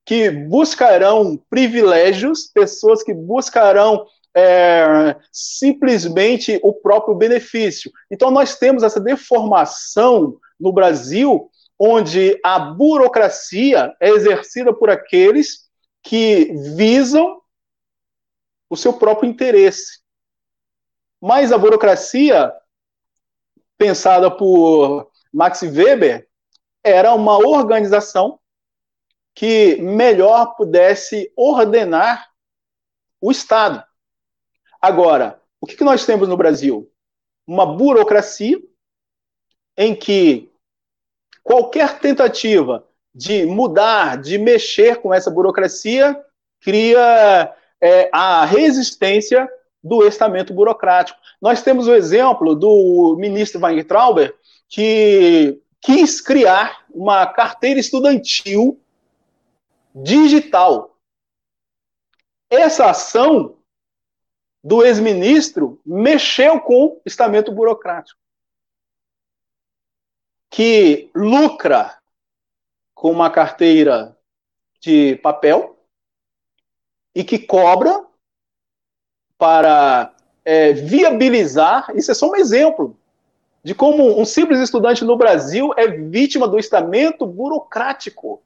que 0.05 0.31
buscarão 0.31 1.39
privilégios, 1.51 2.47
pessoas 2.47 3.03
que 3.03 3.13
buscarão 3.13 4.07
é, 4.35 5.17
simplesmente 5.33 6.59
o 6.63 6.73
próprio 6.73 7.15
benefício. 7.15 7.91
Então, 8.11 8.31
nós 8.31 8.57
temos 8.57 8.83
essa 8.83 9.01
deformação 9.01 10.39
no 10.59 10.73
Brasil, 10.73 11.51
onde 11.79 12.39
a 12.43 12.59
burocracia 12.59 13.95
é 14.01 14.09
exercida 14.11 14.73
por 14.73 14.89
aqueles 14.89 15.69
que 16.03 16.53
visam 16.75 17.41
o 18.69 18.77
seu 18.77 18.93
próprio 18.93 19.29
interesse. 19.29 20.01
Mas 21.21 21.53
a 21.53 21.59
burocracia, 21.59 22.53
pensada 23.77 24.31
por 24.31 25.11
Max 25.33 25.63
Weber, 25.63 26.29
era 26.83 27.13
uma 27.15 27.39
organização 27.39 28.39
que 29.35 29.77
melhor 29.77 30.57
pudesse 30.57 31.33
ordenar 31.37 32.29
o 33.21 33.31
Estado. 33.31 33.85
Agora, 34.81 35.41
o 35.61 35.67
que, 35.67 35.83
nós 35.83 36.07
temos 36.07 36.29
no 36.29 36.37
Brasil? 36.37 36.91
Uma 37.47 37.67
burocracia 37.67 38.61
em 39.77 39.95
que 39.95 40.53
qualquer 41.43 41.99
tentativa 41.99 42.87
de 43.15 43.45
mudar, 43.47 44.21
de 44.21 44.39
mexer 44.39 45.01
com 45.01 45.13
essa 45.13 45.31
burocracia, 45.31 46.21
cria 46.61 47.55
é, 47.81 48.09
a 48.13 48.45
resistência 48.45 49.49
do 49.83 50.07
estamento 50.07 50.53
burocrático. 50.53 51.19
Nós 51.41 51.63
temos 51.63 51.87
o 51.87 51.95
exemplo 51.95 52.55
do 52.55 53.17
ministro 53.19 53.61
Weintrauber, 53.61 54.37
que 54.69 55.61
quis 55.81 56.21
criar 56.21 56.85
uma 56.91 57.27
carteira 57.27 57.79
estudantil 57.79 58.81
digital. 59.95 60.97
Essa 62.51 62.91
ação 62.91 63.57
do 64.63 64.85
ex-ministro 64.85 65.81
mexeu 65.87 66.61
com 66.61 66.87
o 66.87 67.03
estamento 67.07 67.53
burocrático, 67.53 68.19
que 70.51 71.11
lucra 71.15 71.97
com 72.95 73.13
uma 73.13 73.31
carteira 73.31 74.17
de 74.81 75.17
papel 75.17 75.78
e 77.19 77.25
que 77.25 77.37
cobra 77.37 78.05
para 79.37 80.15
é, 80.45 80.73
viabilizar. 80.73 81.91
Isso 81.97 82.13
é 82.13 82.15
só 82.15 82.31
um 82.31 82.37
exemplo 82.37 82.97
de 83.61 83.75
como 83.75 84.21
um 84.21 84.25
simples 84.25 84.61
estudante 84.61 85.05
no 85.05 85.17
Brasil 85.17 85.75
é 85.77 85.89
vítima 85.89 86.47
do 86.47 86.61
estamento 86.61 87.27
burocrático. 87.27 88.41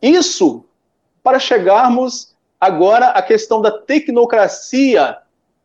Isso 0.00 0.64
para 1.20 1.40
chegarmos 1.40 2.36
agora 2.60 3.08
à 3.08 3.20
questão 3.20 3.60
da 3.60 3.72
tecnocracia 3.72 5.18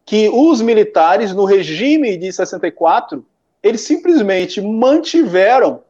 que 0.03 0.29
os 0.29 0.63
militares 0.63 1.31
no 1.31 1.45
regime 1.45 2.17
de 2.17 2.33
64 2.33 3.23
eles 3.61 3.81
simplesmente 3.81 4.59
mantiveram 4.59 5.83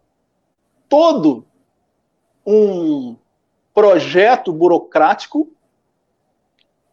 todo 0.90 1.46
um 2.46 3.16
projeto 3.74 4.52
burocrático, 4.52 5.50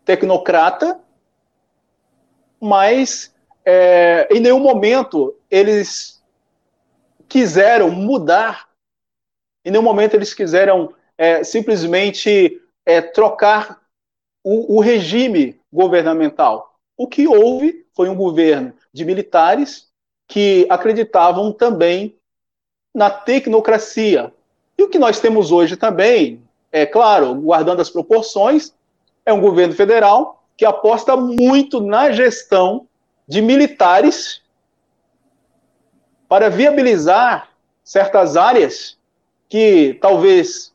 tecnocrata, 0.07 0.99
mas 2.59 3.35
é, 3.65 4.28
em 4.31 4.41
nenhum 4.41 4.61
momento 4.61 5.37
eles 5.51 6.23
quiseram 7.28 7.91
mudar, 7.91 8.69
em 9.65 9.70
nenhum 9.70 9.83
momento 9.83 10.15
eles 10.15 10.33
quiseram 10.33 10.95
é, 11.19 11.43
simplesmente 11.43 12.62
é, 12.87 13.03
trocar 13.03 13.83
o, 14.43 14.77
o 14.77 14.81
regime 14.81 15.61
governamental. 15.70 16.78
O 16.97 17.09
que 17.09 17.27
houve 17.27 17.85
foi 17.93 18.09
um 18.09 18.15
governo 18.15 18.73
de 18.93 19.05
militares 19.05 19.89
que 20.28 20.66
acreditavam 20.70 21.53
também 21.53 22.16
na 22.95 23.11
tecnocracia, 23.11 24.33
e 24.78 24.83
o 24.83 24.89
que 24.89 24.99
nós 24.99 25.20
temos 25.20 25.51
hoje 25.53 25.77
também, 25.77 26.43
é 26.70 26.87
claro, 26.87 27.35
guardando 27.35 27.81
as 27.81 27.91
proporções, 27.91 28.74
é 29.27 29.32
um 29.32 29.40
governo 29.40 29.74
federal 29.74 30.44
que 30.57 30.65
aposta 30.65 31.16
muito 31.16 31.81
na 31.81 32.11
gestão 32.12 32.86
de 33.28 33.43
militares 33.43 34.40
para 36.28 36.48
viabilizar 36.48 37.51
certas 37.85 38.36
áreas 38.36 38.97
que 39.48 39.98
talvez 40.01 40.73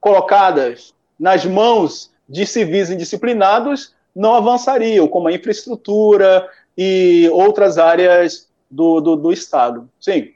colocadas 0.00 0.94
nas 1.18 1.46
mãos 1.46 2.10
de 2.28 2.44
civis 2.44 2.90
indisciplinados 2.90 3.94
não 4.14 4.34
avançariam, 4.34 5.08
como 5.08 5.28
a 5.28 5.32
infraestrutura 5.32 6.46
e 6.76 7.28
outras 7.32 7.78
áreas 7.78 8.48
do, 8.70 9.00
do, 9.00 9.16
do 9.16 9.32
Estado. 9.32 9.88
Sim 9.98 10.34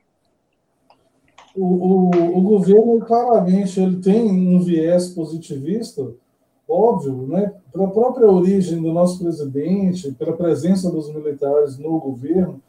o, 1.57 1.65
o, 1.65 2.39
o, 2.39 2.41
governo 2.43 3.01
claramente 3.01 3.81
ele 3.81 3.97
tem 3.97 4.31
um 4.31 4.61
viés 4.61 5.09
positivista, 5.09 6.07
óbvio, 6.69 7.27
né? 7.27 7.55
Pela 7.73 7.89
própria 7.91 8.31
origem 8.31 8.81
do 8.81 8.93
nosso 8.93 9.19
presidente, 9.19 10.13
pela 10.13 10.37
presença 10.37 10.91
dos 10.91 11.13
militares 11.13 11.79
no 11.79 11.99
governo. 12.01 12.61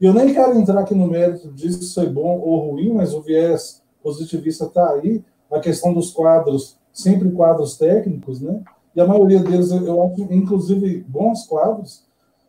E 0.00 0.06
eu 0.06 0.14
nem 0.14 0.32
quero 0.32 0.58
entrar 0.58 0.80
aqui 0.80 0.94
no 0.94 1.06
mérito 1.06 1.50
disso 1.52 1.82
se 1.82 2.00
é 2.00 2.06
bom 2.06 2.38
ou 2.40 2.70
ruim, 2.70 2.92
mas 2.92 3.12
o 3.12 3.22
viés 3.22 3.82
positivista 4.02 4.64
está 4.64 4.92
aí. 4.92 5.22
A 5.50 5.58
questão 5.58 5.92
dos 5.92 6.12
quadros, 6.12 6.78
sempre 6.92 7.30
quadros 7.32 7.76
técnicos, 7.76 8.40
né? 8.40 8.62
E 8.94 9.00
a 9.00 9.06
maioria 9.06 9.40
deles 9.40 9.70
eu 9.70 10.02
acho, 10.04 10.22
inclusive, 10.32 11.04
bons 11.08 11.46
quadros. 11.46 12.04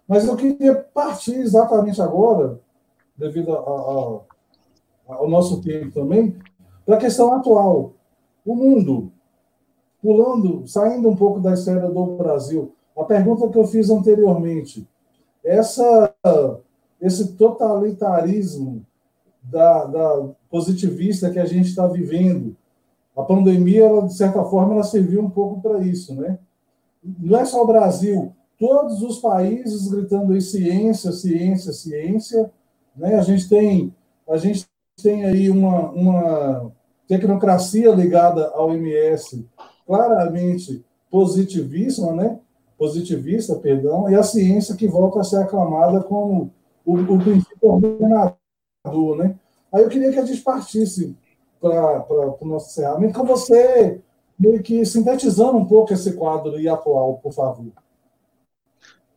Mas 0.07 0.28
eu 0.28 0.36
queria 0.36 0.76
partir 0.76 1.36
exatamente 1.36 2.02
agora, 2.02 2.60
devido 3.18 3.53
a, 3.53 3.60
a 3.60 4.19
ao 5.07 5.30
nosso 5.30 5.61
tempo 5.61 5.91
também, 5.91 6.36
para 6.86 6.95
a 6.95 6.99
questão 6.99 7.34
atual. 7.34 7.94
O 8.45 8.56
mundo, 8.56 9.11
pulando, 10.02 10.68
saindo 10.68 11.10
um 11.10 11.15
pouco 11.15 11.40
da 11.40 11.53
esfera 11.53 11.90
do 11.90 12.18
Brasil, 12.18 12.73
a 12.98 13.03
pergunta 13.03 13.48
que 13.49 13.57
eu 13.57 13.68
fiz 13.68 13.90
anteriormente, 13.90 14.88
essa, 15.44 16.14
esse 16.99 17.34
totalitarismo 17.34 18.86
da, 19.44 19.86
da 19.86 20.30
positivista 20.49 21.30
que 21.30 21.40
a 21.40 21.45
gente 21.45 21.69
está 21.69 21.88
vivendo, 21.88 22.56
a 23.15 23.23
pandemia, 23.23 23.86
ela, 23.86 24.07
de 24.07 24.14
certa 24.14 24.44
forma, 24.44 24.73
ela 24.73 24.84
serviu 24.84 25.22
um 25.22 25.30
pouco 25.30 25.61
para 25.61 25.80
isso, 25.82 26.15
né? 26.15 26.40
Não 27.19 27.40
é 27.40 27.45
só 27.45 27.64
o 27.64 27.68
Brasil, 27.68 28.34
todos 28.60 29.02
os 29.02 29.19
países 29.19 29.90
gritando 29.90 30.34
aí 30.34 30.41
ciência, 30.41 31.11
ciência, 31.11 31.73
ciência, 31.73 32.52
né? 32.95 33.15
A 33.15 33.22
gente 33.22 33.49
tem 33.49 33.94
a 34.28 34.38
gente 34.38 34.65
tem 35.02 35.26
aí 35.26 35.49
uma, 35.49 35.90
uma 35.91 36.72
tecnocracia 37.07 37.91
ligada 37.91 38.48
ao 38.49 38.73
MS 38.73 39.45
claramente 39.86 40.84
positivista, 41.10 42.12
né? 42.14 42.40
positivista, 42.82 43.56
perdão, 43.58 44.10
e 44.10 44.16
a 44.16 44.24
ciência 44.24 44.76
que 44.76 44.88
volta 44.88 45.20
a 45.20 45.24
ser 45.24 45.38
aclamada 45.38 46.02
como 46.02 46.52
o, 46.84 46.95
o 46.95 47.20
princípio 47.20 47.70
ordenador, 47.70 49.18
né? 49.18 49.36
Aí 49.72 49.84
eu 49.84 49.90
queria 49.90 50.12
que 50.12 50.18
a 50.18 50.26
gente 50.26 50.41
partisse 50.41 51.16
para 51.60 52.03
o 52.10 52.45
nosso 52.45 52.72
encerramento 52.72 53.20
com 53.20 53.24
você 53.24 54.02
meio 54.38 54.64
que 54.64 54.84
sintetizando 54.84 55.60
um 55.60 55.66
pouco 55.66 55.94
esse 55.94 56.14
quadro 56.14 56.60
e 56.60 56.68
atual, 56.68 57.20
por 57.22 57.32
favor. 57.32 57.72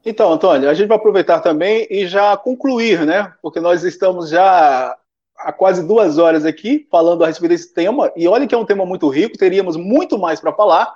Então, 0.04 0.30
Antônio, 0.30 0.68
a 0.68 0.74
gente 0.74 0.88
vai 0.88 0.98
aproveitar 0.98 1.40
também 1.40 1.86
e 1.88 2.06
já 2.06 2.36
concluir, 2.36 3.06
né? 3.06 3.32
Porque 3.40 3.60
nós 3.60 3.82
estamos 3.82 4.28
já 4.28 4.94
há 5.44 5.52
quase 5.52 5.86
duas 5.86 6.16
horas 6.18 6.44
aqui 6.44 6.88
falando 6.90 7.22
a 7.22 7.26
respeito 7.26 7.50
desse 7.50 7.72
tema, 7.72 8.10
e 8.16 8.26
olha 8.26 8.46
que 8.46 8.54
é 8.54 8.58
um 8.58 8.64
tema 8.64 8.86
muito 8.86 9.08
rico, 9.08 9.36
teríamos 9.36 9.76
muito 9.76 10.18
mais 10.18 10.40
para 10.40 10.54
falar, 10.54 10.92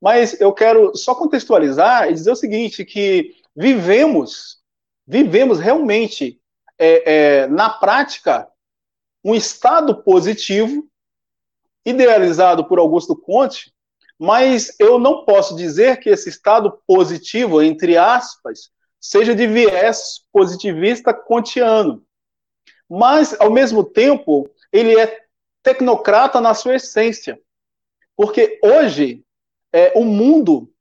mas 0.00 0.40
eu 0.40 0.52
quero 0.52 0.96
só 0.96 1.14
contextualizar 1.14 2.08
e 2.08 2.14
dizer 2.14 2.30
o 2.30 2.36
seguinte, 2.36 2.84
que 2.84 3.34
vivemos, 3.54 4.58
vivemos 5.06 5.58
realmente, 5.58 6.40
é, 6.78 7.42
é, 7.42 7.46
na 7.48 7.68
prática, 7.68 8.48
um 9.24 9.34
estado 9.34 10.02
positivo, 10.02 10.86
idealizado 11.84 12.64
por 12.64 12.78
Augusto 12.78 13.16
Conte, 13.16 13.72
mas 14.18 14.74
eu 14.78 14.98
não 14.98 15.24
posso 15.24 15.56
dizer 15.56 15.98
que 15.98 16.10
esse 16.10 16.28
estado 16.28 16.78
positivo, 16.86 17.62
entre 17.62 17.96
aspas, 17.96 18.70
seja 19.00 19.34
de 19.34 19.46
viés 19.46 20.20
positivista 20.32 21.12
kantiano 21.12 22.04
mas, 22.88 23.38
ao 23.38 23.50
mesmo 23.50 23.84
tempo, 23.84 24.48
ele 24.72 24.98
é 24.98 25.26
tecnocrata 25.62 26.40
na 26.40 26.54
sua 26.54 26.76
essência. 26.76 27.40
Porque 28.16 28.58
hoje, 28.62 29.24
é, 29.72 29.92
o 29.96 30.04
mundo 30.04 30.72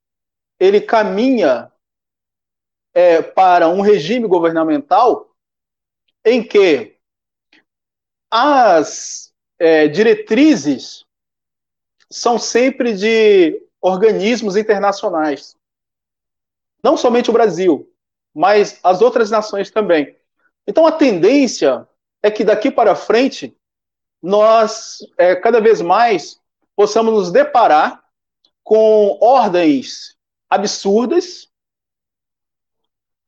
ele 0.59 0.81
caminha 0.81 1.71
é, 2.93 3.21
para 3.21 3.69
um 3.69 3.81
regime 3.81 4.27
governamental 4.27 5.35
em 6.25 6.43
que 6.43 6.97
as 8.31 9.33
é, 9.59 9.87
diretrizes 9.87 11.05
são 12.09 12.39
sempre 12.39 12.93
de 12.93 13.61
organismos 13.81 14.55
internacionais. 14.55 15.55
Não 16.83 16.97
somente 16.97 17.29
o 17.29 17.33
Brasil, 17.33 17.91
mas 18.33 18.79
as 18.83 19.01
outras 19.01 19.29
nações 19.29 19.69
também. 19.69 20.17
Então, 20.65 20.85
a 20.85 20.91
tendência 20.91 21.87
é 22.21 22.31
que 22.31 22.43
daqui 22.43 22.71
para 22.71 22.95
frente 22.95 23.57
nós 24.21 24.99
é, 25.17 25.35
cada 25.35 25.61
vez 25.61 25.81
mais 25.81 26.39
possamos 26.75 27.13
nos 27.13 27.31
deparar 27.31 28.03
com 28.63 29.17
ordens 29.21 30.17
absurdas, 30.49 31.49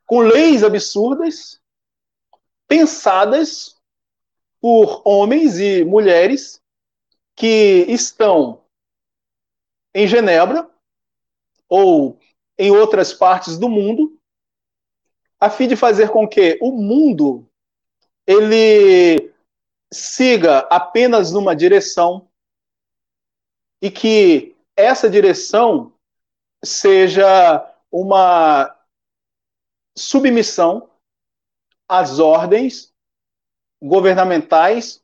com 0.06 0.20
leis 0.20 0.64
absurdas, 0.64 1.62
pensadas 2.68 3.78
por 4.60 5.02
homens 5.06 5.58
e 5.60 5.84
mulheres 5.84 6.62
que 7.36 7.86
estão 7.88 8.64
em 9.94 10.08
Genebra 10.08 10.70
ou 11.68 12.20
em 12.58 12.72
outras 12.72 13.14
partes 13.14 13.58
do 13.58 13.70
mundo, 13.70 14.20
a 15.40 15.50
fim 15.50 15.68
de 15.68 15.76
fazer 15.76 16.10
com 16.10 16.28
que 16.28 16.60
o 16.62 16.72
mundo 16.72 17.49
ele 18.30 19.34
siga 19.92 20.60
apenas 20.70 21.32
numa 21.32 21.56
direção 21.56 22.30
e 23.82 23.90
que 23.90 24.56
essa 24.78 25.10
direção 25.10 25.92
seja 26.64 27.76
uma 27.92 28.78
submissão 29.98 30.92
às 31.88 32.20
ordens 32.20 32.94
governamentais 33.82 35.02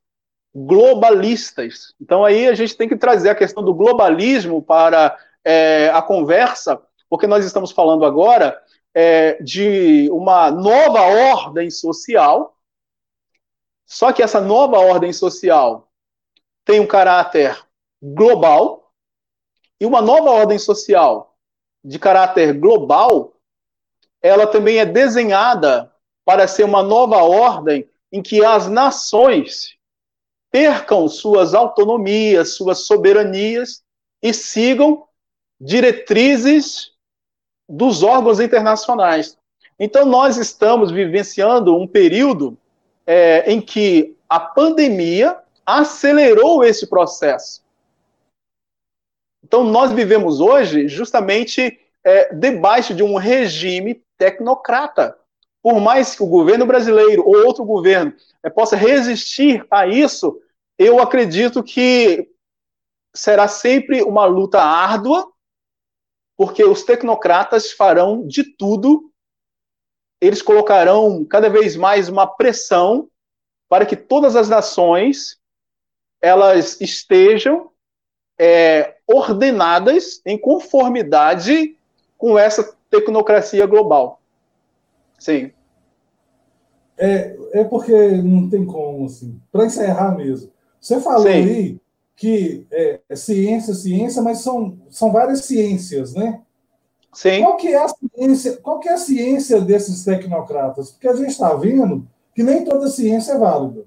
globalistas. 0.53 1.95
Então 1.99 2.23
aí 2.23 2.47
a 2.47 2.53
gente 2.53 2.77
tem 2.77 2.88
que 2.88 2.95
trazer 2.95 3.31
a 3.31 3.35
questão 3.35 3.64
do 3.64 3.73
globalismo 3.73 4.61
para 4.61 5.18
é, 5.43 5.89
a 5.89 6.02
conversa, 6.02 6.80
porque 7.10 7.26
nós 7.26 7.43
estamos 7.43 7.72
falando 7.72 8.06
agora 8.06 8.61
é, 8.93 9.41
de 9.41 10.11
uma 10.11 10.52
nova 10.52 11.02
ordem 11.02 11.72
social, 11.72 12.55
só 13.85 14.11
que 14.11 14.23
essa 14.23 14.41
nova 14.41 14.79
ordem 14.79 15.13
social 15.13 15.89
tem 16.63 16.79
um 16.79 16.87
caráter 16.87 17.57
global, 18.01 18.85
e 19.79 19.85
uma 19.85 20.01
nova 20.01 20.31
ordem 20.31 20.57
social 20.57 21.35
de 21.83 21.99
caráter 21.99 22.53
global, 22.53 23.33
ela 24.21 24.47
também 24.47 24.79
é 24.79 24.85
desenhada 24.85 25.91
para 26.23 26.47
ser 26.47 26.63
uma 26.63 26.81
nova 26.81 27.17
ordem 27.17 27.87
em 28.11 28.21
que 28.21 28.43
as 28.43 28.67
nações 28.67 29.75
percam 30.49 31.07
suas 31.07 31.53
autonomias, 31.53 32.55
suas 32.55 32.85
soberanias 32.85 33.83
e 34.21 34.33
sigam 34.33 35.05
diretrizes 35.59 36.91
dos 37.67 38.03
órgãos 38.03 38.39
internacionais. 38.39 39.37
Então, 39.77 40.05
nós 40.05 40.37
estamos 40.37 40.91
vivenciando 40.91 41.75
um 41.75 41.85
período 41.85 42.57
é, 43.06 43.52
em 43.52 43.61
que 43.61 44.18
a 44.27 44.40
pandemia 44.40 45.38
acelerou 45.65 46.64
esse 46.64 46.88
processo. 46.88 47.64
Então, 49.44 49.64
nós 49.64 49.91
vivemos 49.91 50.40
hoje 50.40 50.88
justamente 50.88 51.80
é, 52.03 52.34
debaixo 52.34 52.94
de 52.94 53.03
um 53.03 53.15
regime 53.15 54.03
tecnocrata. 54.18 55.18
Por 55.61 55.80
mais 55.80 56.15
que 56.15 56.23
o 56.23 56.27
governo 56.27 56.65
brasileiro 56.65 57.23
ou 57.26 57.45
outro 57.45 57.64
governo 57.64 58.14
é, 58.44 58.49
possa 58.49 58.76
resistir 58.76 59.65
a 59.69 59.88
isso, 59.88 60.40
eu 60.77 60.99
acredito 60.99 61.64
que 61.64 62.30
será 63.15 63.48
sempre 63.48 64.03
uma 64.03 64.26
luta 64.26 64.61
árdua, 64.61 65.32
porque 66.38 66.64
os 66.64 66.84
tecnocratas 66.84 67.72
farão 67.72 68.27
de 68.27 68.44
tudo, 68.44 69.11
eles 70.21 70.41
colocarão 70.41 71.23
cada 71.25 71.49
vez 71.49 71.75
mais 71.75 72.09
uma 72.09 72.25
pressão 72.27 73.09
para 73.69 73.85
que 73.85 73.95
todas 73.95 74.35
as 74.35 74.49
nações 74.49 75.37
elas 76.21 76.79
estejam 76.81 77.69
é, 78.39 78.95
ordenadas 79.07 80.21
em 80.25 80.37
conformidade 80.37 81.77
com 82.17 82.37
essa 82.37 82.75
tecnocracia 82.89 83.65
global. 83.65 84.21
Sim. 85.19 85.51
É, 86.97 87.35
é 87.53 87.63
porque 87.63 87.93
não 88.21 88.49
tem 88.49 88.65
como, 88.65 89.05
assim, 89.05 89.39
para 89.51 89.65
encerrar 89.65 90.15
mesmo. 90.15 90.51
Você 90.79 91.01
falou 91.01 91.23
Sim. 91.23 91.29
aí 91.29 91.81
que 92.15 92.65
é, 92.71 93.01
é, 93.09 93.15
ciência, 93.15 93.73
ciência, 93.73 94.21
mas 94.21 94.39
são, 94.39 94.79
são 94.89 95.11
várias 95.11 95.41
ciências, 95.41 96.13
né? 96.13 96.41
Sim. 97.15 97.41
Qual 97.41 97.55
que, 97.55 97.69
é 97.69 97.81
a 97.81 97.87
ciência, 97.87 98.57
qual 98.57 98.79
que 98.79 98.89
é 98.89 98.93
a 98.93 98.97
ciência 98.97 99.61
desses 99.61 100.03
tecnocratas? 100.03 100.91
Porque 100.91 101.07
a 101.07 101.15
gente 101.15 101.29
está 101.29 101.53
vendo 101.53 102.05
que 102.35 102.43
nem 102.43 102.65
toda 102.65 102.89
ciência 102.89 103.31
é 103.31 103.37
válida. 103.37 103.85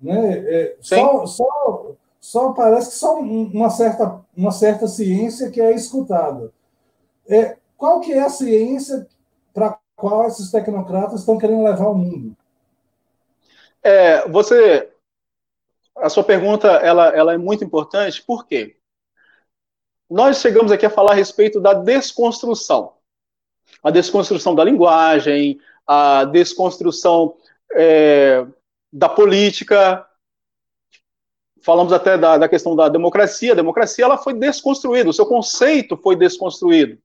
Né? 0.00 0.38
É, 0.38 0.76
só, 0.80 1.26
só, 1.26 1.92
só 2.20 2.52
parece 2.52 2.90
que 2.90 2.94
só 2.94 3.18
uma 3.18 3.68
certa, 3.68 4.20
uma 4.36 4.52
certa 4.52 4.86
ciência 4.86 5.50
que 5.50 5.60
é 5.60 5.74
escutada. 5.74 6.52
É, 7.28 7.56
qual 7.76 8.00
que 8.00 8.12
é 8.12 8.20
a 8.20 8.30
ciência 8.30 9.06
para 9.52 9.66
a 9.66 9.78
qual 9.96 10.28
esses 10.28 10.52
tecnocratas 10.52 11.20
estão 11.20 11.36
querendo 11.36 11.64
levar 11.64 11.88
o 11.88 11.94
mundo? 11.96 12.36
É, 13.82 14.28
você, 14.28 14.88
a 15.96 16.08
sua 16.08 16.22
pergunta 16.22 16.68
ela, 16.68 17.08
ela 17.08 17.34
é 17.34 17.36
muito 17.36 17.64
importante, 17.64 18.22
por 18.22 18.46
quê? 18.46 18.77
Nós 20.10 20.40
chegamos 20.40 20.72
aqui 20.72 20.86
a 20.86 20.90
falar 20.90 21.12
a 21.12 21.16
respeito 21.16 21.60
da 21.60 21.74
desconstrução. 21.74 22.94
A 23.82 23.90
desconstrução 23.90 24.54
da 24.54 24.64
linguagem, 24.64 25.60
a 25.86 26.24
desconstrução 26.24 27.36
é, 27.74 28.46
da 28.90 29.08
política, 29.08 30.06
falamos 31.60 31.92
até 31.92 32.16
da, 32.16 32.38
da, 32.38 32.48
questão 32.48 32.74
da 32.74 32.88
democracia. 32.88 33.52
A 33.52 33.56
democracia 33.56 34.04
ela 34.04 34.16
foi 34.16 34.32
desconstruída, 34.32 35.10
o 35.10 35.12
seu 35.12 35.26
conceito 35.26 35.96
foi 35.96 36.16
desconstruído. 36.16 36.98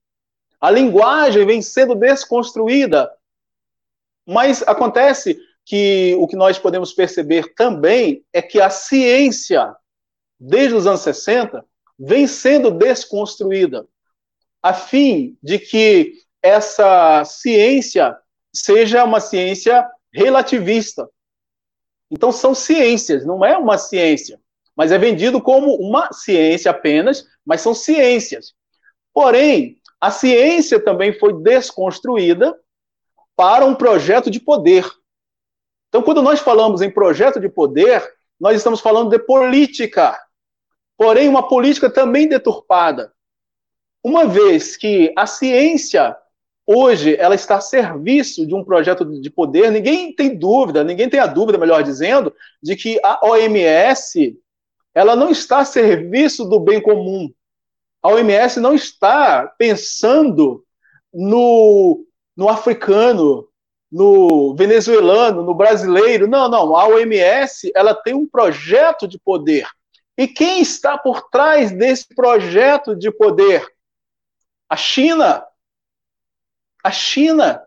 A 0.60 0.72
linguagem 0.72 1.46
vem 1.46 1.62
sendo 1.62 1.96
desconstruída. 1.96 3.12
Mas 4.26 4.64
acontece 4.64 5.38
que 5.66 6.16
o 6.18 6.28
que 6.28 6.38
nós 6.38 6.58
podemos 6.58 6.94
perceber 6.94 7.54
também 7.56 8.24
é 8.32 8.42
que 8.42 8.62
a 8.62 8.70
ciência, 8.70 9.76
desde 10.40 10.76
os 10.76 10.88
anos 10.88 11.02
60, 11.02 11.66
vem 11.98 12.28
sendo 12.28 12.72
desconstruída, 12.72 13.88
a 14.62 14.74
fim 14.74 15.38
de 15.42 15.60
que 15.60 16.14
essa 16.42 17.24
ciência 17.26 18.18
seja 18.54 19.04
uma 19.04 19.20
ciência 19.20 19.88
relativista. 20.12 21.10
Então, 22.12 22.32
são 22.32 22.54
ciências, 22.54 23.26
não 23.26 23.44
é 23.44 23.58
uma 23.58 23.78
ciência, 23.78 24.40
mas 24.76 24.92
é 24.92 24.98
vendido 24.98 25.42
como 25.42 25.76
uma 25.76 26.12
ciência 26.12 26.70
apenas, 26.70 27.26
mas 27.46 27.62
são 27.62 27.74
ciências. 27.74 28.54
Porém, 29.14 29.80
a 30.00 30.12
ciência 30.12 30.80
também 30.84 31.14
foi 31.14 31.34
desconstruída 31.42 32.58
para 33.36 33.66
um 33.66 33.74
projeto 33.74 34.30
de 34.30 34.40
poder. 34.40 34.86
Então, 35.88 36.02
quando 36.02 36.22
nós 36.22 36.40
falamos 36.40 36.82
em 36.82 36.92
projeto 36.92 37.40
de 37.40 37.50
poder, 37.50 38.04
nós 38.40 38.58
estamos 38.58 38.82
falando 38.82 39.10
de 39.10 39.20
política 39.20 40.20
porém 40.98 41.28
uma 41.28 41.48
política 41.48 41.90
também 41.90 42.28
deturpada. 42.28 43.14
Uma 44.04 44.26
vez 44.26 44.76
que 44.76 45.14
a 45.18 45.26
ciência 45.26 46.16
hoje 46.66 47.16
ela 47.18 47.36
está 47.36 47.58
a 47.58 47.62
serviço 47.62 48.46
de 48.46 48.56
um 48.56 48.64
projeto 48.64 49.06
de 49.06 49.30
poder, 49.30 49.72
ninguém 49.72 50.14
tem 50.14 50.38
dúvida, 50.38 50.84
ninguém 50.84 51.10
tem 51.10 51.20
a 51.20 51.28
dúvida, 51.28 51.58
melhor 51.58 51.84
dizendo, 51.84 52.34
de 52.62 52.76
que 52.76 53.00
a 53.04 53.20
OMS 53.26 54.38
ela 54.94 55.16
não 55.16 55.30
está 55.32 55.60
a 55.60 55.66
serviço 55.66 56.46
do 56.46 56.60
bem 56.60 56.82
comum. 56.82 57.32
A 58.02 58.10
OMS 58.10 58.60
não 58.60 58.76
está 58.76 59.48
pensando 59.58 60.64
no, 61.14 62.06
no 62.36 62.50
africano, 62.50 63.48
no 63.92 64.56
venezuelano, 64.56 65.42
no 65.44 65.54
brasileiro. 65.54 66.28
Não, 66.28 66.50
não. 66.50 66.76
A 66.76 66.88
OMS 66.88 67.72
ela 67.76 67.94
tem 67.94 68.14
um 68.14 68.28
projeto 68.28 69.08
de 69.08 69.18
poder. 69.18 69.68
E 70.18 70.28
quem 70.28 70.62
está 70.62 70.98
por 70.98 71.30
trás 71.30 71.72
desse 71.72 72.14
projeto 72.14 72.96
de 72.96 73.12
poder? 73.12 73.68
A 74.70 74.76
China. 74.76 75.46
A 76.84 76.92
China. 76.92 77.66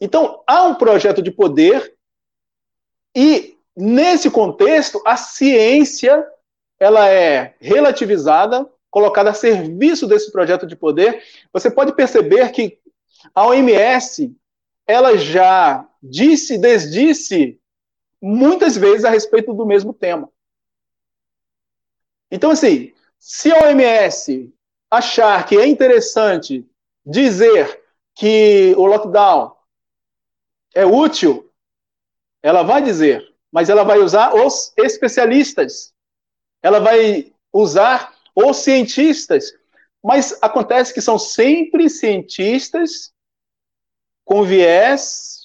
Então, 0.00 0.42
há 0.46 0.64
um 0.64 0.74
projeto 0.74 1.22
de 1.22 1.30
poder 1.30 1.96
e 3.14 3.56
nesse 3.76 4.30
contexto 4.30 5.00
a 5.06 5.16
ciência 5.16 6.26
ela 6.78 7.08
é 7.08 7.54
relativizada, 7.60 8.68
colocada 8.90 9.30
a 9.30 9.34
serviço 9.34 10.06
desse 10.06 10.32
projeto 10.32 10.66
de 10.66 10.74
poder. 10.74 11.22
Você 11.52 11.70
pode 11.70 11.94
perceber 11.94 12.50
que 12.50 12.78
a 13.34 13.46
OMS 13.46 14.36
ela 14.86 15.16
já 15.16 15.88
disse, 16.02 16.58
desdisse 16.58 17.60
muitas 18.20 18.76
vezes 18.76 19.04
a 19.04 19.10
respeito 19.10 19.54
do 19.54 19.64
mesmo 19.64 19.94
tema. 19.94 20.28
Então, 22.32 22.50
assim, 22.50 22.94
se 23.18 23.52
a 23.52 23.58
OMS 23.58 24.50
achar 24.90 25.46
que 25.46 25.54
é 25.58 25.66
interessante 25.66 26.66
dizer 27.04 27.84
que 28.14 28.74
o 28.78 28.86
lockdown 28.86 29.54
é 30.74 30.86
útil, 30.86 31.52
ela 32.42 32.62
vai 32.62 32.82
dizer, 32.82 33.22
mas 33.52 33.68
ela 33.68 33.84
vai 33.84 33.98
usar 33.98 34.34
os 34.34 34.72
especialistas, 34.78 35.92
ela 36.62 36.80
vai 36.80 37.34
usar 37.52 38.16
os 38.34 38.56
cientistas, 38.56 39.52
mas 40.02 40.42
acontece 40.42 40.94
que 40.94 41.02
são 41.02 41.18
sempre 41.18 41.90
cientistas 41.90 43.12
com 44.24 44.42
viés 44.42 45.42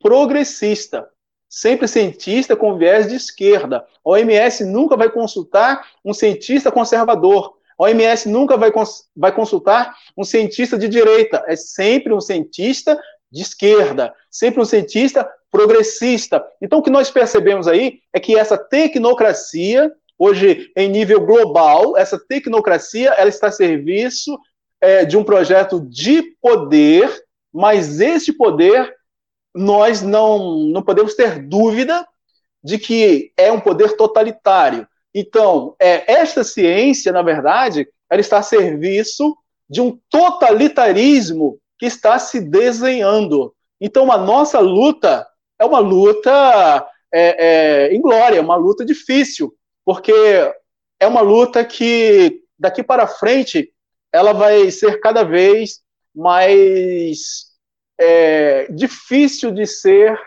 progressista 0.00 1.06
sempre 1.54 1.86
cientista 1.86 2.56
com 2.56 2.76
viés 2.76 3.06
de 3.06 3.14
esquerda. 3.14 3.86
A 4.04 4.10
OMS 4.10 4.64
nunca 4.64 4.96
vai 4.96 5.08
consultar 5.08 5.86
um 6.04 6.12
cientista 6.12 6.72
conservador. 6.72 7.54
A 7.78 7.84
OMS 7.84 8.28
nunca 8.28 8.56
vai, 8.56 8.72
cons 8.72 9.08
vai 9.16 9.30
consultar 9.30 9.94
um 10.16 10.24
cientista 10.24 10.76
de 10.76 10.88
direita. 10.88 11.44
É 11.46 11.54
sempre 11.54 12.12
um 12.12 12.20
cientista 12.20 13.00
de 13.30 13.42
esquerda, 13.42 14.12
sempre 14.28 14.60
um 14.60 14.64
cientista 14.64 15.30
progressista. 15.48 16.44
Então, 16.60 16.80
o 16.80 16.82
que 16.82 16.90
nós 16.90 17.08
percebemos 17.08 17.68
aí 17.68 18.00
é 18.12 18.18
que 18.18 18.36
essa 18.36 18.58
tecnocracia, 18.58 19.92
hoje 20.18 20.72
em 20.76 20.88
nível 20.88 21.24
global, 21.24 21.96
essa 21.96 22.18
tecnocracia, 22.18 23.10
ela 23.10 23.28
está 23.28 23.46
a 23.46 23.52
serviço 23.52 24.36
é, 24.80 25.04
de 25.04 25.16
um 25.16 25.22
projeto 25.22 25.80
de 25.80 26.34
poder 26.42 27.24
mas 27.54 28.00
este 28.00 28.32
poder 28.32 28.92
nós 29.54 30.02
não, 30.02 30.58
não 30.66 30.82
podemos 30.82 31.14
ter 31.14 31.38
dúvida 31.46 32.06
de 32.62 32.78
que 32.78 33.32
é 33.36 33.52
um 33.52 33.60
poder 33.60 33.96
totalitário. 33.96 34.86
Então, 35.14 35.76
é, 35.78 36.12
esta 36.12 36.42
ciência, 36.42 37.12
na 37.12 37.22
verdade, 37.22 37.86
ela 38.10 38.20
está 38.20 38.38
a 38.38 38.42
serviço 38.42 39.36
de 39.68 39.80
um 39.80 39.98
totalitarismo 40.10 41.58
que 41.78 41.86
está 41.86 42.18
se 42.18 42.40
desenhando. 42.40 43.54
Então, 43.80 44.10
a 44.10 44.18
nossa 44.18 44.58
luta 44.58 45.26
é 45.58 45.64
uma 45.64 45.78
luta 45.78 46.88
é, 47.12 47.46
é, 47.92 47.94
inglória, 47.94 48.40
uma 48.40 48.56
luta 48.56 48.84
difícil, 48.84 49.54
porque 49.84 50.12
é 50.98 51.06
uma 51.06 51.20
luta 51.20 51.64
que 51.64 52.40
daqui 52.58 52.82
para 52.82 53.06
frente 53.06 53.72
ela 54.12 54.32
vai 54.32 54.70
ser 54.70 55.00
cada 55.00 55.22
vez 55.22 55.80
mais 56.14 57.53
é, 57.98 58.70
difícil 58.72 59.50
de 59.50 59.66
ser 59.66 60.18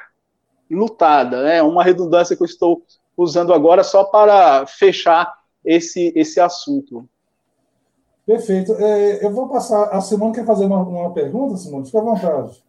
lutada. 0.69 1.37
É 1.37 1.43
né? 1.43 1.63
uma 1.63 1.83
redundância 1.83 2.35
que 2.35 2.43
eu 2.43 2.47
estou 2.47 2.83
usando 3.15 3.53
agora 3.53 3.83
só 3.83 4.03
para 4.03 4.65
fechar 4.67 5.33
esse, 5.63 6.13
esse 6.15 6.39
assunto. 6.39 7.07
Perfeito. 8.25 8.73
É, 8.73 9.25
eu 9.25 9.31
vou 9.31 9.47
passar. 9.47 9.83
A 9.85 10.01
Simone 10.01 10.35
quer 10.35 10.45
fazer 10.45 10.65
uma, 10.65 10.79
uma 10.79 11.13
pergunta, 11.13 11.55
Simone? 11.55 11.85
Fica 11.85 11.99
à 11.99 12.01
vontade. 12.01 12.61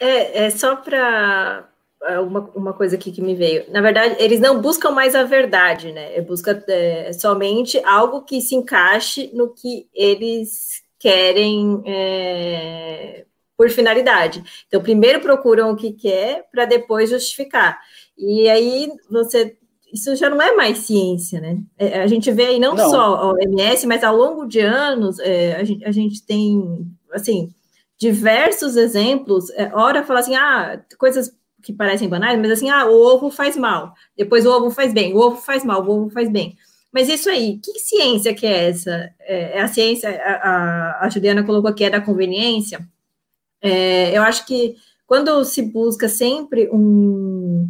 É, 0.00 0.46
é 0.46 0.50
só 0.50 0.76
para 0.76 1.68
é, 2.02 2.18
uma, 2.18 2.50
uma 2.54 2.72
coisa 2.72 2.96
aqui 2.96 3.12
que 3.12 3.20
me 3.20 3.34
veio. 3.34 3.64
Na 3.70 3.82
verdade, 3.82 4.16
eles 4.18 4.40
não 4.40 4.60
buscam 4.60 4.90
mais 4.90 5.14
a 5.14 5.22
verdade, 5.22 5.92
né? 5.92 6.18
Busca 6.22 6.64
é, 6.68 7.12
somente 7.12 7.78
algo 7.84 8.22
que 8.22 8.40
se 8.40 8.54
encaixe 8.54 9.30
no 9.34 9.50
que 9.50 9.86
eles 9.94 10.82
querem 10.98 11.82
é, 11.84 13.25
por 13.56 13.70
finalidade. 13.70 14.42
Então, 14.66 14.82
primeiro 14.82 15.20
procuram 15.20 15.70
o 15.70 15.76
que 15.76 15.92
quer 15.92 16.46
para 16.52 16.64
depois 16.64 17.10
justificar. 17.10 17.78
E 18.16 18.48
aí 18.48 18.92
você 19.10 19.56
isso 19.92 20.14
já 20.16 20.28
não 20.28 20.42
é 20.42 20.52
mais 20.52 20.78
ciência, 20.78 21.40
né? 21.40 21.58
É, 21.78 22.02
a 22.02 22.06
gente 22.06 22.30
vê 22.30 22.46
aí 22.46 22.58
não, 22.58 22.74
não. 22.74 22.90
só 22.90 23.00
a 23.00 23.32
OMS, 23.32 23.86
mas 23.86 24.02
ao 24.02 24.16
longo 24.16 24.44
de 24.44 24.60
anos 24.60 25.18
é, 25.20 25.56
a, 25.56 25.64
gente, 25.64 25.84
a, 25.84 25.92
gente, 25.92 26.22
tem 26.26 26.86
assim 27.12 27.54
diversos 27.96 28.76
exemplos. 28.76 29.48
É, 29.50 29.70
ora 29.72 30.04
fala 30.04 30.20
assim, 30.20 30.34
ah, 30.34 30.82
coisas 30.98 31.32
que 31.62 31.72
parecem 31.72 32.08
banais, 32.08 32.38
mas 32.38 32.50
assim, 32.50 32.68
ah, 32.68 32.86
o 32.86 32.94
ovo 32.94 33.30
faz 33.30 33.56
mal, 33.56 33.94
depois 34.16 34.44
o 34.44 34.50
ovo 34.50 34.70
faz 34.70 34.92
bem, 34.92 35.14
o 35.14 35.18
ovo 35.18 35.36
faz 35.36 35.64
mal, 35.64 35.82
o 35.82 35.90
ovo 35.90 36.10
faz 36.10 36.28
bem. 36.28 36.56
Mas 36.92 37.08
isso 37.08 37.28
aí, 37.28 37.58
que 37.58 37.78
ciência 37.78 38.34
que 38.34 38.46
é 38.46 38.68
essa? 38.68 39.10
É, 39.20 39.58
é 39.58 39.60
a 39.60 39.68
ciência, 39.68 40.08
a, 40.10 41.04
a, 41.04 41.08
Juliana 41.10 41.44
colocou 41.44 41.70
aqui, 41.70 41.84
é 41.84 41.90
da 41.90 42.00
conveniência. 42.00 42.80
É, 43.66 44.16
eu 44.16 44.22
acho 44.22 44.46
que 44.46 44.76
quando 45.06 45.44
se 45.44 45.62
busca 45.62 46.08
sempre 46.08 46.68
um, 46.72 47.68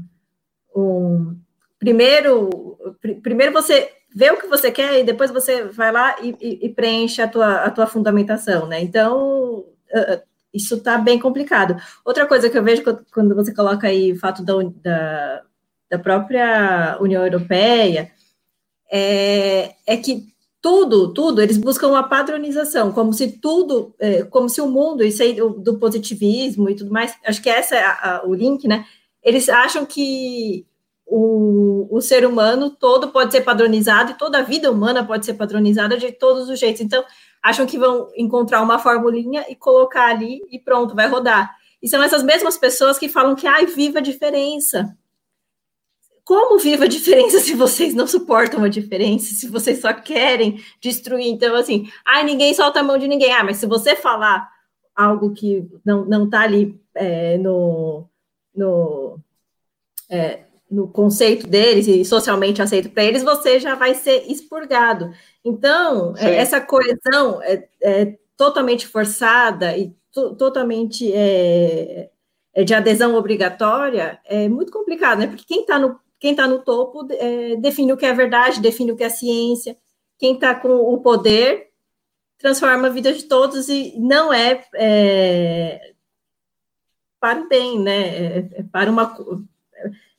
um 0.75 1.37
primeiro, 1.79 2.79
primeiro 3.23 3.53
você 3.53 3.91
vê 4.15 4.31
o 4.31 4.39
que 4.39 4.47
você 4.47 4.71
quer 4.71 5.01
e 5.01 5.05
depois 5.05 5.31
você 5.31 5.65
vai 5.65 5.93
lá 5.93 6.17
e, 6.23 6.37
e, 6.41 6.67
e 6.67 6.69
preenche 6.71 7.21
a 7.21 7.29
tua, 7.29 7.65
a 7.65 7.71
tua 7.71 7.87
fundamentação, 7.87 8.67
né? 8.67 8.81
Então, 8.81 9.59
uh, 9.61 10.23
isso 10.53 10.77
está 10.77 10.97
bem 10.97 11.19
complicado. 11.19 11.77
Outra 12.05 12.27
coisa 12.27 12.49
que 12.49 12.57
eu 12.57 12.63
vejo 12.63 12.83
quando 13.13 13.35
você 13.35 13.55
coloca 13.55 13.87
aí 13.87 14.13
o 14.13 14.19
fato 14.19 14.43
da, 14.43 14.55
da, 14.83 15.43
da 15.91 15.99
própria 15.99 16.97
União 17.01 17.25
Europeia 17.25 18.11
é, 18.91 19.75
é 19.87 19.97
que 19.97 20.35
tudo, 20.67 21.15
tudo, 21.15 21.41
eles 21.41 21.59
buscam 21.59 21.87
uma 21.87 22.03
padronização, 22.03 22.91
como 22.91 23.13
se 23.13 23.39
tudo, 23.39 23.95
é, 24.01 24.25
como 24.25 24.49
se 24.49 24.61
o 24.61 24.67
mundo, 24.67 25.05
isso 25.05 25.23
aí 25.23 25.33
do, 25.33 25.51
do 25.51 25.79
positivismo 25.79 26.69
e 26.69 26.75
tudo 26.75 26.91
mais, 26.91 27.15
acho 27.25 27.41
que 27.41 27.49
essa 27.49 27.77
é 27.77 27.85
a, 27.85 27.93
a, 27.93 28.27
o 28.27 28.35
link, 28.35 28.67
né? 28.67 28.85
Eles 29.23 29.49
acham 29.49 29.87
que 29.87 30.67
o, 31.07 31.87
o 31.89 32.01
ser 32.01 32.27
humano 32.27 32.69
todo 32.69 33.13
pode 33.13 33.31
ser 33.31 33.43
padronizado 33.43 34.11
e 34.11 34.19
toda 34.19 34.39
a 34.39 34.43
vida 34.43 34.69
humana 34.69 35.07
pode 35.07 35.25
ser 35.25 35.35
padronizada 35.35 35.97
de 35.97 36.11
todos 36.11 36.49
os 36.49 36.59
jeitos. 36.59 36.81
Então, 36.81 37.05
acham 37.41 37.65
que 37.65 37.79
vão 37.79 38.09
encontrar 38.17 38.61
uma 38.61 38.81
formulinha 38.81 39.45
e 39.49 39.55
colocar 39.55 40.09
ali 40.09 40.41
e 40.51 40.59
pronto, 40.59 40.97
vai 40.97 41.07
rodar. 41.07 41.49
E 41.81 41.89
são 41.89 42.03
essas 42.03 42.25
mesmas 42.25 42.59
pessoas 42.59 42.99
que 42.99 43.09
falam 43.09 43.37
que, 43.37 43.47
ai, 43.47 43.67
viva 43.67 44.01
a 44.01 44.03
diferença. 44.03 44.97
Como 46.27 46.59
viva 46.59 46.87
a 46.87 46.89
diferença 46.89 47.39
se 47.39 47.55
vocês 47.55 47.95
não 47.95 48.05
suportam 48.05 48.65
a 48.65 48.69
diferença, 48.69 49.33
se 49.33 49.47
vocês 49.47 49.81
só 49.81 49.93
querem 49.93 50.61
destruir? 50.81 51.29
Então, 51.29 51.55
assim, 51.55 51.89
ai, 52.05 52.25
ninguém 52.25 52.53
solta 52.53 52.81
a 52.81 52.83
mão 52.83 52.99
de 52.99 53.07
ninguém. 53.07 53.33
Ah, 53.33 53.45
mas 53.45 53.59
se 53.59 53.67
você 53.67 53.95
falar 53.95 54.51
algo 54.93 55.33
que 55.33 55.65
não, 55.85 56.05
não 56.05 56.29
tá 56.29 56.41
ali 56.41 56.81
é, 56.97 57.39
no, 57.39 58.09
no, 58.53 59.21
é, 60.11 60.41
no 60.69 60.89
conceito 60.89 61.47
deles 61.47 61.87
e 61.87 62.05
socialmente 62.05 62.61
aceito 62.61 62.91
para 62.91 63.05
eles, 63.05 63.23
você 63.23 63.61
já 63.61 63.77
vai 63.77 63.95
ser 63.95 64.25
expurgado. 64.29 65.13
Então, 65.45 66.13
é, 66.17 66.23
Sim. 66.23 66.35
essa 66.35 66.61
coesão 66.61 67.41
é, 67.45 67.69
é, 67.81 68.19
totalmente 68.37 68.85
forçada 68.89 69.79
e 69.79 69.95
totalmente 70.13 71.09
é, 71.13 72.11
é, 72.53 72.65
de 72.65 72.75
adesão 72.75 73.15
obrigatória 73.15 74.19
é 74.25 74.49
muito 74.49 74.73
complicado, 74.73 75.21
né? 75.21 75.29
Porque 75.29 75.45
quem 75.47 75.61
está 75.61 75.79
no, 75.79 76.01
quem 76.19 76.35
tá 76.35 76.47
no 76.47 76.63
topo 76.63 77.07
é, 77.11 77.57
define 77.57 77.93
o 77.93 77.97
que 77.97 78.07
é 78.07 78.13
verdade, 78.13 78.61
define 78.61 78.93
o 78.93 78.97
que 78.97 79.05
é 79.05 79.09
ciência. 79.09 79.77
Quem 80.19 80.35
está 80.35 80.55
com 80.55 80.69
o 80.69 81.01
poder 81.01 81.71
transforma 82.39 82.89
a 82.89 82.91
vida 82.91 83.13
de 83.13 83.25
todos 83.25 83.69
e 83.69 83.95
não 83.99 84.33
é, 84.33 84.65
é 84.75 85.93
para 87.21 87.41
o 87.41 87.49
bem, 87.49 87.79
né? 87.81 88.39
É, 88.39 88.63
para 88.71 88.91
uma 88.91 89.17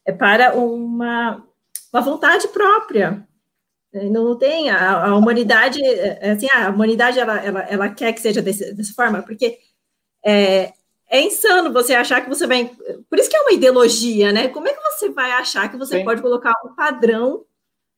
é 0.06 0.11
para 0.11 0.56
uma, 0.56 1.44
uma 1.91 2.02
vontade 2.02 2.48
própria. 2.49 3.28
É, 3.94 4.10
não 4.10 4.38
tem 4.38 4.69
a, 4.69 5.06
a 5.06 5.15
humanidade, 5.15 5.84
é, 5.84 6.19
é 6.22 6.32
assim, 6.32 6.48
a 6.52 6.69
humanidade 6.69 7.19
ela, 7.19 7.40
ela, 7.40 7.61
ela 7.61 7.90
quer 7.90 8.14
que 8.14 8.22
seja 8.22 8.41
desse, 8.41 8.74
dessa 8.74 8.94
forma, 8.94 9.22
porque 9.24 9.60
é, 10.26 10.74
é 11.09 11.21
insano 11.21 11.71
você 11.71 11.93
achar 11.93 12.21
que 12.21 12.29
você 12.29 12.45
vai. 12.45 12.71
Por 13.09 13.17
isso 13.17 13.29
que 13.29 13.38
é 13.38 13.41
uma 13.41 13.53
ideologia, 13.53 14.31
né? 14.31 14.49
Como 14.49 14.67
é 14.67 14.73
que 14.73 14.81
você 14.81 15.09
vai 15.09 15.31
achar 15.31 15.69
que 15.69 15.77
você 15.77 15.99
Sim. 15.99 16.05
pode 16.05 16.21
colocar 16.21 16.53
um 16.65 16.75
padrão, 16.75 17.45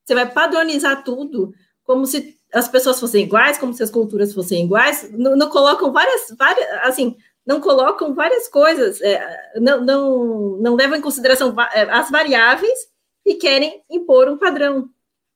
você 0.05 0.13
vai 0.13 0.31
padronizar 0.31 1.03
tudo, 1.03 1.53
como 1.83 2.05
se 2.05 2.37
as 2.53 2.67
pessoas 2.67 2.99
fossem 2.99 3.23
iguais, 3.23 3.57
como 3.57 3.73
se 3.73 3.83
as 3.83 3.91
culturas 3.91 4.33
fossem 4.33 4.65
iguais, 4.65 5.09
não, 5.11 5.35
não 5.35 5.49
colocam 5.49 5.91
várias, 5.91 6.33
várias, 6.37 6.67
assim, 6.83 7.15
não 7.45 7.59
colocam 7.59 8.13
várias 8.13 8.47
coisas, 8.47 9.01
é, 9.01 9.51
não, 9.55 9.81
não, 9.81 10.57
não 10.57 10.75
levam 10.75 10.97
em 10.97 11.01
consideração 11.01 11.55
é, 11.73 11.81
as 11.91 12.09
variáveis 12.09 12.77
e 13.25 13.35
querem 13.35 13.83
impor 13.89 14.27
um 14.29 14.37
padrão. 14.37 14.89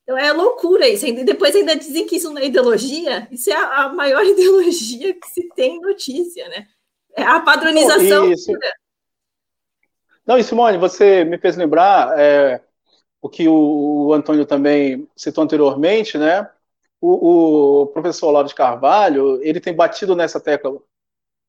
Então 0.04 0.18
é 0.18 0.32
loucura 0.32 0.88
isso. 0.88 1.06
E 1.06 1.24
depois 1.24 1.56
ainda 1.56 1.76
dizem 1.76 2.06
que 2.06 2.18
isso 2.18 2.30
não 2.30 2.42
é 2.42 2.46
ideologia. 2.46 3.28
Isso 3.32 3.50
é 3.50 3.56
a, 3.56 3.84
a 3.84 3.94
maior 3.94 4.24
ideologia 4.26 5.14
que 5.14 5.28
se 5.28 5.48
tem 5.56 5.80
notícia, 5.80 6.48
né? 6.50 6.68
É 7.16 7.24
a 7.24 7.40
padronização. 7.40 8.32
Isso. 8.32 8.52
Não, 10.26 10.38
e 10.38 10.44
Simone, 10.44 10.78
você 10.78 11.24
me 11.24 11.38
fez 11.38 11.58
lembrar 11.58 12.18
é, 12.18 12.62
o 13.22 13.30
que 13.30 13.48
o, 13.48 14.08
o, 14.08 14.14
Antônio 14.14 14.46
também 14.46 15.08
citou 15.16 15.44
anteriormente, 15.44 16.18
né? 16.18 16.50
O, 17.02 17.82
o 17.82 17.88
professor 17.88 18.28
Olavo 18.28 18.48
de 18.48 18.56
Carvalho, 18.56 19.42
ele 19.44 19.60
tem 19.60 19.76
batido 19.76 20.16
nessa 20.16 20.40
tecla 20.40 20.78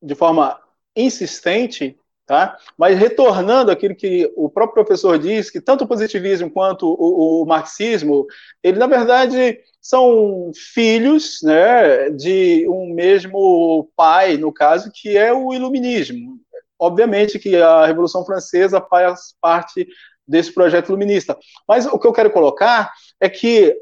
de 0.01 0.13
forma 0.13 0.59
insistente, 0.95 1.97
tá? 2.25 2.57
Mas 2.77 2.97
retornando 2.97 3.71
aquilo 3.71 3.95
que 3.95 4.31
o 4.35 4.49
próprio 4.49 4.83
professor 4.83 5.19
diz, 5.19 5.49
que 5.49 5.61
tanto 5.61 5.83
o 5.83 5.87
positivismo 5.87 6.49
quanto 6.49 6.87
o, 6.87 7.43
o 7.43 7.45
marxismo, 7.45 8.25
ele 8.63 8.79
na 8.79 8.87
verdade 8.87 9.59
são 9.79 10.51
filhos, 10.73 11.39
né, 11.43 12.09
de 12.09 12.67
um 12.67 12.93
mesmo 12.93 13.89
pai, 13.95 14.37
no 14.37 14.51
caso, 14.51 14.91
que 14.91 15.15
é 15.15 15.31
o 15.31 15.53
iluminismo. 15.53 16.39
Obviamente 16.79 17.37
que 17.37 17.55
a 17.55 17.85
Revolução 17.85 18.25
Francesa 18.25 18.81
faz 18.81 19.35
parte 19.39 19.87
desse 20.27 20.51
projeto 20.51 20.89
iluminista. 20.89 21.37
Mas 21.67 21.85
o 21.85 21.99
que 21.99 22.07
eu 22.07 22.13
quero 22.13 22.31
colocar 22.31 22.91
é 23.19 23.29
que 23.29 23.79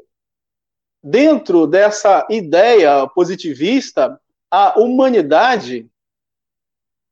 dentro 1.02 1.66
dessa 1.66 2.26
ideia 2.30 3.06
positivista, 3.08 4.20
a 4.50 4.78
humanidade 4.78 5.88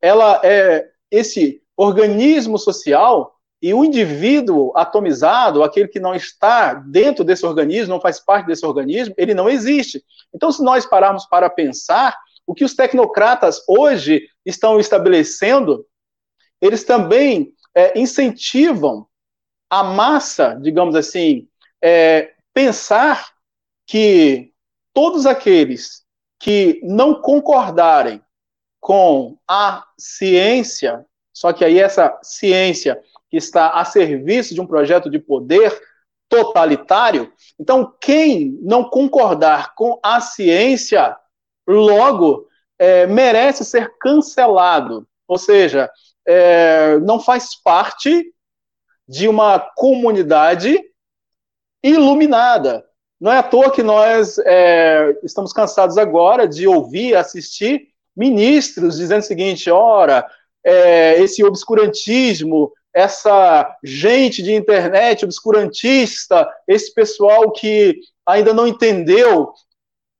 ela 0.00 0.40
é 0.44 0.91
esse 1.12 1.62
organismo 1.76 2.58
social 2.58 3.36
e 3.60 3.72
o 3.72 3.84
indivíduo 3.84 4.72
atomizado, 4.74 5.62
aquele 5.62 5.86
que 5.86 6.00
não 6.00 6.14
está 6.14 6.74
dentro 6.74 7.22
desse 7.22 7.46
organismo, 7.46 7.94
não 7.94 8.00
faz 8.00 8.18
parte 8.18 8.46
desse 8.46 8.66
organismo, 8.66 9.14
ele 9.16 9.34
não 9.34 9.48
existe. 9.48 10.02
Então, 10.34 10.50
se 10.50 10.64
nós 10.64 10.84
pararmos 10.84 11.26
para 11.26 11.48
pensar, 11.48 12.18
o 12.44 12.54
que 12.54 12.64
os 12.64 12.74
tecnocratas 12.74 13.62
hoje 13.68 14.26
estão 14.44 14.80
estabelecendo, 14.80 15.86
eles 16.60 16.82
também 16.82 17.52
é, 17.72 17.96
incentivam 17.98 19.06
a 19.70 19.84
massa, 19.84 20.58
digamos 20.60 20.96
assim, 20.96 21.46
é, 21.80 22.32
pensar 22.52 23.30
que 23.86 24.52
todos 24.92 25.24
aqueles 25.24 26.02
que 26.38 26.80
não 26.82 27.20
concordarem 27.20 28.20
com 28.82 29.38
a 29.46 29.86
ciência, 29.96 31.06
só 31.32 31.52
que 31.52 31.64
aí 31.64 31.78
essa 31.78 32.18
ciência 32.20 33.00
que 33.30 33.36
está 33.36 33.68
a 33.68 33.84
serviço 33.84 34.54
de 34.54 34.60
um 34.60 34.66
projeto 34.66 35.08
de 35.08 35.20
poder 35.20 35.80
totalitário, 36.28 37.32
então 37.60 37.94
quem 38.00 38.58
não 38.60 38.82
concordar 38.82 39.76
com 39.76 40.00
a 40.02 40.20
ciência, 40.20 41.16
logo 41.64 42.48
é, 42.76 43.06
merece 43.06 43.64
ser 43.64 43.96
cancelado, 44.00 45.06
ou 45.28 45.38
seja, 45.38 45.88
é, 46.26 46.98
não 46.98 47.20
faz 47.20 47.54
parte 47.54 48.34
de 49.06 49.28
uma 49.28 49.60
comunidade 49.60 50.76
iluminada. 51.84 52.84
Não 53.20 53.30
é 53.30 53.38
à 53.38 53.42
toa 53.44 53.70
que 53.70 53.82
nós 53.84 54.38
é, 54.38 55.16
estamos 55.22 55.52
cansados 55.52 55.96
agora 55.96 56.48
de 56.48 56.66
ouvir, 56.66 57.14
assistir 57.14 57.91
ministros 58.16 58.96
dizendo 58.96 59.20
o 59.20 59.26
seguinte: 59.26 59.70
ora, 59.70 60.26
é, 60.64 61.20
esse 61.20 61.42
obscurantismo, 61.44 62.72
essa 62.94 63.76
gente 63.82 64.42
de 64.42 64.54
internet 64.54 65.24
obscurantista, 65.24 66.48
esse 66.68 66.92
pessoal 66.92 67.50
que 67.50 67.98
ainda 68.26 68.52
não 68.52 68.66
entendeu 68.66 69.52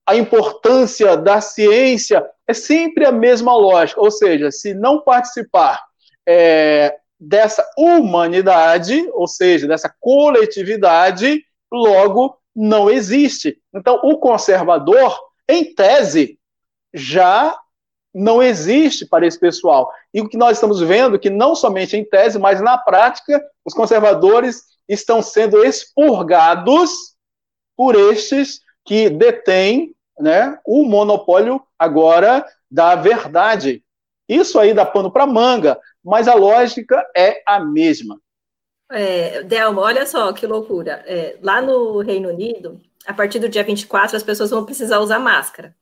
a 0.06 0.16
importância 0.16 1.16
da 1.16 1.40
ciência, 1.40 2.26
é 2.46 2.54
sempre 2.54 3.04
a 3.06 3.12
mesma 3.12 3.54
lógica. 3.54 4.00
Ou 4.00 4.10
seja, 4.10 4.50
se 4.50 4.74
não 4.74 5.00
participar 5.00 5.80
é, 6.26 6.96
dessa 7.20 7.64
humanidade, 7.78 9.08
ou 9.12 9.28
seja, 9.28 9.68
dessa 9.68 9.94
coletividade, 10.00 11.44
logo 11.70 12.36
não 12.54 12.90
existe. 12.90 13.58
Então, 13.72 14.00
o 14.02 14.18
conservador, 14.18 15.16
em 15.48 15.72
tese, 15.72 16.38
já 16.92 17.56
não 18.14 18.42
existe 18.42 19.06
para 19.06 19.26
esse 19.26 19.38
pessoal. 19.38 19.90
E 20.12 20.20
o 20.20 20.28
que 20.28 20.36
nós 20.36 20.56
estamos 20.56 20.80
vendo 20.80 21.16
é 21.16 21.18
que 21.18 21.30
não 21.30 21.54
somente 21.54 21.96
em 21.96 22.04
tese, 22.04 22.38
mas 22.38 22.60
na 22.60 22.76
prática, 22.76 23.42
os 23.64 23.74
conservadores 23.74 24.62
estão 24.88 25.22
sendo 25.22 25.64
expurgados 25.64 26.90
por 27.76 27.94
estes 27.94 28.60
que 28.84 29.08
detêm 29.08 29.94
né, 30.18 30.58
o 30.64 30.84
monopólio 30.84 31.62
agora 31.78 32.44
da 32.70 32.94
verdade. 32.94 33.82
Isso 34.28 34.58
aí 34.58 34.74
dá 34.74 34.84
pano 34.84 35.10
para 35.10 35.26
manga, 35.26 35.78
mas 36.04 36.28
a 36.28 36.34
lógica 36.34 37.04
é 37.16 37.42
a 37.46 37.60
mesma. 37.60 38.18
É, 38.90 39.42
Delma, 39.42 39.80
olha 39.82 40.06
só 40.06 40.32
que 40.32 40.46
loucura. 40.46 41.02
É, 41.06 41.38
lá 41.40 41.62
no 41.62 42.00
Reino 42.00 42.28
Unido, 42.28 42.80
a 43.06 43.14
partir 43.14 43.38
do 43.38 43.48
dia 43.48 43.64
24, 43.64 44.16
as 44.16 44.22
pessoas 44.22 44.50
vão 44.50 44.64
precisar 44.64 45.00
usar 45.00 45.18
máscara. 45.18 45.74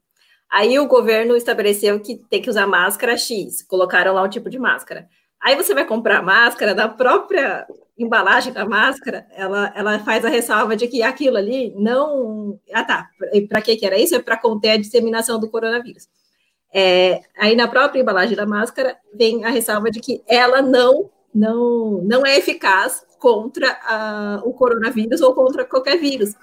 Aí 0.50 0.78
o 0.78 0.86
governo 0.86 1.36
estabeleceu 1.36 2.00
que 2.00 2.16
tem 2.28 2.42
que 2.42 2.50
usar 2.50 2.66
máscara 2.66 3.16
X, 3.16 3.62
colocaram 3.62 4.12
lá 4.12 4.22
um 4.22 4.28
tipo 4.28 4.50
de 4.50 4.58
máscara. 4.58 5.08
Aí 5.40 5.56
você 5.56 5.72
vai 5.72 5.86
comprar 5.86 6.22
máscara, 6.22 6.74
da 6.74 6.88
própria 6.88 7.66
embalagem 7.96 8.52
da 8.52 8.64
máscara, 8.64 9.26
ela, 9.32 9.72
ela 9.74 9.98
faz 10.00 10.24
a 10.24 10.28
ressalva 10.28 10.74
de 10.74 10.88
que 10.88 11.02
aquilo 11.02 11.36
ali 11.36 11.72
não. 11.76 12.58
Ah, 12.72 12.84
tá. 12.84 13.08
Para 13.48 13.62
que, 13.62 13.76
que 13.76 13.86
era 13.86 13.98
isso? 13.98 14.14
É 14.14 14.18
para 14.18 14.36
conter 14.36 14.70
a 14.70 14.76
disseminação 14.76 15.38
do 15.38 15.50
coronavírus. 15.50 16.08
É, 16.72 17.22
aí 17.36 17.54
na 17.56 17.68
própria 17.68 18.00
embalagem 18.00 18.36
da 18.36 18.46
máscara 18.46 18.96
vem 19.14 19.44
a 19.44 19.50
ressalva 19.50 19.90
de 19.90 20.00
que 20.00 20.22
ela 20.26 20.62
não 20.62 21.10
não, 21.34 22.02
não 22.02 22.26
é 22.26 22.36
eficaz 22.36 23.04
contra 23.18 23.78
a, 23.84 24.40
o 24.44 24.52
coronavírus 24.52 25.20
ou 25.20 25.34
contra 25.34 25.64
qualquer 25.64 25.98
vírus. 25.98 26.34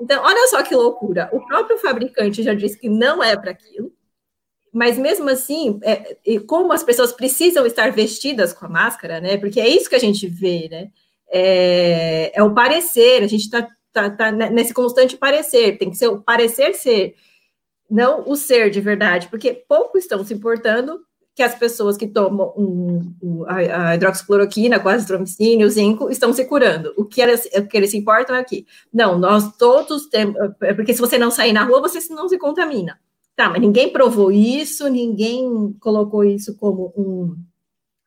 Então, 0.00 0.22
olha 0.22 0.46
só 0.48 0.62
que 0.62 0.74
loucura. 0.74 1.28
O 1.32 1.44
próprio 1.46 1.78
fabricante 1.78 2.42
já 2.42 2.54
disse 2.54 2.78
que 2.78 2.88
não 2.88 3.22
é 3.22 3.36
para 3.36 3.50
aquilo, 3.50 3.92
mas 4.72 4.98
mesmo 4.98 5.30
assim, 5.30 5.80
é, 5.82 6.16
como 6.46 6.72
as 6.72 6.82
pessoas 6.82 7.12
precisam 7.12 7.64
estar 7.64 7.90
vestidas 7.92 8.52
com 8.52 8.66
a 8.66 8.68
máscara, 8.68 9.20
né? 9.20 9.38
Porque 9.38 9.58
é 9.58 9.68
isso 9.68 9.88
que 9.88 9.96
a 9.96 10.00
gente 10.00 10.26
vê, 10.26 10.68
né? 10.70 10.90
É, 11.28 12.32
é 12.34 12.42
o 12.42 12.52
parecer, 12.52 13.22
a 13.22 13.26
gente 13.26 13.44
está 13.44 13.66
tá, 13.92 14.10
tá 14.10 14.30
nesse 14.30 14.74
constante 14.74 15.16
parecer, 15.16 15.78
tem 15.78 15.90
que 15.90 15.96
ser 15.96 16.08
o 16.08 16.20
parecer 16.20 16.74
ser, 16.74 17.14
não 17.90 18.28
o 18.28 18.36
ser 18.36 18.68
de 18.68 18.80
verdade, 18.80 19.28
porque 19.28 19.64
pouco 19.66 19.96
estão 19.96 20.22
se 20.22 20.34
importando 20.34 21.00
que 21.36 21.42
as 21.42 21.54
pessoas 21.54 21.98
que 21.98 22.06
tomam 22.06 22.50
um, 22.56 23.14
um, 23.22 23.44
a, 23.44 23.90
a, 23.90 23.94
hidroxicloroquina 23.94 24.80
com 24.80 24.88
azitromicina 24.88 25.66
o 25.66 25.68
zinco 25.68 26.10
estão 26.10 26.32
se 26.32 26.46
curando. 26.46 26.94
O 26.96 27.04
que, 27.04 27.20
eles, 27.20 27.46
o 27.54 27.66
que 27.68 27.76
eles 27.76 27.90
se 27.90 27.98
importam 27.98 28.34
é 28.34 28.40
aqui. 28.40 28.66
Não, 28.90 29.18
nós 29.18 29.54
todos 29.58 30.06
temos. 30.06 30.34
É 30.62 30.72
porque 30.72 30.94
se 30.94 31.00
você 31.00 31.18
não 31.18 31.30
sair 31.30 31.52
na 31.52 31.62
rua, 31.62 31.82
você 31.82 31.98
não 32.14 32.26
se 32.26 32.38
contamina. 32.38 32.98
Tá, 33.36 33.50
mas 33.50 33.60
ninguém 33.60 33.92
provou 33.92 34.32
isso, 34.32 34.88
ninguém 34.88 35.76
colocou 35.78 36.24
isso 36.24 36.56
como 36.56 36.90
um, 36.96 37.36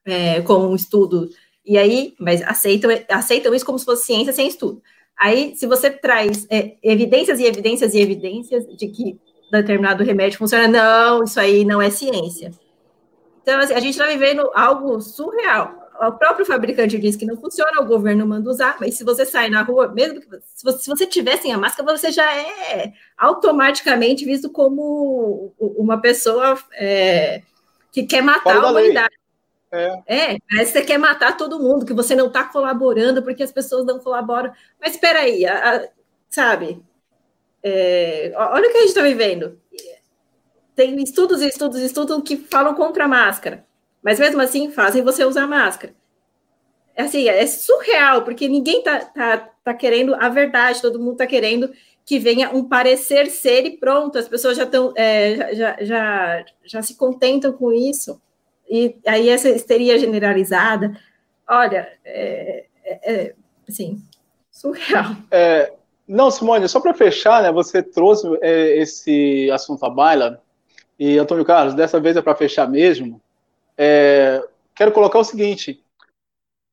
é, 0.05 0.41
como 0.41 0.67
um 0.67 0.75
estudo. 0.75 1.29
E 1.63 1.77
aí, 1.77 2.15
mas 2.19 2.41
aceitam, 2.41 2.89
aceitam 3.09 3.53
isso 3.53 3.63
como 3.63 3.77
se 3.77 3.85
fosse 3.85 4.07
ciência 4.07 4.33
sem 4.33 4.47
estudo. 4.47 4.81
Aí, 5.15 5.55
se 5.55 5.67
você 5.67 5.91
traz 5.91 6.47
é, 6.49 6.77
evidências 6.81 7.39
e 7.39 7.45
evidências 7.45 7.93
e 7.93 7.99
evidências 7.99 8.65
de 8.75 8.87
que 8.87 9.19
determinado 9.51 10.03
remédio 10.03 10.39
funciona, 10.39 10.67
não, 10.67 11.23
isso 11.23 11.39
aí 11.39 11.63
não 11.63 11.79
é 11.79 11.91
ciência. 11.91 12.49
Então, 13.41 13.59
assim, 13.59 13.73
a 13.73 13.79
gente 13.79 13.91
está 13.91 14.05
vivendo 14.05 14.49
algo 14.53 14.99
surreal. 15.01 15.89
O 16.01 16.13
próprio 16.13 16.45
fabricante 16.45 16.97
diz 16.97 17.17
que 17.17 17.25
não 17.25 17.35
funciona, 17.35 17.81
o 17.81 17.85
governo 17.85 18.25
manda 18.25 18.49
usar, 18.49 18.77
mas 18.79 18.95
se 18.95 19.03
você 19.03 19.25
sai 19.25 19.49
na 19.49 19.63
rua, 19.63 19.89
mesmo 19.89 20.21
que 20.21 20.27
se 20.55 20.63
você, 20.63 20.77
se 20.77 20.89
você 20.89 21.05
tiver 21.05 21.37
sem 21.37 21.51
a 21.51 21.57
máscara, 21.57 21.97
você 21.97 22.09
já 22.09 22.33
é 22.33 22.93
automaticamente 23.17 24.23
visto 24.23 24.49
como 24.49 25.53
uma 25.59 25.99
pessoa 25.99 26.57
é, 26.73 27.41
que 27.91 28.03
quer 28.03 28.21
matar 28.21 28.57
a 28.57 28.69
humanidade. 28.69 29.19
É. 29.71 30.01
é, 30.07 30.37
parece 30.49 30.71
que 30.71 30.79
você 30.79 30.85
quer 30.85 30.97
matar 30.97 31.37
todo 31.37 31.59
mundo, 31.59 31.85
que 31.85 31.93
você 31.93 32.15
não 32.15 32.27
está 32.27 32.43
colaborando 32.45 33.21
porque 33.21 33.43
as 33.43 33.51
pessoas 33.51 33.85
não 33.85 33.99
colaboram. 33.99 34.53
Mas 34.79 34.93
espera 34.93 35.19
aí, 35.19 35.45
a, 35.45 35.75
a, 35.75 35.89
sabe? 36.29 36.81
É, 37.61 38.31
olha 38.35 38.69
o 38.69 38.71
que 38.71 38.77
a 38.77 38.81
gente 38.81 38.89
está 38.89 39.01
vivendo 39.01 39.59
tem 40.79 40.95
estudos 41.03 41.41
e 41.41 41.47
estudos 41.49 41.81
e 41.81 41.85
estudos 41.85 42.23
que 42.23 42.37
falam 42.37 42.73
contra 42.73 43.03
a 43.03 43.07
máscara, 43.07 43.65
mas 44.01 44.17
mesmo 44.17 44.41
assim 44.41 44.71
fazem 44.71 45.03
você 45.03 45.25
usar 45.25 45.45
máscara. 45.45 45.93
É 46.95 47.01
assim, 47.03 47.27
é 47.27 47.45
surreal, 47.45 48.23
porque 48.23 48.47
ninguém 48.47 48.81
tá, 48.81 49.01
tá, 49.01 49.49
tá 49.61 49.73
querendo 49.73 50.15
a 50.15 50.29
verdade, 50.29 50.81
todo 50.81 50.97
mundo 50.97 51.17
tá 51.17 51.27
querendo 51.27 51.69
que 52.05 52.17
venha 52.17 52.51
um 52.51 52.63
parecer 52.63 53.29
ser 53.29 53.65
e 53.65 53.75
pronto, 53.75 54.17
as 54.17 54.29
pessoas 54.29 54.55
já 54.55 54.63
estão, 54.63 54.93
é, 54.95 55.53
já, 55.53 55.77
já, 55.81 56.45
já 56.63 56.81
se 56.81 56.95
contentam 56.95 57.51
com 57.51 57.73
isso, 57.73 58.21
e 58.69 58.95
aí 59.05 59.27
essa 59.27 59.49
histeria 59.49 59.99
generalizada, 59.99 60.97
olha, 61.45 61.91
é, 62.05 62.65
é, 62.85 63.13
é 63.13 63.35
assim, 63.67 64.01
surreal. 64.49 65.13
É, 65.29 65.73
não, 66.07 66.31
Simone, 66.31 66.69
só 66.69 66.79
para 66.79 66.93
fechar, 66.93 67.43
né, 67.43 67.51
você 67.51 67.83
trouxe 67.83 68.25
é, 68.41 68.77
esse 68.77 69.51
assunto 69.51 69.83
à 69.85 69.89
baila, 69.89 70.41
e, 70.99 71.17
Antônio 71.17 71.45
Carlos, 71.45 71.73
dessa 71.73 71.97
vez 71.97 72.17
é 72.17 72.21
para 72.21 72.35
fechar 72.35 72.67
mesmo. 72.67 73.21
É, 73.77 74.45
quero 74.75 74.91
colocar 74.91 75.17
o 75.17 75.23
seguinte: 75.23 75.81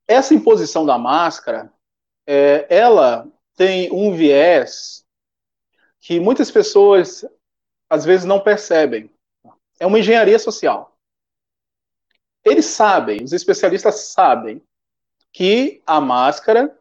essa 0.09 0.35
imposição 0.35 0.85
da 0.85 0.99
máscara, 0.99 1.73
é, 2.27 2.67
ela 2.69 3.29
tem 3.55 3.91
um 3.93 4.13
viés 4.13 5.07
que 6.01 6.19
muitas 6.19 6.51
pessoas 6.51 7.25
às 7.89 8.05
vezes 8.05 8.27
não 8.27 8.41
percebem. 8.41 9.09
É 9.79 9.87
uma 9.87 10.01
engenharia 10.01 10.39
social. 10.41 10.99
Eles 12.45 12.67
sabem, 12.67 13.23
os 13.23 13.33
especialistas 13.33 13.95
sabem, 14.13 14.61
que 15.33 15.83
a 15.87 16.01
máscara 16.01 16.77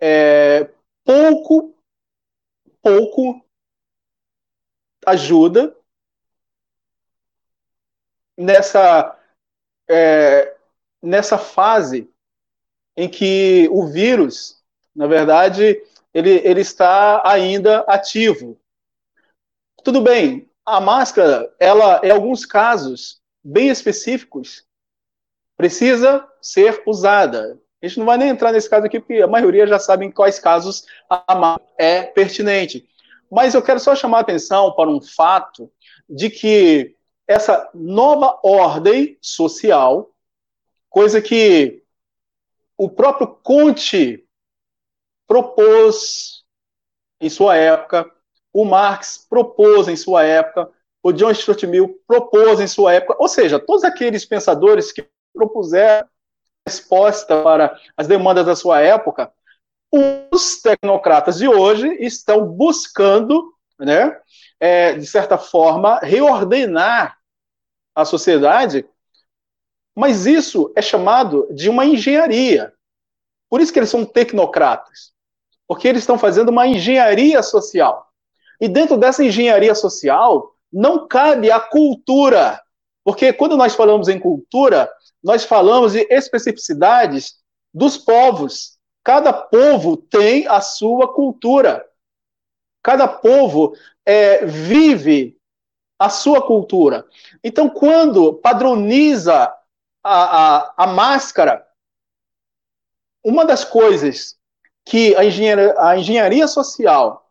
é, 0.00 0.70
pouco, 1.04 1.74
pouco 2.82 3.44
ajuda 5.06 5.76
nessa, 8.40 9.18
é, 9.88 10.56
nessa 11.02 11.36
fase 11.36 12.10
em 12.96 13.08
que 13.08 13.68
o 13.70 13.86
vírus, 13.86 14.62
na 14.96 15.06
verdade, 15.06 15.80
ele, 16.12 16.40
ele 16.42 16.62
está 16.62 17.22
ainda 17.24 17.80
ativo. 17.80 18.58
Tudo 19.84 20.00
bem, 20.00 20.48
a 20.64 20.80
máscara, 20.80 21.54
ela, 21.58 22.00
em 22.02 22.10
alguns 22.10 22.46
casos 22.46 23.20
bem 23.44 23.68
específicos, 23.68 24.64
precisa 25.56 26.26
ser 26.40 26.82
usada. 26.86 27.58
A 27.82 27.86
gente 27.86 27.98
não 27.98 28.06
vai 28.06 28.16
nem 28.16 28.30
entrar 28.30 28.52
nesse 28.52 28.68
caso 28.68 28.86
aqui, 28.86 29.00
porque 29.00 29.20
a 29.20 29.26
maioria 29.26 29.66
já 29.66 29.78
sabe 29.78 30.06
em 30.06 30.10
quais 30.10 30.38
casos 30.38 30.86
a 31.08 31.34
máscara 31.34 31.70
é 31.78 32.02
pertinente. 32.04 32.88
Mas 33.30 33.54
eu 33.54 33.62
quero 33.62 33.78
só 33.78 33.94
chamar 33.94 34.18
a 34.18 34.20
atenção 34.22 34.72
para 34.72 34.90
um 34.90 35.00
fato 35.00 35.70
de 36.08 36.28
que 36.28 36.96
essa 37.30 37.70
nova 37.72 38.40
ordem 38.42 39.16
social, 39.22 40.10
coisa 40.88 41.22
que 41.22 41.80
o 42.76 42.90
próprio 42.90 43.28
Conte 43.28 44.26
propôs 45.28 46.44
em 47.20 47.30
sua 47.30 47.56
época, 47.56 48.10
o 48.52 48.64
Marx 48.64 49.24
propôs 49.30 49.86
em 49.86 49.94
sua 49.94 50.24
época, 50.24 50.72
o 51.04 51.12
John 51.12 51.32
Stuart 51.32 51.62
Mill 51.62 52.02
propôs 52.04 52.58
em 52.58 52.66
sua 52.66 52.94
época, 52.94 53.14
ou 53.16 53.28
seja, 53.28 53.60
todos 53.60 53.84
aqueles 53.84 54.24
pensadores 54.24 54.90
que 54.90 55.08
propuseram 55.32 56.08
resposta 56.66 57.40
para 57.44 57.78
as 57.96 58.08
demandas 58.08 58.44
da 58.44 58.56
sua 58.56 58.80
época, 58.80 59.32
os 59.92 60.60
tecnocratas 60.60 61.38
de 61.38 61.46
hoje 61.46 61.96
estão 62.00 62.44
buscando, 62.44 63.54
né, 63.78 64.20
é, 64.58 64.94
de 64.94 65.06
certa 65.06 65.38
forma, 65.38 66.00
reordenar 66.00 67.19
a 67.94 68.04
sociedade, 68.04 68.86
mas 69.94 70.26
isso 70.26 70.72
é 70.76 70.82
chamado 70.82 71.48
de 71.52 71.68
uma 71.68 71.84
engenharia. 71.84 72.72
Por 73.48 73.60
isso 73.60 73.72
que 73.72 73.78
eles 73.78 73.90
são 73.90 74.04
tecnocratas, 74.04 75.12
porque 75.66 75.88
eles 75.88 76.02
estão 76.02 76.18
fazendo 76.18 76.50
uma 76.50 76.66
engenharia 76.66 77.42
social. 77.42 78.08
E 78.60 78.68
dentro 78.68 78.96
dessa 78.96 79.24
engenharia 79.24 79.74
social, 79.74 80.54
não 80.72 81.08
cabe 81.08 81.50
a 81.50 81.58
cultura, 81.58 82.62
porque 83.02 83.32
quando 83.32 83.56
nós 83.56 83.74
falamos 83.74 84.08
em 84.08 84.18
cultura, 84.18 84.90
nós 85.22 85.44
falamos 85.44 85.92
de 85.92 86.06
especificidades 86.10 87.34
dos 87.72 87.96
povos. 87.96 88.78
Cada 89.02 89.32
povo 89.32 89.96
tem 89.96 90.46
a 90.46 90.60
sua 90.60 91.12
cultura. 91.12 91.84
Cada 92.82 93.08
povo 93.08 93.74
é, 94.06 94.44
vive 94.44 95.36
a 96.00 96.08
sua 96.08 96.40
cultura. 96.40 97.06
Então, 97.44 97.68
quando 97.68 98.32
padroniza 98.32 99.54
a, 100.02 100.56
a, 100.56 100.74
a 100.78 100.86
máscara, 100.86 101.68
uma 103.22 103.44
das 103.44 103.64
coisas 103.64 104.38
que 104.82 105.14
a 105.14 105.26
engenharia, 105.26 105.74
a 105.78 105.98
engenharia 105.98 106.48
social 106.48 107.30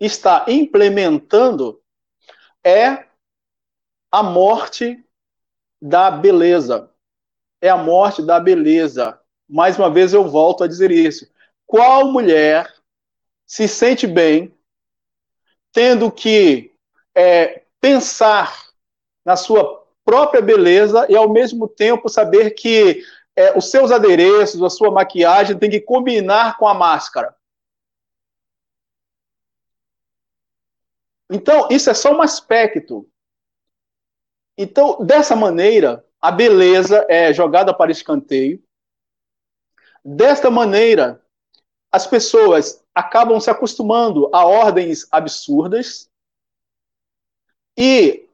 está 0.00 0.46
implementando 0.48 1.82
é 2.64 3.06
a 4.10 4.22
morte 4.22 5.04
da 5.82 6.10
beleza. 6.10 6.90
É 7.60 7.68
a 7.68 7.76
morte 7.76 8.22
da 8.22 8.40
beleza. 8.40 9.20
Mais 9.46 9.78
uma 9.78 9.90
vez 9.90 10.14
eu 10.14 10.26
volto 10.26 10.64
a 10.64 10.66
dizer 10.66 10.90
isso. 10.90 11.30
Qual 11.66 12.10
mulher 12.10 12.74
se 13.46 13.68
sente 13.68 14.06
bem 14.06 14.54
tendo 15.72 16.10
que 16.10 16.74
é, 17.14 17.64
pensar 17.80 18.68
na 19.24 19.36
sua 19.36 19.86
própria 20.04 20.40
beleza 20.40 21.06
e 21.08 21.16
ao 21.16 21.28
mesmo 21.28 21.68
tempo 21.68 22.08
saber 22.08 22.50
que 22.52 23.04
é, 23.36 23.56
os 23.56 23.70
seus 23.70 23.90
adereços, 23.90 24.62
a 24.62 24.70
sua 24.70 24.90
maquiagem 24.90 25.58
tem 25.58 25.70
que 25.70 25.80
combinar 25.80 26.56
com 26.56 26.66
a 26.66 26.74
máscara? 26.74 27.36
Então, 31.30 31.68
isso 31.70 31.90
é 31.90 31.94
só 31.94 32.10
um 32.12 32.22
aspecto. 32.22 33.08
Então, 34.56 35.04
dessa 35.04 35.36
maneira, 35.36 36.04
a 36.20 36.32
beleza 36.32 37.06
é 37.08 37.32
jogada 37.32 37.72
para 37.72 37.92
escanteio. 37.92 38.62
Desta 40.04 40.50
maneira, 40.50 41.22
as 41.92 42.06
pessoas 42.06 42.84
acabam 42.94 43.38
se 43.40 43.50
acostumando 43.50 44.28
a 44.34 44.44
ordens 44.44 45.06
absurdas. 45.12 46.10
E, 47.80 48.28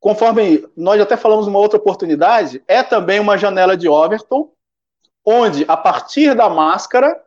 conforme 0.00 0.66
nós 0.74 0.98
até 0.98 1.18
falamos 1.18 1.46
numa 1.46 1.58
outra 1.58 1.78
oportunidade, 1.78 2.64
é 2.66 2.82
também 2.82 3.20
uma 3.20 3.36
janela 3.36 3.76
de 3.76 3.86
Overton, 3.86 4.50
onde, 5.22 5.66
a 5.68 5.76
partir 5.76 6.34
da 6.34 6.48
máscara, 6.48 7.22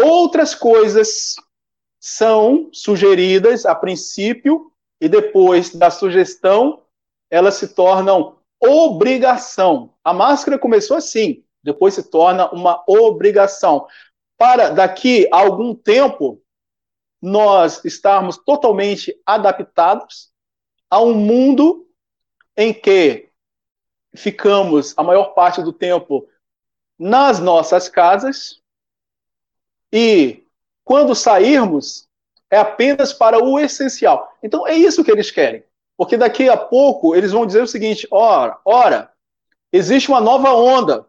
outras 0.00 0.54
coisas 0.54 1.34
são 1.98 2.68
sugeridas 2.72 3.66
a 3.66 3.74
princípio 3.74 4.70
e 5.00 5.08
depois 5.08 5.74
da 5.74 5.90
sugestão 5.90 6.82
elas 7.28 7.54
se 7.54 7.74
tornam 7.74 8.36
obrigação. 8.60 9.90
A 10.04 10.12
máscara 10.12 10.58
começou 10.58 10.96
assim, 10.96 11.42
depois 11.60 11.94
se 11.94 12.04
torna 12.04 12.48
uma 12.52 12.84
obrigação. 12.86 13.88
Para 14.38 14.68
daqui 14.68 15.26
a 15.32 15.38
algum 15.38 15.74
tempo 15.74 16.40
nós 17.20 17.84
estarmos 17.84 18.36
totalmente 18.36 19.18
adaptados 19.26 20.33
a 20.94 21.00
um 21.00 21.12
mundo 21.12 21.88
em 22.56 22.72
que 22.72 23.28
ficamos 24.14 24.94
a 24.96 25.02
maior 25.02 25.34
parte 25.34 25.60
do 25.60 25.72
tempo 25.72 26.28
nas 26.96 27.40
nossas 27.40 27.88
casas 27.88 28.62
e 29.92 30.46
quando 30.84 31.12
sairmos, 31.12 32.08
é 32.48 32.58
apenas 32.58 33.12
para 33.12 33.42
o 33.42 33.58
essencial. 33.58 34.32
Então 34.40 34.68
é 34.68 34.74
isso 34.74 35.02
que 35.02 35.10
eles 35.10 35.32
querem. 35.32 35.64
Porque 35.96 36.16
daqui 36.16 36.48
a 36.48 36.56
pouco 36.56 37.16
eles 37.16 37.32
vão 37.32 37.44
dizer 37.44 37.62
o 37.62 37.66
seguinte: 37.66 38.06
ora, 38.08 38.56
ora, 38.64 39.10
existe 39.72 40.08
uma 40.08 40.20
nova 40.20 40.52
onda. 40.52 41.08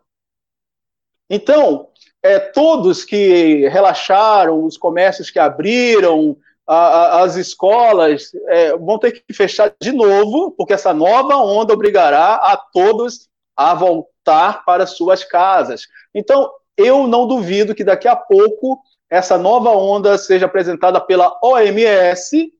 Então, 1.30 1.90
é, 2.24 2.40
todos 2.40 3.06
que 3.06 3.68
relaxaram, 3.70 4.66
os 4.66 4.78
comércios 4.78 5.30
que 5.30 5.38
abriram, 5.38 6.36
a, 6.68 6.76
a, 6.76 7.24
as 7.24 7.36
escolas 7.36 8.32
é, 8.48 8.76
vão 8.78 8.98
ter 8.98 9.12
que 9.12 9.34
fechar 9.34 9.74
de 9.80 9.92
novo, 9.92 10.52
porque 10.52 10.74
essa 10.74 10.94
nova 10.94 11.38
onda 11.38 11.74
obrigará 11.74 12.36
a 12.36 12.58
todos 12.58 13.28
a 13.56 13.74
voltar 13.74 14.66
para 14.66 14.88
suas 14.88 15.24
casas. 15.24 15.84
Então, 16.14 16.50
eu 16.78 17.08
não 17.08 17.28
duvido 17.28 17.76
que 17.76 17.84
daqui 17.84 18.08
a 18.08 18.16
pouco 18.16 18.82
essa 19.10 19.38
nova 19.38 19.70
onda 19.70 20.18
seja 20.18 20.46
apresentada 20.46 21.00
pela 21.00 21.38
OMS 21.42 22.52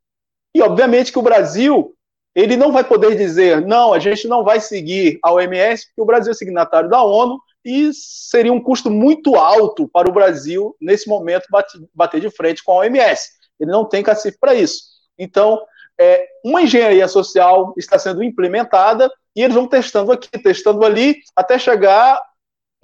e, 0.54 0.62
obviamente, 0.62 1.12
que 1.12 1.20
o 1.20 1.24
Brasil 1.24 1.92
ele 2.34 2.58
não 2.58 2.72
vai 2.72 2.84
poder 2.84 3.16
dizer 3.16 3.66
não, 3.66 3.94
a 3.94 4.00
gente 4.00 4.28
não 4.28 4.44
vai 4.44 4.60
seguir 4.60 5.18
a 5.24 5.32
OMS 5.32 5.88
porque 5.88 6.02
o 6.02 6.06
Brasil 6.06 6.32
é 6.32 6.36
signatário 6.36 6.90
da 6.90 7.02
ONU 7.02 7.40
e 7.64 7.92
seria 7.94 8.54
um 8.54 8.62
custo 8.62 8.92
muito 8.92 9.36
alto 9.36 9.88
para 9.88 10.10
o 10.10 10.14
Brasil 10.14 10.76
nesse 10.80 11.08
momento 11.10 11.48
bater 11.94 12.22
de 12.22 12.30
frente 12.30 12.64
com 12.64 12.74
a 12.74 12.76
OMS. 12.78 13.30
Ele 13.60 13.72
não 13.72 13.86
tem 13.86 14.04
cacife 14.04 14.38
para 14.40 14.54
isso. 14.54 14.84
Então, 15.18 15.62
é, 16.00 16.28
uma 16.44 16.62
engenharia 16.62 17.08
social 17.08 17.74
está 17.78 17.98
sendo 17.98 18.24
implementada 18.24 19.12
e 19.36 19.42
eles 19.42 19.56
vão 19.56 19.68
testando 19.68 20.12
aqui, 20.12 20.30
testando 20.40 20.86
ali, 20.86 21.18
até 21.36 21.58
chegar 21.58 22.22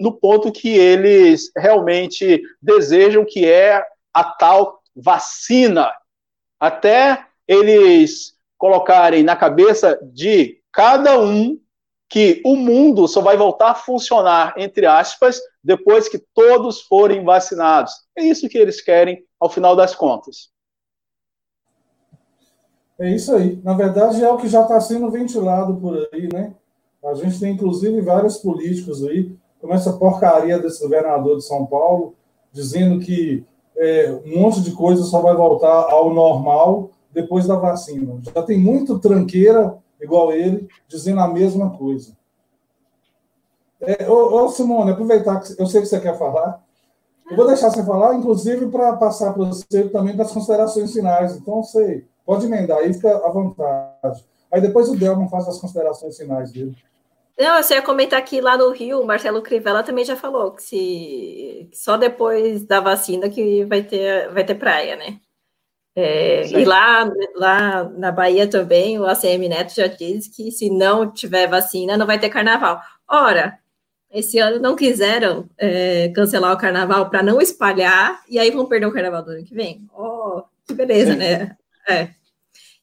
no 0.00 0.12
ponto 0.12 0.50
que 0.50 0.68
eles 0.68 1.50
realmente 1.56 2.42
desejam, 2.60 3.24
que 3.24 3.48
é 3.48 3.84
a 4.12 4.24
tal 4.24 4.82
vacina. 4.94 5.92
Até 6.58 7.26
eles 7.46 8.34
colocarem 8.58 9.22
na 9.22 9.36
cabeça 9.36 9.98
de 10.02 10.60
cada 10.72 11.18
um 11.18 11.58
que 12.08 12.42
o 12.44 12.54
mundo 12.56 13.08
só 13.08 13.22
vai 13.22 13.36
voltar 13.38 13.70
a 13.70 13.74
funcionar, 13.74 14.54
entre 14.58 14.84
aspas, 14.84 15.40
depois 15.64 16.08
que 16.08 16.18
todos 16.34 16.82
forem 16.82 17.24
vacinados. 17.24 17.92
É 18.16 18.22
isso 18.22 18.48
que 18.50 18.58
eles 18.58 18.82
querem 18.82 19.24
ao 19.40 19.48
final 19.48 19.74
das 19.74 19.94
contas. 19.94 20.51
É 22.98 23.10
isso 23.14 23.34
aí. 23.34 23.60
Na 23.64 23.74
verdade, 23.74 24.22
é 24.22 24.30
o 24.30 24.36
que 24.36 24.48
já 24.48 24.62
está 24.62 24.80
sendo 24.80 25.10
ventilado 25.10 25.74
por 25.76 26.08
aí, 26.12 26.28
né? 26.32 26.54
A 27.04 27.14
gente 27.14 27.38
tem, 27.40 27.54
inclusive, 27.54 28.00
vários 28.00 28.38
políticos 28.38 29.04
aí 29.04 29.36
como 29.62 29.72
essa 29.72 29.92
porcaria 29.92 30.58
desse 30.58 30.82
governador 30.82 31.36
de 31.36 31.44
São 31.44 31.64
Paulo, 31.64 32.16
dizendo 32.50 32.98
que 32.98 33.46
é, 33.76 34.12
um 34.26 34.40
monte 34.40 34.60
de 34.60 34.72
coisa 34.72 35.04
só 35.04 35.20
vai 35.20 35.36
voltar 35.36 35.88
ao 35.88 36.12
normal 36.12 36.90
depois 37.12 37.46
da 37.46 37.54
vacina. 37.54 38.20
Já 38.34 38.42
tem 38.42 38.58
muito 38.58 38.98
tranqueira, 38.98 39.78
igual 40.00 40.32
ele, 40.32 40.68
dizendo 40.88 41.20
a 41.20 41.28
mesma 41.28 41.70
coisa. 41.70 42.16
É, 43.80 44.08
ô, 44.10 44.44
ô, 44.44 44.48
Simone, 44.48 44.90
aproveitar 44.90 45.38
que 45.38 45.60
eu 45.60 45.66
sei 45.66 45.80
que 45.80 45.86
você 45.86 46.00
quer 46.00 46.18
falar. 46.18 46.60
Eu 47.30 47.36
vou 47.36 47.46
deixar 47.46 47.70
você 47.70 47.84
falar, 47.84 48.16
inclusive, 48.16 48.66
para 48.66 48.96
passar 48.96 49.32
para 49.32 49.44
você 49.44 49.88
também 49.88 50.16
das 50.16 50.32
considerações 50.32 50.92
finais. 50.92 51.36
Então, 51.36 51.62
você 51.62 52.04
pode 52.24 52.46
emendar 52.46 52.78
aí, 52.78 52.92
fica 52.92 53.14
à 53.16 53.28
vontade. 53.30 54.24
Aí 54.50 54.60
depois 54.60 54.88
o 54.88 54.96
Delman 54.96 55.28
faz 55.28 55.48
as 55.48 55.58
considerações 55.58 56.16
finais 56.16 56.52
dele. 56.52 56.76
Não, 57.38 57.56
eu 57.56 57.62
só 57.62 57.74
ia 57.74 57.82
comentar 57.82 58.22
que 58.24 58.40
lá 58.40 58.56
no 58.56 58.70
Rio, 58.70 59.00
o 59.00 59.06
Marcelo 59.06 59.42
Crivella 59.42 59.82
também 59.82 60.04
já 60.04 60.14
falou 60.14 60.52
que 60.52 60.62
se 60.62 61.70
só 61.72 61.96
depois 61.96 62.64
da 62.64 62.78
vacina 62.78 63.28
que 63.28 63.64
vai 63.64 63.82
ter, 63.82 64.30
vai 64.30 64.44
ter 64.44 64.54
praia, 64.54 64.96
né? 64.96 65.18
É, 65.94 66.46
e 66.46 66.64
lá, 66.64 67.10
lá 67.34 67.84
na 67.84 68.10
Bahia 68.10 68.48
também, 68.48 68.98
o 68.98 69.04
ACM 69.04 69.48
Neto 69.48 69.74
já 69.74 69.86
disse 69.86 70.30
que 70.30 70.50
se 70.50 70.70
não 70.70 71.10
tiver 71.10 71.46
vacina, 71.46 71.96
não 71.96 72.06
vai 72.06 72.18
ter 72.18 72.30
carnaval. 72.30 72.80
Ora, 73.08 73.58
esse 74.10 74.38
ano 74.38 74.58
não 74.58 74.76
quiseram 74.76 75.48
é, 75.58 76.10
cancelar 76.14 76.52
o 76.52 76.58
carnaval 76.58 77.10
para 77.10 77.22
não 77.22 77.40
espalhar, 77.40 78.22
e 78.28 78.38
aí 78.38 78.50
vão 78.50 78.66
perder 78.66 78.86
o 78.86 78.92
carnaval 78.92 79.22
do 79.22 79.32
ano 79.32 79.44
que 79.44 79.54
vem. 79.54 79.86
Oh, 79.94 80.42
que 80.66 80.74
beleza, 80.74 81.12
Sim. 81.12 81.18
né? 81.18 81.56
É. 81.88 82.10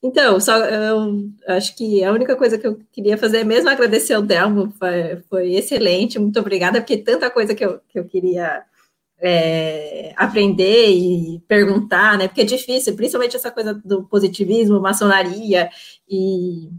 Então, 0.02 0.40
só 0.40 0.58
eu 0.58 1.30
acho 1.48 1.76
que 1.76 2.04
a 2.04 2.12
única 2.14 2.36
coisa 2.36 2.58
que 2.58 2.66
eu 2.66 2.80
queria 2.92 3.18
fazer 3.18 3.40
é 3.40 3.44
mesmo 3.44 3.70
agradecer 3.70 4.14
ao 4.14 4.22
Delmo, 4.22 4.72
foi, 4.80 5.18
foi 5.30 5.54
excelente, 5.54 6.18
muito 6.18 6.40
obrigada, 6.40 6.80
porque 6.80 6.98
tanta 6.98 7.30
coisa 7.30 7.54
que 7.54 7.66
eu, 7.66 7.80
que 7.90 8.00
eu 8.00 8.06
queria 8.06 8.64
é, 9.20 10.14
aprender 10.16 10.90
e 10.92 11.40
perguntar, 11.48 12.18
né? 12.18 12.28
Porque 12.28 12.42
é 12.42 12.46
difícil, 12.46 12.96
principalmente 12.96 13.36
essa 13.36 13.52
coisa 13.52 13.74
do 13.74 14.04
positivismo, 14.06 14.80
maçonaria, 14.80 15.70
e 16.10 16.70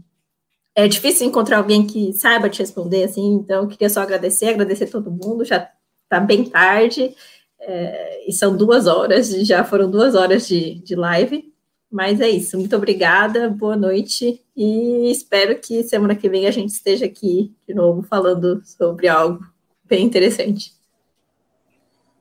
é 0.75 0.87
difícil 0.87 1.27
encontrar 1.27 1.57
alguém 1.57 1.85
que 1.85 2.13
saiba 2.13 2.49
te 2.49 2.59
responder, 2.59 3.03
assim, 3.03 3.33
então 3.35 3.67
queria 3.67 3.89
só 3.89 4.01
agradecer, 4.01 4.49
agradecer 4.49 4.87
todo 4.87 5.11
mundo, 5.11 5.45
já 5.45 5.69
tá 6.09 6.19
bem 6.19 6.45
tarde, 6.45 7.15
é, 7.59 8.27
e 8.27 8.33
são 8.33 8.57
duas 8.57 8.87
horas, 8.87 9.29
já 9.45 9.63
foram 9.63 9.89
duas 9.91 10.15
horas 10.15 10.47
de, 10.47 10.75
de 10.81 10.95
live, 10.95 11.50
mas 11.91 12.21
é 12.21 12.29
isso, 12.29 12.57
muito 12.57 12.75
obrigada, 12.75 13.49
boa 13.49 13.75
noite, 13.75 14.41
e 14.55 15.11
espero 15.11 15.59
que 15.59 15.83
semana 15.83 16.15
que 16.15 16.29
vem 16.29 16.47
a 16.47 16.51
gente 16.51 16.69
esteja 16.69 17.05
aqui 17.05 17.53
de 17.67 17.73
novo 17.73 18.01
falando 18.01 18.61
sobre 18.63 19.07
algo 19.07 19.45
bem 19.83 20.05
interessante. 20.05 20.73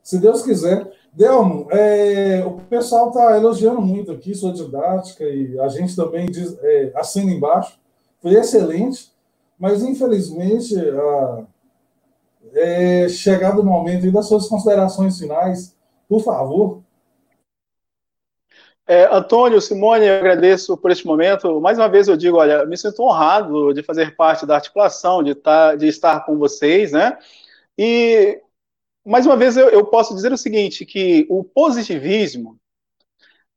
Se 0.03 0.19
Deus 0.19 0.43
quiser. 0.43 0.91
Delmo, 1.13 1.67
é, 1.71 2.45
o 2.45 2.53
pessoal 2.69 3.09
está 3.09 3.37
elogiando 3.37 3.81
muito 3.81 4.13
aqui 4.13 4.35
sua 4.35 4.53
didática 4.53 5.25
e 5.25 5.59
a 5.59 5.69
gente 5.69 5.95
também 5.97 6.27
diz, 6.27 6.57
é, 6.63 6.93
assina 6.95 7.33
embaixo. 7.33 7.79
Foi 8.23 8.35
excelente, 8.35 9.13
mas 9.59 9.83
infelizmente 9.83 10.75
a, 10.79 11.45
é 12.55 13.09
chegado 13.09 13.61
o 13.61 13.65
momento 13.65 14.11
das 14.11 14.27
suas 14.27 14.47
considerações 14.47 15.19
finais, 15.19 15.75
por 16.09 16.23
favor. 16.23 16.83
É, 18.91 19.09
Antônio, 19.15 19.61
Simone, 19.61 20.05
eu 20.05 20.17
agradeço 20.17 20.77
por 20.77 20.91
este 20.91 21.07
momento. 21.07 21.61
Mais 21.61 21.79
uma 21.79 21.89
vez 21.89 22.09
eu 22.09 22.17
digo, 22.17 22.39
olha, 22.39 22.67
me 22.67 22.77
sinto 22.77 23.05
honrado 23.05 23.73
de 23.73 23.85
fazer 23.85 24.17
parte 24.17 24.45
da 24.45 24.57
articulação, 24.57 25.23
de, 25.23 25.33
tá, 25.33 25.77
de 25.77 25.87
estar 25.87 26.27
com 26.27 26.37
vocês, 26.37 26.91
né? 26.91 27.17
E 27.79 28.43
mais 29.07 29.27
uma 29.27 29.37
vez, 29.37 29.57
eu, 29.57 29.69
eu, 29.69 29.87
posso 29.87 30.13
dizer 30.13 30.33
o 30.33 30.37
seguinte, 30.37 30.85
que 30.85 31.25
o 31.31 31.45
positivismo, 31.45 32.59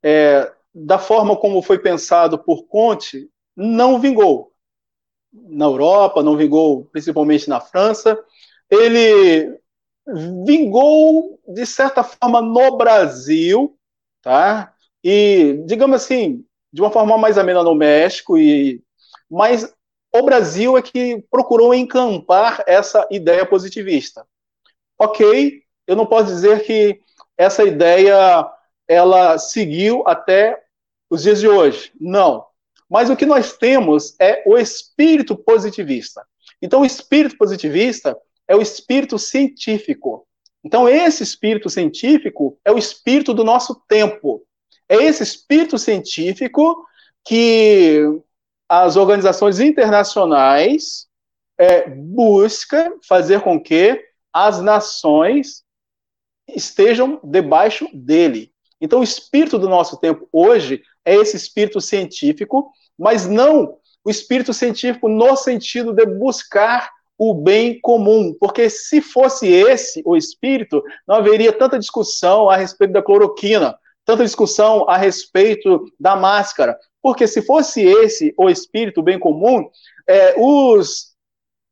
é, 0.03 0.53
da 0.72 0.99
forma 0.99 1.35
como 1.35 1.64
foi 1.64 1.80
pensado 1.80 2.38
por 2.38 2.68
Conte, 2.68 3.27
não 3.55 3.99
vingou. 3.99 4.53
Na 5.34 5.65
Europa, 5.65 6.22
não 6.22 6.38
vingou 6.38 6.85
principalmente 6.91 7.49
na 7.49 7.60
França. 7.60 8.23
Ele 8.69 9.60
vingou, 10.45 11.39
de 11.47 11.65
certa 11.65 12.03
forma, 12.03 12.39
no 12.39 12.77
Brasil, 12.77 13.76
tá? 14.22 14.72
E, 15.03 15.61
digamos 15.65 15.95
assim, 15.95 16.45
de 16.71 16.81
uma 16.81 16.91
forma 16.91 17.17
mais 17.17 17.38
amena 17.38 17.61
no 17.61 17.75
México, 17.75 18.38
e, 18.38 18.81
mas 19.30 19.73
o 20.13 20.21
Brasil 20.21 20.77
é 20.77 20.81
que 20.81 21.23
procurou 21.30 21.73
encampar 21.73 22.63
essa 22.67 23.07
ideia 23.11 23.45
positivista 23.45 24.25
ok, 25.03 25.61
eu 25.88 25.95
não 25.95 26.05
posso 26.05 26.27
dizer 26.27 26.63
que 26.63 26.99
essa 27.38 27.63
ideia 27.63 28.49
ela 28.88 29.38
seguiu 29.38 30.03
até 30.07 30.61
os 31.09 31.23
dias 31.23 31.39
de 31.39 31.47
hoje. 31.47 31.91
Não. 31.99 32.45
Mas 32.89 33.09
o 33.09 33.15
que 33.15 33.25
nós 33.25 33.57
temos 33.57 34.15
é 34.19 34.43
o 34.45 34.57
espírito 34.57 35.35
positivista. 35.35 36.25
Então, 36.61 36.81
o 36.81 36.85
espírito 36.85 37.38
positivista 37.38 38.17
é 38.47 38.55
o 38.55 38.61
espírito 38.61 39.17
científico. 39.17 40.27
Então, 40.63 40.88
esse 40.88 41.23
espírito 41.23 41.69
científico 41.69 42.57
é 42.63 42.71
o 42.71 42.77
espírito 42.77 43.34
do 43.34 43.43
nosso 43.43 43.75
tempo. 43.88 44.45
É 44.93 45.03
esse 45.03 45.23
espírito 45.23 45.79
científico 45.79 46.85
que 47.25 47.99
as 48.69 48.95
organizações 48.95 49.59
internacionais 49.59 51.07
é, 51.57 51.89
buscam 51.89 52.99
fazer 53.07 53.41
com 53.41 53.59
que 53.59 53.99
as 54.31 54.61
nações 54.61 55.63
estejam 56.47 57.19
debaixo 57.23 57.87
dele. 57.91 58.51
Então, 58.79 58.99
o 58.99 59.03
espírito 59.03 59.57
do 59.57 59.67
nosso 59.67 59.97
tempo 59.97 60.29
hoje 60.31 60.83
é 61.03 61.15
esse 61.15 61.37
espírito 61.37 61.81
científico, 61.81 62.71
mas 62.95 63.25
não 63.25 63.77
o 64.05 64.11
espírito 64.11 64.53
científico 64.53 65.09
no 65.09 65.35
sentido 65.35 65.91
de 65.91 66.05
buscar 66.05 66.91
o 67.17 67.33
bem 67.33 67.79
comum, 67.81 68.35
porque 68.39 68.69
se 68.69 69.01
fosse 69.01 69.47
esse 69.47 70.03
o 70.05 70.15
espírito, 70.15 70.83
não 71.07 71.15
haveria 71.15 71.51
tanta 71.51 71.79
discussão 71.79 72.47
a 72.47 72.57
respeito 72.57 72.93
da 72.93 73.01
cloroquina, 73.01 73.75
tanta 74.05 74.23
discussão 74.23 74.89
a 74.89 74.97
respeito 74.97 75.85
da 75.99 76.15
máscara, 76.15 76.77
porque 77.01 77.27
se 77.27 77.41
fosse 77.41 77.81
esse 77.81 78.34
o 78.38 78.49
espírito 78.49 79.01
bem 79.01 79.19
comum, 79.19 79.69
é, 80.07 80.35
os 80.38 81.13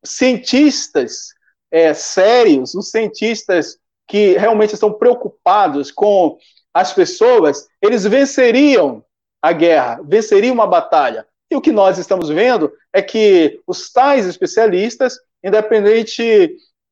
cientistas 0.04 1.28
é, 1.70 1.94
sérios, 1.94 2.74
os 2.74 2.90
cientistas 2.90 3.78
que 4.06 4.36
realmente 4.36 4.74
estão 4.74 4.92
preocupados 4.92 5.90
com 5.90 6.36
as 6.74 6.92
pessoas, 6.92 7.66
eles 7.80 8.04
venceriam 8.04 9.04
a 9.40 9.52
guerra, 9.52 10.00
venceriam 10.04 10.54
uma 10.54 10.66
batalha. 10.66 11.26
E 11.50 11.56
o 11.56 11.60
que 11.60 11.72
nós 11.72 11.98
estamos 11.98 12.28
vendo 12.28 12.72
é 12.92 13.02
que 13.02 13.60
os 13.66 13.90
tais 13.90 14.26
especialistas, 14.26 15.18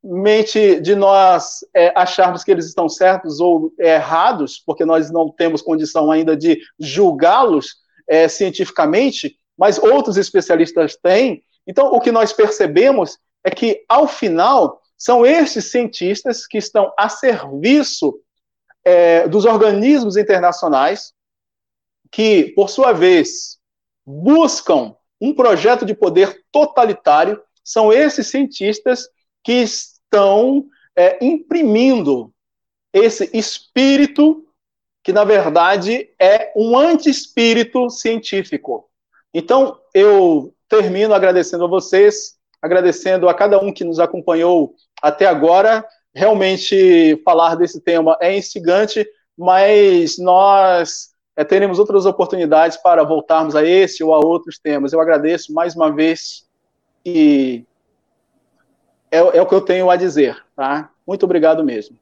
independentemente 0.02 0.80
de 0.80 0.94
nós 0.94 1.60
é, 1.74 1.92
acharmos 1.94 2.42
que 2.42 2.50
eles 2.50 2.66
estão 2.66 2.88
certos 2.88 3.40
ou 3.40 3.72
errados, 3.78 4.62
porque 4.64 4.84
nós 4.84 5.10
não 5.10 5.30
temos 5.30 5.62
condição 5.62 6.10
ainda 6.10 6.36
de 6.36 6.60
julgá-los 6.78 7.76
é, 8.08 8.26
cientificamente, 8.26 9.36
mas 9.56 9.78
outros 9.78 10.16
especialistas 10.16 10.96
têm. 10.96 11.42
Então, 11.66 11.92
o 11.92 12.00
que 12.00 12.10
nós 12.10 12.32
percebemos 12.32 13.18
é 13.44 13.50
que, 13.50 13.84
ao 13.88 14.08
final, 14.08 14.80
são 14.96 15.24
estes 15.24 15.70
cientistas 15.70 16.46
que 16.46 16.58
estão 16.58 16.92
a 16.98 17.08
serviço 17.08 18.18
é, 18.84 19.28
dos 19.28 19.44
organismos 19.44 20.16
internacionais, 20.16 21.12
que, 22.10 22.52
por 22.56 22.68
sua 22.68 22.92
vez, 22.92 23.58
buscam 24.04 24.96
um 25.20 25.34
projeto 25.34 25.84
de 25.84 25.94
poder 25.94 26.42
totalitário, 26.50 27.40
são 27.62 27.92
esses 27.92 28.26
cientistas 28.26 29.06
que 29.42 29.52
estão 29.52 30.66
é, 30.96 31.24
imprimindo 31.24 32.32
esse 32.92 33.30
espírito 33.32 34.44
que, 35.02 35.12
na 35.12 35.24
verdade, 35.24 36.10
é 36.18 36.52
um 36.56 36.76
anti-espírito 36.76 37.88
científico. 37.88 38.88
Então, 39.32 39.78
eu 39.94 40.54
termino 40.68 41.14
agradecendo 41.14 41.64
a 41.64 41.68
vocês 41.68 42.40
agradecendo 42.60 43.28
a 43.28 43.34
cada 43.34 43.58
um 43.58 43.72
que 43.72 43.84
nos 43.84 43.98
acompanhou 43.98 44.74
até 45.00 45.26
agora. 45.26 45.84
Realmente, 46.14 47.20
falar 47.24 47.54
desse 47.54 47.80
tema 47.80 48.16
é 48.20 48.36
instigante, 48.36 49.06
mas 49.36 50.18
nós 50.18 51.10
é, 51.36 51.44
teremos 51.44 51.78
outras 51.78 52.04
oportunidades 52.04 52.76
para 52.76 53.04
voltarmos 53.04 53.56
a 53.56 53.64
esse 53.64 54.02
ou 54.04 54.12
a 54.12 54.18
outros 54.18 54.58
temas. 54.58 54.92
Eu 54.92 55.00
agradeço 55.00 55.52
mais 55.52 55.74
uma 55.74 55.90
vez 55.90 56.46
e 57.04 57.64
é, 59.10 59.18
é 59.18 59.42
o 59.42 59.46
que 59.46 59.54
eu 59.54 59.60
tenho 59.60 59.90
a 59.90 59.96
dizer. 59.96 60.36
Tá? 60.54 60.90
Muito 61.06 61.24
obrigado 61.24 61.64
mesmo. 61.64 61.96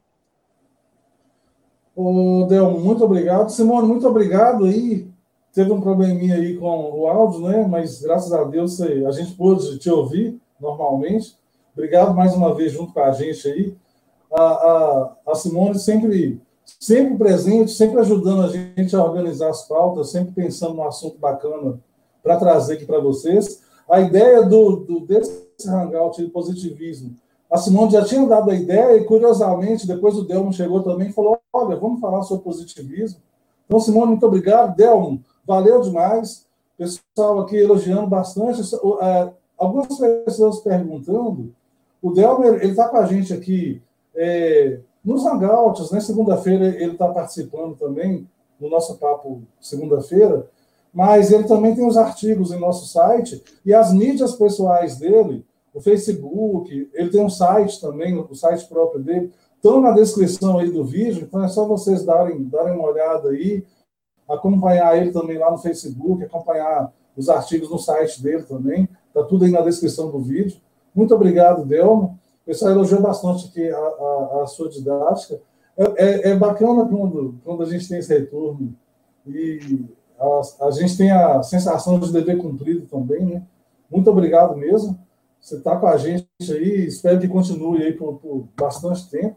Ô, 1.96 2.46
Del, 2.48 2.70
muito 2.78 3.04
obrigado. 3.04 3.50
Simone, 3.50 3.88
muito 3.88 4.06
obrigado 4.06 4.64
aí. 4.64 5.08
Teve 5.52 5.72
um 5.72 5.80
probleminha 5.80 6.36
aí 6.36 6.56
com 6.56 6.92
o 6.92 7.08
áudio, 7.08 7.48
né? 7.48 7.66
Mas 7.66 8.00
graças 8.00 8.32
a 8.32 8.44
Deus 8.44 8.80
a 8.80 9.10
gente 9.10 9.32
pôde 9.32 9.78
te 9.78 9.90
ouvir 9.90 10.40
normalmente. 10.60 11.36
Obrigado 11.72 12.14
mais 12.14 12.34
uma 12.34 12.54
vez 12.54 12.72
junto 12.72 12.92
com 12.92 13.00
a 13.00 13.10
gente 13.12 13.48
aí. 13.48 13.74
A, 14.32 14.42
a, 14.42 15.16
a 15.28 15.34
Simone 15.34 15.78
sempre, 15.78 16.40
sempre 16.78 17.16
presente, 17.16 17.70
sempre 17.70 17.98
ajudando 18.00 18.42
a 18.42 18.48
gente 18.48 18.94
a 18.94 19.02
organizar 19.02 19.48
as 19.48 19.66
pautas, 19.66 20.10
sempre 20.10 20.32
pensando 20.32 20.74
num 20.74 20.86
assunto 20.86 21.18
bacana 21.18 21.80
para 22.22 22.36
trazer 22.36 22.74
aqui 22.74 22.84
para 22.84 23.00
vocês. 23.00 23.62
A 23.90 24.00
ideia 24.00 24.42
do, 24.42 24.76
do, 24.76 25.00
desse 25.00 25.47
hangout 25.66 26.22
de 26.22 26.30
positivismo, 26.30 27.16
a 27.50 27.56
Simone 27.56 27.92
já 27.92 28.04
tinha 28.04 28.26
dado 28.26 28.50
a 28.50 28.54
ideia 28.54 28.96
e, 28.96 29.04
curiosamente, 29.04 29.86
depois 29.86 30.16
o 30.16 30.24
Delmo 30.24 30.52
chegou 30.52 30.82
também 30.82 31.08
e 31.08 31.12
falou, 31.12 31.38
olha, 31.52 31.76
vamos 31.76 32.00
falar 32.00 32.22
sobre 32.22 32.44
positivismo. 32.44 33.20
Então, 33.66 33.80
Simone, 33.80 34.12
muito 34.12 34.26
obrigado. 34.26 34.76
Delmo, 34.76 35.24
valeu 35.46 35.80
demais. 35.80 36.46
Pessoal 36.76 37.40
aqui 37.40 37.56
elogiando 37.56 38.06
bastante. 38.06 38.60
É, 39.00 39.30
algumas 39.56 39.88
pessoas 39.98 40.60
perguntando, 40.60 41.52
o 42.02 42.12
Delmer, 42.12 42.60
ele 42.62 42.70
está 42.70 42.88
com 42.88 42.98
a 42.98 43.06
gente 43.06 43.32
aqui 43.32 43.82
é, 44.14 44.78
nos 45.04 45.24
Hangouts, 45.24 45.90
né? 45.90 46.00
Segunda-feira 46.00 46.66
ele 46.66 46.92
está 46.92 47.08
participando 47.08 47.76
também 47.76 48.28
no 48.60 48.68
nosso 48.68 48.96
papo 48.98 49.42
segunda-feira, 49.60 50.48
mas 50.92 51.32
ele 51.32 51.44
também 51.44 51.74
tem 51.74 51.86
os 51.86 51.96
artigos 51.96 52.52
em 52.52 52.58
nosso 52.58 52.86
site 52.86 53.42
e 53.64 53.72
as 53.72 53.92
mídias 53.92 54.34
pessoais 54.34 54.98
dele, 54.98 55.44
o 55.74 55.80
Facebook, 55.80 56.90
ele 56.92 57.10
tem 57.10 57.24
um 57.24 57.30
site 57.30 57.80
também, 57.80 58.16
o 58.16 58.34
site 58.34 58.66
próprio 58.68 59.02
dele, 59.02 59.32
estão 59.56 59.80
na 59.80 59.92
descrição 59.92 60.58
aí 60.58 60.70
do 60.70 60.84
vídeo, 60.84 61.24
então 61.24 61.44
é 61.44 61.48
só 61.48 61.66
vocês 61.66 62.04
darem, 62.04 62.44
darem 62.44 62.74
uma 62.74 62.88
olhada 62.88 63.30
aí, 63.30 63.64
acompanhar 64.28 64.96
ele 64.96 65.10
também 65.10 65.38
lá 65.38 65.50
no 65.50 65.58
Facebook, 65.58 66.24
acompanhar 66.24 66.92
os 67.16 67.28
artigos 67.28 67.70
no 67.70 67.78
site 67.78 68.22
dele 68.22 68.42
também. 68.44 68.88
Está 69.08 69.24
tudo 69.24 69.44
aí 69.44 69.50
na 69.50 69.62
descrição 69.62 70.10
do 70.10 70.20
vídeo. 70.20 70.60
Muito 70.94 71.14
obrigado, 71.14 71.64
Delmo. 71.64 72.18
O 72.42 72.46
pessoal 72.46 72.70
elogiou 72.72 73.00
bastante 73.00 73.48
aqui 73.48 73.68
a, 73.68 73.78
a, 73.78 74.42
a 74.42 74.46
sua 74.46 74.68
didática. 74.68 75.40
é, 75.76 76.30
é, 76.30 76.36
bacana 76.36 76.86
quando, 76.86 77.34
quando 77.44 77.62
a 77.62 77.66
gente 77.66 77.88
tem 77.88 77.98
esse 77.98 78.12
retorno 78.12 78.74
e 79.26 79.84
a, 80.18 80.66
a 80.66 80.70
gente 80.70 80.96
tem 80.96 81.10
a 81.10 81.42
sensação 81.42 81.98
de 81.98 82.12
dever 82.12 82.38
cumprido 82.38 82.86
também, 82.86 83.24
né? 83.24 83.42
Muito 83.90 84.10
obrigado 84.10 84.56
mesmo. 84.56 84.98
Você 85.40 85.56
está 85.56 85.76
com 85.76 85.86
a 85.86 85.96
gente 85.96 86.26
aí, 86.50 86.86
espero 86.86 87.18
que 87.20 87.28
continue 87.28 87.82
aí 87.82 87.92
por, 87.92 88.14
por 88.14 88.48
bastante 88.58 89.08
tempo. 89.10 89.36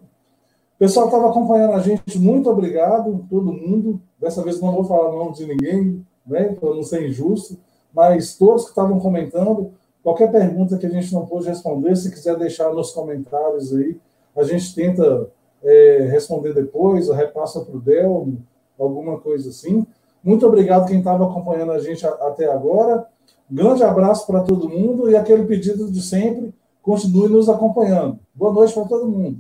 O 0.75 0.79
pessoal 0.79 1.05
estava 1.05 1.29
acompanhando 1.29 1.73
a 1.73 1.79
gente, 1.79 2.17
muito 2.17 2.49
obrigado, 2.49 3.25
todo 3.29 3.53
mundo. 3.53 4.01
Dessa 4.19 4.43
vez 4.43 4.59
não 4.59 4.71
vou 4.71 4.83
falar 4.83 5.11
nome 5.11 5.33
de 5.33 5.45
ninguém, 5.45 6.05
né, 6.25 6.55
para 6.59 6.69
não 6.69 6.83
ser 6.83 7.07
injusto, 7.07 7.57
mas 7.93 8.35
todos 8.37 8.63
que 8.63 8.69
estavam 8.69 8.99
comentando, 8.99 9.71
qualquer 10.03 10.31
pergunta 10.31 10.77
que 10.77 10.85
a 10.85 10.89
gente 10.89 11.13
não 11.13 11.25
pôde 11.25 11.47
responder, 11.47 11.95
se 11.95 12.11
quiser 12.11 12.35
deixar 12.37 12.73
nos 12.73 12.91
comentários 12.91 13.73
aí, 13.75 13.97
a 14.35 14.43
gente 14.43 14.73
tenta 14.73 15.29
é, 15.63 16.07
responder 16.11 16.53
depois, 16.53 17.09
repassa 17.09 17.61
para 17.61 17.75
o 17.75 17.81
Delmo, 17.81 18.41
alguma 18.79 19.19
coisa 19.19 19.49
assim. 19.49 19.85
Muito 20.23 20.45
obrigado 20.45 20.87
quem 20.87 20.99
estava 20.99 21.25
acompanhando 21.25 21.71
a 21.71 21.79
gente 21.79 22.05
até 22.05 22.51
agora. 22.51 23.07
Grande 23.51 23.83
abraço 23.83 24.25
para 24.25 24.39
todo 24.43 24.69
mundo 24.69 25.11
e 25.11 25.15
aquele 25.17 25.43
pedido 25.43 25.91
de 25.91 26.01
sempre, 26.01 26.53
continue 26.81 27.27
nos 27.27 27.49
acompanhando. 27.49 28.17
Boa 28.33 28.53
noite 28.53 28.73
para 28.73 28.85
todo 28.85 29.09
mundo. 29.09 29.39